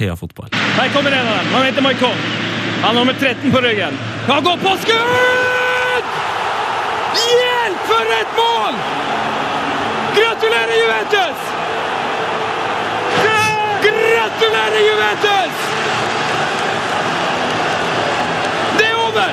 Heia 0.00 0.16
fotball. 0.16 0.48
Her 0.56 0.88
kommer 0.96 1.12
en 1.12 1.26
av 1.26 1.36
dem. 1.36 1.52
Han 1.52 1.68
heter 1.68 1.84
Maikon. 1.84 2.58
Han 2.82 2.90
er 2.90 2.98
nummer 2.98 3.12
13 3.12 3.52
på 3.52 3.60
ryggen. 3.60 3.98
Han 4.28 4.44
går 4.44 4.56
på 4.56 4.76
skudd! 4.82 6.06
Hjelp, 7.14 7.80
for 7.90 8.12
et 8.20 8.36
mål! 8.36 8.74
Gratulerer 10.16 10.76
Juventus! 10.82 11.40
Gratulerer 13.82 14.80
Juventus! 14.88 15.54
Det 18.78 18.86
er 18.86 18.94
over! 19.06 19.30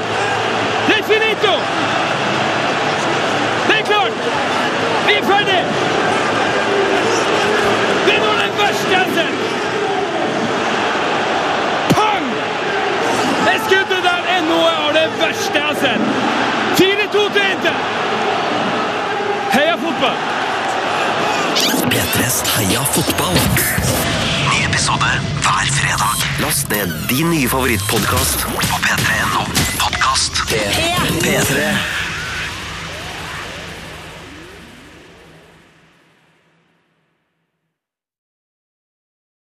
Det 0.88 0.98
er 1.00 1.04
finito! 1.04 1.54
Det 3.68 3.80
er 3.80 3.86
klart! 3.92 4.16
Vi 5.08 5.14
er 5.14 5.24
färdiga! 5.24 5.64
Det 8.06 8.16
är 8.16 8.20
nog 8.20 8.36
den 8.40 8.58
värsta 8.60 8.92
jag 8.92 9.08
sett! 9.16 9.40
Pang! 11.96 12.32
Det 13.46 13.60
skuddet 13.66 14.04
der 14.04 14.22
er 14.36 14.42
noe 14.42 14.72
av 14.88 14.94
sett. 15.54 16.02
4-2 16.78 17.34
til 17.34 17.42
Inter. 17.52 17.76
Heia 19.52 19.76
fotball! 19.76 20.18
P3s 21.92 22.42
Heia 22.58 22.84
fotball. 22.94 23.38
Ny 24.52 24.66
episode 24.66 25.12
hver 25.42 25.72
fredag. 25.80 26.28
Last 26.40 26.70
ned 26.70 26.92
din 27.10 27.30
nye 27.30 27.48
favorittpodkast 27.50 28.44
på 28.48 28.82
p3.no 28.84 29.48
podkast. 29.80 30.44
P3. 31.24 32.07